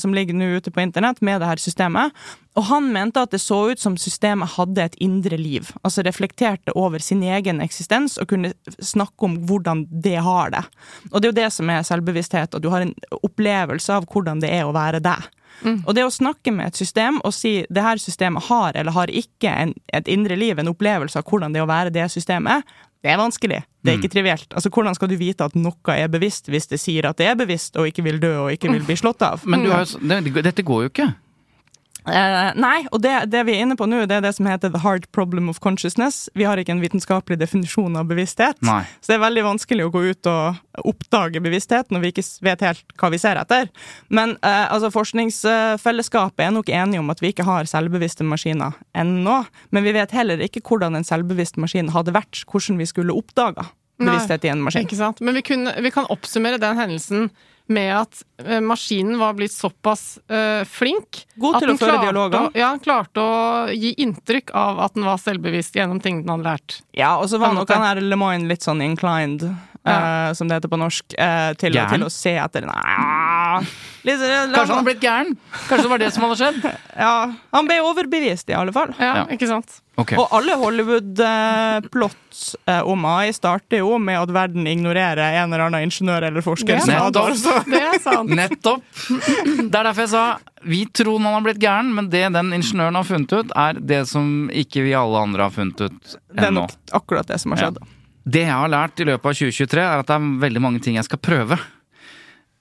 som 0.00 0.14
ligger 0.16 0.36
nå 0.36 0.50
ute 0.58 0.72
på 0.74 0.82
internett 0.82 1.20
med 1.24 1.42
det 1.42 1.48
her 1.50 1.62
systemet. 1.62 2.14
Og 2.58 2.66
han 2.70 2.88
mente 2.90 3.22
at 3.22 3.30
det 3.34 3.40
så 3.42 3.60
ut 3.70 3.80
som 3.80 3.96
systemet 4.00 4.56
hadde 4.56 4.82
et 4.88 4.98
indre 5.04 5.38
liv. 5.38 5.70
Altså 5.82 6.02
reflekterte 6.06 6.74
over 6.74 7.02
sin 7.02 7.22
egen 7.22 7.62
eksistens 7.64 8.18
og 8.18 8.30
kunne 8.32 8.52
snakke 8.80 9.28
om 9.28 9.38
hvordan 9.46 9.84
det 9.90 10.16
har 10.26 10.54
det. 10.54 10.64
Og 11.12 11.20
det 11.20 11.28
er 11.28 11.32
jo 11.32 11.40
det 11.40 11.50
som 11.54 11.70
er 11.70 11.86
selvbevissthet, 11.86 12.54
og 12.54 12.64
du 12.64 12.70
har 12.72 12.86
en 12.86 12.94
opplevelse 13.22 14.00
av 14.00 14.08
hvordan 14.10 14.42
det 14.42 14.50
er 14.58 14.66
å 14.66 14.74
være 14.74 15.02
deg. 15.04 15.28
Og 15.64 15.94
det 15.96 16.04
å 16.06 16.12
snakke 16.12 16.52
med 16.54 16.70
et 16.70 16.78
system 16.78 17.20
og 17.26 17.34
si 17.34 17.64
det 17.70 17.82
her 17.82 18.00
systemet 18.02 18.46
har 18.48 18.76
eller 18.78 18.94
har 18.94 19.10
ikke 19.10 19.50
en, 19.50 19.74
et 19.92 20.08
indre 20.08 20.36
liv, 20.38 20.58
en 20.58 20.70
opplevelse 20.70 21.18
av 21.18 21.26
hvordan 21.28 21.54
det 21.54 21.62
er 21.62 21.66
å 21.66 21.70
være 21.70 21.94
det 21.94 22.06
systemet, 22.12 22.66
det 23.02 23.12
er 23.12 23.18
vanskelig. 23.20 23.60
Det 23.82 23.92
er 23.92 24.00
ikke 24.00 24.10
trivielt. 24.10 24.48
Altså, 24.58 24.70
Hvordan 24.74 24.96
skal 24.98 25.10
du 25.10 25.14
vite 25.20 25.46
at 25.46 25.54
noe 25.54 25.94
er 25.94 26.10
bevisst 26.10 26.50
hvis 26.50 26.66
det 26.66 26.80
sier 26.82 27.06
at 27.06 27.20
det 27.20 27.28
er 27.30 27.38
bevisst 27.38 27.78
og 27.78 27.86
ikke 27.86 28.02
vil 28.02 28.18
dø 28.22 28.32
og 28.42 28.52
ikke 28.56 28.72
vil 28.72 28.82
bli 28.86 28.96
slått 28.98 29.22
av? 29.22 29.46
Men 29.46 29.62
du 29.62 29.70
har, 29.70 29.86
jo 29.86 30.02
det, 30.02 30.42
dette 30.48 30.66
går 30.66 30.82
jo 30.82 30.90
ikke. 30.90 31.06
Eh, 32.06 32.50
nei, 32.56 32.78
og 32.94 33.02
det, 33.04 33.14
det 33.32 33.42
vi 33.48 33.56
er 33.56 33.64
inne 33.66 33.76
på 33.78 33.88
nå, 33.88 34.04
det 34.08 34.18
er 34.18 34.24
det 34.24 34.34
som 34.36 34.48
heter 34.48 34.70
the 34.72 34.80
hard 34.82 35.08
problem 35.14 35.50
of 35.50 35.60
consciousness. 35.64 36.26
Vi 36.38 36.46
har 36.48 36.60
ikke 36.60 36.72
en 36.76 36.82
vitenskapelig 36.82 37.38
definisjon 37.40 37.98
av 37.98 38.08
bevissthet. 38.10 38.60
Nei. 38.64 38.80
Så 39.00 39.12
det 39.12 39.18
er 39.18 39.24
veldig 39.26 39.44
vanskelig 39.48 39.88
å 39.88 39.92
gå 39.94 40.04
ut 40.12 40.30
og 40.30 40.86
oppdage 40.88 41.42
bevissthet 41.44 41.92
når 41.92 42.04
vi 42.04 42.12
ikke 42.14 42.26
vet 42.46 42.64
helt 42.64 42.96
hva 43.00 43.12
vi 43.12 43.20
ser 43.22 43.40
etter. 43.40 43.72
Men 44.14 44.36
eh, 44.40 44.66
altså, 44.68 44.92
forskningsfellesskapet 44.94 46.46
er 46.46 46.54
nok 46.54 46.72
enige 46.72 47.02
om 47.02 47.12
at 47.14 47.22
vi 47.24 47.32
ikke 47.32 47.48
har 47.48 47.68
selvbevisste 47.68 48.26
maskiner 48.28 48.78
ennå. 48.96 49.42
Men 49.74 49.86
vi 49.86 49.96
vet 49.96 50.14
heller 50.16 50.40
ikke 50.44 50.64
hvordan 50.68 50.98
en 50.98 51.06
selvbevisst 51.06 51.60
maskin 51.60 51.92
hadde 51.94 52.16
vært, 52.16 52.44
hvordan 52.48 52.80
vi 52.80 52.88
skulle 52.88 53.16
oppdaga 53.16 53.68
bevissthet 53.98 54.46
i 54.46 54.52
en 54.52 54.62
maskin. 54.62 54.86
Ikke 54.86 54.98
sant? 54.98 55.20
Men 55.24 55.36
vi, 55.36 55.42
kunne, 55.46 55.74
vi 55.82 55.92
kan 55.94 56.08
oppsummere 56.12 56.60
den 56.62 56.78
hendelsen 56.78 57.28
med 57.68 57.90
at 58.00 58.22
eh, 58.44 58.60
maskinen 58.64 59.18
var 59.20 59.36
blitt 59.38 59.52
såpass 59.52 60.18
uh, 60.32 60.64
flink 60.64 61.24
God 61.36 61.58
at 61.58 61.66
den 61.66 61.76
å 61.76 61.80
føre 61.80 62.00
dialoger. 62.02 62.48
Ja, 62.58 62.70
klarte 62.82 63.22
å 63.22 63.38
gi 63.72 63.92
inntrykk 64.00 64.52
av 64.56 64.80
at 64.86 64.96
den 64.96 65.06
var 65.08 65.20
selvbevisst 65.20 65.76
gjennom 65.76 66.00
ting 66.04 66.22
den 66.22 66.32
hadde 66.32 66.48
lært. 66.48 66.78
Ja, 66.96 67.16
og 67.20 67.28
så 67.30 67.40
var 67.42 67.54
nok 67.56 67.70
han 67.72 67.84
her 67.84 68.00
Lemoine 68.02 68.48
litt 68.50 68.64
sånn 68.64 68.82
inclined, 68.84 69.44
eh, 69.88 70.32
som 70.38 70.48
det 70.50 70.58
heter 70.58 70.72
på 70.72 70.78
norsk, 70.80 71.04
uh, 71.18 71.52
til, 71.60 71.72
Gæren? 71.76 71.94
til 71.94 72.06
å 72.06 72.10
se 72.12 72.34
etter 72.38 72.66
Nei, 72.68 73.64
litt, 74.06 74.22
Kanskje 74.22 74.62
han 74.62 74.76
har 74.76 74.86
blitt 74.86 75.02
gæren? 75.04 75.34
Kanskje 75.68 75.84
det 75.84 75.92
var 75.92 76.02
det 76.02 76.12
som 76.14 76.26
hadde 76.26 76.38
skjedd? 76.40 76.62
Ja, 77.04 77.12
han 77.54 77.68
ble 77.68 77.80
overbevist, 77.86 78.48
i 78.50 78.56
alle 78.58 78.74
fall. 78.74 78.94
Ja, 78.98 79.12
Ja. 79.22 79.26
ikke 79.34 79.48
sant? 79.50 79.80
Okay. 79.98 80.14
Og 80.14 80.30
alle 80.36 80.54
Hollywood-plots 80.60 82.42
uh, 82.70 82.82
om 82.86 83.04
AI 83.10 83.32
starter 83.34 83.80
jo 83.82 83.96
med 83.98 84.20
at 84.20 84.30
verden 84.34 84.66
ignorerer 84.70 85.40
en 85.42 85.50
eller 85.52 85.64
annen 85.66 85.88
ingeniør 85.88 86.28
eller 86.28 86.44
forsker. 86.44 86.78
Det 86.78 86.94
er 86.94 87.08
Nettopp. 87.10 87.66
Det 87.72 87.82
er 87.82 87.98
sant. 88.02 88.30
Nettopp! 88.30 88.84
Det 89.08 89.74
er 89.74 89.88
derfor 89.90 90.04
jeg 90.04 90.12
sa 90.14 90.26
vi 90.62 90.84
tror 90.90 91.18
man 91.22 91.36
har 91.36 91.44
blitt 91.46 91.60
gæren, 91.62 91.92
men 91.94 92.08
det 92.10 92.24
den 92.34 92.50
ingeniøren 92.56 92.98
har 92.98 93.06
funnet 93.06 93.32
ut, 93.32 93.52
er 93.56 93.78
det 93.78 94.00
som 94.10 94.48
ikke 94.50 94.82
vi 94.86 94.94
alle 94.98 95.20
andre 95.28 95.46
har 95.46 95.54
funnet 95.54 95.80
ut 95.86 96.16
Det 96.34 96.48
er 96.48 96.54
nok 96.54 96.74
akkurat 96.98 97.28
det 97.30 97.38
som 97.42 97.54
har 97.54 97.62
skjedd. 97.62 97.78
Ja. 97.82 97.94
Det 98.28 98.44
jeg 98.44 98.52
har 98.52 98.68
lært 98.68 99.00
i 99.00 99.08
løpet 99.08 99.24
av 99.24 99.40
2023, 99.40 99.82
er 99.82 100.02
at 100.02 100.08
det 100.08 100.16
er 100.18 100.30
veldig 100.44 100.60
mange 100.64 100.84
ting 100.84 100.98
jeg 100.98 101.08
skal 101.08 101.20
prøve. 101.22 101.56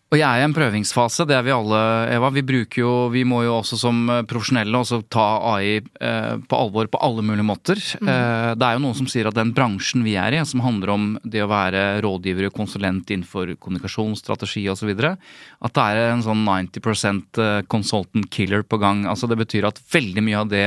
Og 0.07 0.15
jeg 0.15 0.23
er 0.23 0.39
i 0.39 0.45
en 0.45 0.53
prøvingsfase, 0.55 1.25
det 1.27 1.35
er 1.35 1.43
vi 1.43 1.51
alle, 1.51 1.79
Eva. 2.15 2.29
Vi 2.31 2.43
bruker 2.47 2.79
jo, 2.79 2.91
vi 3.11 3.25
må 3.27 3.41
jo 3.43 3.57
også 3.57 3.75
som 3.81 3.97
eh, 4.07 4.21
profesjonelle 4.27 4.79
også 4.79 5.01
ta 5.11 5.25
AI 5.49 5.81
eh, 5.81 6.37
på 6.47 6.59
alvor 6.61 6.87
på 6.87 7.01
alle 7.03 7.25
mulige 7.27 7.43
måter. 7.43 7.81
Eh, 7.99 8.53
det 8.55 8.63
er 8.69 8.77
jo 8.77 8.83
noen 8.85 8.95
som 8.95 9.09
sier 9.11 9.27
at 9.27 9.35
den 9.35 9.51
bransjen 9.57 10.05
vi 10.07 10.15
er 10.15 10.37
i, 10.37 10.39
som 10.47 10.63
handler 10.63 10.93
om 10.93 11.09
det 11.27 11.43
å 11.43 11.49
være 11.51 11.99
rådgiver 12.05 12.47
og 12.47 12.55
konsulent 12.55 13.11
innenfor 13.11 13.51
kommunikasjonsstrategi 13.59 14.63
osv., 14.71 14.93
at 14.95 15.75
det 15.75 15.89
er 15.91 16.01
en 16.13 16.23
sånn 16.23 16.47
90 16.47 17.67
consultant 17.67 18.31
killer 18.31 18.63
på 18.63 18.79
gang. 18.79 19.03
Altså 19.11 19.27
Det 19.27 19.41
betyr 19.43 19.67
at 19.67 19.83
veldig 19.91 20.23
mye 20.23 20.39
av 20.45 20.55
det 20.55 20.65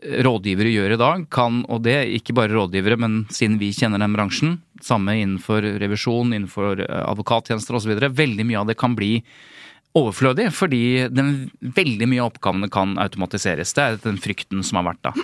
rådgivere 0.00 0.72
gjør 0.72 0.94
i 0.94 1.00
dag, 1.00 1.24
kan, 1.32 1.62
og 1.68 1.82
det 1.84 1.98
ikke 2.16 2.34
bare 2.36 2.54
rådgivere, 2.54 2.98
men 3.00 3.22
siden 3.32 3.58
vi 3.60 3.72
kjenner 3.76 4.00
den 4.02 4.16
bransjen, 4.16 4.58
samme 4.84 5.18
innenfor 5.20 5.64
revisjon, 5.82 6.32
innenfor 6.32 6.84
eh, 6.86 7.02
advokattjenester 7.04 7.76
osv., 7.76 7.96
veldig 8.08 8.46
mye 8.48 8.62
av 8.62 8.70
det 8.70 8.78
kan 8.80 8.96
bli 8.98 9.18
overflødig, 9.98 10.48
fordi 10.54 10.82
den, 11.10 11.50
veldig 11.60 12.08
mye 12.08 12.22
av 12.22 12.30
oppgavene 12.30 12.70
kan 12.72 12.94
automatiseres. 13.02 13.74
Det 13.74 13.84
er 13.84 14.00
den 14.04 14.20
frykten 14.22 14.62
som 14.66 14.78
har 14.78 14.92
vært 14.92 15.02
da. 15.08 15.14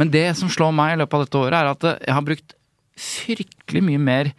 Men 0.00 0.12
det 0.14 0.30
som 0.38 0.50
slår 0.52 0.72
meg 0.76 0.94
i 0.94 1.00
løpet 1.02 1.18
av 1.18 1.26
dette 1.26 1.42
året, 1.42 1.58
er 1.58 1.72
at 1.74 1.88
jeg 2.06 2.16
har 2.16 2.24
brukt 2.24 2.56
fryktelig 2.94 3.82
mye 3.84 4.00
mer 4.00 4.30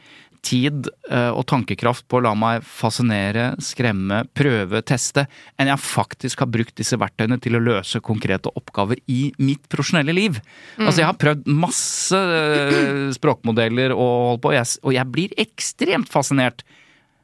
tid 0.45 0.89
eh, 1.09 1.31
og 1.33 1.45
tankekraft 1.49 2.05
på 2.09 2.19
å 2.19 2.23
la 2.25 2.33
meg 2.37 2.65
fascinere, 2.65 3.51
skremme, 3.63 4.21
prøve, 4.37 4.81
teste, 4.85 5.25
enn 5.57 5.71
jeg 5.71 5.81
faktisk 5.81 6.43
har 6.43 6.51
brukt 6.53 6.75
disse 6.77 6.99
verktøyene 7.01 7.39
til 7.41 7.57
å 7.57 7.63
løse 7.63 8.01
konkrete 8.05 8.51
oppgaver 8.59 9.01
i 9.11 9.31
mitt 9.41 9.65
profesjonelle 9.71 10.15
liv. 10.15 10.39
Altså 10.77 11.01
Jeg 11.01 11.09
har 11.09 11.19
prøvd 11.21 11.49
masse 11.49 12.19
eh, 12.19 13.09
språkmodeller 13.17 13.95
og 13.95 14.13
holdt 14.31 14.45
på, 14.45 14.53
og 14.53 14.57
jeg, 14.59 14.71
og 14.85 14.95
jeg 14.95 15.13
blir 15.17 15.35
ekstremt 15.41 16.13
fascinert. 16.13 16.65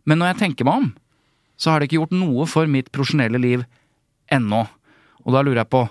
Men 0.09 0.22
når 0.22 0.34
jeg 0.34 0.41
tenker 0.45 0.67
meg 0.67 0.84
om, 0.84 0.91
så 1.61 1.72
har 1.72 1.80
det 1.80 1.89
ikke 1.89 2.01
gjort 2.01 2.17
noe 2.17 2.49
for 2.49 2.69
mitt 2.69 2.89
profesjonelle 2.93 3.41
liv 3.41 3.65
ennå. 4.34 4.65
Og 5.22 5.36
da 5.36 5.43
lurer 5.45 5.61
jeg 5.61 5.74
på 5.74 5.86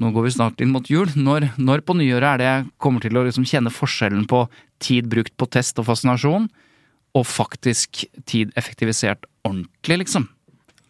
nå 0.00 0.12
går 0.14 0.26
vi 0.26 0.32
snart 0.36 0.62
inn 0.62 0.72
mot 0.72 0.86
jul. 0.90 1.10
Når, 1.16 1.50
når 1.60 1.82
på 1.84 1.96
nyåret 1.98 2.28
er 2.34 2.40
det 2.40 2.48
jeg 2.48 2.66
kommer 2.80 3.04
til 3.04 3.18
å 3.18 3.24
liksom 3.26 3.46
kjenne 3.48 3.72
forskjellen 3.74 4.26
på 4.30 4.46
tid 4.80 5.10
brukt 5.12 5.34
på 5.36 5.48
test 5.50 5.80
og 5.82 5.88
fascinasjon, 5.90 6.48
og 7.18 7.26
faktisk 7.26 8.04
tid 8.30 8.52
effektivisert 8.58 9.26
ordentlig, 9.42 10.04
liksom? 10.04 10.28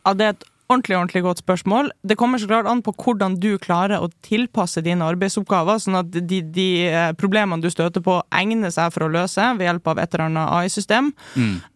Ja, 0.05 0.13
det 0.15 0.27
er 0.27 0.35
et 0.35 0.47
ordentlig, 0.71 0.97
ordentlig 0.97 1.23
godt 1.25 1.43
spørsmål. 1.43 1.91
Det 2.07 2.17
kommer 2.21 2.39
så 2.39 2.47
klart 2.51 2.69
an 2.71 2.83
på 2.85 2.93
hvordan 2.95 3.37
du 3.43 3.55
klarer 3.59 4.03
å 4.03 4.11
tilpasse 4.27 4.83
dine 4.87 5.07
arbeidsoppgaver, 5.09 5.81
sånn 5.83 5.99
at 6.03 6.13
de, 6.15 6.41
de 6.43 6.69
eh, 6.87 7.11
problemene 7.19 7.63
du 7.63 7.71
støter 7.73 8.05
på, 8.05 8.21
egner 8.37 8.73
seg 8.75 8.93
for 8.95 9.07
å 9.07 9.11
løse 9.13 9.49
ved 9.59 9.67
hjelp 9.67 9.91
av 9.91 10.03
et 10.03 10.15
eller 10.15 10.29
annet 10.29 10.55
AI-system. 10.61 11.13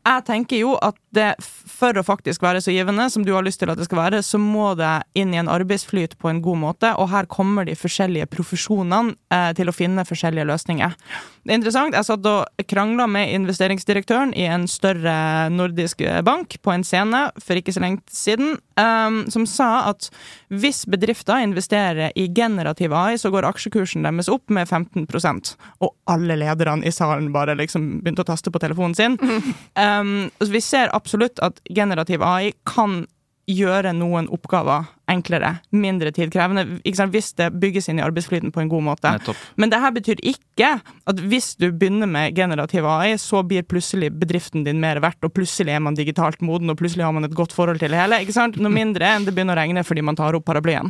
Jeg 0.04 0.24
tenker 0.26 0.60
jo 0.60 0.74
at 0.84 0.98
det, 1.16 1.30
for 1.40 1.96
å 1.96 2.04
faktisk 2.04 2.42
være 2.44 2.60
så 2.60 2.72
givende 2.74 3.06
som 3.12 3.24
du 3.24 3.32
har 3.32 3.44
lyst 3.46 3.62
til 3.62 3.70
at 3.72 3.78
det 3.80 3.86
skal 3.86 4.02
være, 4.02 4.20
så 4.26 4.40
må 4.40 4.74
det 4.76 4.92
inn 5.16 5.32
i 5.32 5.40
en 5.40 5.48
arbeidsflyt 5.48 6.18
på 6.20 6.28
en 6.28 6.42
god 6.44 6.60
måte, 6.60 6.90
og 7.00 7.08
her 7.12 7.28
kommer 7.30 7.64
de 7.64 7.76
forskjellige 7.78 8.28
profesjonene 8.34 9.14
eh, 9.32 9.52
til 9.56 9.70
å 9.70 9.76
finne 9.76 10.04
forskjellige 10.04 10.48
løsninger. 10.50 10.96
Det 11.44 11.52
er 11.52 11.60
interessant. 11.60 11.96
Jeg 11.96 12.08
satt 12.08 12.28
og 12.28 12.66
krangla 12.68 13.06
med 13.10 13.32
investeringsdirektøren 13.36 14.32
i 14.36 14.46
en 14.48 14.64
større 14.70 15.14
nordisk 15.52 16.00
bank 16.24 16.56
på 16.64 16.72
en 16.72 16.84
scene 16.86 17.26
for 17.40 17.60
ikke 17.60 17.74
så 17.76 17.82
lenge 17.84 18.00
siden, 18.12 18.56
um, 18.80 19.18
som 19.32 19.44
sa 19.48 19.68
at 19.90 20.08
hvis 20.48 20.84
bedrifter 20.88 21.42
investerer 21.44 22.14
i 22.16 22.26
generativ 22.32 22.94
AI, 22.96 23.18
så 23.20 23.32
går 23.34 23.48
aksjekursen 23.48 24.06
deres 24.06 24.30
opp 24.32 24.48
med 24.52 24.68
15% 24.68 25.52
Og 25.84 25.92
alle 26.10 26.38
lederne 26.40 26.86
i 26.88 26.92
salen 26.94 27.28
bare 27.34 27.56
liksom 27.58 28.00
begynte 28.00 28.24
å 28.24 28.30
taste 28.32 28.52
på 28.54 28.62
telefonen 28.62 28.96
sin. 28.96 29.18
Um, 30.00 30.30
vi 30.40 30.62
ser 30.64 30.92
absolutt 30.96 31.42
at 31.44 31.60
generativ 31.70 32.22
AI 32.24 32.52
kan 32.68 33.04
gjøre 33.50 33.92
noen 33.96 34.28
oppgaver 34.32 34.86
enklere, 35.10 35.58
mindre 35.76 36.08
tidkrevende, 36.16 36.78
ikke 36.80 36.96
sant? 36.96 37.12
hvis 37.12 37.34
det 37.36 37.50
bygges 37.60 37.90
inn 37.92 37.98
i 38.00 38.04
arbeidsflyten 38.04 38.52
på 38.54 38.62
en 38.62 38.70
god 38.72 38.84
måte. 38.86 39.10
Nettopp. 39.12 39.42
Men 39.60 39.72
det 39.72 39.80
her 39.82 39.92
betyr 39.92 40.22
ikke 40.24 40.70
at 40.80 41.20
hvis 41.20 41.50
du 41.60 41.66
begynner 41.68 42.08
med 42.08 42.32
generativ 42.38 42.88
AI, 42.88 43.18
så 43.20 43.42
blir 43.44 43.66
plutselig 43.68 44.08
bedriften 44.16 44.64
din 44.64 44.80
mer 44.80 45.02
verdt, 45.04 45.20
og 45.26 45.34
plutselig 45.36 45.76
er 45.76 45.84
man 45.84 45.98
digitalt 45.98 46.40
moden, 46.44 46.72
og 46.72 46.80
plutselig 46.80 47.04
har 47.04 47.12
man 47.16 47.28
et 47.28 47.36
godt 47.36 47.52
forhold 47.52 47.82
til 47.82 47.92
det 47.92 48.00
hele. 48.00 48.22
ikke 48.24 48.36
sant? 48.36 48.56
Noe 48.56 48.72
mindre 48.72 49.12
enn 49.12 49.28
det 49.28 49.36
begynner 49.36 49.58
å 49.58 49.60
regne 49.60 49.84
fordi 49.84 50.06
man 50.08 50.16
tar 50.16 50.38
opp 50.38 50.48
paraplyen. 50.48 50.88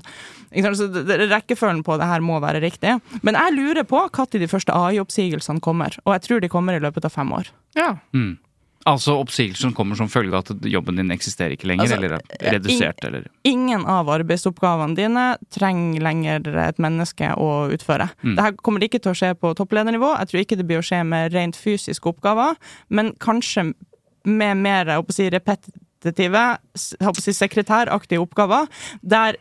Ikke 0.53 0.71
sant? 0.71 0.79
Så 0.79 1.19
Rekkefølgen 1.35 1.83
på 1.87 1.99
det 1.99 2.07
her 2.07 2.23
må 2.23 2.39
være 2.45 2.63
riktig. 2.63 2.95
Men 3.27 3.41
jeg 3.41 3.59
lurer 3.59 3.89
på 3.89 4.07
når 4.15 4.39
de 4.39 4.51
første 4.51 4.75
AI-oppsigelsene 4.79 5.63
kommer, 5.65 5.99
og 6.07 6.15
jeg 6.15 6.27
tror 6.29 6.45
de 6.45 6.53
kommer 6.53 6.79
i 6.79 6.83
løpet 6.83 7.11
av 7.11 7.19
fem 7.19 7.35
år. 7.35 7.51
Ja. 7.75 7.97
Mm. 8.15 8.37
Altså 8.85 9.15
oppsigelsen 9.17 9.73
kommer 9.73 9.97
som 9.97 10.11
følge 10.13 10.35
av 10.37 10.43
at 10.45 10.67
jobben 10.69 10.99
din 11.01 11.13
eksisterer 11.15 11.55
ikke 11.57 11.69
lenger, 11.71 11.87
Altså, 11.87 11.97
eller 11.97 12.17
er 12.19 12.53
redusert, 12.59 13.05
eller 13.09 13.29
Ingen 13.49 13.87
av 13.89 14.11
arbeidsoppgavene 14.13 14.97
dine 14.99 15.25
trenger 15.55 16.05
lenger 16.05 16.51
et 16.67 16.79
menneske 16.83 17.31
å 17.41 17.49
utføre. 17.73 18.11
Mm. 18.23 18.35
Dette 18.37 18.53
kommer 18.61 18.85
ikke 18.85 19.01
til 19.01 19.15
å 19.15 19.17
skje 19.17 19.33
på 19.41 19.55
toppledernivå. 19.57 20.13
Jeg 20.21 20.31
tror 20.33 20.43
ikke 20.45 20.59
det 20.61 20.67
blir 20.69 20.83
å 20.83 20.85
skje 20.85 21.01
med 21.09 21.33
rent 21.33 21.57
fysiske 21.57 22.13
oppgaver, 22.13 22.61
men 22.93 23.15
kanskje 23.25 23.71
med 24.25 24.61
mer 24.61 24.93
jeg 24.93 25.01
håper 25.01 25.13
å 25.13 25.17
si, 25.17 25.31
repetitive, 25.33 26.45
jeg 26.77 27.07
håper 27.09 27.21
å 27.21 27.25
si 27.25 27.33
sekretæraktige 27.37 28.21
oppgaver, 28.21 28.69
der, 29.01 29.37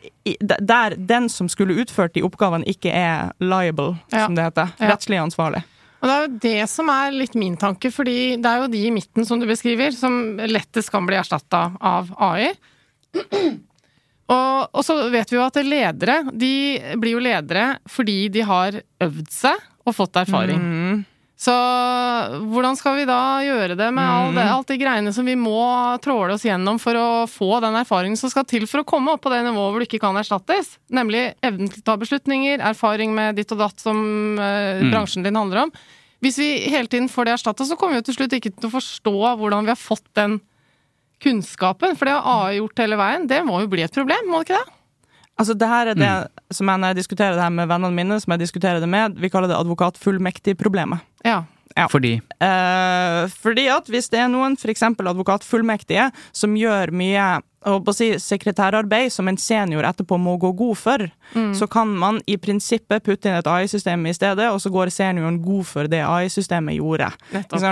der 0.63 0.95
den 0.95 1.27
som 1.31 1.51
skulle 1.51 1.75
utført 1.83 2.15
de 2.15 2.23
oppgavene, 2.23 2.63
ikke 2.67 2.91
er 2.95 3.31
liable, 3.43 3.97
Ja. 4.11 4.25
som 4.25 4.35
det 4.35 4.47
heter. 4.47 4.71
Ja. 4.79 4.93
Rettslig 4.95 5.19
ansvarlig. 5.19 5.63
Og 6.03 6.09
det 6.09 6.13
er 6.13 6.23
jo 6.23 6.39
det 6.43 6.63
som 6.67 6.89
er 6.91 7.13
litt 7.15 7.35
min 7.39 7.55
tanke, 7.55 7.87
fordi 7.95 8.35
det 8.35 8.49
er 8.49 8.59
jo 8.59 8.71
de 8.73 8.81
i 8.89 8.91
midten 8.91 9.23
som 9.23 9.39
du 9.39 9.47
beskriver, 9.47 9.95
som 9.95 10.35
lettest 10.51 10.91
kan 10.91 11.07
bli 11.07 11.15
erstatta 11.15 11.69
av 11.79 12.11
AI. 12.19 12.49
Og, 14.33 14.67
og 14.71 14.83
så 14.83 14.97
vet 15.13 15.31
vi 15.31 15.37
jo 15.37 15.45
at 15.45 15.59
ledere, 15.63 16.17
de 16.31 16.53
blir 16.99 17.17
jo 17.17 17.23
ledere 17.23 17.77
fordi 17.91 18.27
de 18.33 18.43
har 18.47 18.77
øvd 19.03 19.31
seg 19.31 19.63
og 19.83 19.95
fått 19.95 20.19
erfaring. 20.21 20.59
Mm. 20.59 21.01
Så 21.43 21.53
hvordan 22.53 22.77
skal 22.79 22.95
vi 23.01 23.07
da 23.07 23.19
gjøre 23.43 23.75
det 23.75 23.89
med 23.91 24.07
all 24.07 24.29
det, 24.35 24.43
alt 24.47 24.69
de 24.69 24.77
greiene 24.79 25.11
som 25.15 25.27
vi 25.27 25.33
må 25.35 25.59
tråle 26.03 26.37
oss 26.37 26.45
gjennom 26.47 26.77
for 26.79 26.95
å 26.95 27.07
få 27.27 27.57
den 27.63 27.75
erfaringen 27.81 28.19
som 28.19 28.31
skal 28.31 28.45
til 28.47 28.63
for 28.69 28.79
å 28.79 28.87
komme 28.87 29.15
opp 29.15 29.25
på 29.25 29.31
det 29.33 29.41
nivået 29.43 29.73
hvor 29.73 29.83
du 29.83 29.87
ikke 29.89 29.99
kan 30.05 30.19
erstattes? 30.19 30.77
Nemlig 30.93 31.25
evnen 31.43 31.71
til 31.73 31.83
å 31.83 31.87
ta 31.89 31.97
beslutninger, 31.99 32.63
erfaring 32.63 33.11
med 33.17 33.41
ditt 33.41 33.51
og 33.51 33.59
datt 33.59 33.83
som 33.83 33.99
eh, 34.39 34.85
bransjen 34.87 35.27
din 35.27 35.39
handler 35.39 35.65
om. 35.65 35.73
Hvis 36.23 36.39
vi 36.39 36.49
hele 36.71 36.87
tiden 36.87 37.11
får 37.11 37.27
det 37.27 37.35
erstatta, 37.35 37.67
så 37.67 37.75
kommer 37.79 37.99
vi 37.99 38.07
til 38.07 38.15
slutt 38.21 38.37
ikke 38.37 38.53
til 38.53 38.69
å 38.69 38.75
forstå 38.77 39.17
hvordan 39.41 39.67
vi 39.67 39.73
har 39.73 39.79
fått 39.81 40.07
den 40.15 40.39
kunnskapen. 41.23 41.97
For 41.99 42.07
det 42.07 42.15
har 42.15 42.47
AI 42.47 42.61
gjort 42.61 42.79
hele 42.79 42.99
veien. 42.99 43.27
Det 43.27 43.41
må 43.43 43.59
jo 43.65 43.71
bli 43.71 43.83
et 43.83 43.95
problem, 43.95 44.31
må 44.31 44.39
det 44.39 44.53
ikke 44.53 44.61
det? 44.61 44.79
Altså, 45.33 45.55
det 45.57 45.67
her 45.67 45.89
er 45.89 45.97
det 45.97 46.11
som 46.53 46.69
jeg, 46.69 46.79
når 46.79 46.93
jeg 46.93 46.99
diskuterer 47.01 47.35
det 47.35 47.41
her 47.41 47.53
med 47.53 47.67
vennene 47.67 47.97
mine, 47.97 48.19
som 48.21 48.35
jeg 48.35 48.43
diskuterer 48.43 48.79
det 48.83 48.89
med, 48.89 49.17
vi 49.19 49.31
kaller 49.33 49.49
det 49.49 49.57
advokatfullmektig-problemet. 49.57 51.01
Ja. 51.23 51.43
Fordi 51.89 52.19
Eh, 52.43 53.31
fordi 53.43 53.69
at 53.71 53.89
hvis 53.91 54.11
det 54.11 54.21
er 54.23 54.29
noen, 54.31 54.57
f.eks. 54.59 54.83
advokatfullmektige, 54.83 56.11
som 56.35 56.55
gjør 56.59 56.91
mye 56.95 57.31
si, 57.95 58.09
sekretærarbeid 58.19 59.07
som 59.13 59.29
en 59.31 59.37
senior 59.39 59.85
etterpå 59.87 60.17
må 60.19 60.33
gå 60.41 60.49
god 60.59 60.75
for, 60.75 61.05
så 61.55 61.67
kan 61.71 61.93
man 61.95 62.17
i 62.27 62.35
prinsippet 62.35 63.05
putte 63.05 63.29
inn 63.29 63.37
et 63.37 63.47
AI-system 63.47 64.03
i 64.09 64.13
stedet, 64.13 64.49
og 64.51 64.59
så 64.59 64.67
går 64.73 64.91
senioren 64.91 65.37
god 65.41 65.63
for 65.69 65.87
det 65.87 66.01
AI-systemet 66.03 66.75
gjorde. 66.75 67.07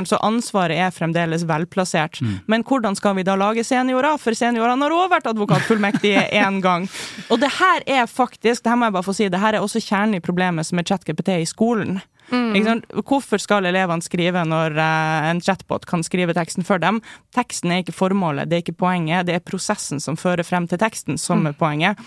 Så 0.08 0.22
ansvaret 0.24 0.80
er 0.80 0.96
fremdeles 0.96 1.44
velplassert. 1.50 2.22
Men 2.48 2.64
hvordan 2.64 2.96
skal 2.96 3.18
vi 3.20 3.28
da 3.28 3.36
lage 3.36 3.66
seniorer? 3.68 4.16
For 4.22 4.32
seniorene 4.38 4.88
har 4.88 4.96
også 4.96 5.12
vært 5.18 5.28
advokatfullmektige 5.34 6.24
én 6.46 6.62
gang. 6.64 6.88
Og 7.28 7.44
det 7.44 7.52
her 7.60 7.84
er 8.00 8.08
faktisk, 8.08 8.64
det 8.64 8.72
her 8.72 8.80
må 8.80 8.88
jeg 8.88 8.96
bare 8.96 9.10
få 9.10 9.18
si, 9.20 9.28
det 9.28 9.44
her 9.44 9.60
er 9.60 9.68
også 9.68 9.84
kjernen 9.84 10.22
i 10.22 10.24
problemet 10.24 10.72
som 10.72 10.80
er 10.80 10.88
ChatGPT 10.88 11.36
i 11.42 11.52
skolen. 11.52 12.00
Ikke 12.32 12.68
sant? 12.68 12.86
Hvorfor 13.08 13.42
skal 13.42 13.68
elevene 13.68 14.06
skrive 14.06 14.44
når 14.48 14.78
uh, 14.80 15.30
en 15.32 15.42
chatbot 15.44 15.86
kan 15.90 16.04
skrive 16.06 16.36
teksten 16.38 16.66
for 16.68 16.82
dem? 16.82 17.02
Teksten 17.36 17.74
er 17.74 17.84
ikke 17.84 17.96
formålet, 17.96 18.50
det 18.50 18.58
er 18.58 18.64
ikke 18.66 18.80
poenget, 18.84 19.28
det 19.28 19.38
er 19.38 19.44
prosessen 19.46 20.02
som 20.04 20.20
fører 20.20 20.48
frem 20.48 20.68
til 20.72 20.80
teksten 20.82 21.20
som 21.22 21.46
er 21.50 21.58
poenget. 21.58 22.00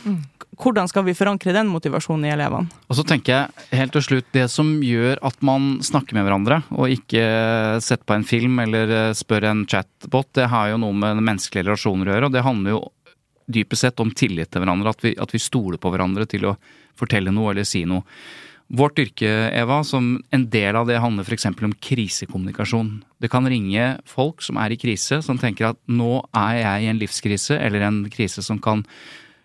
Hvordan 0.60 0.88
skal 0.90 1.04
vi 1.06 1.16
forankre 1.16 1.54
den 1.54 1.70
motivasjonen 1.72 2.28
i 2.28 2.32
elevene? 2.34 2.70
Og 2.88 2.98
så 2.98 3.04
tenker 3.06 3.34
jeg 3.34 3.78
helt 3.80 3.94
til 3.96 4.04
slutt, 4.06 4.28
det 4.36 4.46
som 4.52 4.76
gjør 4.84 5.18
at 5.26 5.40
man 5.44 5.78
snakker 5.84 6.16
med 6.16 6.26
hverandre, 6.28 6.60
og 6.76 6.92
ikke 6.94 7.24
setter 7.84 8.06
på 8.06 8.16
en 8.18 8.26
film 8.28 8.60
eller 8.62 8.92
eh, 8.94 9.16
spør 9.16 9.48
en 9.50 9.64
chatbot, 9.70 10.30
det 10.38 10.50
har 10.52 10.70
jo 10.72 10.80
noe 10.84 10.94
med 10.96 11.22
menneskelige 11.22 11.66
relasjoner 11.66 12.10
å 12.10 12.14
gjøre, 12.14 12.30
og 12.30 12.36
det 12.36 12.46
handler 12.46 12.76
jo 12.76 12.82
dypest 13.46 13.84
sett 13.84 14.00
om 14.00 14.12
tillit 14.14 14.52
til 14.52 14.62
hverandre, 14.62 14.94
at 14.94 15.04
vi, 15.04 15.14
at 15.20 15.34
vi 15.34 15.42
stoler 15.42 15.80
på 15.80 15.92
hverandre 15.92 16.26
til 16.30 16.48
å 16.48 16.56
fortelle 16.98 17.34
noe 17.34 17.52
eller 17.52 17.66
si 17.68 17.84
noe. 17.88 18.06
Vårt 18.68 18.98
yrke, 18.98 19.28
Eva, 19.52 19.82
som 19.84 20.16
en 20.32 20.46
del 20.50 20.76
av 20.76 20.88
det 20.88 20.96
handler 21.02 21.26
f.eks. 21.26 21.46
om 21.46 21.74
krisekommunikasjon. 21.84 22.94
Det 23.20 23.28
kan 23.30 23.46
ringe 23.48 23.98
folk 24.08 24.42
som 24.42 24.56
er 24.60 24.72
i 24.72 24.78
krise, 24.80 25.20
som 25.22 25.38
tenker 25.38 25.72
at 25.72 25.80
nå 25.86 26.22
er 26.32 26.62
jeg 26.62 26.86
i 26.86 26.88
en 26.92 27.02
livskrise, 27.02 27.58
eller 27.60 27.84
en 27.84 28.00
krise 28.12 28.42
som 28.42 28.58
kan 28.62 28.82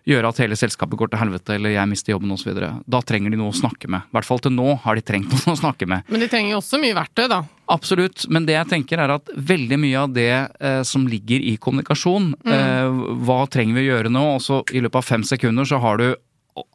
gjøre 0.08 0.30
at 0.30 0.40
hele 0.40 0.56
selskapet 0.56 0.98
går 0.98 1.10
til 1.12 1.20
helvete, 1.20 1.54
eller 1.56 1.74
jeg 1.74 1.90
mister 1.90 2.14
jobben 2.14 2.32
osv. 2.34 2.56
Da 2.88 3.00
trenger 3.06 3.32
de 3.32 3.38
noe 3.38 3.52
å 3.52 3.56
snakke 3.56 3.90
med. 3.92 4.08
I 4.08 4.16
hvert 4.16 4.28
fall 4.28 4.40
til 4.42 4.54
nå 4.56 4.72
har 4.84 4.96
de 4.96 5.04
trengt 5.04 5.32
noen 5.34 5.54
å 5.54 5.60
snakke 5.60 5.88
med. 5.90 6.08
Men 6.10 6.24
de 6.24 6.30
trenger 6.32 6.54
jo 6.54 6.62
også 6.62 6.80
mye 6.82 6.96
verktøy, 6.96 7.26
da. 7.30 7.42
Absolutt, 7.70 8.24
men 8.32 8.48
det 8.48 8.56
jeg 8.56 8.70
tenker 8.72 9.04
er 9.04 9.12
at 9.14 9.30
veldig 9.36 9.78
mye 9.78 10.00
av 10.00 10.16
det 10.16 10.32
eh, 10.32 10.80
som 10.88 11.04
ligger 11.06 11.44
i 11.52 11.54
kommunikasjon, 11.60 12.32
eh, 12.50 13.04
hva 13.26 13.44
trenger 13.52 13.78
vi 13.78 13.84
å 13.84 13.92
gjøre 13.92 14.10
nå, 14.10 14.24
og 14.34 14.42
så 14.42 14.64
i 14.72 14.82
løpet 14.82 15.02
av 15.02 15.06
fem 15.06 15.26
sekunder 15.26 15.68
så 15.68 15.78
har 15.84 16.00
du 16.00 16.08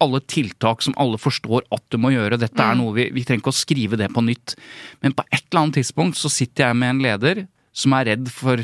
alle 0.01 0.21
tiltak 0.26 0.84
som 0.86 0.95
alle 1.01 1.19
forstår 1.21 1.65
at 1.73 1.84
du 1.91 1.99
må 2.01 2.13
gjøre. 2.13 2.39
Dette 2.41 2.63
er 2.63 2.78
noe 2.80 2.95
vi, 2.95 3.09
vi 3.13 3.23
trenger 3.26 3.43
ikke 3.43 3.53
å 3.53 3.57
skrive 3.57 3.99
det 3.99 4.09
på 4.13 4.23
nytt. 4.26 4.55
Men 5.03 5.15
på 5.17 5.26
et 5.30 5.43
eller 5.43 5.65
annet 5.65 5.80
tidspunkt 5.82 6.19
så 6.19 6.32
sitter 6.32 6.69
jeg 6.69 6.80
med 6.80 6.95
en 6.95 7.03
leder 7.05 7.45
som 7.76 7.95
er 7.97 8.11
redd 8.13 8.30
for 8.32 8.63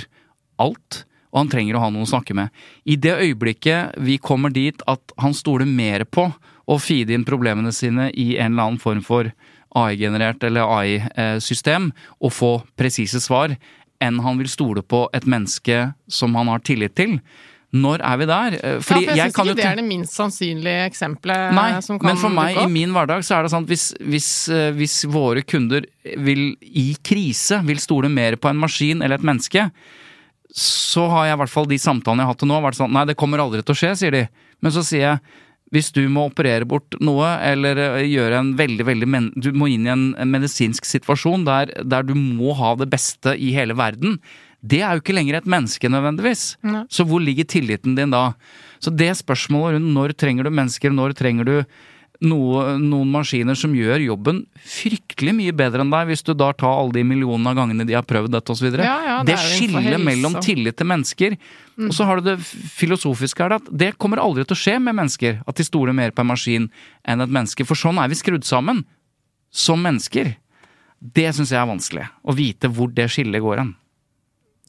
alt, 0.61 1.03
og 1.31 1.43
han 1.43 1.51
trenger 1.51 1.77
å 1.77 1.83
ha 1.83 1.89
noen 1.91 2.07
å 2.07 2.11
snakke 2.11 2.35
med. 2.37 2.51
I 2.83 2.97
det 2.99 3.15
øyeblikket 3.19 3.97
vi 4.03 4.19
kommer 4.21 4.53
dit 4.53 4.83
at 4.91 5.15
han 5.21 5.35
stoler 5.35 5.67
mer 5.67 6.05
på 6.07 6.29
å 6.71 6.77
feede 6.79 7.15
inn 7.15 7.27
problemene 7.27 7.73
sine 7.75 8.09
i 8.11 8.35
en 8.37 8.53
eller 8.53 8.71
annen 8.71 8.81
form 8.81 9.03
for 9.05 9.31
AI-generert 9.77 10.43
eller 10.43 10.67
AI-system, 10.67 11.91
og 12.19 12.33
få 12.35 12.51
presise 12.79 13.21
svar, 13.23 13.55
enn 14.01 14.19
han 14.25 14.39
vil 14.41 14.49
stole 14.51 14.83
på 14.83 15.05
et 15.15 15.27
menneske 15.29 15.91
som 16.11 16.35
han 16.35 16.49
har 16.51 16.63
tillit 16.65 16.97
til. 16.99 17.19
Når 17.71 18.01
er 18.03 18.17
vi 18.19 18.25
der? 18.27 18.55
Fordi 18.59 18.65
ja, 18.67 18.81
for 18.83 18.99
jeg, 18.99 19.15
jeg 19.15 19.31
syns 19.31 19.37
ikke 19.39 19.55
det 19.55 19.67
er 19.69 19.79
det 19.79 19.85
minst 19.87 20.17
sannsynlige 20.17 20.87
eksempelet 20.89 21.53
Nei, 21.55 21.67
som 21.85 21.99
kan 22.01 22.09
men 22.09 22.19
for 22.19 22.33
meg 22.35 22.59
i 22.59 22.65
min 22.67 22.91
hverdag 22.91 23.23
så 23.23 23.37
er 23.37 23.47
det 23.47 23.53
sånn 23.53 23.63
at 23.63 23.71
hvis, 23.71 23.85
hvis, 24.03 24.29
eh, 24.51 24.73
hvis 24.75 24.97
våre 25.11 25.43
kunder 25.47 25.87
vil 26.19 26.49
i 26.59 26.89
krise 26.99 27.61
vil 27.67 27.79
stole 27.79 28.11
mer 28.11 28.35
på 28.35 28.51
en 28.51 28.59
maskin 28.59 28.99
eller 28.99 29.21
et 29.21 29.27
menneske, 29.27 29.69
så 30.51 31.05
har 31.13 31.29
jeg 31.29 31.37
i 31.37 31.41
hvert 31.45 31.53
fall 31.53 31.69
de 31.71 31.79
samtalene 31.79 32.25
jeg 32.25 32.27
har 32.27 32.35
hatt 32.35 32.43
til 32.43 32.51
nå, 32.51 32.59
vært 32.65 32.79
sånn 32.81 32.91
Nei, 32.91 33.05
det 33.07 33.15
kommer 33.19 33.39
aldri 33.39 33.63
til 33.63 33.71
å 33.71 33.81
skje, 33.83 33.93
sier 34.01 34.17
de. 34.17 34.25
Men 34.59 34.75
så 34.75 34.83
sier 34.83 35.05
jeg 35.05 35.39
hvis 35.71 35.93
du 35.95 36.01
må 36.11 36.25
operere 36.27 36.67
bort 36.67 36.97
noe, 36.99 37.29
eller 37.47 37.79
eh, 37.79 38.01
gjøre 38.11 38.41
en 38.41 38.53
veldig, 38.59 38.85
veldig 38.89 39.21
Du 39.39 39.53
må 39.55 39.69
inn 39.71 39.87
i 39.87 39.93
en, 39.93 40.09
en 40.19 40.31
medisinsk 40.31 40.83
situasjon 40.87 41.47
der, 41.47 41.71
der 41.87 42.03
du 42.03 42.11
må 42.19 42.51
ha 42.59 42.73
det 42.75 42.89
beste 42.91 43.37
i 43.39 43.53
hele 43.55 43.77
verden. 43.79 44.19
Det 44.61 44.81
er 44.85 44.93
jo 44.93 45.01
ikke 45.01 45.15
lenger 45.17 45.39
et 45.39 45.49
menneske 45.49 45.89
nødvendigvis. 45.89 46.43
Nei. 46.65 46.83
Så 46.93 47.05
hvor 47.09 47.23
ligger 47.23 47.47
tilliten 47.49 47.95
din 47.97 48.13
da? 48.13 48.31
Så 48.81 48.93
det 48.93 49.09
spørsmålet 49.17 49.79
rundt 49.79 49.95
når 49.95 50.13
trenger 50.17 50.45
du 50.45 50.53
mennesker, 50.53 50.93
når 50.93 51.17
trenger 51.17 51.47
du 51.47 51.55
noe, 52.21 52.75
noen 52.77 53.09
maskiner 53.09 53.57
som 53.57 53.73
gjør 53.73 54.03
jobben 54.03 54.43
fryktelig 54.61 55.33
mye 55.37 55.55
bedre 55.57 55.81
enn 55.81 55.93
deg, 55.93 56.11
hvis 56.11 56.23
du 56.25 56.33
da 56.37 56.51
tar 56.53 56.77
alle 56.77 56.99
de 56.99 57.03
millionene 57.07 57.49
av 57.49 57.57
gangene 57.57 57.87
de 57.89 57.97
har 57.97 58.05
prøvd 58.07 58.35
dette 58.35 58.53
osv. 58.53 58.69
Ja, 58.77 58.97
ja, 59.07 59.17
det 59.25 59.33
det 59.33 59.41
skillet 59.41 60.01
mellom 60.03 60.37
tillit 60.43 60.77
til 60.77 60.89
mennesker, 60.91 61.37
og 61.81 61.93
så 61.97 62.05
har 62.05 62.21
du 62.21 62.29
det 62.29 62.37
filosofiske 62.77 63.41
her, 63.41 63.57
at 63.57 63.73
det 63.73 63.95
kommer 64.01 64.21
aldri 64.21 64.45
til 64.45 64.57
å 64.57 64.61
skje 64.61 64.77
med 64.83 64.97
mennesker. 64.99 65.41
At 65.49 65.57
de 65.57 65.65
stoler 65.65 65.97
mer 65.97 66.13
på 66.13 66.21
en 66.21 66.29
maskin 66.29 66.69
enn 67.09 67.25
et 67.25 67.33
menneske. 67.33 67.65
For 67.65 67.79
sånn 67.79 67.97
er 68.01 68.11
vi 68.11 68.19
skrudd 68.19 68.45
sammen. 68.45 68.83
Som 69.49 69.81
mennesker. 69.83 70.35
Det 71.01 71.31
syns 71.33 71.49
jeg 71.51 71.59
er 71.59 71.69
vanskelig. 71.69 72.05
Å 72.21 72.35
vite 72.37 72.69
hvor 72.69 72.91
det 72.93 73.09
skillet 73.11 73.41
går 73.41 73.63
hen. 73.63 73.73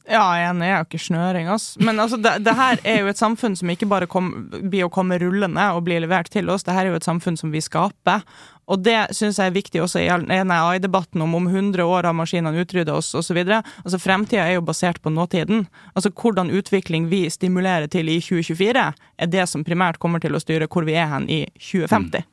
Ja, 0.03 0.23
jeg 0.35 0.43
er 0.43 0.49
enig, 0.51 0.65
jeg 0.67 0.75
er 0.75 0.81
jo 0.81 0.85
ikke 0.89 0.99
snøring, 0.99 1.45
ass. 1.47 1.65
Men 1.79 2.01
altså, 2.03 2.17
det, 2.19 2.33
det 2.43 2.53
her 2.57 2.81
er 2.83 2.97
jo 2.99 3.11
et 3.11 3.19
samfunn 3.19 3.53
som 3.55 3.69
ikke 3.71 3.87
bare 3.87 4.07
kom, 4.11 4.33
blir 4.51 4.89
å 4.89 4.91
komme 4.91 5.15
rullende 5.21 5.69
og 5.77 5.85
bli 5.85 5.95
levert 6.03 6.27
til 6.33 6.51
oss, 6.51 6.65
det 6.67 6.75
her 6.75 6.89
er 6.89 6.91
jo 6.91 6.99
et 6.99 7.07
samfunn 7.07 7.39
som 7.39 7.53
vi 7.53 7.61
skaper. 7.63 8.25
Og 8.71 8.83
det 8.83 8.97
syns 9.15 9.39
jeg 9.39 9.51
er 9.51 9.55
viktig 9.55 9.79
også 9.83 10.01
i 10.03 10.09
AI-debatten 10.11 11.23
om 11.23 11.35
om 11.35 11.47
100 11.47 11.83
år 11.83 12.07
har 12.07 12.15
maskinene 12.15 12.63
utrydda 12.63 12.95
oss 12.99 13.13
osv. 13.15 13.39
Altså, 13.43 13.99
fremtida 13.99 14.43
er 14.43 14.57
jo 14.57 14.65
basert 14.67 14.99
på 15.03 15.11
nåtiden. 15.11 15.65
Altså, 15.95 16.11
hvordan 16.11 16.51
utvikling 16.51 17.07
vi 17.11 17.25
stimulerer 17.31 17.87
til 17.91 18.11
i 18.11 18.19
2024, 18.23 18.85
er 19.17 19.31
det 19.31 19.47
som 19.51 19.63
primært 19.63 19.99
kommer 20.03 20.23
til 20.23 20.35
å 20.35 20.43
styre 20.43 20.67
hvor 20.67 20.87
vi 20.87 20.95
er 20.99 21.07
hen 21.11 21.29
i 21.31 21.45
2050. 21.59 22.27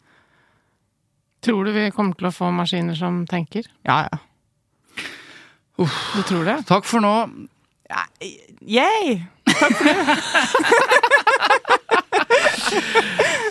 Tror 1.46 1.64
du 1.64 1.72
vi 1.72 1.86
kommer 1.94 2.18
til 2.18 2.28
å 2.28 2.34
få 2.34 2.50
maskiner 2.52 2.98
som 2.98 3.22
tenker? 3.30 3.70
Ja, 3.86 4.02
ja. 4.10 4.20
Du 5.80 6.22
tror 6.28 6.44
det? 6.44 6.58
Takk 6.68 6.84
for 6.84 7.00
nå. 7.00 7.14
Yay! 8.60 9.22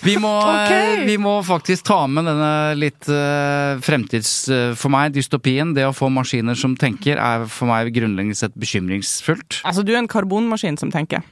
Vi 0.04 0.16
må, 0.18 0.32
Ok. 0.32 0.72
eh, 0.72 1.06
vi 1.06 1.18
må 1.20 1.34
faktisk 1.44 1.84
ta 1.90 2.08
med 2.08 2.26
denne 2.30 2.52
litt 2.80 3.10
uh, 3.12 3.80
fremtids... 3.84 4.32
Uh, 4.48 4.72
for 4.80 4.92
meg, 4.94 5.12
dystopien. 5.16 5.74
Det 5.76 5.84
å 5.88 5.96
få 5.96 6.08
maskiner 6.14 6.56
som 6.58 6.76
tenker, 6.80 7.20
er 7.20 7.44
for 7.52 7.70
meg 7.70 7.92
grunnleggende 7.96 8.38
sett 8.38 8.56
bekymringsfullt. 8.60 9.60
Altså, 9.68 9.84
du 9.84 9.92
er 9.94 10.00
en 10.02 10.10
karbonmaskin 10.10 10.80
som 10.80 10.94
tenker. 10.94 11.26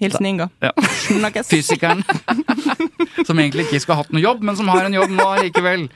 Hilsen 0.00 0.26
Inga. 0.28 0.48
Ja. 0.62 0.72
Fysikeren. 1.50 2.04
som 3.26 3.38
egentlig 3.38 3.66
ikke 3.66 3.82
skulle 3.82 4.00
hatt 4.02 4.12
noe 4.14 4.24
jobb, 4.24 4.42
men 4.46 4.58
som 4.58 4.68
har 4.72 4.86
en 4.86 4.96
jobb 4.96 5.14
nå 5.14 5.28
likevel. 5.46 5.86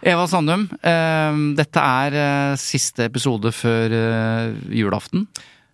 Eva 0.00 0.24
Sandum, 0.30 0.64
eh, 0.80 1.40
dette 1.58 1.86
er 2.02 2.16
eh, 2.16 2.58
siste 2.60 3.04
episode 3.10 3.52
før 3.52 3.96
eh, 3.96 4.52
julaften. 4.80 5.26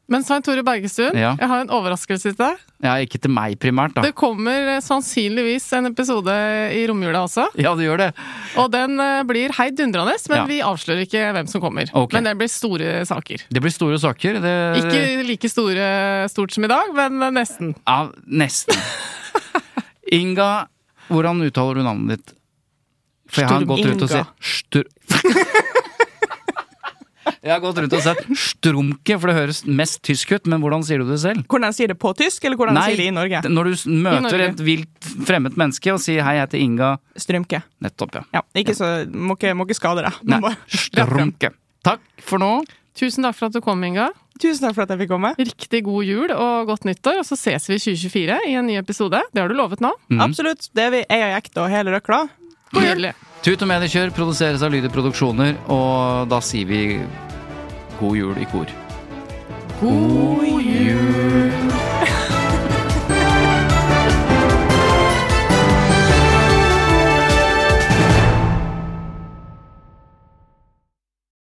Men 0.08 0.22
Svein 0.22 0.42
Tore 0.46 0.62
Bergestuen, 0.62 1.16
Ja. 1.18 1.32
jeg 1.34 1.48
har 1.50 1.60
en 1.64 1.70
overraskelse 1.74 2.30
til 2.30 2.36
deg. 2.38 2.60
Ja, 2.84 2.92
ikke 3.02 3.18
til 3.18 3.30
meg 3.34 3.56
primært, 3.58 3.94
da. 3.96 4.02
Det 4.06 4.12
kommer 4.14 4.76
eh, 4.76 4.80
sannsynligvis 4.84 5.66
en 5.74 5.88
episode 5.90 6.30
i 6.76 6.84
romjula 6.86 7.24
også. 7.26 7.48
Ja, 7.58 7.72
det 7.74 7.88
gjør 7.88 7.98
det. 8.04 8.08
Og 8.62 8.70
den 8.70 9.00
eh, 9.02 9.24
blir 9.26 9.50
heidundrende, 9.56 10.14
men 10.30 10.38
Ja. 10.38 10.44
vi 10.46 10.60
avslører 10.62 11.02
ikke 11.08 11.24
hvem 11.34 11.48
som 11.50 11.60
kommer. 11.64 11.90
Okay. 11.90 12.14
Men 12.20 12.24
det 12.30 12.36
blir 12.38 12.52
store 12.52 13.02
saker. 13.08 13.46
Det 13.50 13.62
blir 13.64 13.74
store 13.74 13.98
saker. 13.98 14.38
Det, 14.46 14.54
Ikke 14.84 15.26
like 15.26 15.50
store, 15.50 15.90
stort 16.30 16.54
som 16.54 16.64
i 16.64 16.70
dag, 16.70 16.94
men 16.94 17.18
nesten. 17.34 17.74
Ja, 17.82 18.06
nesten. 18.30 18.78
Inga, 20.12 20.68
hvordan 21.10 21.42
uttaler 21.42 21.74
du 21.74 21.82
navnet 21.82 22.18
ditt? 22.20 22.32
For 23.26 23.42
jeg 23.42 23.50
har 23.50 23.58
Sturm 23.58 23.68
gått 23.74 23.86
rundt 23.90 24.06
og 24.06 24.10
sett 24.14 24.26
Stur... 24.38 24.84
Jeg 27.42 27.52
har 27.52 27.60
gått 27.62 27.78
rundt 27.82 27.94
og 27.96 28.02
sett 28.04 28.22
Strumke, 28.38 29.18
for 29.18 29.30
det 29.30 29.36
høres 29.36 29.60
mest 29.66 30.00
tysk 30.06 30.32
ut, 30.36 30.46
men 30.50 30.62
hvordan 30.62 30.84
sier 30.86 31.02
du 31.02 31.10
det 31.10 31.18
selv? 31.22 31.44
Hvordan 31.50 31.74
sier 31.76 31.92
det 31.92 31.98
på 32.02 32.12
tysk, 32.18 32.44
eller 32.46 32.58
hvordan 32.60 32.78
sier 32.82 33.00
det 33.00 33.08
i 33.10 33.14
Norge? 33.14 33.42
når 33.50 33.70
du 33.70 33.74
møter 33.90 34.26
Norge. 34.26 34.48
et 34.52 34.64
vilt 34.66 35.10
fremmed 35.28 35.58
menneske 35.58 35.92
og 35.94 36.00
sier 36.02 36.22
'hei, 36.22 36.36
jeg 36.38 36.46
heter 36.46 36.62
Inga' 36.62 36.92
Strømke. 37.16 37.62
Nettopp, 37.82 38.14
ja. 38.20 38.22
Ja, 38.38 38.42
ikke 38.54 38.74
så, 38.74 38.90
må, 39.10 39.36
ikke, 39.38 39.54
må 39.54 39.66
ikke 39.66 39.78
skade 39.78 40.02
deg. 40.06 40.20
Nei, 40.24 40.54
Strumke. 40.68 41.52
Takk 41.86 42.00
for 42.18 42.42
nå. 42.42 42.64
Tusen 42.96 43.26
takk 43.26 43.36
for 43.36 43.46
at 43.50 43.52
du 43.52 43.60
kom, 43.60 43.82
Inga. 43.84 44.08
Tusen 44.40 44.66
takk 44.66 44.74
for 44.76 44.84
at 44.84 44.92
jeg 44.92 45.02
fikk 45.04 45.10
komme. 45.12 45.34
Riktig 45.38 45.82
god 45.84 46.04
jul 46.04 46.32
og 46.32 46.66
godt 46.68 46.84
nyttår, 46.88 47.20
og 47.20 47.26
så 47.28 47.36
ses 47.36 47.68
vi 47.68 47.76
i 47.76 47.82
2024 47.82 48.40
i 48.48 48.56
en 48.56 48.66
ny 48.68 48.76
episode. 48.80 49.20
Det 49.32 49.40
har 49.42 49.48
du 49.48 49.56
lovet 49.56 49.80
nå. 49.84 49.92
Mm. 50.12 50.20
Absolutt. 50.24 50.68
Det 50.76 50.84
er 50.88 50.90
vi 50.92 51.02
jeg 51.04 51.22
og 51.28 51.32
Jekta 51.36 51.64
og 51.64 51.70
hele 51.72 51.94
røkla. 51.96 52.26
Nydelig. 52.74 53.12
Tut 53.46 53.62
og 53.62 53.68
mediekjør 53.70 54.10
produseres 54.16 54.64
av 54.66 54.72
Lyder 54.74 54.90
Produksjoner, 54.90 55.54
og 55.70 56.26
da 56.32 56.40
sier 56.42 56.66
vi 56.66 56.80
god 58.00 58.16
jul 58.18 58.40
i 58.42 58.48
kor. 58.50 58.72
God 59.78 60.42
jul! 60.66 62.25